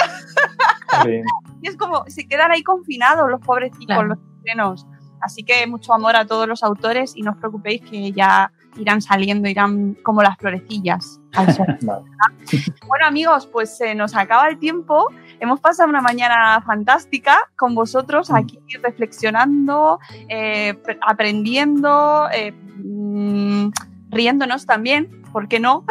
y 1.62 1.68
es 1.68 1.76
como, 1.76 2.04
se 2.06 2.28
quedan 2.28 2.52
ahí 2.52 2.62
confinados 2.62 3.28
los 3.28 3.40
pobrecitos, 3.40 3.86
claro. 3.86 4.06
los 4.06 4.18
chilenos. 4.38 4.86
Así 5.24 5.42
que 5.42 5.66
mucho 5.66 5.94
amor 5.94 6.16
a 6.16 6.26
todos 6.26 6.46
los 6.46 6.62
autores 6.62 7.16
y 7.16 7.22
no 7.22 7.30
os 7.30 7.38
preocupéis 7.38 7.80
que 7.80 8.12
ya 8.12 8.52
irán 8.76 9.00
saliendo, 9.00 9.48
irán 9.48 9.96
como 10.02 10.22
las 10.22 10.36
florecillas. 10.36 11.18
bueno 12.86 13.06
amigos, 13.06 13.46
pues 13.46 13.74
se 13.74 13.94
nos 13.94 14.14
acaba 14.14 14.48
el 14.48 14.58
tiempo. 14.58 15.08
Hemos 15.40 15.60
pasado 15.60 15.88
una 15.88 16.02
mañana 16.02 16.60
fantástica 16.60 17.38
con 17.56 17.74
vosotros 17.74 18.28
mm. 18.28 18.34
aquí 18.34 18.58
reflexionando, 18.82 19.98
eh, 20.28 20.78
aprendiendo, 21.00 22.28
eh, 22.30 22.52
mm, 22.52 23.70
riéndonos 24.10 24.66
también, 24.66 25.23
¿por 25.34 25.48
qué 25.48 25.58
no? 25.58 25.84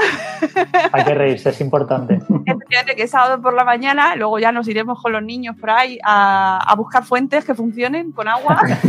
Hay 0.94 1.04
que 1.04 1.14
reírse, 1.14 1.50
es 1.50 1.60
importante. 1.60 2.14
Efectivamente, 2.46 2.96
que 2.96 3.04
es 3.04 3.12
sábado 3.12 3.42
por 3.42 3.54
la 3.54 3.66
mañana, 3.66 4.16
luego 4.16 4.40
ya 4.40 4.54
nos 4.54 4.70
iremos 4.70 5.02
con 5.02 5.12
los 5.12 5.22
niños 5.22 5.58
por 5.60 5.70
ahí 5.70 6.00
a, 6.02 6.60
a 6.66 6.76
buscar 6.76 7.04
fuentes 7.04 7.44
que 7.44 7.54
funcionen 7.54 8.14
con 8.14 8.30
agua. 8.30 8.62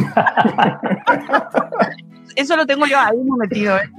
Eso 2.36 2.56
lo 2.56 2.66
tengo 2.66 2.86
yo 2.86 3.00
ahí 3.00 3.16
muy 3.16 3.36
metido. 3.36 3.76
¿eh? 3.76 3.90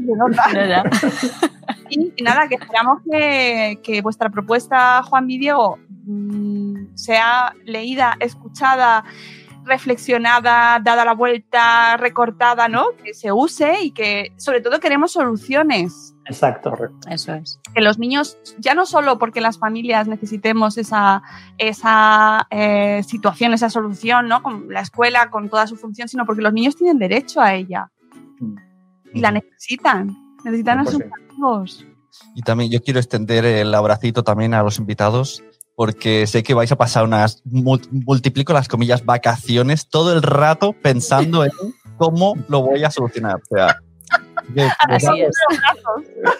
y, 1.89 2.23
nada, 2.23 2.47
que 2.47 2.55
esperamos 2.55 3.01
que, 3.11 3.81
que 3.83 4.01
vuestra 4.01 4.29
propuesta, 4.29 5.03
Juan 5.03 5.29
y 5.29 5.37
Diego, 5.37 5.77
mmm, 6.05 6.95
sea 6.95 7.53
leída, 7.65 8.15
escuchada 8.21 9.03
reflexionada, 9.65 10.79
dada 10.79 11.03
la 11.03 11.13
vuelta, 11.13 11.97
recortada, 11.97 12.67
¿no? 12.67 12.85
Que 13.03 13.13
se 13.13 13.31
use 13.31 13.81
y 13.81 13.91
que 13.91 14.31
sobre 14.37 14.61
todo 14.61 14.79
queremos 14.79 15.11
soluciones. 15.11 16.15
Exacto. 16.25 16.73
Eso 17.09 17.33
es. 17.33 17.59
Que 17.73 17.81
los 17.81 17.99
niños, 17.99 18.37
ya 18.57 18.73
no 18.73 18.85
solo 18.85 19.17
porque 19.17 19.41
las 19.41 19.59
familias 19.59 20.07
necesitemos 20.07 20.77
esa, 20.77 21.21
esa 21.57 22.47
eh, 22.49 23.03
situación, 23.03 23.53
esa 23.53 23.69
solución, 23.69 24.27
¿no? 24.27 24.41
Con 24.41 24.69
la 24.69 24.81
escuela, 24.81 25.29
con 25.29 25.49
toda 25.49 25.67
su 25.67 25.75
función, 25.75 26.07
sino 26.07 26.25
porque 26.25 26.41
los 26.41 26.53
niños 26.53 26.75
tienen 26.75 26.97
derecho 26.97 27.41
a 27.41 27.53
ella. 27.53 27.91
Y 29.13 29.19
la 29.19 29.31
necesitan. 29.31 30.15
Necesitan 30.43 30.83
pues 30.83 30.89
a 30.89 30.91
sus 30.91 31.01
sí. 31.01 31.09
amigos. 31.29 31.85
Y 32.33 32.41
también 32.41 32.71
yo 32.71 32.81
quiero 32.81 32.99
extender 32.99 33.45
el 33.45 33.73
abracito 33.73 34.23
también 34.23 34.53
a 34.53 34.63
los 34.63 34.79
invitados 34.79 35.43
porque 35.75 36.25
sé 36.25 36.43
que 36.43 36.53
vais 36.53 36.71
a 36.71 36.77
pasar 36.77 37.03
unas, 37.03 37.41
multiplico 37.45 38.53
las 38.53 38.67
comillas, 38.67 39.05
vacaciones 39.05 39.89
todo 39.89 40.13
el 40.13 40.21
rato 40.21 40.73
pensando 40.73 41.43
en 41.43 41.51
cómo 41.97 42.35
lo 42.47 42.61
voy 42.61 42.83
a 42.83 42.91
solucionar. 42.91 43.35
O 43.35 43.55
sea, 43.55 43.79
de, 44.49 44.69
Así 44.89 45.21
es. 45.21 45.35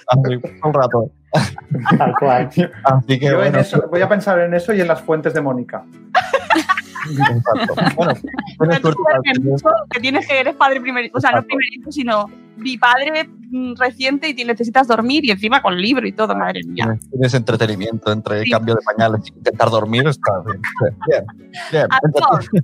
Así, 0.07 0.39
un 0.63 0.73
rato. 0.73 1.11
Tal 1.97 2.15
cual. 2.17 2.49
Así 2.83 3.19
que, 3.19 3.25
Yo 3.25 3.35
bueno, 3.35 3.57
en 3.57 3.65
eso, 3.65 3.83
voy 3.89 4.01
a 4.01 4.07
pensar 4.07 4.39
en 4.39 4.53
eso 4.53 4.73
y 4.73 4.81
en 4.81 4.87
las 4.87 5.01
fuentes 5.01 5.33
de 5.33 5.41
Mónica. 5.41 5.83
Exacto. 7.09 7.75
Bueno, 7.95 8.13
tienes 8.73 9.63
que 9.91 9.99
tienes 9.99 10.27
que 10.27 10.39
eres 10.39 10.55
padre 10.55 10.81
primerizo, 10.81 11.17
o 11.17 11.21
sea, 11.21 11.31
no 11.31 11.43
primerizo, 11.43 11.91
sino 11.91 12.29
mi 12.57 12.77
padre 12.77 13.27
mm, 13.27 13.75
reciente 13.75 14.29
y 14.29 14.33
te 14.33 14.45
necesitas 14.45 14.87
dormir 14.87 15.25
y 15.25 15.31
encima 15.31 15.61
con 15.61 15.79
libro 15.79 16.07
y 16.07 16.11
todo, 16.11 16.35
madre 16.35 16.61
mía. 16.65 16.97
Tienes, 17.11 17.33
entretenimiento 17.33 18.11
entre 18.11 18.43
sí. 18.43 18.51
cambio 18.51 18.75
de 18.75 18.81
pañales 18.81 19.21
y 19.25 19.37
intentar 19.37 19.69
dormir, 19.69 20.07
está 20.07 20.31
bien. 20.45 20.61
Bien, 21.09 21.25
bien. 21.71 22.63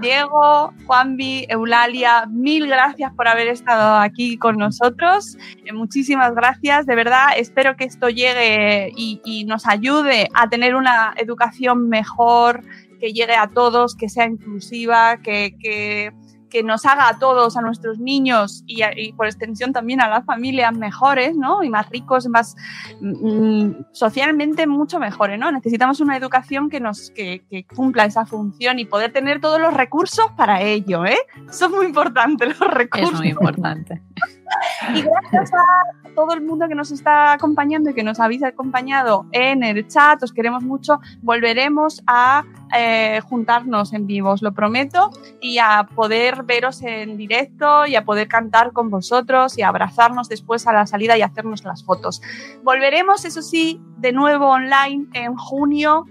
Diego, 0.00 0.72
Juanvi, 0.86 1.46
Eulalia, 1.48 2.26
mil 2.26 2.66
gracias 2.66 3.12
por 3.14 3.28
haber 3.28 3.48
estado 3.48 3.96
aquí 3.98 4.36
con 4.36 4.56
nosotros. 4.56 5.36
Eh, 5.64 5.72
muchísimas 5.72 6.34
gracias, 6.34 6.86
de 6.86 6.94
verdad. 6.96 7.28
Espero 7.36 7.76
que 7.76 7.84
esto 7.84 8.08
llegue 8.08 8.92
y, 8.96 9.20
y, 9.24 9.44
nos 9.44 9.66
ayude 9.66 10.28
a 10.34 10.48
tener 10.48 10.74
una 10.74 11.14
educación 11.18 11.88
mejor, 11.88 12.64
que 13.02 13.12
llegue 13.12 13.34
a 13.34 13.48
todos, 13.48 13.96
que 13.96 14.08
sea 14.08 14.26
inclusiva, 14.26 15.16
que, 15.18 15.56
que, 15.60 16.12
que 16.52 16.62
nos 16.62 16.84
haga 16.84 17.08
a 17.08 17.18
todos, 17.18 17.56
a 17.56 17.62
nuestros 17.62 17.98
niños 17.98 18.62
y, 18.66 18.82
a, 18.82 18.92
y, 18.94 19.14
por 19.14 19.26
extensión 19.26 19.72
también 19.72 20.02
a 20.02 20.08
las 20.10 20.26
familias 20.26 20.76
mejores, 20.76 21.34
¿no? 21.34 21.62
Y 21.62 21.70
más 21.70 21.88
ricos, 21.88 22.28
más 22.28 22.54
mm, 23.00 23.70
socialmente 23.92 24.66
mucho 24.66 24.98
mejores, 24.98 25.38
¿no? 25.38 25.50
Necesitamos 25.50 26.00
una 26.00 26.14
educación 26.14 26.68
que 26.68 26.78
nos 26.78 27.10
que, 27.10 27.42
que, 27.48 27.64
cumpla 27.64 28.04
esa 28.04 28.26
función 28.26 28.78
y 28.78 28.84
poder 28.84 29.14
tener 29.14 29.40
todos 29.40 29.58
los 29.58 29.72
recursos 29.72 30.26
para 30.36 30.60
ello, 30.60 31.06
¿eh? 31.06 31.16
Eso 31.48 31.66
es 31.66 31.72
muy 31.72 31.86
importante, 31.86 32.46
los 32.46 32.58
recursos. 32.58 33.12
Es 33.12 33.18
muy 33.18 33.28
importante. 33.28 34.02
Y 34.94 35.02
gracias 35.02 35.52
a 35.52 36.12
todo 36.14 36.32
el 36.34 36.42
mundo 36.42 36.68
que 36.68 36.74
nos 36.74 36.90
está 36.90 37.32
acompañando 37.32 37.90
y 37.90 37.94
que 37.94 38.02
nos 38.02 38.20
habéis 38.20 38.42
acompañado 38.42 39.26
en 39.32 39.62
el 39.62 39.86
chat, 39.88 40.22
os 40.22 40.32
queremos 40.32 40.62
mucho. 40.62 41.00
Volveremos 41.22 42.02
a 42.06 42.44
eh, 42.76 43.20
juntarnos 43.28 43.92
en 43.92 44.06
vivo, 44.06 44.30
os 44.30 44.42
lo 44.42 44.52
prometo, 44.52 45.10
y 45.40 45.58
a 45.58 45.88
poder 45.94 46.42
veros 46.42 46.82
en 46.82 47.16
directo 47.16 47.86
y 47.86 47.96
a 47.96 48.04
poder 48.04 48.28
cantar 48.28 48.72
con 48.72 48.90
vosotros 48.90 49.58
y 49.58 49.62
abrazarnos 49.62 50.28
después 50.28 50.66
a 50.66 50.72
la 50.72 50.86
salida 50.86 51.16
y 51.16 51.22
hacernos 51.22 51.64
las 51.64 51.84
fotos. 51.84 52.22
Volveremos, 52.62 53.24
eso 53.24 53.42
sí, 53.42 53.80
de 53.98 54.12
nuevo 54.12 54.48
online 54.48 55.06
en 55.14 55.36
junio. 55.36 56.06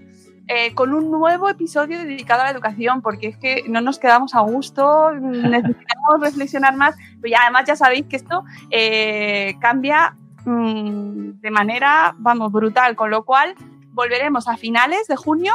Eh, 0.48 0.74
con 0.74 0.92
un 0.92 1.10
nuevo 1.10 1.48
episodio 1.48 1.98
dedicado 1.98 2.42
a 2.42 2.44
la 2.44 2.50
educación, 2.50 3.00
porque 3.00 3.28
es 3.28 3.36
que 3.36 3.64
no 3.68 3.80
nos 3.80 3.98
quedamos 3.98 4.34
a 4.34 4.40
gusto, 4.40 5.12
necesitamos 5.12 6.20
reflexionar 6.20 6.76
más, 6.76 6.96
pero 7.20 7.30
ya, 7.30 7.42
además 7.42 7.64
ya 7.66 7.76
sabéis 7.76 8.06
que 8.06 8.16
esto 8.16 8.44
eh, 8.70 9.54
cambia 9.60 10.16
mmm, 10.44 11.40
de 11.40 11.50
manera, 11.50 12.14
vamos, 12.18 12.50
brutal, 12.50 12.96
con 12.96 13.10
lo 13.10 13.24
cual 13.24 13.54
volveremos 13.92 14.48
a 14.48 14.56
finales 14.56 15.06
de 15.06 15.16
junio 15.16 15.54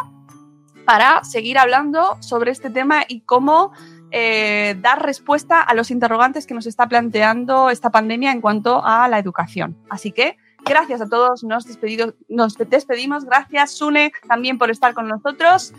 para 0.85 1.21
seguir 1.25 1.57
hablando 1.57 2.17
sobre 2.21 2.51
este 2.51 2.69
tema 2.69 3.03
y 3.07 3.19
cómo 3.21 3.73
eh, 4.11 4.77
dar 4.79 5.03
respuesta 5.03 5.61
a 5.61 5.73
los 5.73 5.91
interrogantes 5.91 6.47
que 6.47 6.53
nos 6.53 6.65
está 6.65 6.87
planteando 6.87 7.69
esta 7.69 7.89
pandemia 7.89 8.31
en 8.31 8.39
cuanto 8.39 8.81
a 8.85 9.09
la 9.09 9.19
educación. 9.19 9.75
Así 9.89 10.13
que 10.13 10.37
gracias 10.67 11.01
a 11.01 11.07
todos, 11.07 11.43
nos, 11.43 11.65
despedido, 11.65 12.13
nos 12.27 12.55
despedimos. 12.55 13.25
Gracias, 13.25 13.71
Sune, 13.71 14.11
también 14.27 14.57
por 14.57 14.71
estar 14.71 14.93
con 14.93 15.07
nosotros. 15.07 15.73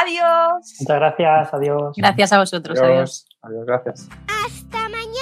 Adiós. 0.00 0.74
Muchas 0.80 0.96
gracias, 0.96 1.54
adiós. 1.54 1.96
Gracias 1.96 2.32
a 2.32 2.38
vosotros, 2.38 2.78
adiós. 2.78 3.26
Adiós, 3.42 3.42
adiós 3.42 3.66
gracias. 3.66 4.08
Hasta 4.28 4.88
mañana. 4.88 5.21